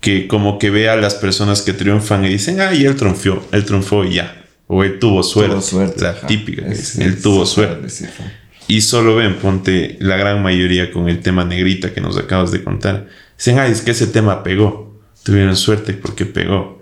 que 0.00 0.28
como 0.28 0.58
que 0.58 0.68
ve 0.70 0.90
a 0.90 0.96
las 0.96 1.14
personas 1.14 1.62
que 1.62 1.72
triunfan 1.72 2.24
y 2.26 2.28
dicen, 2.28 2.60
ay, 2.60 2.84
él 2.84 2.94
triunfó, 2.96 3.42
él 3.52 3.64
triunfó 3.64 4.04
y 4.04 4.14
ya. 4.14 4.44
O 4.66 4.84
él 4.84 4.98
tuvo 4.98 5.22
suerte. 5.22 5.52
tuvo 5.54 5.62
suerte. 5.62 6.02
La 6.02 6.10
ajá. 6.10 6.26
típica. 6.26 6.66
él 6.66 7.22
tuvo 7.22 7.44
es- 7.44 7.48
suerte. 7.48 7.88
Y 8.68 8.82
solo 8.82 9.16
ven, 9.16 9.36
ponte 9.36 9.96
la 9.98 10.18
gran 10.18 10.42
mayoría 10.42 10.92
con 10.92 11.08
el 11.08 11.20
tema 11.20 11.44
negrita 11.44 11.94
que 11.94 12.02
nos 12.02 12.18
acabas 12.18 12.52
de 12.52 12.62
contar. 12.62 13.06
Dicen, 13.38 13.58
ay, 13.58 13.72
es 13.72 13.80
que 13.80 13.92
ese 13.92 14.06
tema 14.06 14.42
pegó. 14.42 14.94
Tuvieron 15.22 15.56
suerte 15.56 15.94
porque 15.94 16.26
pegó. 16.26 16.78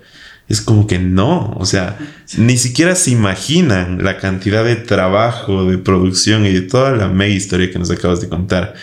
Es 0.49 0.61
como 0.61 0.87
que 0.87 0.99
no, 0.99 1.55
o 1.59 1.65
sea, 1.65 1.99
ni 2.37 2.57
siquiera 2.57 2.95
se 2.95 3.11
imaginan 3.11 4.05
la 4.05 4.19
cantidad 4.19 4.65
de 4.65 4.77
trabajo, 4.77 5.65
de 5.65 5.79
producción 5.79 6.45
y 6.45 6.53
de 6.53 6.63
toda 6.63 6.93
la 6.93 7.09
mega 7.09 7.35
historia 7.35 7.71
que 7.71 7.79
nos 7.79 7.91
acabas 7.91 8.21
de 8.21 8.29
contar 8.29 8.75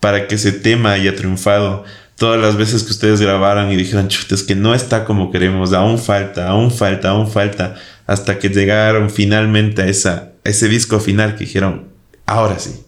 para 0.00 0.26
que 0.26 0.36
ese 0.36 0.52
tema 0.52 0.92
haya 0.92 1.14
triunfado. 1.14 1.84
Todas 2.16 2.40
las 2.40 2.56
veces 2.56 2.82
que 2.84 2.90
ustedes 2.90 3.20
grabaron 3.20 3.70
y 3.70 3.76
dijeron, 3.76 4.08
chuta, 4.08 4.34
es 4.34 4.42
que 4.42 4.54
no 4.56 4.74
está 4.74 5.04
como 5.04 5.30
queremos, 5.30 5.72
aún 5.72 5.98
falta, 5.98 6.48
aún 6.48 6.70
falta, 6.72 7.10
aún 7.10 7.30
falta, 7.30 7.76
hasta 8.06 8.38
que 8.38 8.48
llegaron 8.48 9.10
finalmente 9.10 9.82
a, 9.82 9.86
esa, 9.86 10.32
a 10.44 10.48
ese 10.48 10.68
disco 10.68 10.98
final 10.98 11.34
que 11.36 11.44
dijeron, 11.44 11.91
ahora 12.26 12.58
sí, 12.58 12.82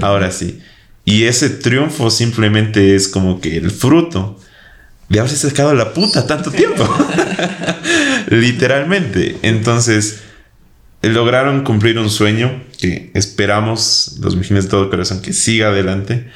ahora 0.00 0.30
sí. 0.30 0.60
Y 1.04 1.24
ese 1.24 1.50
triunfo 1.50 2.10
simplemente 2.10 2.94
es 2.94 3.08
como 3.08 3.40
que 3.40 3.56
el 3.56 3.70
fruto 3.70 4.38
de 5.08 5.18
haberse 5.18 5.36
sacado 5.36 5.74
la 5.74 5.92
puta 5.92 6.26
tanto 6.26 6.50
tiempo. 6.50 6.88
Literalmente. 8.28 9.36
Entonces, 9.42 10.22
lograron 11.02 11.62
cumplir 11.62 11.98
un 11.98 12.10
sueño 12.10 12.62
que 12.80 13.10
esperamos, 13.14 14.16
los 14.20 14.36
mijines 14.36 14.64
de 14.64 14.70
todo 14.70 14.90
corazón, 14.90 15.20
que 15.20 15.32
siga 15.32 15.68
adelante 15.68 16.30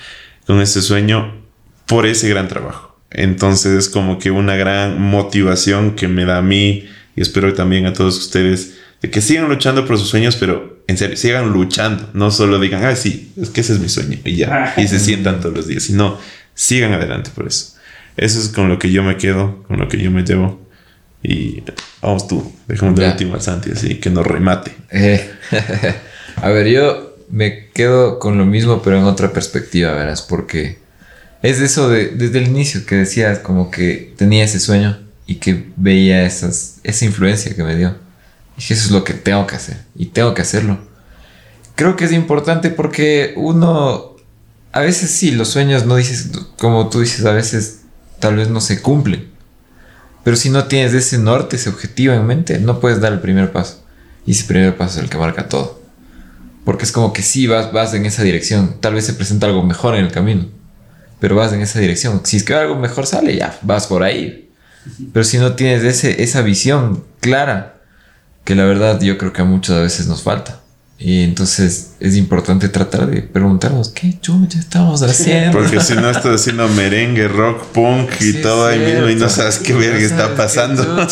con 0.46 0.60
ese 0.60 0.82
sueño 0.82 1.34
por 1.86 2.06
ese 2.06 2.28
gran 2.28 2.48
trabajo. 2.48 2.98
Entonces, 3.10 3.72
es 3.72 3.88
como 3.88 4.18
que 4.18 4.30
una 4.30 4.56
gran 4.56 5.00
motivación 5.00 5.96
que 5.96 6.08
me 6.08 6.26
da 6.26 6.38
a 6.38 6.42
mí 6.42 6.86
y 7.16 7.22
espero 7.22 7.54
también 7.54 7.86
a 7.86 7.94
todos 7.94 8.18
ustedes 8.18 8.74
de 9.00 9.10
que 9.10 9.22
sigan 9.22 9.48
luchando 9.48 9.86
por 9.86 9.98
sus 9.98 10.08
sueños, 10.08 10.36
pero 10.36 10.77
en 10.88 10.96
serio, 10.96 11.16
sigan 11.16 11.50
luchando. 11.50 12.10
No 12.14 12.30
solo 12.30 12.58
digan, 12.58 12.82
ah, 12.84 12.96
sí, 12.96 13.32
es 13.40 13.50
que 13.50 13.60
ese 13.60 13.74
es 13.74 13.78
mi 13.78 13.90
sueño 13.90 14.18
y 14.24 14.36
ya. 14.36 14.74
Y 14.78 14.88
se 14.88 14.98
sientan 14.98 15.40
todos 15.40 15.54
los 15.54 15.68
días, 15.68 15.84
sino 15.84 16.18
sigan 16.54 16.94
adelante 16.94 17.30
por 17.32 17.46
eso. 17.46 17.74
Eso 18.16 18.40
es 18.40 18.48
con 18.48 18.68
lo 18.68 18.78
que 18.78 18.90
yo 18.90 19.02
me 19.02 19.16
quedo, 19.16 19.62
con 19.64 19.78
lo 19.78 19.86
que 19.86 19.98
yo 19.98 20.10
me 20.10 20.22
llevo. 20.24 20.66
Y 21.22 21.62
vamos 22.00 22.26
tú, 22.26 22.52
dejamos 22.66 22.98
de 22.98 23.06
último 23.06 23.34
al 23.34 23.42
Santi, 23.42 23.70
así 23.70 23.96
que 23.96 24.08
nos 24.08 24.26
remate. 24.26 24.72
Eh, 24.90 25.30
a 26.36 26.48
ver, 26.48 26.66
yo 26.68 27.16
me 27.28 27.68
quedo 27.68 28.18
con 28.18 28.38
lo 28.38 28.46
mismo, 28.46 28.80
pero 28.82 28.96
en 28.96 29.04
otra 29.04 29.32
perspectiva, 29.32 29.92
verás, 29.92 30.22
porque 30.22 30.78
es 31.42 31.60
eso 31.60 31.90
de, 31.90 32.08
desde 32.08 32.38
el 32.38 32.48
inicio 32.48 32.86
que 32.86 32.94
decías, 32.94 33.40
como 33.40 33.70
que 33.70 34.14
tenía 34.16 34.44
ese 34.44 34.58
sueño 34.58 34.98
y 35.26 35.34
que 35.34 35.66
veía 35.76 36.24
esas, 36.24 36.80
esa 36.82 37.04
influencia 37.04 37.54
que 37.54 37.62
me 37.62 37.76
dio. 37.76 38.07
Dije, 38.58 38.74
eso 38.74 38.86
es 38.86 38.90
lo 38.90 39.04
que 39.04 39.14
tengo 39.14 39.46
que 39.46 39.54
hacer, 39.54 39.78
y 39.96 40.06
tengo 40.06 40.34
que 40.34 40.42
hacerlo. 40.42 40.78
Creo 41.76 41.94
que 41.94 42.04
es 42.04 42.12
importante 42.12 42.70
porque 42.70 43.34
uno, 43.36 44.16
a 44.72 44.80
veces 44.80 45.12
sí, 45.12 45.30
los 45.30 45.48
sueños 45.48 45.86
no 45.86 45.94
dices, 45.94 46.30
como 46.58 46.88
tú 46.88 47.00
dices, 47.00 47.24
a 47.24 47.30
veces 47.30 47.82
tal 48.18 48.34
vez 48.34 48.50
no 48.50 48.60
se 48.60 48.82
cumplen. 48.82 49.30
Pero 50.24 50.36
si 50.36 50.50
no 50.50 50.64
tienes 50.64 50.92
ese 50.92 51.18
norte, 51.18 51.54
ese 51.54 51.68
objetivo 51.68 52.14
en 52.14 52.26
mente, 52.26 52.58
no 52.58 52.80
puedes 52.80 53.00
dar 53.00 53.12
el 53.12 53.20
primer 53.20 53.52
paso. 53.52 53.84
Y 54.26 54.32
ese 54.32 54.44
primer 54.44 54.76
paso 54.76 54.98
es 54.98 55.04
el 55.04 55.08
que 55.08 55.18
marca 55.18 55.48
todo. 55.48 55.80
Porque 56.64 56.84
es 56.84 56.90
como 56.90 57.12
que 57.12 57.22
sí 57.22 57.46
vas, 57.46 57.72
vas 57.72 57.94
en 57.94 58.06
esa 58.06 58.24
dirección. 58.24 58.74
Tal 58.80 58.94
vez 58.94 59.06
se 59.06 59.14
presenta 59.14 59.46
algo 59.46 59.62
mejor 59.62 59.94
en 59.94 60.04
el 60.04 60.10
camino. 60.10 60.48
Pero 61.20 61.36
vas 61.36 61.52
en 61.52 61.60
esa 61.62 61.78
dirección. 61.78 62.22
Si 62.24 62.36
es 62.36 62.42
que 62.42 62.54
algo 62.54 62.74
mejor 62.74 63.06
sale, 63.06 63.36
ya, 63.36 63.56
vas 63.62 63.86
por 63.86 64.02
ahí. 64.02 64.50
Pero 65.12 65.24
si 65.24 65.38
no 65.38 65.54
tienes 65.54 65.84
ese, 65.84 66.22
esa 66.24 66.42
visión 66.42 67.04
clara, 67.20 67.77
que 68.48 68.54
la 68.54 68.64
verdad 68.64 68.98
yo 69.02 69.18
creo 69.18 69.30
que 69.30 69.42
a 69.42 69.44
muchas 69.44 69.78
veces 69.78 70.06
nos 70.06 70.22
falta. 70.22 70.60
Y 70.98 71.22
entonces 71.22 71.90
es 72.00 72.16
importante 72.16 72.70
tratar 72.70 73.06
de 73.06 73.20
preguntarnos, 73.20 73.90
¿qué 73.90 74.18
chucha 74.22 74.58
estamos 74.58 75.02
haciendo? 75.02 75.52
Porque 75.52 75.80
si 75.80 75.92
no 75.92 76.08
estás 76.08 76.40
haciendo 76.40 76.66
merengue, 76.68 77.28
rock, 77.28 77.62
punk 77.74 78.10
y 78.20 78.32
Sí, 78.32 78.40
todo 78.40 78.66
ahí 78.66 78.78
mismo 78.78 79.06
y 79.10 79.16
no 79.16 79.28
sabes 79.28 79.58
qué 79.58 79.74
verga 79.74 79.98
está 79.98 80.34
pasando. 80.34 80.82
Con 80.82 81.06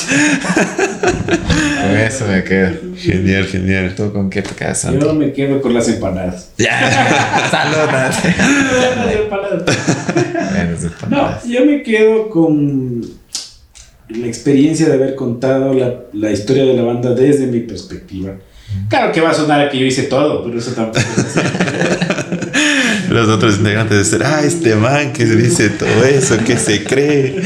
eso 1.99 2.27
me 2.27 2.43
quedo. 2.43 2.73
Genial, 2.97 3.45
genial. 3.45 3.95
¿Tú 3.95 4.11
con 4.15 4.31
qué 4.31 4.41
te 4.41 4.55
quedas, 4.55 4.81
Santi? 4.81 5.05
Yo 5.05 5.13
me 5.13 5.31
quedo 5.35 5.61
con 5.61 5.75
las 5.75 5.87
empanadas. 5.89 6.53
Ya. 6.57 7.51
Salud, 7.51 7.93
Nati. 7.93 8.29
Las 8.97 9.15
empanadas. 9.15 9.63
Bueno, 10.53 11.43
No, 11.43 11.47
yo 11.47 11.67
me 11.67 11.83
quedo 11.83 12.31
con. 12.31 13.26
La 14.09 14.27
experiencia 14.27 14.87
de 14.89 14.95
haber 14.95 15.15
contado 15.15 15.75
la, 15.75 16.03
la 16.13 16.31
historia 16.31 16.65
de 16.65 16.75
la 16.75 16.83
banda 16.83 17.15
desde 17.15 17.47
mi 17.47 17.61
perspectiva. 17.61 18.37
Claro 18.89 19.13
que 19.13 19.21
va 19.21 19.31
a 19.31 19.35
sonar 19.35 19.61
a 19.61 19.71
que 19.71 19.79
yo 19.79 19.87
hice 19.87 20.05
todo, 20.05 20.45
pero 20.45 20.59
eso 20.59 20.73
tampoco 20.73 20.99
es 20.99 21.37
así. 21.37 21.41
Los 23.11 23.29
otros 23.29 23.59
integrantes 23.59 23.99
dicen, 24.11 24.23
ah, 24.25 24.43
este 24.45 24.75
man 24.75 25.13
que 25.13 25.25
dice 25.25 25.71
todo 25.71 26.05
eso, 26.05 26.37
que 26.45 26.57
se 26.57 26.85
cree. 26.85 27.41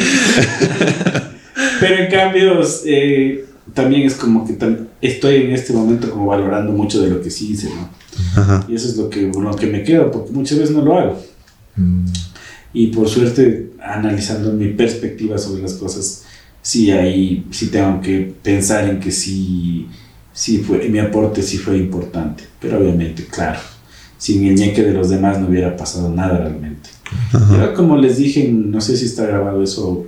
Pero 1.81 2.05
en 2.05 2.11
cambio, 2.11 2.61
eh, 2.87 3.45
también 3.75 4.03
es 4.03 4.15
como 4.15 4.47
que 4.47 4.57
estoy 5.01 5.37
en 5.37 5.53
este 5.53 5.73
momento 5.73 6.11
como 6.11 6.27
valorando 6.27 6.73
mucho 6.73 7.03
de 7.03 7.11
lo 7.11 7.23
que 7.23 7.31
sí 7.31 7.53
hice, 7.53 7.69
¿no? 7.69 7.89
Ajá. 8.41 8.65
Y 8.69 8.75
eso 8.75 8.89
es 8.89 8.97
lo 8.97 9.09
que, 9.09 9.23
lo 9.23 9.55
que 9.55 9.67
me 9.67 9.83
quedo, 9.85 10.11
porque 10.11 10.33
muchas 10.33 10.59
veces 10.59 10.75
no 10.75 10.83
lo 10.83 10.99
hago. 10.99 11.23
Mm, 11.77 12.07
Y 12.73 12.87
por 12.89 13.09
suerte, 13.09 13.71
analizando 13.83 14.53
mi 14.53 14.69
perspectiva 14.69 15.39
sobre 15.39 15.63
las 15.63 15.75
cosas, 15.75 16.25
sí 16.63 16.91
ahí 16.91 17.47
sí 17.51 17.69
tengo 17.69 18.01
que 18.01 18.33
pensar 18.43 18.89
en 18.89 19.01
que 19.01 19.11
sí, 19.11 19.87
sí 20.33 20.59
fue, 20.59 20.89
mi 20.89 20.99
aporte 20.99 21.43
sí 21.43 21.59
fue 21.59 21.77
importante. 21.79 22.45
Pero 22.61 22.79
obviamente, 22.79 23.25
claro, 23.27 23.59
sin 24.19 24.45
el 24.47 24.55
ñeque 24.55 24.83
de 24.83 24.93
los 24.93 25.09
demás 25.11 25.39
no 25.41 25.49
hubiera 25.49 25.77
pasado 25.77 26.09
nada 26.11 26.39
realmente. 26.39 26.91
Pero 27.51 27.75
como 27.75 27.97
les 27.97 28.19
dije, 28.19 28.49
no 28.53 28.81
sé 28.81 28.97
si 28.97 29.07
está 29.07 29.27
grabado 29.27 29.63
eso, 29.63 30.07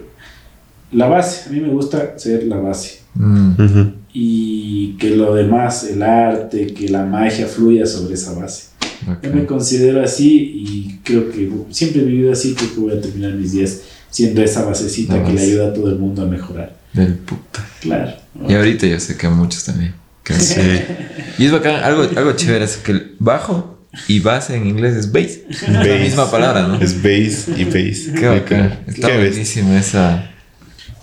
la 0.93 1.09
base, 1.09 1.49
a 1.49 1.53
mí 1.53 1.61
me 1.61 1.69
gusta 1.69 2.19
ser 2.19 2.45
la 2.45 2.57
base. 2.57 3.01
mm, 3.15 3.51
Ujú. 3.59 3.93
Y 4.15 4.93
que 4.99 5.11
lo 5.16 5.35
demás, 5.35 5.85
el 5.85 6.03
arte, 6.03 6.66
que 6.74 6.89
la 6.91 7.05
magia 7.07 7.47
fluya 7.47 7.87
sobre 7.87 8.15
esa 8.15 8.35
base. 8.35 8.66
ok. 9.11 9.24
Yo 9.24 9.33
me 9.33 9.47
considero 9.47 10.03
así 10.03 10.37
y 10.55 11.01
creo 11.03 11.31
que 11.31 11.51
siempre 11.70 12.03
he 12.03 12.05
vivido 12.05 12.31
así, 12.33 12.55
creo 12.55 12.74
que 12.74 12.81
voy 12.81 12.93
a 12.93 13.01
terminar 13.01 13.33
mis 13.33 13.53
días 13.53 13.81
siendo 14.12 14.43
esa 14.43 14.64
basecita 14.64 15.24
que 15.24 15.32
le 15.32 15.43
ayuda 15.43 15.68
a 15.68 15.72
todo 15.72 15.89
el 15.89 15.98
mundo 15.98 16.22
a 16.22 16.26
mejorar. 16.26 16.76
Del 16.93 17.14
puta. 17.14 17.66
Claro. 17.80 18.12
Y 18.47 18.55
ahorita 18.55 18.86
yo 18.86 19.01
sé 19.01 19.16
que 19.16 19.26
a 19.26 19.30
muchos 19.30 19.64
también. 19.64 19.94
Que 20.22 20.34
Sí. 20.34 20.60
Y 21.39 21.47
es 21.47 21.52
bacán, 21.52 21.82
algo, 21.82 22.02
algo 22.14 22.32
chévere 22.32 22.64
es 22.64 22.76
que 22.76 22.93
el 22.93 23.16
bajo 23.18 23.78
y 24.06 24.20
base 24.20 24.55
en 24.55 24.66
inglés 24.66 24.94
es 24.94 25.10
bass. 25.10 25.39
Es 25.48 25.68
la 25.68 25.97
misma 25.97 26.30
palabra, 26.30 26.68
¿no? 26.68 26.80
Es 26.80 27.02
bass 27.02 27.48
y 27.56 27.64
bass. 27.64 28.18
Qué 28.18 28.26
bacán. 28.26 28.80
Está 28.86 29.09
Qué, 29.09 29.78
esa. 29.78 30.30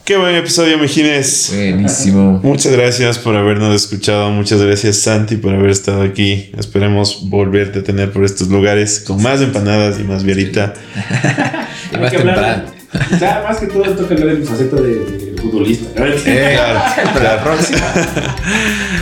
Qué 0.06 0.18
buen 0.18 0.36
episodio, 0.36 0.78
Mejines. 0.78 1.52
Buenísimo. 1.54 2.40
Muchas 2.44 2.72
gracias 2.72 3.20
por 3.20 3.36
habernos 3.36 3.76
escuchado. 3.76 4.32
Muchas 4.32 4.62
gracias, 4.62 4.98
Santi, 4.98 5.36
por 5.36 5.54
haber 5.54 5.72
estado 5.72 6.04
aquí. 6.04 6.52
Esperemos 6.58 7.30
volverte 7.30 7.80
a 7.80 7.84
tener 7.84 8.12
por 8.12 8.24
estos 8.24 8.48
lugares 8.48 9.04
con 9.06 9.22
más 9.22 9.42
empanadas 9.42 10.00
y 10.00 10.04
más 10.04 10.24
violita. 10.24 10.74
Y 11.92 11.98
más 11.98 12.12
temprano. 12.12 12.79
O 12.94 13.18
sea, 13.18 13.44
más 13.48 13.58
que 13.58 13.68
todo 13.68 13.84
toca 13.84 14.14
hablar 14.16 14.30
de 14.30 14.36
mi 14.42 14.46
faceta 14.46 14.76
de, 14.78 14.96
de 15.06 15.42
futbolista. 15.42 15.90
Eh, 16.08 16.54
Claro, 16.56 17.12
para 17.14 17.36
la 17.36 17.44
próxima. 17.44 17.80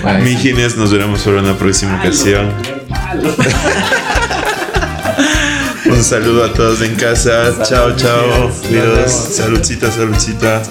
Bueno, 0.03 0.19
Mijines, 0.19 0.75
nos 0.77 0.91
veremos 0.91 1.21
por 1.21 1.33
una 1.35 1.57
próxima 1.57 1.97
ocasión. 1.99 2.51
Malo. 2.89 3.33
Un 5.85 6.03
saludo 6.03 6.43
a 6.45 6.53
todos 6.53 6.81
en 6.81 6.95
casa. 6.95 7.63
Chao, 7.63 7.95
chao. 7.95 8.51
Saludcita, 9.07 9.89
saludcita. 9.91 10.61